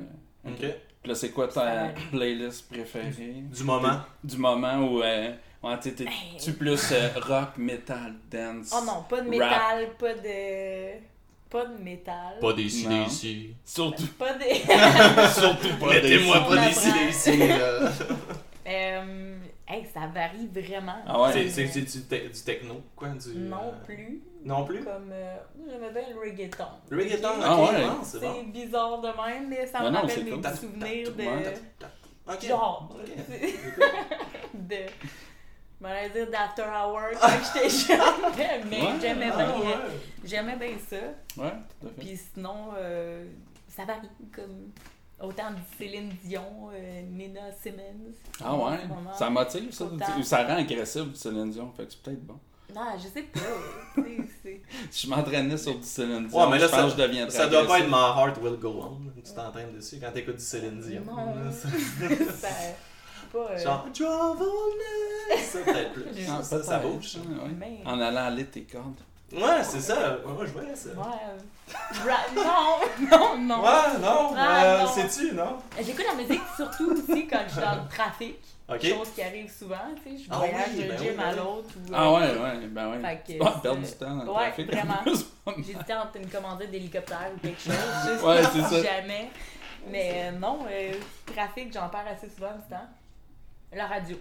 euh, 0.47 0.51
Ok. 0.51 0.75
Puis 1.03 1.09
là, 1.11 1.15
c'est 1.15 1.31
quoi 1.31 1.49
ta 1.49 1.89
playlist 2.11 2.69
préférée? 2.69 3.43
Du 3.53 3.65
moment. 3.65 4.01
Du 4.23 4.37
moment 4.39 4.79
où 4.79 5.03
euh, 5.03 5.33
ouais, 5.63 5.79
t'es- 5.81 5.93
t'es- 5.93 6.05
Ben. 6.05 6.11
tu 6.41 6.53
plus 6.55 6.93
euh, 6.93 7.09
rock, 7.21 7.57
metal, 7.59 8.15
dance. 8.31 8.73
Oh 8.75 8.85
non, 8.87 9.03
pas 9.09 9.21
de 9.21 9.29
Rap. 9.29 9.31
métal, 9.31 9.89
pas 9.99 10.15
de. 10.15 10.99
Pas 11.51 11.65
de 11.65 11.83
métal. 11.83 12.39
Pas 12.41 12.53
des 12.53 12.63
Non. 12.63 13.07
ici. 13.07 13.55
Surtout, 13.65 14.07
Pas 14.19 14.35
de. 14.35 14.45
surtout 15.41 15.77
pas 15.81 15.91
Mettez-moi 15.95 16.45
On 16.47 16.55
pas 16.55 16.67
des 16.69 17.09
ici, 17.11 17.37
là. 17.37 17.91
Euh, 18.71 19.39
hey, 19.67 19.87
ça 19.95 20.01
varie 20.15 20.47
vraiment. 20.53 20.97
Ah 21.07 21.23
ouais? 21.23 21.49
C'est- 21.49 21.65
du, 21.65 22.03
te- 22.03 22.29
du 22.31 22.43
techno, 22.45 22.83
quoi? 22.95 23.09
Du, 23.09 23.31
Non 23.39 23.73
euh, 23.73 23.85
plus. 23.87 24.21
Non 24.45 24.67
plus? 24.67 24.85
Comme. 24.85 25.11
euh, 25.11 25.37
J'aimais 25.67 25.91
bien 25.91 26.03
le 26.15 26.21
reggaeton. 26.21 26.65
Le 26.91 26.99
reggaeton, 26.99 27.29
ok, 27.31 27.43
Ah 27.43 27.57
ouais. 27.63 27.87
non, 27.87 27.99
c'est 28.03 28.19
C'est 28.21 28.27
bon. 28.27 28.43
bizarre 28.53 29.01
de 29.01 29.07
même, 29.09 29.49
mais 29.49 29.67
ça 29.67 29.79
Non, 29.81 29.87
me 29.87 29.91
non, 29.95 30.01
rappelle 30.03 30.25
mes 30.25 30.55
souvenirs 30.55 31.13
de. 31.15 32.47
Genre. 32.47 32.95
De. 34.53 34.77
Je 35.81 35.87
m'allais 35.87 36.11
dire 36.11 36.29
d'After 36.31 36.63
Hour 36.63 37.01
quand 37.21 37.29
j'étais 37.55 37.69
jeune, 37.97 38.69
mais 38.69 38.81
Ouais. 38.83 38.89
j'aimais 39.01 39.31
bien, 39.31 39.59
ouais. 39.61 39.75
j'aimais 40.25 40.57
bien 40.57 40.77
ça. 40.89 40.97
Ouais, 41.41 41.53
tout 41.81 41.87
à 41.87 41.91
fait. 41.91 42.01
Puis 42.01 42.21
sinon, 42.35 42.71
euh, 42.77 43.25
ça 43.69 43.85
varie. 43.85 44.09
Comme 44.35 44.73
autant 45.21 45.51
du 45.53 45.61
Céline 45.79 46.11
Dion, 46.25 46.71
euh, 46.73 47.03
Nina 47.03 47.53
Simmons. 47.63 48.13
Ah 48.45 48.57
ouais? 48.57 48.79
Ça 49.17 49.31
motive, 49.31 49.73
ça? 49.73 49.85
Autant. 49.85 50.23
Ça 50.25 50.45
rend 50.45 50.57
agressif 50.57 51.15
Céline 51.15 51.51
Dion? 51.51 51.73
Fait 51.77 51.85
que 51.87 51.93
c'est 51.93 52.03
peut-être 52.03 52.27
bon. 52.27 52.39
Non, 52.75 52.83
je 52.99 53.09
sais 53.09 53.23
pas. 53.23 53.41
tu 53.95 54.03
sais, 54.03 54.29
c'est- 54.43 54.63
Si 54.91 55.07
je 55.07 55.11
m'entraînais 55.11 55.57
sur 55.57 55.77
du 55.77 55.83
Céline 55.85 56.27
Dion, 56.27 56.39
Ouais, 56.41 56.51
mais 56.51 56.59
là, 56.59 56.67
je 56.67 56.71
pense 56.73 56.81
ça- 56.81 56.85
que 56.87 56.91
je 57.03 57.07
deviendrais 57.07 57.31
Ça 57.31 57.47
doit 57.47 57.67
pas 57.67 57.79
être 57.79 57.87
My 57.87 57.95
Heart 57.95 58.39
Will 58.43 58.57
Go 58.59 58.81
On. 58.83 59.23
Tu 59.23 59.33
t'entraînes 59.33 59.73
dessus 59.75 59.99
quand 60.01 60.11
t'écoutes 60.13 60.37
du 60.37 60.43
Céline 60.45 60.81
Dion. 60.81 61.03
Non. 61.07 61.35
Ça- 61.53 61.69
ça. 62.49 62.49
Pas. 63.33 63.39
euh, 63.51 63.59
Genre, 63.59 63.87
Travel 63.93 65.39
Ça, 65.43 65.59
peut-être 65.61 65.93
plus. 65.93 66.05
Ah, 66.31 66.43
ça, 66.43 66.63
ça 66.63 66.79
peut-être. 66.79 66.93
bouge. 66.95 67.09
ça. 67.09 67.19
Ouais. 67.19 67.51
Mais- 67.57 67.81
En 67.85 68.01
allant 68.01 68.27
aller 68.27 68.47
tes 68.47 68.63
cordes. 68.63 69.01
Ouais, 69.33 69.63
c'est 69.63 69.81
ça. 69.81 70.17
Moi, 70.27 70.47
je 70.47 70.53
vois 70.53 70.63
ça. 70.75 70.89
Ouais. 70.91 71.69
Ra- 72.09 72.35
non, 72.35 73.09
non, 73.11 73.39
non. 73.39 73.63
Ouais, 73.63 73.99
non. 74.01 74.33
Ah, 74.37 74.65
euh, 74.65 74.83
non. 74.85 74.89
Sais-tu, 74.89 75.35
non? 75.35 75.59
J'écoute 75.79 76.05
la 76.09 76.15
musique 76.15 76.41
surtout 76.57 76.93
aussi 76.93 77.27
quand 77.27 77.41
je 77.47 77.53
suis 77.53 77.61
dans 77.61 77.75
le 77.83 77.89
trafic. 77.91 78.37
Ok. 78.71 78.85
Chose 78.87 79.11
qui 79.15 79.23
arrive 79.23 79.51
souvent, 79.51 79.77
tu 80.05 80.17
sais. 80.17 80.25
Je 80.25 80.29
Ah 80.31 80.37
voyage 80.39 80.69
oui, 80.75 80.83
d'un 80.83 80.89
ben 80.89 80.99
gym 80.99 81.07
oui, 81.17 81.23
à 81.25 81.31
ben 81.31 81.37
l'autre. 81.37 81.69
ou, 81.77 81.93
Ah 81.95 82.05
euh, 82.05 82.13
ouais, 82.15 82.39
ouais, 82.43 82.67
ben 82.69 82.91
ouais. 82.91 83.01
Fait 83.01 83.17
que 83.17 83.23
c'est- 83.45 83.61
perdre 83.63 83.77
du 83.81 83.93
temps 83.93 84.15
dans 84.17 84.25
le 84.25 84.31
Ouais, 84.31 84.43
trafic. 84.53 84.67
vraiment. 84.73 84.95
J'hésitais 85.59 85.95
entre 85.95 86.17
une 86.17 86.29
commandite 86.29 86.71
d'hélicoptère 86.71 87.31
ou 87.35 87.39
quelque 87.41 87.61
chose. 87.63 87.75
Juste 88.11 88.23
Ouais, 88.25 88.43
c'est 88.53 88.63
ça. 88.63 88.83
Jamais. 88.83 89.31
Mais 89.91 90.13
euh, 90.35 90.39
non, 90.39 90.59
euh, 90.71 90.93
trafic, 91.35 91.73
j'en 91.73 91.89
perds 91.89 92.05
assez 92.15 92.29
souvent 92.29 92.53
du 92.53 92.69
temps. 92.69 92.87
La 93.73 93.87
radio. 93.87 94.17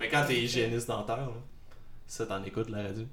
Mais 0.00 0.08
quand 0.08 0.24
t'es 0.26 0.36
hygiéniste 0.40 0.88
dentaire, 0.88 1.16
là, 1.18 1.28
ça, 2.06 2.26
t'en 2.26 2.42
écoutes 2.44 2.70
la 2.70 2.82
radio. 2.82 3.04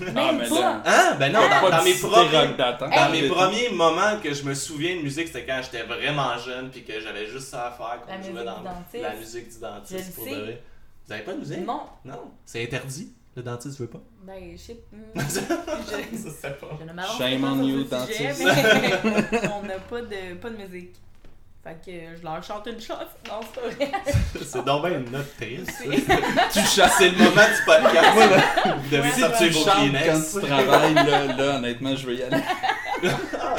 Même 0.00 0.14
Ah, 0.16 0.32
mais 0.32 0.48
pas. 0.48 0.82
Hein? 0.84 1.16
Ben 1.18 1.32
non, 1.32 1.40
Ah! 1.42 1.60
dans, 1.60 1.70
Pas 1.70 1.70
dans 1.70 1.78
de 1.78 1.84
mes 1.84 1.94
premiers... 1.94 2.96
Dans 2.96 3.10
mes 3.10 3.28
premiers 3.28 3.68
moments 3.70 4.18
que 4.20 4.32
je 4.34 4.42
me 4.44 4.54
souviens 4.54 4.96
de 4.96 5.02
musique, 5.02 5.28
c'était 5.28 5.46
quand 5.46 5.60
j'étais 5.62 5.84
vraiment 5.84 6.36
jeune 6.38 6.70
puis 6.70 6.82
que 6.84 7.00
j'avais 7.00 7.26
juste 7.26 7.48
ça 7.48 7.68
à 7.68 7.70
faire 7.70 8.00
La 8.08 8.16
quand 8.16 8.22
je 8.22 8.30
jouais 8.30 8.32
musique 8.32 8.44
dans 8.46 8.58
du 8.58 8.64
dentiste. 8.64 9.02
la 9.02 9.14
musique 9.14 9.48
du 9.48 9.54
Je 9.54 9.60
dentiste 9.60 10.14
pour 10.14 10.24
sais. 10.24 10.30
de. 10.34 10.56
Vous 11.06 11.12
avez 11.12 11.22
pas 11.22 11.32
de 11.34 11.38
musique? 11.38 11.66
Non. 11.66 11.80
Non. 12.04 12.32
C'est 12.44 12.62
interdit. 12.64 13.12
Le 13.34 13.42
dentiste 13.42 13.78
veut 13.78 13.86
pas? 13.86 14.00
Ben, 14.24 14.52
je 14.52 14.56
sais. 14.58 14.76
ça 15.16 15.40
je, 15.40 16.28
c'est 16.28 16.60
pas. 16.60 16.66
je 16.78 16.84
ne 16.84 16.92
m'avance 16.92 17.16
Shame 17.18 17.40
pas 17.40 17.48
on 17.52 17.62
you, 17.62 17.78
sujet, 17.78 17.88
dentiste. 17.88 18.42
mais 18.44 19.48
on 19.54 19.62
n'a 19.62 19.78
pas 19.78 20.02
de, 20.02 20.34
pas 20.34 20.50
de 20.50 20.56
musique. 20.56 20.96
Fait 21.64 21.78
que 21.84 22.16
je 22.18 22.24
leur 22.24 22.42
chante 22.42 22.66
une 22.66 22.80
chose. 22.80 22.96
Non, 23.28 23.40
c'est 23.54 23.60
pas 23.60 23.68
vrai. 23.68 23.92
C'est 24.44 24.64
donc 24.64 24.84
bien 24.84 24.98
une 24.98 25.10
note 25.12 25.36
triste. 25.36 25.70
Tu 25.80 26.60
C'est 26.60 27.08
le 27.10 27.18
moment 27.18 27.30
du 27.30 27.64
podcast. 27.64 28.78
Vous 28.82 28.90
devez 28.90 29.02
Ouais, 29.02 29.10
sortir 29.20 29.46
tu 29.46 29.52
chantes 29.52 29.92
quand 30.04 30.40
tu 30.40 30.46
travailles, 30.46 30.94
là, 30.94 31.24
là, 31.26 31.56
honnêtement, 31.58 31.94
je 31.94 32.06
veux 32.06 32.14
y 32.16 32.22
aller. 32.24 32.42
Ah. 33.40 33.56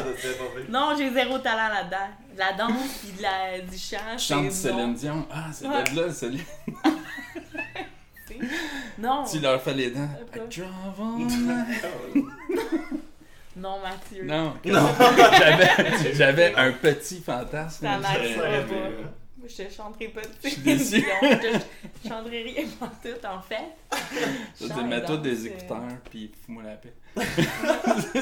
Non, 0.68 0.94
j'ai 0.98 1.10
zéro 1.12 1.38
talent 1.38 1.68
là-dedans. 1.72 2.08
De 2.34 2.38
La 2.38 2.52
danse 2.52 2.98
puis 3.00 3.12
de 3.16 3.22
la, 3.22 3.58
du 3.60 3.78
chant. 3.78 4.42
Du 4.42 4.50
Céline 4.50 4.94
Dion. 4.94 5.26
Ah, 5.32 5.46
c'est 5.52 5.66
Ouais. 5.66 5.84
de 5.84 6.00
là, 6.02 6.12
Céline. 6.12 6.40
C'est- 8.26 8.38
Non. 8.98 9.24
Tu 9.30 9.38
leur 9.38 9.60
fais 9.62 9.74
les 9.74 9.90
dents. 9.90 10.08
I 10.34 10.38
drive 10.38 10.68
on 10.98 11.18
Non, 13.64 13.78
Mathieu. 13.80 14.24
Non. 14.24 14.52
Non. 14.66 14.88
J'avais, 15.38 16.14
j'avais 16.14 16.54
un 16.54 16.72
petit 16.72 17.22
fantasme. 17.22 17.86
Ça 17.86 17.96
n'arrivera 17.98 18.34
J'aurais- 18.34 18.66
pas. 18.66 18.74
Moi, 19.38 19.48
je 19.48 19.62
te 19.62 19.72
chanterai 19.72 20.08
pas 20.08 20.20
de 20.20 20.28
Je 20.42 20.50
te 20.50 22.08
chanterai 22.08 22.42
rien 22.42 22.64
pas 22.78 22.92
tout, 23.02 23.26
en 23.26 23.40
fait. 23.40 23.56
Dis, 24.60 24.66
et 24.80 24.84
mets-toi 24.84 25.16
des 25.16 25.46
écouteurs, 25.46 25.82
puis 26.10 26.30
fous-moi 26.44 26.62
la 26.62 26.76
paix. 26.76 26.92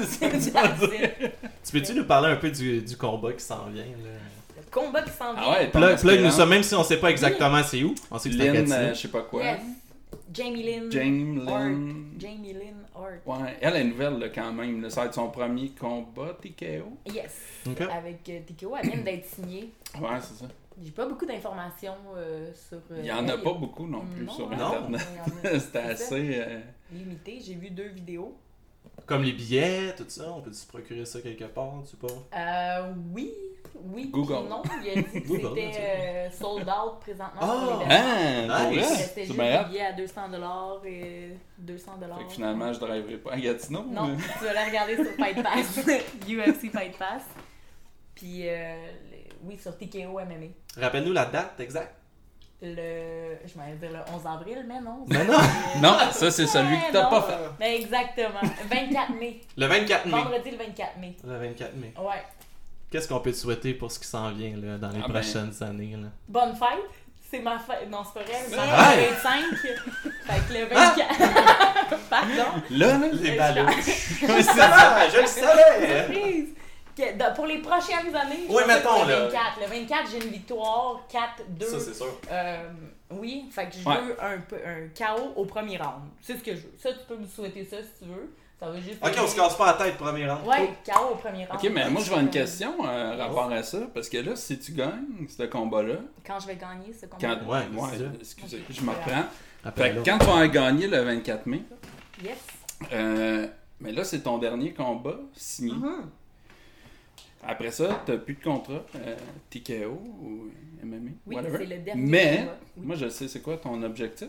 c'est 0.09 0.27
it. 0.27 1.33
Tu 1.65 1.73
peux-tu 1.73 1.95
nous 1.95 2.05
parler 2.05 2.31
un 2.31 2.37
peu 2.37 2.51
du, 2.51 2.81
du 2.83 2.97
combat 2.97 3.33
qui 3.33 3.45
s'en 3.45 3.67
vient? 3.67 3.83
Là? 3.85 4.11
Le 4.57 4.71
combat 4.71 5.03
qui 5.03 5.11
s'en 5.11 5.35
vient. 5.35 5.43
Ah 5.45 5.51
ouais, 5.59 5.69
Plug, 5.69 5.99
plug 6.01 6.21
nous 6.23 6.31
ça, 6.31 6.47
même 6.47 6.63
si 6.63 6.75
on 6.77 6.85
sait 6.85 6.99
pas 6.99 7.11
exactement 7.11 7.63
c'est 7.65 7.83
où. 7.83 7.95
On 8.13 8.19
sait 8.19 8.31
que 8.31 8.37
c'est 8.37 8.49
euh, 8.73 8.95
je 8.95 9.01
sais 9.01 9.09
pas 9.09 9.23
quoi. 9.23 9.43
Yes. 9.43 9.61
Jamie 10.33 10.63
Lynn. 10.63 10.85
Hart. 11.49 11.61
Lynn. 11.63 12.15
Jamie 12.19 12.53
Lynn 12.53 12.87
Hart. 12.95 13.21
Ouais, 13.27 13.57
elle 13.61 13.77
est 13.77 13.85
nouvelle 13.85 14.19
là, 14.19 14.29
quand 14.29 14.53
même. 14.53 14.81
là. 14.83 14.91
Ça 14.91 15.03
va 15.03 15.07
être 15.09 15.15
son 15.15 15.31
premier 15.31 15.71
combat 15.71 16.37
TKO. 16.41 16.97
Yes. 17.07 17.39
Avec 17.91 18.29
euh, 18.29 18.41
TKO, 18.47 18.75
elle 18.83 18.91
vient 18.91 19.03
d'être 19.03 19.27
signée. 19.27 19.71
Ouais, 20.01 20.19
c'est 20.21 20.45
ça. 20.45 20.47
J'ai 20.83 20.91
pas 20.91 21.07
beaucoup 21.07 21.27
d'informations 21.27 21.95
euh, 22.17 22.51
sur. 22.69 22.79
euh, 22.91 22.99
Il 23.01 23.05
y 23.07 23.13
en 23.13 23.29
a 23.29 23.35
elle. 23.35 23.43
pas 23.43 23.53
beaucoup 23.53 23.87
non 23.87 24.05
plus 24.07 24.25
Non, 24.25 24.33
sur 24.33 24.49
Non. 24.51 24.73
Internet. 24.89 25.01
C'était 25.61 25.79
assez. 25.79 26.41
euh, 26.41 26.61
limité. 26.93 27.39
J'ai 27.45 27.55
vu 27.55 27.71
deux 27.71 27.89
vidéos. 27.89 28.35
Comme 29.07 29.23
les 29.23 29.33
billets, 29.33 29.95
tout 29.97 30.05
ça, 30.09 30.33
on 30.33 30.41
peut 30.41 30.53
se 30.53 30.67
procurer 30.67 31.05
ça 31.05 31.21
quelque 31.21 31.45
part, 31.45 31.75
tu 31.85 31.91
sais 31.91 31.97
pas? 31.97 32.39
Euh, 32.39 32.93
oui, 33.13 33.33
oui. 33.85 34.11
Google. 34.11 34.49
Non, 34.49 34.63
il 34.83 34.91
a 34.91 35.03
dit 35.03 35.23
que 35.23 35.29
c'était 35.29 35.73
euh, 35.79 36.31
sold 36.31 36.69
out 36.69 37.01
présentement. 37.01 37.41
Ah! 37.41 38.47
pour 38.63 38.71
les 38.71 38.77
Nice. 38.77 38.89
Restait 38.89 39.07
C'est 39.15 39.25
juste 39.27 39.39
bien 39.39 39.63
des 39.63 39.69
billets 39.69 39.87
à 39.87 39.93
200 39.93 40.21
et 40.85 41.37
200 41.59 41.93
Fait 42.19 42.25
que 42.25 42.33
finalement, 42.33 42.73
je 42.73 42.79
driverai 42.79 43.17
pas 43.19 43.33
à 43.33 43.41
Gatineau. 43.41 43.85
Non, 43.85 44.09
mais- 44.09 44.17
tu 44.17 44.45
vas 44.45 44.53
la 44.53 44.65
regarder 44.65 44.97
sur 44.97 45.13
Fight 45.17 45.43
Pass, 45.43 45.81
UFC 46.29 46.71
Fight 46.71 46.97
Pass. 46.99 47.23
Puis, 48.15 48.49
euh, 48.49 48.75
oui, 49.45 49.59
sur 49.59 49.77
TKO 49.77 50.19
MMA. 50.21 50.49
Rappelle-nous 50.77 51.13
la 51.13 51.25
date 51.27 51.59
exacte. 51.61 51.95
Le, 52.65 53.39
je 53.45 53.59
m'allais 53.59 53.75
dire 53.75 53.91
le 53.91 54.15
11 54.15 54.25
avril, 54.25 54.65
mais 54.69 54.81
non. 54.81 55.05
Mais 55.09 55.25
non. 55.25 55.33
Non, 55.83 55.99
ça, 56.13 56.31
c'est 56.31 56.47
celui 56.47 56.77
que 56.77 56.93
t'as 56.93 57.07
pas 57.07 57.23
fait. 57.23 57.37
Mais 57.59 57.81
exactement. 57.81 58.41
24 58.71 59.11
mai. 59.19 59.41
Le 59.57 59.67
24 59.67 60.07
mai. 60.07 60.13
Vendredi 60.13 60.51
le 60.53 60.57
24 60.59 60.99
mai. 60.99 61.17
Le 61.25 61.39
24 61.39 61.75
mai. 61.75 61.93
Ouais. 61.99 62.23
Qu'est-ce 62.93 63.09
qu'on 63.09 63.21
peut 63.21 63.33
te 63.33 63.37
souhaiter 63.37 63.73
pour 63.75 63.91
ce 63.91 63.99
qui 63.99 64.07
s'en 64.07 64.31
vient 64.33 64.55
là, 64.57 64.77
dans 64.79 64.91
les 64.91 65.01
Ah 65.03 65.09
ben. 65.09 65.15
prochaines 65.15 65.53
années? 65.63 65.97
Là? 66.01 66.09
Bonne 66.29 66.55
fête. 66.55 66.85
C'est 67.31 67.41
ma 67.41 67.59
fête. 67.59 67.89
Non, 67.91 68.01
c'est 68.05 68.21
pas 68.23 68.27
vrai. 68.31 68.41
C'est 68.47 68.55
fête 68.55 69.23
25. 69.23 69.45
Fait 70.27 70.41
que 70.49 70.59
le 70.59 70.67
24. 70.67 71.99
Pardon? 72.11 72.63
Là, 72.71 72.99
là, 72.99 73.07
Les 73.13 73.37
ballots. 73.37 73.67
je- 73.81 74.27
Je 74.27 74.33
le 74.37 74.43
savais! 74.43 75.11
Je 75.11 75.21
le 75.23 75.27
savais! 75.27 76.47
Que- 76.97 77.35
pour 77.35 77.47
les 77.47 77.59
prochaines 77.59 78.15
années, 78.15 78.45
je 78.49 78.53
Oui, 78.53 78.63
pense 78.63 78.67
mettons, 78.67 79.03
que 79.03 79.07
le 79.09 79.13
là. 79.13 79.21
24. 79.29 79.61
Le 79.61 79.67
24, 79.81 80.11
j'ai 80.11 80.25
une 80.27 80.31
victoire 80.33 81.01
4-2. 81.09 81.67
Ça, 81.67 81.81
c'est 81.81 81.95
sûr. 81.95 82.21
Euh, 82.31 82.69
oui, 83.11 83.47
fait 83.51 83.67
que 83.71 83.77
je 83.77 83.89
Ouais. 83.89 84.01
veux 84.01 84.23
un, 84.23 84.39
peu, 84.41 84.57
un 84.57 84.89
KO 84.89 85.33
au 85.37 85.45
premier 85.47 85.79
round. 85.79 86.03
C'est 86.21 86.37
ce 86.37 86.43
que 86.43 86.53
je 86.55 86.61
veux. 86.63 86.75
Ça, 86.79 86.93
tu 86.93 87.01
peux 87.09 87.17
me 87.17 87.27
souhaiter 87.27 87.65
ça 87.65 87.79
si 87.79 88.05
tu 88.05 88.11
veux. 88.11 88.35
Ça 88.61 88.71
va 88.71 88.77
juste. 88.81 88.99
Ok, 89.05 89.13
on 89.21 89.27
se 89.27 89.35
casse 89.35 89.57
pas 89.57 89.67
la 89.67 89.73
tête, 89.85 89.97
premier 89.97 90.29
rang. 90.29 90.39
Ouais, 90.47 90.71
KO 90.87 91.13
au 91.13 91.15
premier 91.17 91.47
round. 91.47 91.59
Ok, 91.65 91.71
mais 91.73 91.89
moi, 91.91 92.01
je 92.03 92.11
vois 92.11 92.21
une 92.21 92.31
question 92.31 92.75
euh, 92.87 93.17
rapport 93.17 93.51
à 93.51 93.63
ça. 93.63 93.79
Parce 93.93 94.09
que 94.09 94.19
là, 94.19 94.37
si 94.37 94.59
tu 94.61 94.73
gagnes 94.73 95.27
ce 95.29 95.43
combat-là, 95.45 95.95
Quand 96.27 96.39
je 96.41 96.47
vais 96.47 96.57
gagner 96.57 96.93
ce 96.93 97.07
combat. 97.07 97.37
quand. 97.37 97.47
Ouais, 97.51 97.59
ouais, 97.59 97.89
c'est 97.93 97.99
ça. 97.99 98.05
excusez, 98.21 98.65
je 98.71 98.81
me 98.83 98.91
reprends. 98.91 99.05
Fait 99.11 99.65
Rappelle-le. 99.65 100.03
que 100.03 100.11
quand 100.11 100.19
tu 100.19 100.27
vas 100.27 100.47
gagner 100.49 100.87
le 100.87 101.01
24 101.03 101.47
mai, 101.47 101.63
Yes. 102.23 102.37
euh, 102.93 103.49
mais 103.81 103.93
là, 103.93 104.05
c'est 104.05 104.21
ton 104.21 104.39
dernier 104.39 104.73
combat 104.73 105.17
signé. 105.35 105.73
Mhm. 105.73 106.11
Après 107.45 107.71
ça, 107.73 108.03
t'as 108.07 108.19
plus 108.19 108.35
de 108.35 108.43
contrat, 108.43 108.85
euh, 108.97 109.17
TKO 109.51 109.91
ou 110.21 110.51
MMA, 110.83 111.11
Oui, 111.27 111.35
whatever. 111.37 111.59
c'est 111.59 111.67
le 111.77 111.79
dernier 111.83 112.03
Mais. 112.03 112.49
Oui. 112.77 112.85
moi, 112.87 112.97
je 112.97 113.09
sais 113.09 113.29
c'est 113.29 113.43
quoi 113.43 113.57
ton 113.57 113.83
objectif? 113.83 114.29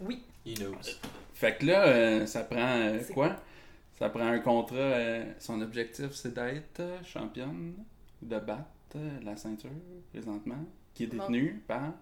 Oui. 0.00 0.22
He 0.44 0.54
knows. 0.58 0.74
Fait 1.34 1.56
que 1.58 1.66
là, 1.66 1.86
euh, 1.86 2.26
ça 2.26 2.44
prend 2.44 2.58
euh, 2.80 3.00
quoi? 3.12 3.36
Ça 3.98 4.08
prend 4.08 4.26
un 4.26 4.38
contrat. 4.38 4.76
euh, 4.76 5.24
son 5.38 5.60
objectif, 5.60 6.12
c'est 6.12 6.32
d'être 6.34 6.82
championne, 7.04 7.74
de 8.22 8.38
battre 8.38 8.96
la 9.22 9.36
ceinture 9.36 9.70
présentement, 10.12 10.64
qui 10.94 11.04
est 11.04 11.08
détenue 11.08 11.62
par. 11.66 11.92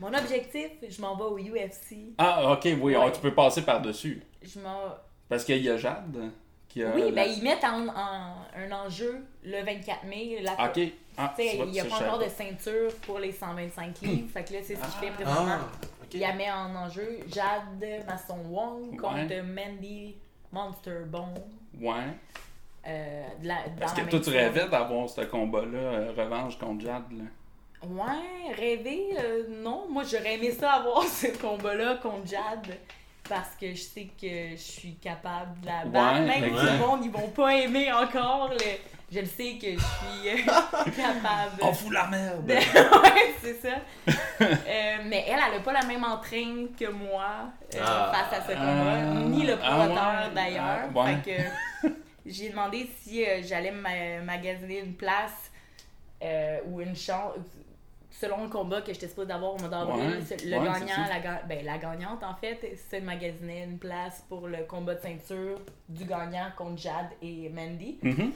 Mon 0.00 0.12
objectif, 0.14 0.70
je 0.88 1.00
m'en 1.00 1.16
vais 1.16 1.24
au 1.24 1.38
UFC. 1.38 2.12
Ah, 2.18 2.52
ok, 2.52 2.64
oui, 2.80 2.94
Ouais. 2.94 2.96
oh, 3.06 3.10
tu 3.12 3.20
peux 3.20 3.34
passer 3.34 3.62
par-dessus. 3.62 4.22
Je 4.42 4.60
m'en. 4.60 4.80
Parce 5.28 5.44
qu'il 5.44 5.62
y 5.62 5.68
a 5.68 5.76
Jade, 5.76 6.30
qui 6.68 6.82
a. 6.84 6.90
Oui, 6.94 7.10
la- 7.10 7.24
ben 7.24 7.30
ils 7.36 7.42
mettent 7.42 7.64
en, 7.64 7.88
en- 7.88 8.34
un 8.56 8.72
enjeu 8.72 9.24
le 9.44 9.62
24 9.64 10.04
mai. 10.04 10.40
La, 10.42 10.52
Ok. 10.52 10.80
Ah, 11.20 11.34
Tu 11.36 11.42
sais, 11.42 11.50
tu 11.50 11.56
vois, 11.56 11.66
il 11.66 11.72
n'y 11.72 11.80
a 11.80 11.84
pas 11.84 11.96
encore 11.96 12.18
de 12.20 12.28
ceinture 12.28 12.94
pour 13.02 13.18
les 13.18 13.32
125 13.32 14.00
livres. 14.02 14.28
fait 14.32 14.44
que 14.44 14.52
là, 14.52 14.58
c'est 14.62 14.76
ce 14.76 14.80
qu'il 14.82 14.90
fait 15.00 15.08
Ah, 15.08 15.12
présentement. 15.22 15.54
ok. 16.02 16.14
Il 16.14 16.20
la 16.20 16.32
met 16.34 16.50
en 16.52 16.74
enjeu 16.76 17.18
Jade 17.28 18.04
Masson 18.06 18.38
Wong 18.48 18.96
contre. 19.00 19.42
Mandy 19.42 20.14
Monster 20.52 21.00
Bone. 21.06 21.34
Ouais. 21.80 21.94
Euh, 22.86 23.22
de 23.42 23.48
la, 23.48 23.56
la 23.80 23.86
que 23.88 24.08
toi, 24.08 24.20
tu 24.20 24.30
rêvais 24.30 24.68
d'avoir 24.68 25.10
ce 25.10 25.22
combat-là, 25.22 25.78
euh, 25.78 26.12
revanche 26.16 26.56
contre 26.58 26.84
Jad, 26.84 27.02
là? 27.12 27.24
Ouais, 27.86 28.54
rêver, 28.54 29.08
euh, 29.18 29.44
non. 29.62 29.86
Moi, 29.90 30.04
j'aurais 30.04 30.34
aimé 30.34 30.50
ça 30.52 30.72
avoir 30.74 31.02
ce 31.04 31.26
combat-là 31.38 31.96
contre 31.96 32.26
Jade. 32.26 32.76
Parce 33.28 33.50
que 33.60 33.70
je 33.74 33.80
sais 33.80 34.08
que 34.20 34.50
je 34.52 34.56
suis 34.56 34.94
capable 34.96 35.60
de 35.60 35.66
la 35.66 35.84
battre. 35.84 36.20
Ouais, 36.20 36.26
Même 36.40 36.44
si 36.58 36.64
ouais. 36.66 36.72
le 36.72 36.78
monde, 36.78 37.00
ils 37.04 37.10
vont 37.10 37.28
pas 37.28 37.54
aimer 37.54 37.92
encore. 37.92 38.48
le- 38.50 38.56
Je 39.10 39.20
le 39.20 39.26
sais 39.26 39.54
que 39.60 39.72
je 39.72 39.78
suis 39.78 40.28
euh, 40.28 40.36
capable. 40.96 41.62
On 41.62 41.72
fout 41.72 41.92
la 41.92 42.06
merde! 42.08 42.44
de- 42.46 42.52
ouais, 43.02 43.34
c'est 43.42 43.54
ça. 43.60 43.76
Euh, 44.40 44.96
mais 45.06 45.24
elle, 45.28 45.38
elle 45.48 45.56
a 45.58 45.60
pas 45.62 45.72
la 45.72 45.82
même 45.84 46.04
entraîne 46.04 46.68
que 46.78 46.90
moi 46.90 47.48
euh, 47.74 47.78
Ah. 47.82 48.12
face 48.12 48.40
à 48.40 48.42
ce 48.46 48.52
combat, 48.52 48.98
Ah. 49.00 49.14
ni 49.28 49.46
le 49.46 49.54
Ah 49.54 49.56
promoteur 49.56 50.14
ouais. 50.28 50.34
d'ailleurs. 50.34 50.64
Ah, 50.94 50.98
ouais. 51.04 51.16
Fait 51.24 51.30
que 51.84 51.88
j'ai 52.26 52.50
demandé 52.50 52.90
si 53.02 53.24
euh, 53.24 53.40
j'allais 53.42 53.70
ma- 53.70 54.20
magasiner 54.22 54.80
une 54.80 54.94
place 54.94 55.50
euh, 56.22 56.58
ou 56.66 56.80
une 56.82 56.96
chance. 56.96 57.32
Selon 58.20 58.42
le 58.42 58.48
combat 58.48 58.80
que 58.82 58.92
j'étais 58.92 59.06
supposée 59.06 59.28
d'avoir 59.28 59.54
au 59.54 59.58
mois 59.58 59.68
d'avril, 59.68 60.00
Ouais. 60.28 60.36
le 60.44 60.58
Ouais, 60.58 60.64
gagnant, 60.64 61.06
la, 61.08 61.20
ga- 61.20 61.42
ben, 61.48 61.64
la 61.64 61.78
gagnante 61.78 62.24
en 62.24 62.34
fait, 62.34 62.76
se 62.90 62.96
magasiner 62.96 63.62
une 63.62 63.78
place 63.78 64.24
pour 64.28 64.48
le 64.48 64.64
combat 64.64 64.96
de 64.96 65.00
ceinture 65.00 65.60
du 65.88 66.04
gagnant 66.04 66.48
contre 66.56 66.78
Jade 66.82 67.10
et 67.22 67.48
Mandy. 67.48 67.96
Mhm. 68.02 68.32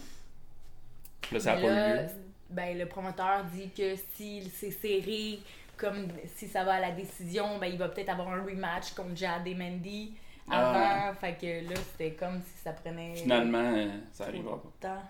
Là, 1.32 1.40
ça 1.40 1.54
pas 1.54 1.60
là, 1.62 1.94
eu 1.94 1.98
lieu. 2.04 2.08
ben, 2.50 2.78
le 2.78 2.86
promoteur 2.86 3.44
dit 3.52 3.70
que 3.70 3.96
si 4.14 4.48
c'est 4.54 4.70
serré, 4.70 5.40
comme 5.76 6.06
si 6.36 6.46
ça 6.46 6.62
va 6.62 6.74
à 6.74 6.80
la 6.80 6.92
décision, 6.92 7.58
ben, 7.58 7.66
il 7.66 7.78
va 7.78 7.88
peut-être 7.88 8.10
avoir 8.10 8.28
un 8.28 8.42
rematch 8.44 8.92
contre 8.94 9.16
Jade 9.16 9.46
et 9.48 9.54
Mandy 9.54 10.14
avant. 10.48 10.72
Ah. 10.74 11.12
Fait 11.20 11.34
que 11.40 11.68
là, 11.68 11.74
c'était 11.90 12.12
comme 12.12 12.40
si 12.40 12.58
ça 12.62 12.72
prenait 12.72 13.14
Finalement, 13.16 13.58
euh, 13.58 13.88
ça 14.12 14.26
arrivera 14.26 14.60
pas. 14.62 14.68
temps. 14.80 15.02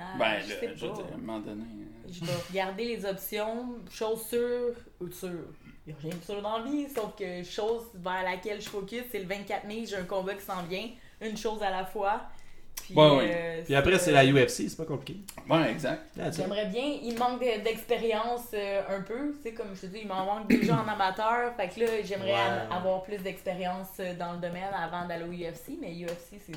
Ah, 0.00 0.16
Ben, 0.18 0.40
je 0.40 0.46
sais 0.46 0.70
je 0.74 0.86
veux 0.86 0.92
pas. 0.92 0.96
dire, 0.96 1.04
à 1.12 1.14
un 1.14 1.18
moment 1.18 1.40
donné. 1.40 1.62
euh, 1.62 2.08
Je 2.10 2.24
vais 2.24 2.32
regarder 2.48 2.84
les 2.84 3.04
options, 3.04 3.74
chose 3.90 4.26
sûre 4.26 4.74
ou 5.00 5.10
sûre. 5.10 5.48
Il 5.86 5.92
n'y 5.92 5.98
a 5.98 6.02
rien 6.02 6.14
de 6.18 6.24
sûr 6.24 6.40
dans 6.42 6.58
la 6.58 6.64
vie, 6.64 6.88
sauf 6.88 7.14
que 7.16 7.42
chose 7.42 7.84
vers 7.94 8.22
laquelle 8.22 8.60
je 8.60 8.68
focus, 8.68 9.02
c'est 9.10 9.18
le 9.20 9.26
24 9.26 9.64
mai, 9.66 9.84
j'ai 9.86 9.96
un 9.96 10.04
combat 10.04 10.34
qui 10.34 10.44
s'en 10.44 10.62
vient, 10.62 10.88
une 11.20 11.36
chose 11.36 11.62
à 11.62 11.70
la 11.70 11.84
fois. 11.84 12.22
Puis, 12.82 12.94
Ouais, 12.94 13.10
ouais. 13.16 13.30
euh, 13.34 13.62
Puis 13.64 13.74
après, 13.74 13.98
c'est 13.98 14.10
la 14.12 14.24
UFC, 14.24 14.68
c'est 14.68 14.76
pas 14.76 14.84
compliqué. 14.86 15.20
Ouais, 15.48 15.70
exact. 15.70 16.02
J'aimerais 16.34 16.66
bien, 16.66 16.82
il 17.02 17.16
manque 17.18 17.40
de- 17.40 17.62
d'expérience 17.62 18.46
euh, 18.54 18.82
un 18.88 19.02
peu, 19.02 19.34
tu 19.36 19.42
sais, 19.42 19.52
comme 19.54 19.74
je 19.74 19.82
te 19.82 19.86
dis, 19.86 19.98
il 20.02 20.08
m'en 20.08 20.24
manque 20.24 20.48
déjà 20.48 20.76
en 20.76 20.88
amateur, 20.88 21.54
fait 21.56 21.68
que 21.68 21.80
là, 21.80 21.86
j'aimerais 22.04 22.32
Ouais. 22.32 22.66
avoir 22.74 23.02
plus 23.02 23.18
d'expérience 23.18 23.88
euh, 24.00 24.14
dans 24.14 24.32
le 24.32 24.38
domaine 24.38 24.72
avant 24.74 25.06
d'aller 25.06 25.24
au 25.24 25.32
UFC, 25.32 25.76
mais 25.80 25.92
UFC, 25.92 26.40
c'est 26.44 26.52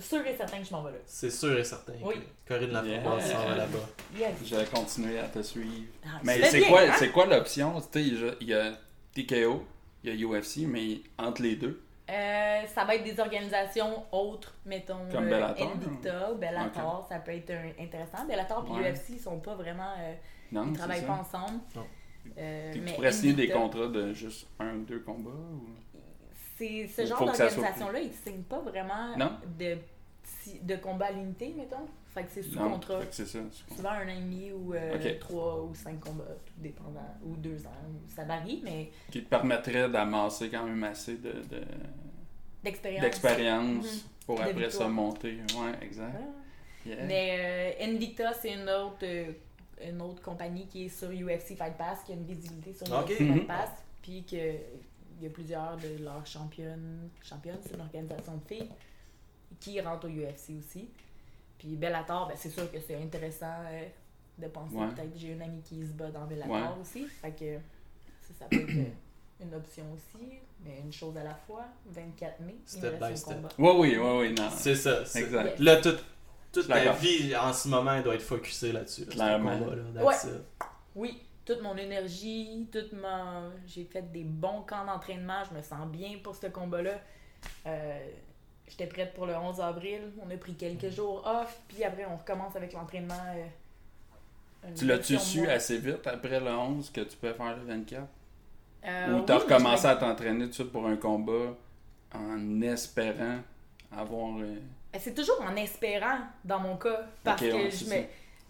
sûr 0.00 0.26
et 0.26 0.36
certain 0.36 0.58
que 0.58 0.64
je 0.64 0.72
m'en 0.72 0.82
vais 0.82 0.92
là. 0.92 0.98
C'est 1.06 1.30
sûr 1.30 1.58
et 1.58 1.64
certain 1.64 1.92
Oui. 2.02 2.14
que 2.46 2.48
Corinne 2.54 2.70
Laframboise 2.72 3.28
Yeah. 3.28 3.36
s'en 3.36 3.48
va 3.48 3.54
là-bas. 3.56 3.88
Yes. 4.18 4.30
Je 4.44 4.56
vais 4.56 4.64
continuer 4.66 5.18
à 5.18 5.28
te 5.28 5.42
suivre. 5.42 5.86
Ah, 6.04 6.20
Mais 6.24 6.42
c'est 6.44 6.60
quoi, 6.62 6.80
hein? 6.82 6.92
c'est 6.98 7.10
quoi 7.10 7.26
l'option? 7.26 7.80
Tu 7.80 7.86
sais, 8.14 8.34
il 8.40 8.48
y 8.48 8.54
a- 8.54 8.72
TKO, 9.14 9.64
il 10.04 10.14
y 10.14 10.24
a 10.24 10.26
UFC, 10.28 10.66
mais 10.66 11.00
entre 11.18 11.42
les 11.42 11.56
deux. 11.56 11.82
Euh, 12.10 12.62
ça 12.74 12.84
va 12.84 12.94
être 12.94 13.04
des 13.04 13.20
organisations 13.20 14.02
autres, 14.12 14.54
mettons 14.64 15.06
Comme 15.12 15.24
euh, 15.26 15.30
Bellator, 15.30 15.72
Invicta, 15.72 16.32
Bellator, 16.34 17.06
ça 17.08 17.18
peut 17.18 17.32
être 17.32 17.50
un- 17.50 17.82
intéressant. 17.84 18.24
Bellator 18.26 18.64
et 18.66 18.70
Ouais. 18.82 18.92
UFC, 18.92 19.10
ils 19.14 19.18
sont 19.20 19.38
pas 19.40 19.54
vraiment, 19.54 19.92
euh, 19.98 20.14
Non, 20.52 20.66
ils 20.68 20.72
travaillent 20.78 21.00
ça. 21.00 21.06
pas 21.06 21.12
ensemble. 21.28 21.60
Non. 21.76 21.86
Euh, 22.38 22.72
tu 22.72 22.80
mais 22.80 22.92
pourrais 22.94 23.12
signer 23.12 23.32
des 23.34 23.48
contrats 23.48 23.86
de 23.88 24.12
juste 24.14 24.46
un 24.58 24.74
ou 24.76 24.84
deux 24.84 25.00
combats? 25.00 25.30
Ou... 25.30 25.66
C'est 26.58 26.86
ce 26.88 27.06
genre 27.06 27.24
d'organisation-là, 27.24 28.00
ils 28.00 28.12
signent 28.12 28.42
pas 28.42 28.58
vraiment 28.60 29.16
Non? 29.16 29.32
de, 29.58 29.76
de 30.62 30.76
combats 30.76 31.10
limités, 31.12 31.54
mettons. 31.56 31.86
Fait 32.08 32.24
que 32.24 32.30
c'est 32.32 32.42
sous 32.42 32.58
Non, 32.58 32.70
contrat. 32.70 33.00
fait 33.00 33.06
que 33.06 33.14
c'est 33.14 33.26
ça. 33.26 33.38
c'est 33.52 33.76
Souvent 33.76 33.90
un 33.90 34.06
an 34.06 34.08
et 34.08 34.20
demi 34.20 34.50
ou 34.50 34.74
euh, 34.74 35.18
trois 35.20 35.62
ou 35.62 35.74
cinq 35.74 36.00
combats, 36.00 36.24
tout 36.46 36.52
dépendant, 36.56 37.14
ou 37.24 37.36
deux 37.36 37.64
ans, 37.66 37.70
ça 38.08 38.24
varie, 38.24 38.60
mais 38.64 38.90
Qui 39.10 39.22
te 39.22 39.28
permettrait 39.28 39.88
d'amasser 39.88 40.48
quand 40.50 40.64
même 40.64 40.82
assez 40.84 41.16
de, 41.18 41.30
de- 41.32 41.64
d'expérience. 42.64 43.02
d'expérience 43.04 43.84
Mhm. 43.94 44.00
pour 44.26 44.36
De 44.38 44.42
après 44.42 44.70
ça 44.70 44.88
monter. 44.88 45.38
Ouais, 45.54 45.72
exact. 45.86 46.14
Ouais. 46.14 46.92
Yeah. 46.94 47.04
Mais 47.04 47.36
euh, 47.80 47.84
Invicta, 47.84 48.32
c'est 48.32 48.54
une 48.54 48.68
autre, 48.68 48.96
euh, 49.04 49.32
une 49.86 50.00
autre 50.00 50.22
compagnie 50.22 50.66
qui 50.66 50.86
est 50.86 50.88
sur 50.88 51.10
UFC 51.10 51.54
Fight 51.56 51.76
Pass, 51.76 52.02
qui 52.04 52.12
a 52.12 52.14
une 52.14 52.24
visibilité 52.24 52.72
sur. 52.72 52.86
UFC 52.86 53.20
Mhm. 53.20 53.34
Fight 53.34 53.46
Pass, 53.46 53.70
puis 54.02 54.24
que 54.24 54.36
il 55.18 55.24
y 55.24 55.26
a 55.26 55.30
plusieurs 55.30 55.76
de 55.76 56.02
leurs 56.02 56.26
championnes, 56.26 57.08
championnes, 57.22 57.58
c'est 57.62 57.74
une 57.74 57.80
organisation 57.80 58.36
de 58.36 58.44
filles, 58.54 58.70
qui 59.60 59.80
rentrent 59.80 60.06
au 60.06 60.10
UFC 60.10 60.58
aussi. 60.58 60.88
Puis 61.58 61.76
Bellator, 61.76 62.28
ben, 62.28 62.34
c'est 62.36 62.50
sûr 62.50 62.70
que 62.70 62.78
c'est 62.80 62.96
intéressant 63.02 63.46
euh, 63.66 63.84
de 64.38 64.46
penser 64.48 64.76
Ouais. 64.76 64.88
peut-être. 64.94 65.16
J'ai 65.16 65.32
une 65.32 65.42
amie 65.42 65.60
qui 65.62 65.80
se 65.84 65.92
bat 65.92 66.10
dans 66.10 66.24
Bellator 66.26 66.52
Ouais. 66.54 66.80
aussi, 66.80 67.06
fait 67.06 67.32
que 67.32 67.56
ça, 68.20 68.34
ça 68.40 68.44
peut 68.46 68.60
être 68.60 68.68
euh, 68.70 68.84
une 69.44 69.54
option 69.54 69.84
aussi, 69.92 70.24
mais 70.64 70.80
une 70.84 70.92
chose 70.92 71.16
à 71.16 71.24
la 71.24 71.34
fois. 71.34 71.64
24 71.86 72.40
mai, 72.40 72.56
Step 72.64 73.00
by 73.00 73.16
step. 73.16 73.36
combat. 73.36 73.48
Ouais, 73.58 73.76
oui, 73.78 73.96
oui, 73.98 74.18
oui, 74.28 74.34
non. 74.34 74.48
C'est 74.56 74.74
ça. 74.76 75.00
Exact. 75.16 75.58
Là, 75.58 75.76
toute, 75.80 76.04
d'accord. 76.68 76.94
vie 76.96 77.34
en 77.36 77.52
ce 77.52 77.68
moment, 77.68 77.94
elle 77.94 78.02
doit 78.04 78.14
être 78.14 78.22
focusée 78.22 78.72
là-dessus. 78.72 79.04
là, 79.06 79.10
Clairement. 79.12 79.58
combat, 79.58 79.74
là. 79.76 79.82
Oui, 80.94 81.22
toute 81.48 81.62
mon 81.62 81.76
énergie, 81.76 82.68
toute 82.70 82.92
ma... 82.92 83.44
J'ai 83.66 83.84
fait 83.84 84.02
des 84.12 84.24
bons 84.24 84.60
camps 84.62 84.84
d'entraînement, 84.84 85.42
je 85.50 85.56
me 85.56 85.62
sens 85.62 85.86
bien 85.88 86.18
pour 86.22 86.34
ce 86.36 86.46
combat-là. 86.48 87.00
Euh, 87.66 87.98
J'étais 88.68 88.86
prête 88.86 89.14
pour 89.14 89.24
le 89.24 89.34
11 89.34 89.62
avril, 89.62 90.12
on 90.22 90.30
a 90.30 90.36
pris 90.36 90.54
quelques 90.54 90.90
jours 90.90 91.26
off, 91.26 91.58
puis 91.68 91.82
après 91.84 92.04
on 92.04 92.18
recommence 92.18 92.54
avec 92.54 92.74
l'entraînement. 92.74 93.14
euh, 93.34 94.68
Tu 94.76 94.84
l'as-tu 94.84 95.18
su 95.18 95.48
assez 95.48 95.78
vite 95.78 96.06
après 96.06 96.38
le 96.38 96.50
11 96.50 96.90
que 96.90 97.00
tu 97.00 97.16
peux 97.16 97.32
faire 97.32 97.56
le 97.56 97.62
24? 97.64 98.06
Euh, 98.84 99.18
Ou 99.18 99.22
t'as 99.24 99.36
oui, 99.38 99.42
recommencé 99.44 99.86
à 99.86 99.96
t'entraîner 99.96 100.44
tout 100.44 100.48
de 100.50 100.54
suite 100.54 100.70
pour 100.72 100.86
un 100.86 100.96
combat 100.96 101.54
en 102.14 102.60
espérant 102.60 103.38
avoir. 103.90 104.32
me- 104.32 104.60
C'est 104.98 105.14
toujours 105.14 105.40
en 105.40 105.56
espérant, 105.56 106.18
dans 106.44 106.58
mon 106.60 106.76
cas, 106.76 107.06
parce 107.24 107.40
que 107.40 107.46
ouais, 107.52 107.70
je 107.70 107.84
me... 107.86 108.04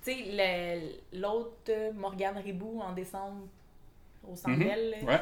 Tu 0.04 0.12
sais, 0.12 0.24
le- 1.12 1.20
l'autre, 1.20 1.92
Morgane 1.94 2.38
Ribou, 2.38 2.80
en 2.80 2.92
décembre, 2.92 3.46
au 4.26 4.34
Mhm. 4.48 4.62
Ouais. 5.06 5.20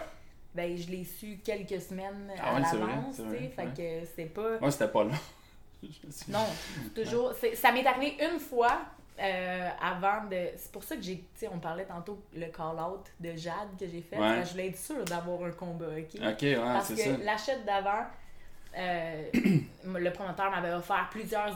ben, 0.54 0.76
je 0.76 0.90
l'ai 0.90 1.04
su 1.04 1.38
quelques 1.44 1.80
semaines 1.80 2.30
Ah 2.38 2.56
à 2.56 2.60
l'avance, 2.60 3.16
tu 3.16 3.22
vrai, 3.22 3.38
sais, 3.38 3.48
fait 3.48 3.62
ouais. 3.62 4.00
que 4.02 4.06
c'est 4.14 4.24
pas... 4.26 4.58
Moi, 4.60 4.70
c'était 4.70 4.88
pas 4.88 5.04
long. 5.04 5.10
Suis- 6.10 6.32
Non, 6.32 6.46
toujours. 6.94 7.32
Ça 7.54 7.72
m'est 7.72 7.86
arrivé 7.86 8.16
une 8.24 8.40
fois 8.40 8.80
euh, 9.20 9.68
avant 9.80 10.24
de. 10.24 10.48
C'est 10.56 10.72
pour 10.72 10.82
ça 10.84 10.96
que 10.96 11.02
j'ai. 11.02 11.18
Tu 11.18 11.24
sais, 11.34 11.48
on 11.48 11.58
parlait 11.58 11.84
tantôt 11.84 12.18
le 12.34 12.46
call-out 12.46 13.04
de 13.20 13.34
Jade 13.36 13.76
que 13.78 13.86
j'ai 13.86 14.00
fait. 14.02 14.18
Ouais. 14.18 14.42
je 14.44 14.50
voulais 14.52 14.68
être 14.68 14.78
sûre 14.78 15.04
d'avoir 15.04 15.42
un 15.44 15.52
combat, 15.52 15.86
ok? 15.86 16.20
Ok, 16.20 16.42
ouais, 16.42 16.56
Parce 16.56 16.88
que 16.88 16.96
ça. 16.96 17.16
l'achat 17.18 17.56
d'avant, 17.58 18.04
euh, 18.76 19.24
le 19.84 20.10
promoteur 20.10 20.50
m'avait 20.50 20.72
offert 20.74 21.08
plusieurs, 21.10 21.54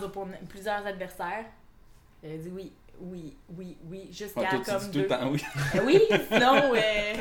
plusieurs 0.49 0.87
adversaires. 0.87 1.45
J'avais 2.23 2.39
dit 2.39 2.51
oui, 2.55 2.73
oui, 3.01 3.37
oui, 3.57 3.77
oui, 3.89 4.09
jusqu'à 4.13 4.41
Ouais, 4.41 4.47
comme 4.65 4.79
dis 4.79 4.87
tout 4.87 4.91
deux. 4.93 5.01
le 5.03 5.07
temps 5.07 5.31
oui. 5.31 5.43
Euh, 5.75 5.81
oui, 5.85 6.01
sinon, 6.33 6.73
euh, 6.75 7.15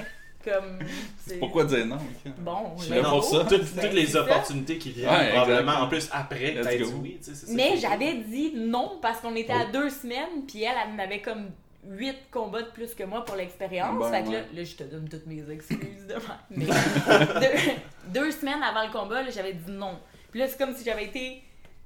comme. 0.44 0.80
Pourquoi 1.40 1.64
dire 1.66 1.86
non? 1.86 1.98
Bon, 2.40 2.76
Je 2.78 2.84
suis 2.86 2.94
là 2.96 3.04
pour 3.10 3.24
ça. 3.24 3.46
Toutes, 3.46 3.74
Ben, 3.76 3.84
toutes 3.86 3.94
les 3.94 4.16
opportunités 4.16 4.78
qui 4.78 4.92
viennent, 4.92 5.10
Ouais, 5.10 5.30
probablement, 5.34 5.74
en 5.84 5.88
plus 5.88 6.10
après 6.12 6.56
t'as 6.62 6.76
dit 6.76 6.84
oui, 7.02 7.18
tu 7.20 7.26
sais, 7.26 7.36
c'est 7.36 7.46
ça. 7.48 7.54
Mais 7.54 7.78
j'avais 7.78 8.16
dit 8.16 8.54
non 8.56 9.00
parce 9.02 9.20
qu'on 9.20 9.36
était 9.36 9.54
à 9.54 9.66
Oh. 9.68 9.72
deux 9.74 9.90
semaines, 9.90 10.46
puis 10.48 10.64
elle, 10.64 10.76
elle 10.86 10.94
en 10.96 11.04
avait 11.04 11.22
comme 11.22 11.50
huit 11.88 12.18
combats 12.30 12.62
de 12.62 12.70
plus 12.72 12.94
que 12.94 13.04
moi 13.04 13.24
pour 13.24 13.36
l'expérience. 13.36 13.98
Bon, 13.98 14.12
fait 14.12 14.22
que 14.24 14.28
là, 14.32 14.40
ouais. 14.40 14.46
là, 14.54 14.64
je 14.64 14.76
te 14.76 14.84
donne 14.84 15.08
toutes 15.08 15.26
mes 15.28 15.50
excuses 15.50 16.08
de 16.08 16.14
même. 16.14 16.22
Mais 16.52 16.66
deux, 17.40 18.20
deux 18.22 18.32
semaines 18.32 18.62
avant 18.64 18.86
le 18.86 18.92
combat, 18.92 19.24
là, 19.24 19.30
j'avais 19.32 19.54
dit 19.54 19.72
non. 19.72 19.98
Puis 20.32 20.40
là, 20.40 20.48
c'est 20.48 20.58
comme 20.58 20.76
si 20.76 20.84
j'avais 20.84 21.06
été. 21.06 21.42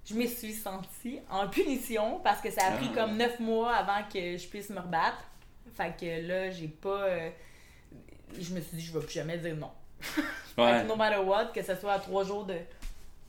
Je 0.05 0.15
me 0.15 0.25
suis 0.27 0.53
sentie 0.53 1.19
en 1.29 1.47
punition 1.47 2.19
parce 2.23 2.41
que 2.41 2.51
ça 2.51 2.67
a 2.67 2.71
pris 2.73 2.89
Ah. 2.91 2.95
comme 3.05 3.17
neuf 3.17 3.39
mois 3.39 3.73
avant 3.73 4.03
que 4.11 4.37
je 4.37 4.47
puisse 4.47 4.69
me 4.69 4.79
rebattre. 4.79 5.23
Fait 5.75 5.93
que 5.97 6.27
là, 6.27 6.49
j'ai 6.51 6.67
pas. 6.67 7.03
euh, 7.03 7.29
je 8.39 8.53
me 8.53 8.59
suis 8.61 8.77
dit, 8.77 8.81
je 8.83 8.93
vais 8.93 8.99
plus 9.05 9.13
jamais 9.13 9.37
dire 9.37 9.55
non. 9.55 9.71
Fait 10.01 10.61
Ouais. 10.61 10.81
que 10.83 10.87
no 10.87 10.95
matter 10.95 11.19
what, 11.19 11.45
que 11.47 11.63
ce 11.63 11.75
soit 11.75 11.93
à 11.93 11.99
trois 11.99 12.23
jours 12.25 12.45
de, 12.45 12.55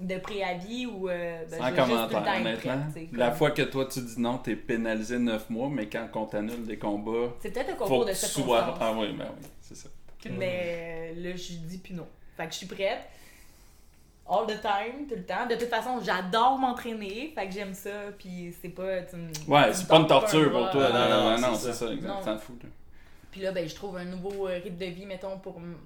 de 0.01 0.18
préavis 0.18 0.87
ou. 0.87 1.09
euh, 1.09 1.45
ben, 1.49 1.59
Sans 1.59 1.72
commentaire, 1.72 2.37
honnêtement. 2.41 2.91
prête, 2.93 3.09
La 3.12 3.31
fois 3.33 3.53
que 3.53 3.62
toi 3.62 3.87
tu 3.87 4.01
dis 4.01 4.20
non, 4.20 4.39
t'es 4.39 4.57
pénalisé 4.57 5.18
9 5.18 5.49
mois, 5.51 5.68
mais 5.70 5.89
quand 5.89 6.09
on 6.14 6.27
t'annule 6.27 6.64
des 6.66 6.77
combats, 6.79 7.33
C'est 7.41 7.53
peut-être 7.53 7.70
un 7.70 7.75
concours 7.75 8.05
de 8.05 8.12
sois. 8.12 8.29
circonstances. 8.29 8.79
Ah 8.81 8.93
oui, 8.99 9.12
ben 9.16 9.29
oui, 9.41 9.47
c'est 9.61 9.77
ça. 9.77 9.89
Mais 10.31 11.12
euh, 11.16 11.22
là, 11.31 11.37
je 11.37 11.53
dis 11.53 11.79
puis 11.79 11.95
non. 11.95 12.07
Fait 12.37 12.47
que 12.47 12.53
je 12.53 12.57
suis 12.59 12.66
prête. 12.66 12.99
All 14.35 14.47
the 14.47 14.61
time, 14.61 15.07
tout 15.09 15.14
le 15.16 15.24
temps. 15.24 15.47
De 15.49 15.55
toute 15.55 15.68
façon, 15.68 16.01
j'adore 16.05 16.59
m'entraîner, 16.59 17.32
fait 17.35 17.47
que 17.47 17.53
j'aime 17.53 17.74
ça, 17.74 17.91
puis 18.18 18.55
c'est 18.61 18.68
pas... 18.70 19.03
tu 19.03 19.16
me- 19.16 19.32
tu 19.32 19.51
Ouais, 19.51 19.72
c'est 19.72 19.87
pas 19.89 19.97
une 19.99 20.07
torture 20.07 20.51
pour 20.51 20.70
toi. 20.70 20.89
Non, 20.91 20.99
non, 20.99 21.09
Non, 21.09 21.30
non, 21.41 21.49
non, 21.51 21.55
c'est 21.55 21.72
ça. 21.72 21.87
ça, 21.87 21.93
exact. 21.93 22.09
Non. 22.09 22.20
T'en 22.24 22.39
fous, 22.39 22.59
là. 22.62 22.68
Puis 23.30 23.41
là, 23.43 23.53
ben, 23.53 23.68
je 23.68 23.74
trouve 23.74 23.97
un 23.97 24.05
nouveau 24.05 24.47
euh, 24.49 24.61
rythme 24.62 24.76
de 24.76 24.87
vie, 24.87 25.07
mettons, 25.07 25.39
pour 25.39 25.57
m- 25.57 25.76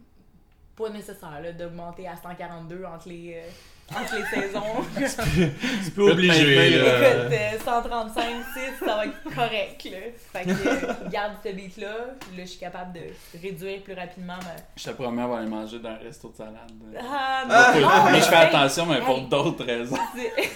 pas 0.76 0.90
nécessaire 0.90 1.40
là, 1.42 1.52
d'augmenter 1.52 2.06
à 2.06 2.14
142 2.16 2.84
entre 2.84 3.08
les, 3.08 3.34
euh, 3.36 3.48
entre 3.90 4.14
les 4.16 4.42
saisons. 4.42 5.50
Tu 5.84 5.90
peux 5.92 6.10
obliger, 6.12 6.76
Écoute, 6.76 6.88
euh, 7.32 7.58
135, 7.64 8.22
6, 8.54 8.84
ça 8.84 8.96
va 8.96 9.06
être 9.06 9.22
correct. 9.34 9.84
Là. 9.90 9.98
Fait 10.32 10.44
que 10.44 10.50
euh, 10.50 10.92
garde 11.10 11.32
ce 11.44 11.50
beat-là. 11.52 11.86
Là, 11.88 12.14
je 12.38 12.44
suis 12.44 12.58
capable 12.58 12.92
de 12.92 13.00
réduire 13.40 13.82
plus 13.82 13.94
rapidement 13.94 14.34
ma. 14.36 14.56
Je 14.76 14.84
te 14.84 14.90
promets, 14.90 15.22
on 15.22 15.28
va 15.28 15.38
aller 15.38 15.48
manger 15.48 15.78
dans 15.78 15.90
un 15.90 15.96
resto 15.96 16.28
de 16.30 16.36
salade. 16.36 16.54
Ah, 17.00 17.44
Ah, 17.50 17.72
mais 17.74 17.80
non, 17.80 17.88
je 18.18 18.24
fais 18.24 18.34
hey, 18.36 18.42
attention, 18.48 18.86
mais 18.86 19.00
pour 19.00 19.20
d'autres 19.22 19.64
raisons. 19.64 19.96
c'est- 20.16 20.50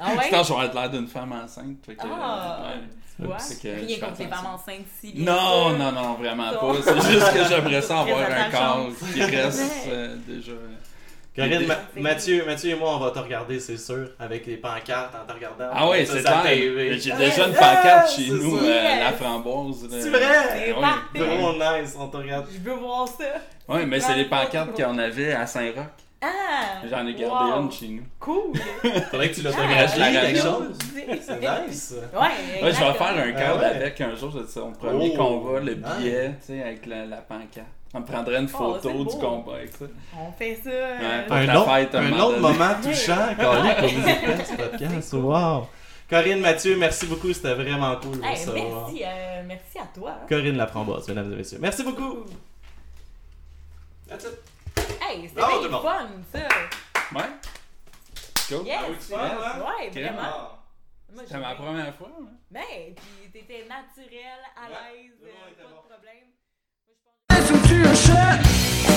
ah 0.00 0.10
ouais? 0.16 0.30
Vais 0.30 0.36
avoir 0.36 0.72
l'air 0.74 0.90
d'une 0.90 1.06
femme 1.08 1.32
enceinte. 1.32 1.76
Fait 1.86 1.94
que, 1.94 2.02
Ah, 2.04 2.62
ouais. 2.74 2.80
tu 3.20 3.26
vois? 3.26 3.38
Fait 3.38 3.54
que 3.54 3.60
je 3.80 3.86
Rien 3.86 3.94
fais 3.96 4.00
contre 4.00 4.18
les 4.20 4.26
attention. 4.26 4.30
femmes 4.42 4.54
enceintes 4.54 4.86
si 5.00 5.14
Non, 5.16 5.68
sûr. 5.70 5.78
non, 5.78 5.92
non, 5.92 6.14
vraiment 6.14 6.52
Non. 6.52 6.74
pas. 6.74 6.82
C'est 6.82 7.10
juste 7.12 7.32
que 7.32 7.44
j'aimerais 7.48 7.82
ça 7.82 8.00
avoir 8.00 8.20
un 8.20 8.50
corps 8.50 8.88
qui 9.12 9.22
reste 9.22 9.72
euh, 9.88 10.16
déjà. 10.26 10.52
Corinne, 11.34 11.66
Ma- 11.66 11.74
C'est- 11.94 12.00
Mathieu, 12.00 12.44
Mathieu 12.44 12.70
et 12.70 12.74
moi, 12.74 12.94
on 12.96 12.98
va 12.98 13.10
te 13.10 13.18
regarder, 13.18 13.58
c'est 13.58 13.78
sûr, 13.78 14.06
avec 14.18 14.44
les 14.46 14.58
pancartes 14.58 15.14
en 15.14 15.26
te 15.26 15.32
regardant. 15.32 15.70
Ah 15.72 15.88
ouais, 15.88 16.04
Ça, 16.04 16.12
c'est 16.14 16.22
ça 16.22 16.40
clair. 16.42 16.98
J'ai 16.98 17.12
déjà 17.12 17.46
une 17.46 17.54
pancarte 17.54 18.10
chez 18.14 18.26
c'est 18.26 18.32
nous, 18.32 18.58
euh, 18.58 18.98
la 19.00 19.12
framboise. 19.12 19.88
C'est 19.90 20.10
vrai? 20.10 20.20
C'est 20.50 20.74
Oui. 20.74 21.26
Gros 21.38 21.52
nice, 21.54 21.96
on 21.98 22.08
te 22.08 22.16
regarde. 22.18 22.46
Je 22.52 22.58
veux 22.58 22.76
voir 22.76 23.08
ça. 23.08 23.24
Ouais, 23.66 23.86
mais 23.86 23.98
c'est 24.00 24.14
les 24.14 24.26
pancartes 24.26 24.74
qu'on 24.76 24.98
avait 24.98 25.32
à 25.32 25.46
Saint-Roch. 25.46 25.86
Ah! 26.24 26.82
J'en 26.88 27.04
ai 27.04 27.14
gardé 27.14 27.52
wow. 27.52 27.62
une 27.62 27.72
chez 27.72 27.88
nous. 27.88 28.02
Cool! 28.20 28.52
Faudrait 29.10 29.30
que 29.30 29.34
tu 29.34 29.40
Ah, 29.44 29.48
l'autographies, 29.48 29.98
la 29.98 30.10
quelque 30.12 30.38
chose. 30.38 30.78
C'est 31.20 31.40
nice. 31.40 31.94
Ouais, 32.14 32.20
Ouais, 32.20 32.72
je 32.72 32.78
vais 32.78 32.92
faire 32.92 33.16
un 33.16 33.32
cadre 33.32 33.58
Ah 33.58 33.58
ouais. 33.58 33.64
avec 33.76 34.00
un 34.02 34.14
jour, 34.14 34.30
je 34.30 34.38
dis, 34.44 34.58
on 34.58 34.70
premier 34.70 35.16
Oh, 35.18 35.40
combat, 35.40 35.58
le 35.60 35.74
nice. 35.74 35.84
billet, 35.98 36.34
tu 36.40 36.46
sais, 36.58 36.62
avec 36.62 36.86
la, 36.86 37.06
la 37.06 37.16
pancarte. 37.16 37.66
On 37.94 38.00
me 38.00 38.06
prendrait 38.06 38.38
une 38.38 38.48
Oh, 38.54 38.78
photo 38.80 39.04
du 39.04 39.16
combat 39.18 39.56
avec 39.56 39.72
ça. 39.72 39.84
On 40.18 40.32
fait 40.32 40.54
ça. 40.64 40.70
euh, 40.70 41.28
Ouais, 41.28 41.48
Un 41.48 41.56
autre, 41.56 41.74
fête, 41.74 41.94
un 41.94 42.12
autre 42.18 42.38
moment 42.38 42.74
touchant, 42.82 43.34
Corinne, 43.38 43.74
pour 43.76 43.92
Musique 43.92 44.18
Fest 44.26 44.56
podcast. 44.56 45.12
Wow. 45.12 45.68
Corinne, 46.08 46.40
Mathieu, 46.40 46.76
merci 46.76 47.06
beaucoup, 47.06 47.32
c'était 47.32 47.54
vraiment 47.54 47.96
cool. 47.96 48.18
de 48.20 48.24
hey, 48.24 48.36
vous 48.36 48.44
savoir. 48.44 48.88
merci, 48.90 49.02
euh, 49.04 49.42
merci 49.46 49.78
à 49.78 49.86
toi. 49.94 50.14
Corinne 50.28 50.56
Laframboise, 50.56 51.08
mesdames 51.08 51.32
et 51.32 51.36
messieurs. 51.36 51.58
Merci 51.60 51.84
beaucoup. 51.84 52.24
That's 54.08 54.24
it. 54.24 54.38
Hey, 55.00 55.28
c'était 55.28 55.68
monde. 55.68 55.82
fun, 55.82 56.08
ça. 56.32 56.38
Ouais. 57.14 57.22
Cool. 58.48 58.66
Yes, 58.66 58.78
Ah 58.80 58.86
oui, 58.90 58.96
tu 59.06 59.14
hein? 59.14 59.64
Ouais, 59.64 59.90
vraiment. 60.02 60.18
Ah. 60.22 60.58
C'était 61.24 61.38
ma 61.38 61.54
première 61.54 61.94
fois. 61.94 62.08
hein? 62.20 62.24
Mais, 62.50 62.94
puis 62.96 63.30
t'étais 63.32 63.66
naturel, 63.68 64.40
à 64.56 64.68
Ouais, 64.68 64.76
l'aise, 64.96 65.12
euh, 65.24 65.62
pas 65.62 65.68
bon. 65.68 65.76
de 65.76 65.92
problème. 65.94 66.31
Moi, 67.42 67.50
je 67.50 67.54
pense- 67.54 67.62
Listen 67.62 67.68
to 67.68 67.74
your 67.76 67.94
shit. 67.96 68.91